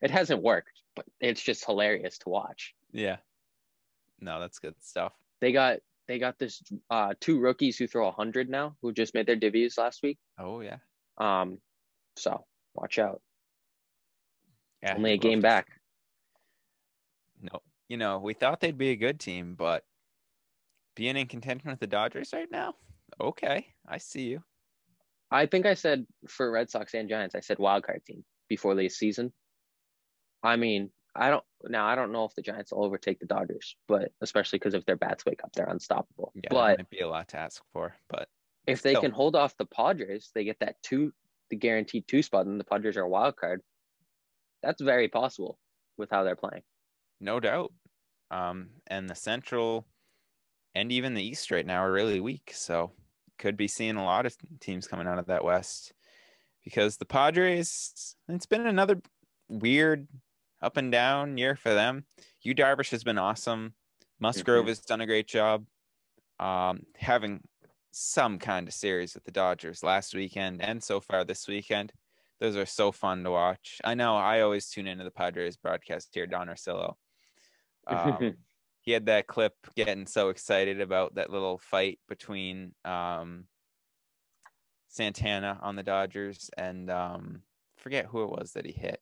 It 0.02 0.10
hasn't 0.10 0.42
worked, 0.42 0.82
but 0.94 1.06
it's 1.20 1.42
just 1.42 1.64
hilarious 1.64 2.18
to 2.18 2.28
watch. 2.28 2.74
Yeah. 2.92 3.16
No, 4.20 4.40
that's 4.40 4.58
good 4.58 4.74
stuff. 4.80 5.12
They 5.40 5.52
got 5.52 5.78
they 6.08 6.18
got 6.18 6.38
this 6.38 6.62
uh 6.90 7.14
two 7.20 7.40
rookies 7.40 7.76
who 7.76 7.86
throw 7.86 8.04
100 8.06 8.48
now 8.48 8.76
who 8.80 8.92
just 8.92 9.14
made 9.14 9.26
their 9.26 9.36
debuts 9.36 9.78
last 9.78 10.02
week. 10.02 10.18
Oh 10.38 10.60
yeah. 10.60 10.78
Um, 11.18 11.58
so 12.16 12.44
watch 12.74 12.98
out. 12.98 13.20
Yeah. 14.82 14.94
Only 14.96 15.12
a 15.12 15.18
game 15.18 15.40
back. 15.40 15.68
No, 17.40 17.60
you 17.88 17.96
know, 17.96 18.18
we 18.18 18.34
thought 18.34 18.60
they'd 18.60 18.78
be 18.78 18.90
a 18.90 18.96
good 18.96 19.20
team, 19.20 19.54
but 19.54 19.84
being 20.94 21.16
in 21.16 21.26
contention 21.26 21.70
with 21.70 21.80
the 21.80 21.86
Dodgers 21.86 22.30
right 22.32 22.50
now, 22.50 22.74
okay, 23.20 23.66
I 23.86 23.98
see 23.98 24.22
you. 24.22 24.42
I 25.30 25.46
think 25.46 25.66
I 25.66 25.74
said 25.74 26.06
for 26.28 26.50
Red 26.50 26.70
Sox 26.70 26.94
and 26.94 27.08
Giants, 27.08 27.34
I 27.34 27.40
said 27.40 27.58
wild 27.58 27.84
card 27.84 28.02
team 28.06 28.24
before 28.48 28.74
the 28.74 28.88
season. 28.88 29.32
I 30.42 30.56
mean, 30.56 30.90
I 31.14 31.30
don't 31.30 31.44
now. 31.64 31.86
I 31.86 31.94
don't 31.94 32.12
know 32.12 32.24
if 32.24 32.34
the 32.34 32.42
Giants 32.42 32.72
will 32.72 32.84
overtake 32.84 33.18
the 33.18 33.26
Dodgers, 33.26 33.76
but 33.88 34.12
especially 34.20 34.58
because 34.58 34.74
if 34.74 34.84
their 34.84 34.96
bats 34.96 35.24
wake 35.24 35.40
up, 35.42 35.52
they're 35.52 35.66
unstoppable. 35.66 36.32
Yeah, 36.34 36.48
but 36.50 36.78
might 36.78 36.90
be 36.90 37.00
a 37.00 37.08
lot 37.08 37.28
to 37.28 37.38
ask 37.38 37.62
for, 37.72 37.94
but 38.08 38.28
if 38.66 38.82
they 38.82 38.92
still. 38.92 39.02
can 39.02 39.10
hold 39.12 39.36
off 39.36 39.56
the 39.56 39.66
Padres, 39.66 40.30
they 40.34 40.44
get 40.44 40.60
that 40.60 40.82
two, 40.82 41.12
the 41.50 41.56
guaranteed 41.56 42.06
two 42.06 42.22
spot, 42.22 42.46
and 42.46 42.60
the 42.60 42.64
Padres 42.64 42.96
are 42.96 43.02
a 43.02 43.08
wild 43.08 43.36
card. 43.36 43.62
That's 44.62 44.82
very 44.82 45.08
possible 45.08 45.58
with 45.96 46.10
how 46.10 46.24
they're 46.24 46.36
playing. 46.36 46.62
no 47.20 47.40
doubt. 47.40 47.72
Um, 48.30 48.70
and 48.88 49.08
the 49.08 49.14
Central 49.14 49.86
and 50.74 50.90
even 50.90 51.14
the 51.14 51.22
East 51.22 51.50
right 51.50 51.64
now 51.64 51.84
are 51.84 51.92
really 51.92 52.20
weak, 52.20 52.52
so 52.54 52.90
could 53.38 53.56
be 53.56 53.68
seeing 53.68 53.96
a 53.96 54.04
lot 54.04 54.26
of 54.26 54.36
teams 54.60 54.88
coming 54.88 55.06
out 55.06 55.18
of 55.18 55.26
that 55.26 55.44
West 55.44 55.92
because 56.64 56.96
the 56.96 57.04
Padres. 57.04 58.16
It's 58.28 58.46
been 58.46 58.66
another 58.66 59.00
weird 59.48 60.08
up 60.66 60.76
and 60.76 60.90
down 60.90 61.38
year 61.38 61.54
for 61.54 61.72
them. 61.72 62.04
You 62.42 62.52
Darvish 62.52 62.90
has 62.90 63.04
been 63.04 63.18
awesome. 63.18 63.76
Musgrove 64.18 64.64
Mhm. 64.64 64.68
has 64.68 64.80
done 64.80 65.00
a 65.00 65.06
great 65.06 65.28
job. 65.28 65.64
Um, 66.40 66.86
having 66.96 67.48
some 67.92 68.38
kind 68.40 68.66
of 68.66 68.74
series 68.74 69.14
with 69.14 69.22
the 69.24 69.30
Dodgers 69.30 69.84
last 69.84 70.12
weekend 70.12 70.60
and 70.60 70.82
so 70.82 71.00
far 71.00 71.24
this 71.24 71.46
weekend. 71.46 71.92
Those 72.40 72.56
are 72.56 72.66
so 72.66 72.90
fun 72.90 73.22
to 73.24 73.30
watch. 73.30 73.80
I 73.84 73.94
know 73.94 74.16
I 74.16 74.40
always 74.40 74.68
tune 74.68 74.88
into 74.88 75.04
the 75.04 75.10
Padres 75.10 75.56
broadcast 75.56 76.12
here, 76.12 76.26
Don 76.26 76.48
Orsillo. 76.48 76.96
Um, 77.86 78.36
he 78.80 78.90
had 78.90 79.06
that 79.06 79.28
clip 79.28 79.54
getting 79.76 80.06
so 80.06 80.30
excited 80.30 80.80
about 80.80 81.14
that 81.14 81.30
little 81.30 81.58
fight 81.58 82.00
between 82.08 82.74
um, 82.84 83.46
Santana 84.88 85.60
on 85.62 85.76
the 85.76 85.84
Dodgers 85.84 86.50
and 86.58 86.90
um, 86.90 87.42
forget 87.76 88.06
who 88.06 88.24
it 88.24 88.30
was 88.30 88.52
that 88.52 88.66
he 88.66 88.72
hit. 88.72 89.00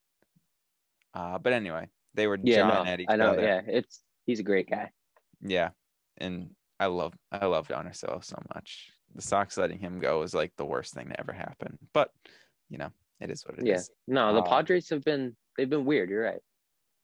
Uh, 1.15 1.39
but 1.39 1.53
anyway, 1.53 1.89
they 2.15 2.27
were 2.27 2.39
yeah, 2.43 2.57
jawing 2.59 2.85
no, 2.85 2.91
at 2.91 3.01
each 3.01 3.07
I 3.09 3.17
know. 3.17 3.31
other. 3.31 3.43
Yeah, 3.43 3.61
it's 3.67 4.01
he's 4.27 4.41
a 4.41 4.45
great 4.45 4.69
guy. 4.69 4.91
Yeah, 5.41 5.71
and 6.19 6.51
I 6.81 6.87
love 6.87 7.15
I 7.31 7.47
love 7.47 7.69
Don 7.69 7.93
so 7.93 8.21
much. 8.55 8.91
The 9.15 9.23
Sox 9.23 9.57
letting 9.57 9.79
him 9.79 10.01
go 10.01 10.23
is 10.23 10.35
like 10.35 10.53
the 10.57 10.65
worst 10.65 10.95
thing 10.95 11.09
to 11.09 11.21
ever 11.21 11.33
happen. 11.33 11.79
But 11.93 12.11
you 12.69 12.79
know, 12.79 12.91
it 13.21 13.31
is 13.31 13.45
what 13.45 13.59
it 13.59 13.69
is. 13.69 13.91
Yeah, 14.07 14.15
no, 14.15 14.33
the 14.35 14.43
Um, 14.43 14.49
Padres 14.49 14.91
have 14.91 15.05
been 15.05 15.37
they've 15.57 15.71
been 15.71 15.85
weird. 15.85 16.11
You're 16.11 16.25
right. 16.25 16.41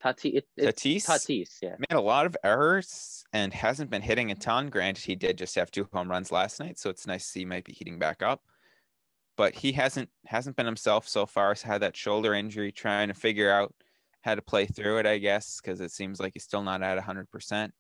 Tatis, 0.03 0.35
it, 0.35 0.47
Tatis 0.59 1.05
Tatis, 1.05 1.59
yeah. 1.61 1.75
made 1.79 1.93
a 1.93 2.01
lot 2.01 2.25
of 2.25 2.35
errors 2.43 3.23
and 3.35 3.53
hasn't 3.53 3.91
been 3.91 4.01
hitting 4.01 4.31
a 4.31 4.35
ton. 4.35 4.71
Granted, 4.71 5.05
he 5.05 5.15
did 5.15 5.37
just 5.37 5.55
have 5.57 5.71
two 5.71 5.87
home 5.93 6.11
runs 6.11 6.33
last 6.33 6.59
night, 6.59 6.79
so 6.79 6.89
it's 6.89 7.07
nice 7.07 7.25
to 7.25 7.29
see 7.29 7.41
he 7.41 7.45
might 7.45 7.65
be 7.65 7.75
heating 7.75 7.99
back 7.99 8.23
up. 8.23 8.41
But 9.37 9.55
he 9.55 9.73
hasn't 9.73 10.09
hasn't 10.27 10.57
been 10.57 10.67
himself 10.67 11.07
so 11.07 11.27
far. 11.27 11.53
He's 11.53 11.63
had 11.63 11.83
that 11.83 11.97
shoulder 11.97 12.35
injury, 12.35 12.73
trying 12.73 13.09
to 13.09 13.15
figure 13.15 13.53
out 13.53 13.75
how 14.23 14.35
to 14.35 14.43
play 14.43 14.67
through 14.67 14.99
it. 14.99 15.07
I 15.07 15.19
guess 15.19 15.61
because 15.61 15.81
it 15.81 15.91
seems 15.93 16.21
like 16.21 16.33
he's 16.35 16.45
still 16.45 16.63
not 16.63 16.83
at 16.83 16.99
hundred 17.01 17.31
percent. 17.31 17.75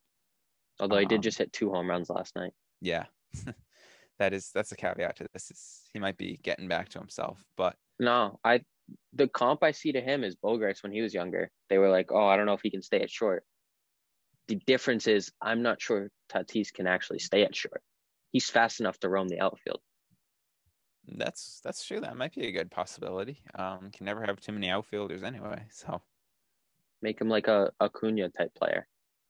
Although 0.78 0.98
he 0.98 1.04
Um, 1.04 1.08
did 1.08 1.22
just 1.22 1.38
hit 1.38 1.52
two 1.52 1.70
home 1.70 1.88
runs 1.88 2.10
last 2.10 2.34
night. 2.36 2.52
Yeah, 2.80 3.06
that 4.18 4.32
is 4.32 4.50
that's 4.52 4.72
a 4.72 4.76
caveat 4.76 5.16
to 5.16 5.26
this. 5.32 5.50
Is 5.50 5.82
he 5.92 5.98
might 5.98 6.16
be 6.16 6.38
getting 6.42 6.68
back 6.68 6.88
to 6.90 6.98
himself, 6.98 7.44
but 7.56 7.76
No, 7.98 8.38
I 8.44 8.64
the 9.12 9.28
comp 9.28 9.62
I 9.62 9.70
see 9.72 9.92
to 9.92 10.00
him 10.00 10.24
is 10.24 10.36
Bogaerts 10.36 10.82
when 10.82 10.92
he 10.92 11.00
was 11.00 11.14
younger. 11.14 11.50
They 11.68 11.78
were 11.78 11.90
like, 11.90 12.10
oh, 12.10 12.26
I 12.26 12.36
don't 12.36 12.46
know 12.46 12.54
if 12.54 12.62
he 12.62 12.70
can 12.70 12.82
stay 12.82 13.00
at 13.02 13.10
short. 13.10 13.44
The 14.48 14.56
difference 14.66 15.06
is 15.06 15.30
I'm 15.40 15.62
not 15.62 15.80
sure 15.80 16.10
Tatis 16.28 16.72
can 16.72 16.86
actually 16.88 17.20
stay 17.20 17.44
at 17.44 17.54
short. 17.54 17.82
He's 18.32 18.50
fast 18.50 18.80
enough 18.80 18.98
to 19.00 19.08
roam 19.08 19.28
the 19.28 19.40
outfield. 19.40 19.80
that's 21.16 21.60
that's 21.64 21.84
true. 21.86 22.00
That 22.00 22.16
might 22.16 22.34
be 22.34 22.46
a 22.46 22.52
good 22.52 22.70
possibility. 22.70 23.42
Um, 23.54 23.90
can 23.90 24.06
never 24.06 24.24
have 24.24 24.40
too 24.40 24.52
many 24.52 24.68
outfielders 24.70 25.22
anyway. 25.22 25.66
So 25.70 26.02
Make 27.02 27.20
him 27.20 27.28
like 27.28 27.48
a 27.48 27.70
Acuna 27.80 28.28
type 28.30 28.54
player. 28.54 28.86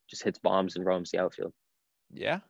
Just 0.08 0.24
hits 0.24 0.38
bombs 0.38 0.76
and 0.76 0.84
roams 0.84 1.10
the 1.10 1.18
outfield. 1.18 1.52
Yeah. 2.12 2.40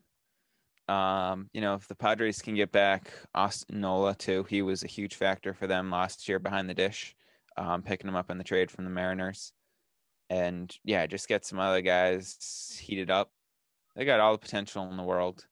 Um, 0.89 1.49
you 1.53 1.61
know, 1.61 1.75
if 1.75 1.87
the 1.87 1.95
Padres 1.95 2.43
can 2.43 2.55
get 2.55 2.73
back 2.73 3.13
Austin 3.35 3.81
Nola 3.81 4.15
too, 4.15 4.45
he 4.49 4.63
was 4.63 4.83
a 4.83 4.89
huge 4.89 5.15
factor 5.15 5.55
for 5.55 5.67
them 5.67 5.91
last 5.91 6.29
year 6.29 6.39
behind 6.39 6.69
the 6.69 6.75
dish, 6.75 7.15
um, 7.57 7.83
picking 7.83 8.09
him 8.09 8.17
up 8.17 8.31
in 8.31 8.39
the 8.39 8.45
trade 8.45 8.71
from 8.71 8.85
the 8.85 8.91
Mariners. 8.91 9.53
And 10.31 10.75
yeah, 10.85 11.07
just 11.07 11.29
get 11.29 11.45
some 11.45 11.61
other 11.61 11.81
guys 11.81 12.81
heated 12.83 13.11
up. 13.11 13.31
They 13.95 14.05
got 14.05 14.21
all 14.21 14.33
the 14.33 14.39
potential 14.39 14.89
in 14.91 14.97
the 14.97 15.03
world. 15.03 15.47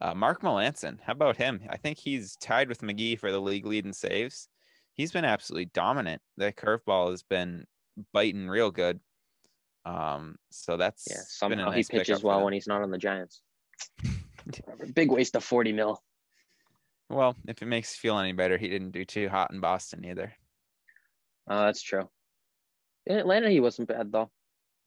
Uh, 0.00 0.14
Mark 0.14 0.42
Melancon, 0.42 0.98
how 1.02 1.12
about 1.12 1.36
him? 1.36 1.60
I 1.68 1.76
think 1.76 1.98
he's 1.98 2.34
tied 2.36 2.68
with 2.68 2.80
McGee 2.80 3.18
for 3.18 3.30
the 3.30 3.40
league 3.40 3.66
lead 3.66 3.84
in 3.84 3.92
saves. 3.92 4.48
He's 4.94 5.12
been 5.12 5.24
absolutely 5.24 5.66
dominant. 5.66 6.22
That 6.36 6.56
curveball 6.56 7.10
has 7.10 7.22
been 7.22 7.64
biting 8.12 8.48
real 8.48 8.70
good. 8.70 8.98
Um, 9.84 10.36
so 10.50 10.76
that's 10.76 11.06
Yeah, 11.10 11.16
somehow 11.26 11.66
nice 11.70 11.88
he 11.88 11.98
pitches 11.98 12.22
well 12.22 12.44
when 12.44 12.52
he's 12.52 12.66
not 12.66 12.82
on 12.82 12.90
the 12.90 12.98
Giants. 12.98 13.42
Big 14.94 15.10
waste 15.10 15.36
of 15.36 15.44
40 15.44 15.72
mil. 15.72 16.02
Well, 17.08 17.34
if 17.48 17.60
it 17.62 17.66
makes 17.66 17.94
you 17.96 18.00
feel 18.08 18.18
any 18.18 18.32
better, 18.32 18.56
he 18.58 18.68
didn't 18.68 18.92
do 18.92 19.04
too 19.04 19.28
hot 19.28 19.50
in 19.52 19.60
Boston 19.60 20.04
either. 20.04 20.32
Oh, 21.48 21.64
that's 21.64 21.82
true. 21.82 22.08
In 23.06 23.16
Atlanta, 23.16 23.48
he 23.50 23.60
wasn't 23.60 23.88
bad 23.88 24.12
though. 24.12 24.30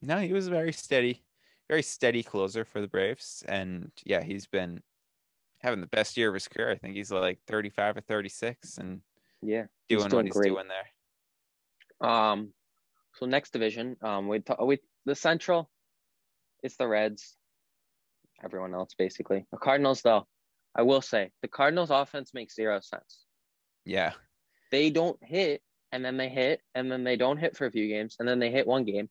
No, 0.00 0.18
he 0.18 0.32
was 0.32 0.48
very 0.48 0.72
steady, 0.72 1.24
very 1.68 1.82
steady 1.82 2.22
closer 2.22 2.64
for 2.64 2.80
the 2.80 2.88
Braves. 2.88 3.42
And 3.46 3.90
yeah, 4.04 4.22
he's 4.22 4.46
been 4.46 4.82
having 5.60 5.80
the 5.80 5.86
best 5.86 6.16
year 6.16 6.28
of 6.28 6.34
his 6.34 6.48
career. 6.48 6.70
I 6.70 6.76
think 6.76 6.94
he's 6.94 7.10
like 7.10 7.40
35 7.46 7.96
or 7.98 8.00
36 8.02 8.78
and 8.78 9.00
Yeah. 9.42 9.64
he's 9.88 9.98
doing 9.98 10.04
what 10.04 10.10
doing 10.10 10.26
he's 10.26 10.34
great. 10.34 10.48
doing 10.48 10.66
there. 10.68 12.08
Um, 12.10 12.52
So 13.14 13.26
next 13.26 13.52
division, 13.52 13.96
um, 14.02 14.28
we 14.28 14.42
we 14.60 14.78
the 15.04 15.14
Central, 15.14 15.70
it's 16.62 16.76
the 16.76 16.88
Reds. 16.88 17.36
Everyone 18.42 18.74
else 18.74 18.94
basically. 18.96 19.46
The 19.52 19.58
Cardinals, 19.58 20.02
though, 20.02 20.26
I 20.74 20.82
will 20.82 21.00
say 21.00 21.30
the 21.42 21.48
Cardinals' 21.48 21.90
offense 21.90 22.34
makes 22.34 22.56
zero 22.56 22.80
sense. 22.80 23.24
Yeah. 23.84 24.12
They 24.72 24.90
don't 24.90 25.18
hit, 25.22 25.62
and 25.92 26.04
then 26.04 26.16
they 26.16 26.28
hit, 26.28 26.60
and 26.74 26.90
then 26.90 27.04
they 27.04 27.16
don't 27.16 27.38
hit 27.38 27.56
for 27.56 27.66
a 27.66 27.70
few 27.70 27.86
games, 27.88 28.16
and 28.18 28.28
then 28.28 28.40
they 28.40 28.50
hit 28.50 28.66
one 28.66 28.84
game. 28.84 29.08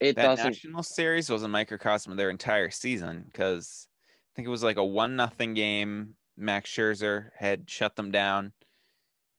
It 0.00 0.16
that 0.16 0.22
doesn't. 0.22 0.46
national 0.46 0.82
series 0.84 1.28
was 1.28 1.42
a 1.42 1.48
microcosm 1.48 2.12
of 2.12 2.18
their 2.18 2.30
entire 2.30 2.70
season 2.70 3.24
because 3.26 3.88
I 4.08 4.30
think 4.36 4.46
it 4.46 4.50
was 4.50 4.62
like 4.62 4.76
a 4.76 4.84
one 4.84 5.16
nothing 5.16 5.54
game. 5.54 6.14
Max 6.36 6.70
Scherzer 6.70 7.30
had 7.36 7.68
shut 7.68 7.96
them 7.96 8.12
down, 8.12 8.52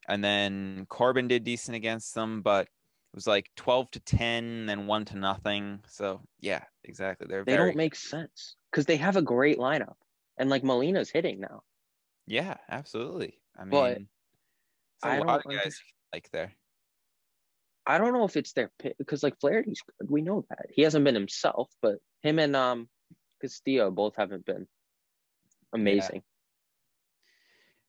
and 0.07 0.23
then 0.23 0.85
Corbin 0.89 1.29
did 1.29 1.45
decent 1.45 1.75
against 1.75 2.13
them, 2.13 2.41
but 2.41 2.67
it 3.13 3.15
was 3.17 3.27
like 3.27 3.49
twelve 3.55 3.89
to 3.91 3.99
ten, 3.99 4.65
then 4.65 4.85
one 4.87 5.05
to 5.05 5.17
nothing. 5.17 5.79
So 5.87 6.21
yeah, 6.39 6.63
exactly. 6.83 7.27
They're 7.29 7.43
they 7.43 7.53
very 7.55 7.69
don't 7.69 7.77
make 7.77 7.95
sense 7.95 8.55
because 8.71 8.85
they 8.85 8.97
have 8.97 9.15
a 9.17 9.21
great 9.21 9.57
lineup, 9.57 9.95
and 10.37 10.49
like 10.49 10.63
Molina's 10.63 11.09
hitting 11.09 11.39
now. 11.39 11.63
yeah, 12.27 12.57
absolutely. 12.69 13.39
I 13.57 13.63
mean, 13.63 13.71
But 13.71 13.91
it's 13.97 14.05
a 15.03 15.07
I 15.07 15.17
lot 15.19 15.25
don't 15.27 15.35
of 15.37 15.43
guys 15.45 15.51
understand- 15.65 15.75
like 16.13 16.29
there. 16.31 16.53
I 17.87 17.97
don't 17.97 18.13
know 18.13 18.25
if 18.25 18.37
it's 18.37 18.53
their 18.53 18.71
pick 18.77 18.97
because 18.99 19.23
like 19.23 19.39
Flaherty's 19.39 19.81
good. 19.81 20.09
We 20.11 20.21
know 20.21 20.45
that 20.49 20.67
he 20.69 20.83
hasn't 20.83 21.03
been 21.05 21.15
himself, 21.15 21.71
but 21.81 21.95
him 22.21 22.37
and 22.37 22.55
um 22.55 22.87
Castillo 23.41 23.89
both 23.89 24.15
haven't 24.17 24.45
been 24.45 24.67
amazing. 25.73 26.21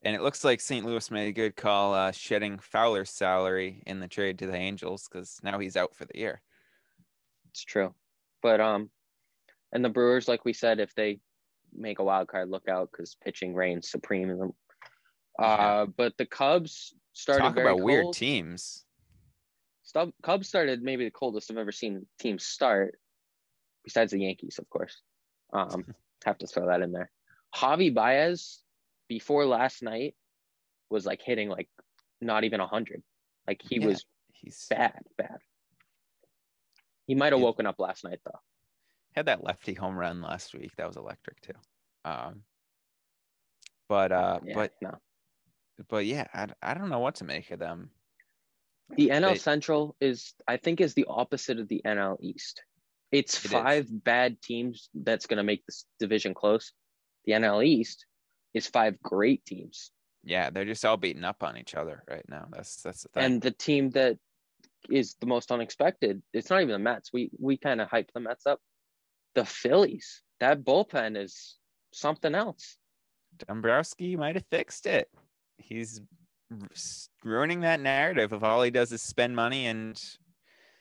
And 0.03 0.17
it 0.17 0.23
looks 0.23 0.45
like 0.45 0.61
St. 0.61 0.85
Louis 0.85 1.11
made 1.11 1.29
a 1.29 1.33
good 1.33 1.57
call 1.57 1.93
uh, 1.93 2.13
shedding 2.13 2.59
Fowler's 2.59 3.11
salary 3.11 3.83
in 3.87 4.01
the 4.01 4.09
trade 4.09 4.39
to 4.39 4.47
the 4.47 4.57
Angels 4.57 5.07
because 5.07 5.39
now 5.43 5.59
he's 5.59 5.77
out 5.77 5.95
for 5.95 6.07
the 6.07 6.19
year. 6.19 6.41
It's 7.51 7.65
true, 7.65 7.95
but 8.43 8.61
um, 8.61 8.91
and 9.73 9.85
the 9.85 9.89
Brewers, 9.89 10.29
like 10.29 10.45
we 10.45 10.53
said, 10.53 10.81
if 10.81 10.95
they 10.95 11.21
make 11.75 11.99
a 11.99 12.05
wild 12.05 12.29
card, 12.29 12.49
look 12.49 12.69
out 12.69 12.91
because 12.91 13.17
pitching 13.23 13.55
reigns 13.55 13.91
supreme 13.91 14.31
in 14.31 14.39
them. 14.39 14.53
Uh, 15.39 15.87
but 15.87 16.17
the 16.17 16.27
Cubs 16.27 16.95
started 17.13 17.43
Talk 17.43 17.55
very 17.55 17.71
about 17.73 17.83
weird 17.83 18.13
teams. 18.13 18.85
Stub, 19.83 20.13
Cubs 20.23 20.49
started 20.49 20.83
maybe 20.83 21.05
the 21.05 21.11
coldest 21.11 21.51
I've 21.51 21.57
ever 21.57 21.73
seen 21.73 22.07
teams 22.19 22.45
start, 22.45 22.99
besides 23.85 24.13
the 24.13 24.21
Yankees, 24.21 24.59
of 24.59 24.69
course. 24.71 25.01
Um, 25.53 25.85
have 26.25 26.39
to 26.39 26.47
throw 26.47 26.67
that 26.67 26.83
in 26.83 26.93
there. 26.93 27.11
Javi 27.55 27.93
Baez, 27.93 28.61
before 29.11 29.45
last 29.45 29.83
night, 29.83 30.15
was 30.89 31.05
like 31.05 31.21
hitting 31.21 31.49
like 31.51 31.69
not 32.23 32.45
even 32.45 32.61
hundred. 32.61 33.03
Like 33.47 33.61
he 33.69 33.79
Yeah. 33.81 33.89
was 33.89 34.07
He's 34.33 34.67
bad, 34.71 35.03
bad. 35.19 35.39
He 37.07 37.15
might 37.15 37.33
have 37.35 37.43
woken 37.43 37.67
up 37.67 37.79
last 37.79 38.05
night 38.05 38.21
though. 38.25 38.39
had 39.17 39.27
that 39.27 39.43
lefty 39.45 39.75
home 39.75 39.97
run 39.99 40.23
last 40.23 40.55
week. 40.55 40.71
That 40.77 40.87
was 40.87 40.97
electric 40.97 41.41
too. 41.43 41.53
Um, 42.05 42.45
but 43.89 44.13
uh, 44.13 44.39
Yeah, 44.45 44.55
but 44.55 44.73
no. 44.81 44.95
but 45.89 46.07
yeah, 46.07 46.27
I, 46.33 46.47
I 46.63 46.75
don't 46.75 46.89
know 46.89 47.01
what 47.01 47.17
to 47.17 47.25
make 47.25 47.51
of 47.51 47.59
them. 47.59 47.91
The 48.97 49.09
NL 49.11 49.33
They- 49.33 49.39
Central 49.39 49.97
is, 50.01 50.33
I 50.49 50.57
think, 50.57 50.81
is 50.81 50.95
the 50.95 51.07
opposite 51.09 51.59
of 51.59 51.69
the 51.69 51.83
NL 51.85 52.17
East. 52.21 52.63
It's 53.13 53.35
It 53.45 53.47
is. 53.47 53.51
five 53.51 53.87
bad 54.05 54.41
teams 54.41 54.89
that's 54.95 55.27
going 55.27 55.37
to 55.39 55.43
make 55.43 55.67
this 55.67 55.85
division 55.99 56.33
close. 56.33 56.73
The 57.25 57.33
NL 57.33 57.65
East 57.65 58.07
is 58.55 58.67
five 58.67 59.01
great 59.03 59.45
teams, 59.45 59.91
Yeah, 60.25 60.51
they're 60.51 60.65
just 60.65 60.85
all 60.85 60.97
beating 60.97 61.25
up 61.25 61.43
on 61.43 61.57
each 61.57 61.75
other 61.75 62.03
right 62.09 62.25
now. 62.29 62.47
That's 62.53 62.83
that's 62.83 63.03
the 63.05 63.09
thing. 63.11 63.25
and 63.25 63.43
the 63.43 63.51
team 63.53 63.91
that 63.91 64.19
is 64.91 65.15
the 65.21 65.27
most 65.27 65.51
unexpected. 65.53 66.23
It's 66.33 66.51
not 66.51 66.61
even 66.63 66.73
the 66.73 66.79
Mets. 66.79 67.13
We 67.13 67.31
we 67.39 67.57
kind 67.57 67.81
of 67.81 67.89
hype 67.89 68.11
the 68.13 68.21
Mets 68.21 68.47
up. 68.47 68.61
The 69.35 69.45
Phillies. 69.45 70.23
That 70.41 70.65
bullpen 70.65 71.17
is 71.17 71.59
something 71.93 72.35
else. 72.35 72.77
Dombrowski 73.47 74.17
might 74.17 74.35
have 74.35 74.45
fixed 74.51 74.87
it. 74.87 75.09
He's 75.59 76.01
ruining 77.25 77.61
that 77.61 77.81
narrative 77.81 78.33
of 78.33 78.43
all 78.43 78.63
he 78.63 78.71
does 78.71 78.91
is 78.93 79.03
spend 79.03 79.37
money 79.37 79.67
and 79.67 80.03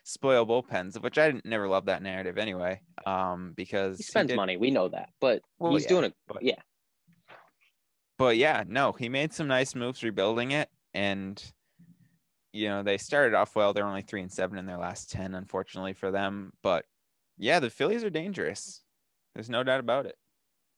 spoil 0.04 0.46
bullpens, 0.46 1.00
which 1.02 1.18
I 1.20 1.28
didn't- 1.32 1.46
never 1.46 1.68
loved 1.68 1.88
that 1.88 2.02
narrative 2.02 2.38
anyway. 2.40 2.82
Um, 3.06 3.54
because 3.56 3.98
He 3.98 4.04
spends 4.04 4.30
did- 4.30 4.36
money. 4.38 4.58
We 4.58 4.72
know 4.72 4.88
that, 4.90 5.10
but 5.20 5.44
Well, 5.60 5.74
he's 5.74 5.84
yeah, 5.84 5.90
doing 5.90 6.04
it. 6.06 6.16
Yeah, 6.42 6.62
but 8.20 8.38
yeah, 8.38 8.66
no, 8.68 8.92
he 8.92 9.10
made 9.10 9.34
some 9.34 9.48
nice 9.48 9.74
moves 9.74 10.04
rebuilding 10.04 10.52
it, 10.52 10.70
and 10.94 11.42
you 12.52 12.68
know 12.68 12.84
they 12.84 12.98
started 12.98 13.34
off 13.34 13.56
well. 13.56 13.74
They're 13.74 13.86
only 13.88 14.02
three 14.02 14.22
and 14.22 14.32
seven 14.32 14.60
in 14.60 14.66
their 14.66 14.78
last 14.78 15.10
ten, 15.10 15.34
unfortunately 15.34 15.94
for 15.94 16.12
them. 16.12 16.52
But 16.62 16.86
yeah, 17.38 17.60
the 17.62 17.70
Phillies 17.70 18.04
are 18.04 18.10
dangerous. 18.10 18.84
There's 19.34 19.50
no 19.50 19.64
doubt 19.64 19.80
about 19.80 20.06
it. 20.06 20.16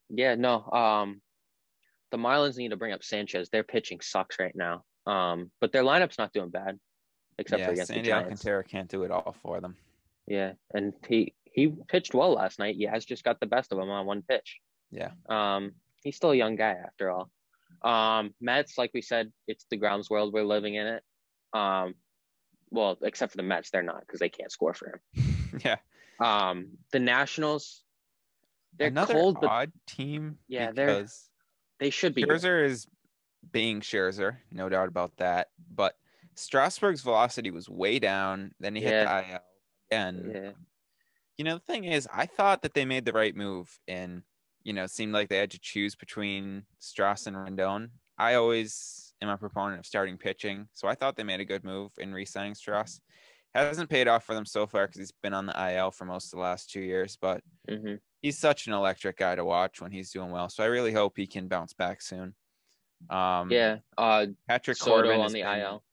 Yeah, 0.10 0.36
no. 0.36 0.64
Um, 0.72 1.22
the 2.12 2.18
Marlins 2.18 2.58
need 2.58 2.70
to 2.70 2.78
bring 2.78 2.94
up 2.94 3.04
Sanchez. 3.04 3.50
Their 3.50 3.64
pitching 3.64 4.02
sucks 4.02 4.38
right 4.40 4.56
now. 4.56 4.84
Um, 5.08 5.50
but 5.60 5.72
their 5.72 5.84
lineup's 5.84 6.20
not 6.20 6.34
doing 6.34 6.50
bad, 6.50 6.78
except 7.40 7.64
for 7.64 7.70
yeah, 7.70 7.74
against 7.74 7.88
Sandy 7.88 8.04
the 8.04 8.10
Giants. 8.10 8.46
Alcantara 8.46 8.64
can't 8.64 8.90
do 8.90 9.02
it 9.04 9.10
all 9.10 9.36
for 9.42 9.60
them. 9.60 9.76
Yeah, 10.28 10.54
and 10.76 10.94
he 11.08 11.34
he 11.46 11.74
pitched 11.88 12.14
well 12.14 12.34
last 12.34 12.60
night. 12.60 12.76
He 12.76 12.86
has 12.86 13.04
just 13.04 13.24
got 13.24 13.40
the 13.40 13.48
best 13.48 13.72
of 13.72 13.80
him 13.80 13.90
on 13.90 14.06
one 14.06 14.22
pitch. 14.22 14.60
Yeah. 14.92 15.12
Um, 15.28 15.72
he's 16.04 16.16
still 16.16 16.32
a 16.32 16.36
young 16.36 16.56
guy 16.56 16.76
after 16.86 17.12
all. 17.12 17.30
Um, 17.84 18.34
Mets, 18.42 18.78
like 18.78 18.92
we 18.94 19.02
said, 19.02 19.32
it's 19.48 19.66
Degrom's 19.72 20.10
world. 20.10 20.34
We're 20.34 20.44
living 20.44 20.76
in 20.76 20.86
it. 20.88 21.04
Um, 21.54 21.96
well, 22.70 22.98
except 23.02 23.32
for 23.32 23.38
the 23.38 23.44
Mets, 23.44 23.70
they're 23.72 23.84
not 23.84 24.02
because 24.02 24.20
they 24.20 24.30
can't 24.30 24.52
score 24.52 24.74
for 24.74 25.02
him. 25.14 25.60
yeah, 25.66 25.78
Um, 26.20 26.70
the 26.92 27.00
Nationals, 27.00 27.84
they're 28.78 28.88
another 28.88 29.14
cold, 29.14 29.38
but 29.42 29.50
odd 29.50 29.72
team. 29.88 30.38
Yeah, 30.48 30.72
they're- 30.72 31.06
they 31.80 31.90
should 31.90 32.14
be. 32.14 32.24
Scherzer 32.24 32.64
is 32.64 32.88
being 33.52 33.82
Scherzer, 33.82 34.38
no 34.52 34.70
doubt 34.70 34.88
about 34.88 35.18
that. 35.18 35.50
But 35.74 35.98
Strasburg's 36.36 37.02
velocity 37.02 37.50
was 37.50 37.68
way 37.68 37.98
down. 37.98 38.54
Then 38.60 38.76
he 38.76 38.84
hit 38.84 39.06
the 39.08 39.18
IL 39.32 39.40
again. 39.90 40.32
Yeah. 40.34 40.52
You 41.38 41.46
know, 41.46 41.56
the 41.56 41.66
thing 41.66 41.86
is, 41.86 42.08
I 42.14 42.28
thought 42.28 42.62
that 42.62 42.76
they 42.76 42.86
made 42.86 43.04
the 43.06 43.14
right 43.14 43.36
move, 43.36 43.80
and 43.88 44.22
you 44.64 44.74
know, 44.74 44.84
it 44.84 44.92
seemed 44.92 45.14
like 45.14 45.30
they 45.30 45.38
had 45.38 45.52
to 45.52 45.60
choose 45.60 45.96
between 45.96 46.64
Strauss 46.80 47.28
and 47.28 47.36
Rendon. 47.36 47.90
I 48.18 48.36
always 48.36 49.14
am 49.22 49.30
a 49.30 49.38
proponent 49.38 49.80
of 49.80 49.86
starting 49.86 50.18
pitching, 50.18 50.68
so 50.74 50.88
I 50.88 50.96
thought 50.96 51.16
they 51.16 51.24
made 51.24 51.40
a 51.40 51.46
good 51.46 51.64
move 51.64 51.92
in 51.98 52.14
re-signing 52.14 52.56
Strauss. 52.56 53.00
Hasn't 53.54 53.90
paid 53.90 54.08
off 54.08 54.24
for 54.24 54.34
them 54.34 54.46
so 54.46 54.66
far 54.66 54.88
because 54.88 55.00
he's 55.00 55.12
been 55.12 55.34
on 55.34 55.46
the 55.46 55.74
IL 55.74 55.92
for 55.92 56.06
most 56.06 56.26
of 56.28 56.38
the 56.38 56.44
last 56.44 56.70
two 56.70 56.82
years, 56.82 57.18
but 57.20 57.42
hmm 57.70 57.96
he's 58.22 58.38
such 58.38 58.68
an 58.68 58.74
electric 58.74 59.18
guy 59.18 59.34
to 59.34 59.44
watch 59.44 59.82
when 59.82 59.92
he's 59.92 60.12
doing 60.12 60.30
well. 60.30 60.48
So 60.48 60.64
I 60.64 60.68
really 60.68 60.92
hope 60.94 61.14
he 61.18 61.26
can 61.26 61.48
bounce 61.48 61.74
back 61.74 62.04
soon. 62.04 62.36
Um, 63.10 63.52
Yeah. 63.52 63.80
Uh, 63.98 64.28
Patrick 64.48 64.78
Soto 64.78 65.02
Corbin 65.02 65.20
on 65.22 65.32
the 65.34 65.42
been- 65.42 65.60
IL. 65.60 65.84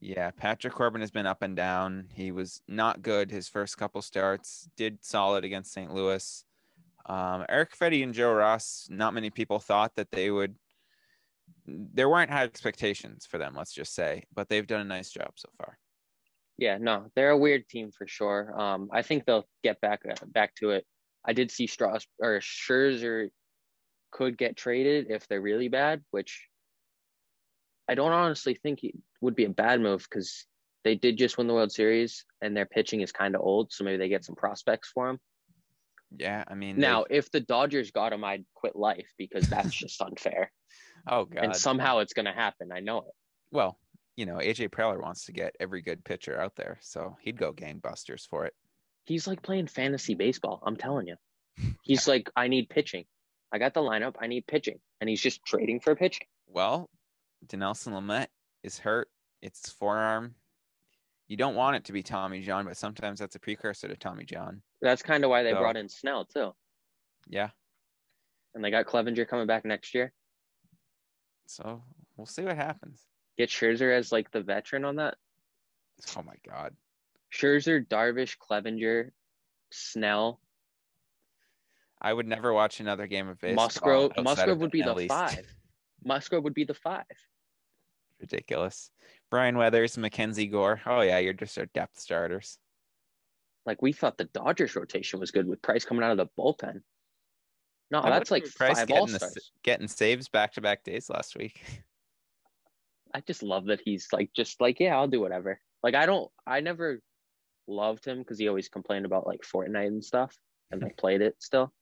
Yeah, 0.00 0.30
Patrick 0.30 0.72
Corbin 0.72 1.02
has 1.02 1.10
been 1.10 1.26
up 1.26 1.42
and 1.42 1.54
down. 1.54 2.08
He 2.14 2.30
was 2.32 2.62
not 2.68 3.02
good 3.02 3.30
his 3.30 3.48
first 3.48 3.76
couple 3.76 4.00
starts. 4.00 4.70
Did 4.78 5.04
solid 5.04 5.44
against 5.44 5.72
St. 5.72 5.92
Louis. 5.92 6.42
Um, 7.06 7.44
Erick 7.48 7.76
Fedde 7.76 8.02
and 8.02 8.14
Joe 8.14 8.32
Ross. 8.32 8.86
Not 8.90 9.14
many 9.14 9.30
people 9.30 9.58
thought 9.58 9.94
that 9.96 10.10
they 10.10 10.30
would. 10.30 10.54
There 11.66 12.08
weren't 12.08 12.30
high 12.30 12.44
expectations 12.44 13.26
for 13.26 13.38
them, 13.38 13.54
let's 13.56 13.72
just 13.72 13.94
say, 13.94 14.24
but 14.34 14.48
they've 14.48 14.66
done 14.66 14.80
a 14.80 14.84
nice 14.84 15.10
job 15.10 15.32
so 15.36 15.48
far. 15.56 15.78
Yeah, 16.58 16.78
no, 16.78 17.06
they're 17.14 17.30
a 17.30 17.38
weird 17.38 17.68
team 17.68 17.90
for 17.96 18.06
sure. 18.06 18.52
Um, 18.60 18.88
I 18.92 19.02
think 19.02 19.24
they'll 19.24 19.48
get 19.62 19.80
back 19.80 20.00
uh, 20.08 20.14
back 20.26 20.54
to 20.56 20.70
it. 20.70 20.84
I 21.24 21.32
did 21.32 21.50
see 21.50 21.66
Strauss 21.66 22.06
or 22.20 22.40
Scherzer 22.40 23.28
could 24.10 24.36
get 24.36 24.56
traded 24.56 25.06
if 25.10 25.28
they're 25.28 25.40
really 25.40 25.68
bad, 25.68 26.02
which 26.10 26.48
I 27.88 27.94
don't 27.94 28.12
honestly 28.12 28.54
think 28.54 28.82
it 28.82 28.94
would 29.20 29.34
be 29.34 29.44
a 29.44 29.50
bad 29.50 29.80
move 29.80 30.06
because 30.08 30.46
they 30.84 30.94
did 30.94 31.16
just 31.16 31.38
win 31.38 31.46
the 31.46 31.54
World 31.54 31.72
Series 31.72 32.24
and 32.40 32.56
their 32.56 32.66
pitching 32.66 33.00
is 33.00 33.12
kind 33.12 33.34
of 33.34 33.40
old, 33.40 33.72
so 33.72 33.84
maybe 33.84 33.98
they 33.98 34.08
get 34.08 34.24
some 34.24 34.34
prospects 34.36 34.90
for 34.92 35.08
him. 35.08 35.18
Yeah, 36.16 36.44
I 36.48 36.54
mean, 36.54 36.76
they- 36.76 36.82
Now, 36.82 37.04
if 37.08 37.30
the 37.30 37.40
Dodgers 37.40 37.90
got 37.90 38.12
him, 38.12 38.24
I'd 38.24 38.44
quit 38.54 38.74
life 38.76 39.08
because 39.18 39.48
that's 39.48 39.74
just 39.74 40.00
unfair. 40.00 40.50
oh 41.08 41.24
god, 41.26 41.44
And 41.44 41.56
somehow 41.56 41.98
it's 41.98 42.12
going 42.12 42.26
to 42.26 42.32
happen. 42.32 42.70
I 42.72 42.80
know 42.80 42.98
it. 42.98 43.14
well, 43.50 43.78
you 44.16 44.26
know, 44.26 44.38
AJ 44.38 44.70
Preller 44.70 45.00
wants 45.00 45.26
to 45.26 45.32
get 45.32 45.54
every 45.60 45.80
good 45.80 46.04
pitcher 46.04 46.40
out 46.40 46.56
there, 46.56 46.78
so 46.80 47.16
he'd 47.20 47.38
go 47.38 47.52
gangbusters 47.52 48.26
for 48.26 48.46
it. 48.46 48.54
He's 49.04 49.26
like 49.28 49.42
playing 49.42 49.68
fantasy 49.68 50.14
baseball. 50.14 50.60
I'm 50.66 50.76
telling 50.76 51.06
you. 51.06 51.14
He's 51.82 52.06
like, 52.08 52.28
I 52.36 52.48
need 52.48 52.68
pitching. 52.68 53.04
I 53.52 53.58
got 53.58 53.74
the 53.74 53.80
lineup. 53.80 54.16
I 54.20 54.26
need 54.26 54.46
pitching. 54.46 54.78
And 55.00 55.08
he's 55.08 55.20
just 55.22 55.42
trading 55.44 55.80
for 55.80 55.94
pitching. 55.96 56.26
Well, 56.48 56.90
Dinelson 57.46 57.92
Lamet 57.92 58.26
is 58.62 58.78
hurt. 58.78 59.08
It's 59.40 59.70
forearm. 59.70 60.34
You 61.28 61.36
don't 61.36 61.54
want 61.54 61.76
it 61.76 61.84
to 61.84 61.92
be 61.92 62.02
Tommy 62.02 62.40
John, 62.40 62.64
but 62.64 62.76
sometimes 62.76 63.20
that's 63.20 63.36
a 63.36 63.38
precursor 63.38 63.86
to 63.88 63.96
Tommy 63.96 64.24
John. 64.24 64.62
That's 64.80 65.02
kind 65.02 65.24
of 65.24 65.30
why 65.30 65.42
they 65.42 65.52
So- 65.52 65.58
brought 65.58 65.76
in 65.76 65.88
Snell, 65.88 66.24
too. 66.24 66.54
Yeah. 67.26 67.50
And 68.54 68.64
they 68.64 68.70
got 68.70 68.86
Clevinger 68.86 69.28
coming 69.28 69.46
back 69.46 69.64
next 69.64 69.94
year. 69.94 70.12
So 71.46 71.82
we'll 72.16 72.26
see 72.26 72.42
what 72.42 72.56
happens. 72.56 73.06
Get 73.36 73.50
Scherzer 73.50 73.94
as 73.96 74.10
like 74.10 74.30
the 74.30 74.42
veteran 74.42 74.84
on 74.84 74.96
that. 74.96 75.16
Oh 76.16 76.22
my 76.22 76.34
God. 76.48 76.74
Scherzer, 77.32 77.86
Darvish, 77.86 78.36
Clevinger, 78.38 79.10
Snell, 79.70 80.40
I 82.00 82.12
would 82.12 82.26
never 82.28 82.52
watch 82.52 82.78
another 82.80 83.06
game 83.08 83.28
of 83.28 83.40
baseball. 83.40 83.66
Musgrove. 83.66 84.12
Musgrove 84.18 84.58
would 84.58 84.70
be 84.70 84.82
the 84.82 84.94
NL 84.94 85.00
East. 85.02 85.08
five. 85.12 85.54
Musgrove 86.04 86.44
would 86.44 86.54
be 86.54 86.64
the 86.64 86.74
five. 86.74 87.04
Ridiculous. 88.20 88.90
Brian 89.30 89.56
Weathers, 89.56 89.98
Mackenzie 89.98 90.46
Gore. 90.46 90.80
Oh 90.86 91.00
yeah, 91.00 91.18
you're 91.18 91.32
just 91.32 91.58
our 91.58 91.66
depth 91.66 91.98
starters. 91.98 92.58
Like 93.66 93.82
we 93.82 93.92
thought 93.92 94.16
the 94.16 94.24
Dodgers 94.24 94.74
rotation 94.74 95.20
was 95.20 95.30
good 95.30 95.46
with 95.46 95.62
Price 95.62 95.84
coming 95.84 96.02
out 96.02 96.10
of 96.10 96.16
the 96.16 96.28
bullpen. 96.38 96.80
No, 97.90 98.02
How 98.02 98.10
that's 98.10 98.30
like 98.30 98.44
Price 98.54 98.78
five 98.78 98.88
getting 98.88 99.06
the 99.06 99.40
getting 99.62 99.88
saves 99.88 100.28
back 100.28 100.52
to 100.54 100.60
back 100.60 100.84
days 100.84 101.08
last 101.08 101.36
week. 101.36 101.60
I 103.14 103.20
just 103.20 103.42
love 103.42 103.66
that 103.66 103.80
he's 103.84 104.08
like 104.12 104.30
just 104.34 104.60
like 104.60 104.80
yeah, 104.80 104.96
I'll 104.96 105.08
do 105.08 105.20
whatever. 105.20 105.60
Like 105.82 105.94
I 105.94 106.06
don't, 106.06 106.30
I 106.46 106.60
never 106.60 107.00
loved 107.66 108.04
him 108.04 108.18
because 108.18 108.38
he 108.38 108.48
always 108.48 108.68
complained 108.68 109.06
about 109.06 109.26
like 109.26 109.40
Fortnite 109.42 109.86
and 109.86 110.04
stuff, 110.04 110.36
and 110.70 110.84
I 110.84 110.90
played 110.98 111.22
it 111.22 111.36
still. 111.38 111.72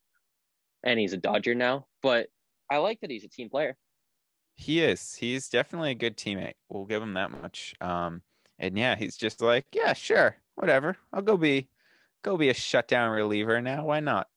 And 0.84 1.00
he's 1.00 1.12
a 1.12 1.16
Dodger 1.16 1.54
now, 1.54 1.86
but 2.02 2.28
I 2.70 2.76
like 2.78 3.00
that 3.00 3.10
he's 3.10 3.24
a 3.24 3.28
team 3.28 3.48
player. 3.48 3.76
He 4.56 4.80
is. 4.82 5.14
He's 5.14 5.48
definitely 5.48 5.90
a 5.90 5.94
good 5.94 6.16
teammate. 6.16 6.54
We'll 6.68 6.86
give 6.86 7.02
him 7.02 7.14
that 7.14 7.30
much. 7.30 7.74
Um, 7.80 8.22
and 8.58 8.76
yeah, 8.78 8.96
he's 8.96 9.16
just 9.16 9.40
like, 9.40 9.66
yeah, 9.72 9.92
sure, 9.92 10.36
whatever. 10.54 10.96
I'll 11.12 11.22
go 11.22 11.36
be, 11.36 11.68
go 12.22 12.36
be 12.36 12.48
a 12.48 12.54
shutdown 12.54 13.10
reliever 13.10 13.60
now. 13.60 13.84
Why 13.84 14.00
not? 14.00 14.28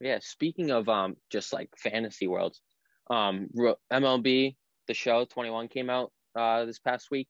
Yeah. 0.00 0.18
Speaking 0.20 0.70
of 0.70 0.88
um, 0.88 1.16
just 1.30 1.52
like 1.52 1.70
fantasy 1.76 2.26
worlds, 2.26 2.60
um, 3.08 3.48
MLB 3.90 4.56
the 4.88 4.94
show 4.94 5.24
21 5.24 5.68
came 5.68 5.90
out 5.90 6.12
uh 6.36 6.64
this 6.64 6.78
past 6.78 7.10
week. 7.10 7.28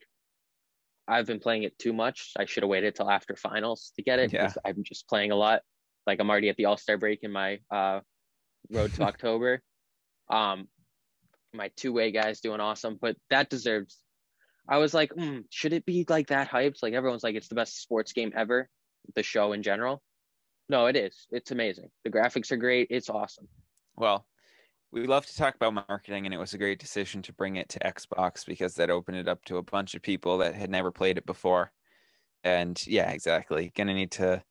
I've 1.08 1.26
been 1.26 1.40
playing 1.40 1.64
it 1.64 1.78
too 1.78 1.92
much. 1.92 2.32
I 2.36 2.44
should 2.44 2.62
have 2.62 2.70
waited 2.70 2.94
till 2.94 3.10
after 3.10 3.34
finals 3.36 3.92
to 3.96 4.02
get 4.02 4.18
it. 4.18 4.32
Yeah. 4.32 4.52
I'm 4.64 4.84
just 4.84 5.08
playing 5.08 5.32
a 5.32 5.36
lot. 5.36 5.62
Like 6.06 6.20
I'm 6.20 6.30
already 6.30 6.48
at 6.48 6.56
the 6.56 6.66
All 6.66 6.76
Star 6.76 6.96
break 6.96 7.20
in 7.22 7.32
my 7.32 7.58
uh 7.70 8.00
road 8.70 8.94
to 8.94 9.02
October. 9.10 9.62
Um, 10.30 10.68
my 11.54 11.70
two 11.76 11.92
way 11.92 12.10
guys 12.10 12.40
doing 12.40 12.60
awesome, 12.60 12.98
but 13.00 13.16
that 13.30 13.50
deserves. 13.50 13.98
I 14.68 14.78
was 14.78 14.94
like, 14.94 15.12
hmm, 15.12 15.40
should 15.50 15.72
it 15.72 15.84
be 15.84 16.04
like 16.08 16.28
that 16.28 16.50
hyped? 16.50 16.82
Like 16.82 16.94
everyone's 16.94 17.24
like, 17.24 17.34
it's 17.34 17.48
the 17.48 17.54
best 17.54 17.82
sports 17.82 18.12
game 18.12 18.32
ever. 18.36 18.68
The 19.14 19.22
show 19.22 19.52
in 19.52 19.62
general. 19.62 20.02
No, 20.68 20.86
it 20.86 20.96
is. 20.96 21.26
It's 21.30 21.50
amazing. 21.50 21.90
The 22.04 22.10
graphics 22.10 22.52
are 22.52 22.56
great. 22.56 22.86
It's 22.90 23.10
awesome. 23.10 23.48
Well, 23.96 24.26
we 24.92 25.06
love 25.06 25.26
to 25.26 25.36
talk 25.36 25.54
about 25.54 25.86
marketing, 25.88 26.26
and 26.26 26.34
it 26.34 26.38
was 26.38 26.54
a 26.54 26.58
great 26.58 26.78
decision 26.78 27.22
to 27.22 27.32
bring 27.32 27.56
it 27.56 27.68
to 27.70 27.78
Xbox 27.80 28.46
because 28.46 28.74
that 28.74 28.90
opened 28.90 29.16
it 29.16 29.28
up 29.28 29.44
to 29.46 29.56
a 29.56 29.62
bunch 29.62 29.94
of 29.94 30.02
people 30.02 30.38
that 30.38 30.54
had 30.54 30.70
never 30.70 30.90
played 30.90 31.18
it 31.18 31.26
before. 31.26 31.72
And 32.44 32.84
yeah, 32.86 33.10
exactly. 33.10 33.72
Gonna 33.74 33.94
need 33.94 34.12
to, 34.12 34.42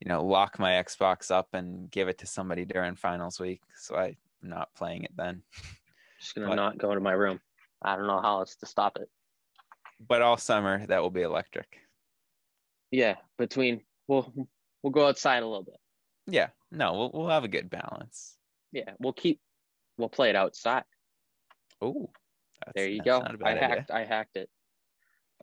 you 0.00 0.08
know, 0.08 0.24
lock 0.24 0.58
my 0.58 0.72
Xbox 0.72 1.30
up 1.30 1.48
and 1.52 1.90
give 1.90 2.08
it 2.08 2.18
to 2.18 2.26
somebody 2.26 2.64
during 2.64 2.96
finals 2.96 3.38
week. 3.38 3.60
So 3.76 3.96
I'm 3.96 4.16
not 4.42 4.74
playing 4.74 5.04
it 5.04 5.12
then. 5.16 5.42
Just 6.24 6.34
gonna 6.34 6.48
But- 6.48 6.54
not 6.54 6.78
go 6.78 6.94
to 6.94 7.00
my 7.00 7.12
room. 7.12 7.38
I 7.82 7.96
don't 7.96 8.06
know 8.06 8.18
how 8.20 8.38
else 8.40 8.56
to 8.56 8.66
stop 8.66 8.96
it. 8.96 9.10
But 10.00 10.22
all 10.22 10.38
summer 10.38 10.86
that 10.86 11.02
will 11.02 11.10
be 11.10 11.20
electric. 11.20 11.80
Yeah, 12.90 13.16
between 13.36 13.84
we'll 14.08 14.32
we'll 14.82 14.90
go 14.90 15.06
outside 15.06 15.42
a 15.42 15.46
little 15.46 15.64
bit. 15.64 15.76
Yeah, 16.26 16.48
no, 16.70 16.94
we'll 16.94 17.10
we'll 17.12 17.28
have 17.28 17.44
a 17.44 17.48
good 17.48 17.68
balance. 17.68 18.38
Yeah, 18.72 18.94
we'll 18.98 19.12
keep 19.12 19.38
we'll 19.98 20.08
play 20.08 20.30
it 20.30 20.36
outside. 20.36 20.84
Oh, 21.82 22.10
There 22.74 22.88
you 22.88 23.02
go. 23.02 23.18
Not 23.20 23.34
a 23.34 23.44
I 23.44 23.54
bad 23.54 23.56
idea. 23.62 23.68
hacked 23.68 23.90
I 23.90 24.04
hacked 24.04 24.36
it. 24.36 24.50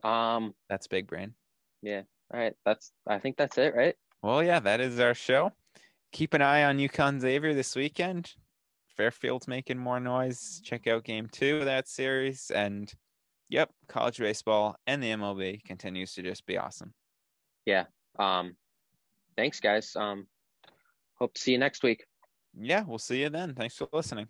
Um 0.02 0.52
That's 0.68 0.88
big 0.88 1.06
brain. 1.06 1.34
Yeah. 1.80 2.02
All 2.34 2.40
right, 2.40 2.54
that's 2.64 2.90
I 3.06 3.20
think 3.20 3.36
that's 3.36 3.56
it, 3.56 3.74
right? 3.76 3.94
Well, 4.20 4.42
yeah, 4.42 4.58
that 4.58 4.80
is 4.80 4.98
our 4.98 5.14
show. 5.14 5.52
Keep 6.10 6.34
an 6.34 6.42
eye 6.42 6.64
on 6.64 6.78
UConn 6.78 7.20
Xavier 7.20 7.54
this 7.54 7.76
weekend. 7.76 8.34
Fairfield's 8.96 9.48
making 9.48 9.78
more 9.78 10.00
noise. 10.00 10.60
Check 10.64 10.86
out 10.86 11.04
game 11.04 11.28
two 11.30 11.58
of 11.58 11.64
that 11.66 11.88
series. 11.88 12.50
And 12.54 12.92
yep, 13.48 13.70
college 13.88 14.18
baseball 14.18 14.76
and 14.86 15.02
the 15.02 15.10
MLB 15.10 15.64
continues 15.64 16.14
to 16.14 16.22
just 16.22 16.46
be 16.46 16.58
awesome. 16.58 16.94
Yeah. 17.64 17.84
Um 18.18 18.56
thanks 19.36 19.60
guys. 19.60 19.96
Um 19.96 20.26
hope 21.18 21.34
to 21.34 21.40
see 21.40 21.52
you 21.52 21.58
next 21.58 21.82
week. 21.82 22.04
Yeah, 22.58 22.84
we'll 22.86 22.98
see 22.98 23.22
you 23.22 23.30
then. 23.30 23.54
Thanks 23.54 23.76
for 23.76 23.88
listening. 23.92 24.28